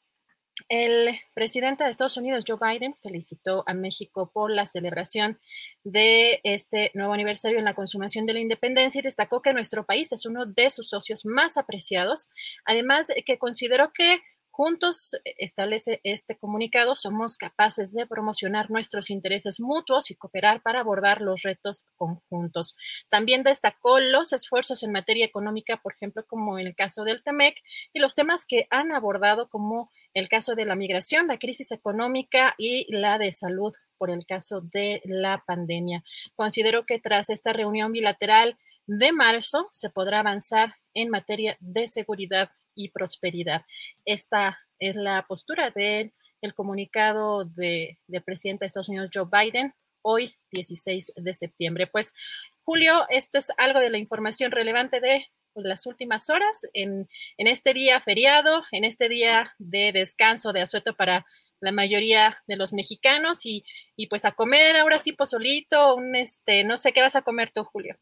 el 0.70 1.20
presidente 1.34 1.84
de 1.84 1.90
Estados 1.90 2.16
Unidos, 2.16 2.46
Joe 2.48 2.58
Biden, 2.60 2.96
felicitó 3.04 3.66
a 3.68 3.74
México 3.74 4.32
por 4.34 4.50
la 4.50 4.66
celebración 4.66 5.38
de 5.84 6.40
este 6.44 6.92
nuevo 6.94 7.14
aniversario 7.14 7.60
en 7.60 7.66
la 7.66 7.76
consumación 7.76 8.26
de 8.26 8.34
la 8.34 8.40
independencia 8.40 9.00
y 9.00 9.04
destacó 9.04 9.42
que 9.42 9.54
nuestro 9.54 9.86
país 9.86 10.14
es 10.14 10.26
uno 10.26 10.46
de 10.46 10.70
sus 10.70 10.90
socios 10.90 11.26
más 11.26 11.58
apreciados, 11.58 12.30
además 12.64 13.08
que 13.26 13.38
consideró 13.38 13.92
que 13.92 14.22
Juntos, 14.56 15.16
eh, 15.16 15.36
establece 15.38 16.00
este 16.06 16.38
comunicado, 16.38 16.96
somos 16.96 17.36
capaces 17.36 17.94
de 17.94 18.08
promocionar 18.08 18.72
nuestros 18.72 19.10
intereses 19.10 19.60
mutuos 19.60 20.12
y 20.12 20.16
cooperar 20.16 20.62
para 20.62 20.80
abordar 20.80 21.20
los 21.20 21.42
retos 21.42 21.86
conjuntos. 21.98 22.78
También 23.10 23.44
destacó 23.44 24.00
los 24.00 24.32
esfuerzos 24.32 24.82
en 24.84 24.94
materia 24.94 25.26
económica, 25.26 25.82
por 25.84 25.92
ejemplo, 25.94 26.26
como 26.26 26.58
en 26.58 26.68
el 26.68 26.74
caso 26.74 27.04
del 27.04 27.22
TEMEC, 27.22 27.58
y 27.92 28.00
los 28.00 28.16
temas 28.16 28.46
que 28.46 28.66
han 28.70 28.94
abordado 28.94 29.50
como 29.50 29.92
el 30.14 30.30
caso 30.30 30.56
de 30.56 30.64
la 30.64 30.78
migración, 30.78 31.28
la 31.28 31.38
crisis 31.38 31.74
económica 31.74 32.56
y 32.58 32.90
la 32.96 33.18
de 33.18 33.34
salud 33.34 33.76
por 33.98 34.10
el 34.10 34.26
caso 34.26 34.62
de 34.62 35.02
la 35.04 35.44
pandemia. 35.46 36.02
Considero 36.34 36.86
que 36.86 36.98
tras 36.98 37.30
esta 37.30 37.52
reunión 37.52 37.92
bilateral 37.92 38.58
de 38.88 39.12
marzo 39.12 39.68
se 39.74 39.90
podrá 39.90 40.20
avanzar 40.20 40.76
en 40.94 41.10
materia 41.10 41.58
de 41.60 41.90
seguridad 41.90 42.52
y 42.76 42.90
prosperidad. 42.90 43.66
Esta 44.06 44.60
es 44.80 44.96
la 44.96 45.26
postura 45.28 45.72
del 45.72 46.12
comunicado 46.56 47.46
del 47.46 47.98
presidente 48.24 48.64
de 48.64 48.68
Estados 48.68 48.90
Unidos, 48.90 49.10
Joe 49.14 49.28
Biden, 49.32 49.74
hoy 50.02 50.36
16 50.52 51.14
de 51.16 51.34
septiembre. 51.34 51.88
Pues, 51.88 52.14
Julio, 52.64 53.06
esto 53.10 53.40
es 53.40 53.52
algo 53.58 53.80
de 53.80 53.90
la 53.90 53.98
información 53.98 54.52
relevante 54.52 55.00
de 55.00 55.26
las 55.56 55.86
últimas 55.86 56.30
horas 56.30 56.56
en, 56.74 57.08
este 57.38 57.74
día 57.74 58.00
feriado, 58.00 58.64
en 58.72 58.84
este 58.84 59.10
día 59.10 59.54
de 59.58 59.92
descanso, 59.94 60.54
de 60.54 60.62
asueto 60.62 60.96
para 60.96 61.26
la 61.62 61.72
mayoría 61.72 62.44
de 62.48 62.58
los 62.58 62.74
mexicanos 62.74 63.46
y, 63.46 63.66
y 63.96 64.08
pues 64.08 64.26
a 64.26 64.34
comer 64.34 64.76
ahora 64.76 65.00
sí 65.00 65.14
pozolito, 65.14 65.96
un 65.96 66.16
este, 66.16 66.64
no 66.64 66.78
sé 66.78 66.92
qué 66.92 67.02
vas 67.02 67.16
a 67.16 67.22
comer 67.22 67.52
tú, 67.52 67.64
Julio. 67.64 67.98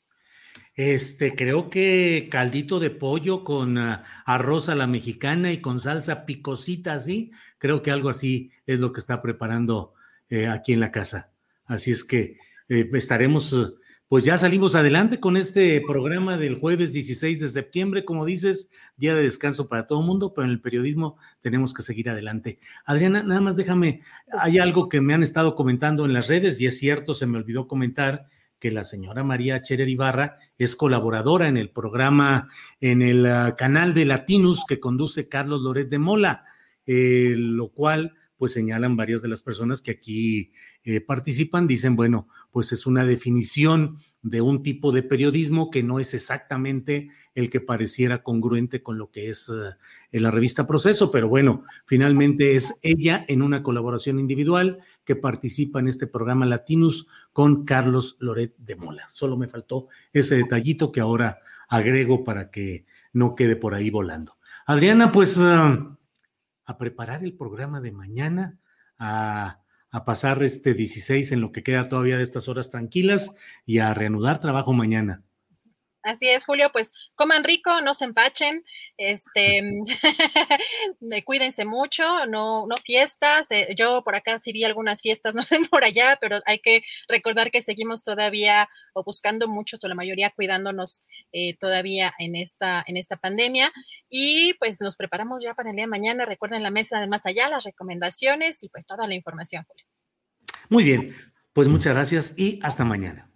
Este, 0.75 1.35
creo 1.35 1.69
que 1.69 2.27
caldito 2.31 2.79
de 2.79 2.89
pollo 2.89 3.43
con 3.43 3.77
ah, 3.77 4.03
arroz 4.25 4.69
a 4.69 4.75
la 4.75 4.87
mexicana 4.87 5.51
y 5.51 5.61
con 5.61 5.79
salsa 5.79 6.25
picosita 6.25 6.93
así. 6.93 7.31
Creo 7.59 7.81
que 7.83 7.91
algo 7.91 8.09
así 8.09 8.51
es 8.65 8.79
lo 8.79 8.91
que 8.91 8.99
está 8.99 9.21
preparando 9.21 9.93
eh, 10.29 10.47
aquí 10.47 10.73
en 10.73 10.79
la 10.79 10.91
casa. 10.91 11.31
Así 11.65 11.91
es 11.91 12.03
que 12.03 12.37
eh, 12.69 12.89
estaremos, 12.93 13.75
pues 14.07 14.25
ya 14.25 14.37
salimos 14.39 14.73
adelante 14.73 15.19
con 15.19 15.37
este 15.37 15.79
programa 15.85 16.37
del 16.37 16.59
jueves 16.59 16.91
16 16.91 17.39
de 17.39 17.49
septiembre, 17.49 18.03
como 18.03 18.25
dices, 18.25 18.69
día 18.97 19.13
de 19.13 19.23
descanso 19.23 19.67
para 19.67 19.85
todo 19.85 19.99
el 19.99 20.07
mundo, 20.07 20.33
pero 20.33 20.45
en 20.45 20.51
el 20.51 20.61
periodismo 20.61 21.17
tenemos 21.39 21.75
que 21.75 21.83
seguir 21.83 22.09
adelante. 22.09 22.57
Adriana, 22.83 23.21
nada 23.21 23.41
más 23.41 23.55
déjame, 23.55 24.01
hay 24.39 24.57
algo 24.57 24.89
que 24.89 25.01
me 25.01 25.13
han 25.13 25.21
estado 25.21 25.55
comentando 25.55 26.03
en 26.05 26.13
las 26.13 26.27
redes 26.27 26.59
y 26.59 26.65
es 26.65 26.79
cierto, 26.79 27.13
se 27.13 27.27
me 27.27 27.37
olvidó 27.37 27.67
comentar 27.67 28.27
que 28.63 28.71
la 28.71 28.85
señora 28.85 29.25
María 29.25 29.61
Cherer 29.61 29.89
Ibarra 29.89 30.37
es 30.57 30.77
colaboradora 30.77 31.49
en 31.49 31.57
el 31.57 31.69
programa, 31.69 32.47
en 32.79 33.01
el 33.01 33.25
ah, 33.25 33.57
canal 33.57 33.93
de 33.93 34.05
Latinus 34.05 34.63
que 34.65 34.79
conduce 34.79 35.27
Carlos 35.27 35.61
Loret 35.61 35.89
de 35.89 35.99
Mola, 35.99 36.45
eh, 36.85 37.35
lo 37.37 37.73
cual 37.73 38.13
pues 38.37 38.53
señalan 38.53 38.95
varias 38.95 39.21
de 39.21 39.27
las 39.27 39.41
personas 39.41 39.81
que 39.81 39.91
aquí 39.91 40.53
eh, 40.85 41.01
participan, 41.01 41.67
dicen, 41.67 41.97
bueno, 41.97 42.29
pues 42.51 42.71
es 42.71 42.85
una 42.85 43.03
definición 43.03 43.97
de 44.23 44.41
un 44.41 44.63
tipo 44.63 44.93
de 44.93 45.03
periodismo 45.03 45.69
que 45.69 45.83
no 45.83 45.99
es 45.99 46.13
exactamente 46.13 47.09
el 47.35 47.49
que 47.49 47.59
pareciera 47.59 48.23
congruente 48.23 48.81
con 48.81 48.97
lo 48.97 49.11
que 49.11 49.29
es 49.29 49.49
eh, 49.49 50.19
la 50.19 50.31
revista 50.31 50.65
Proceso, 50.65 51.11
pero 51.11 51.27
bueno, 51.27 51.63
finalmente 51.85 52.55
es 52.55 52.79
ella 52.81 53.25
en 53.27 53.41
una 53.41 53.61
colaboración 53.63 54.19
individual 54.19 54.79
que 55.03 55.17
participa 55.17 55.81
en 55.81 55.89
este 55.89 56.07
programa 56.07 56.45
Latinus 56.45 57.07
con 57.33 57.65
Carlos 57.65 58.15
Loret 58.19 58.55
de 58.57 58.77
Mola. 58.77 59.07
Solo 59.09 59.35
me 59.35 59.49
faltó 59.49 59.87
ese 60.13 60.37
detallito 60.37 60.91
que 60.91 61.01
ahora 61.01 61.39
agrego 61.67 62.23
para 62.23 62.49
que 62.49 62.85
no 63.11 63.35
quede 63.35 63.57
por 63.57 63.73
ahí 63.73 63.89
volando. 63.89 64.37
Adriana, 64.65 65.11
pues 65.11 65.37
ah, 65.41 65.97
a 66.65 66.77
preparar 66.77 67.25
el 67.25 67.33
programa 67.33 67.81
de 67.81 67.91
mañana, 67.91 68.57
a 68.97 69.62
a 69.93 70.05
pasar 70.05 70.41
este 70.41 70.73
16 70.73 71.31
en 71.31 71.39
lo 71.39 71.51
que 71.51 71.61
queda 71.61 71.87
todavía 71.87 72.17
de 72.17 72.23
estas 72.23 72.49
horas 72.49 72.71
tranquilas 72.71 73.35
y 73.65 73.77
a 73.77 73.93
reanudar 73.93 74.39
trabajo 74.39 74.73
mañana. 74.73 75.23
Así 76.03 76.27
es, 76.27 76.43
Julio, 76.43 76.69
pues 76.73 76.91
coman 77.15 77.45
rico, 77.45 77.79
no 77.81 77.93
se 77.93 78.03
empachen, 78.03 78.61
este, 78.97 79.61
cuídense 81.25 81.63
mucho, 81.63 82.25
no, 82.25 82.67
no 82.67 82.75
fiestas. 82.77 83.49
Eh, 83.51 83.73
yo 83.77 84.03
por 84.03 84.15
acá 84.15 84.39
sí 84.41 84.51
vi 84.51 84.65
algunas 84.65 85.01
fiestas, 85.01 85.33
no 85.35 85.43
sé 85.43 85.59
por 85.71 85.85
allá, 85.85 86.17
pero 86.19 86.41
hay 86.45 86.59
que 86.59 86.83
recordar 87.07 87.51
que 87.51 87.61
seguimos 87.61 88.03
todavía 88.03 88.69
o 88.93 89.03
buscando 89.03 89.47
muchos 89.47 89.83
o 89.83 89.87
la 89.87 89.95
mayoría 89.95 90.29
cuidándonos 90.29 91.03
eh, 91.31 91.55
todavía 91.57 92.13
en 92.19 92.35
esta, 92.35 92.83
en 92.85 92.97
esta 92.97 93.15
pandemia. 93.15 93.71
Y 94.09 94.55
pues 94.55 94.81
nos 94.81 94.97
preparamos 94.97 95.41
ya 95.41 95.53
para 95.53 95.69
el 95.69 95.75
día 95.77 95.85
de 95.85 95.87
mañana. 95.87 96.25
Recuerden 96.25 96.63
la 96.63 96.71
mesa 96.71 96.99
de 96.99 97.07
más 97.07 97.25
allá, 97.25 97.49
las 97.49 97.63
recomendaciones 97.63 98.61
y 98.61 98.69
pues 98.69 98.85
toda 98.85 99.07
la 99.07 99.15
información, 99.15 99.63
Julio. 99.65 99.85
Muy 100.69 100.83
bien, 100.83 101.15
pues 101.53 101.69
muchas 101.69 101.93
gracias 101.93 102.33
y 102.37 102.59
hasta 102.61 102.83
mañana. 102.83 103.32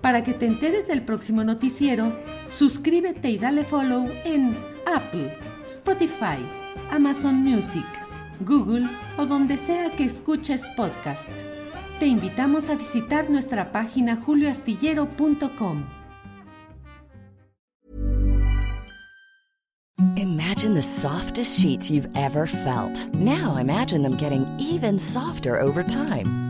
Para 0.00 0.24
que 0.24 0.34
te 0.34 0.46
enteres 0.46 0.88
del 0.88 1.02
próximo 1.02 1.44
noticiero, 1.44 2.12
suscríbete 2.46 3.30
y 3.30 3.38
dale 3.38 3.64
follow 3.64 4.08
en 4.24 4.56
Apple, 4.86 5.36
Spotify, 5.64 6.38
Amazon 6.90 7.36
Music, 7.36 7.86
Google 8.40 8.88
o 9.16 9.26
donde 9.26 9.56
sea 9.56 9.90
que 9.96 10.04
escuches 10.04 10.66
podcast. 10.76 11.28
Te 11.98 12.06
invitamos 12.06 12.70
a 12.70 12.74
visitar 12.74 13.28
nuestra 13.28 13.72
página 13.72 14.16
julioastillero.com. 14.16 15.84
Imagine 20.16 20.74
the 20.74 20.82
softest 20.82 21.60
sheets 21.60 21.90
you've 21.90 22.08
ever 22.16 22.46
felt. 22.46 23.06
Now 23.14 23.56
imagine 23.56 24.02
them 24.02 24.16
getting 24.16 24.46
even 24.58 24.98
softer 24.98 25.60
over 25.60 25.82
time. 25.82 26.49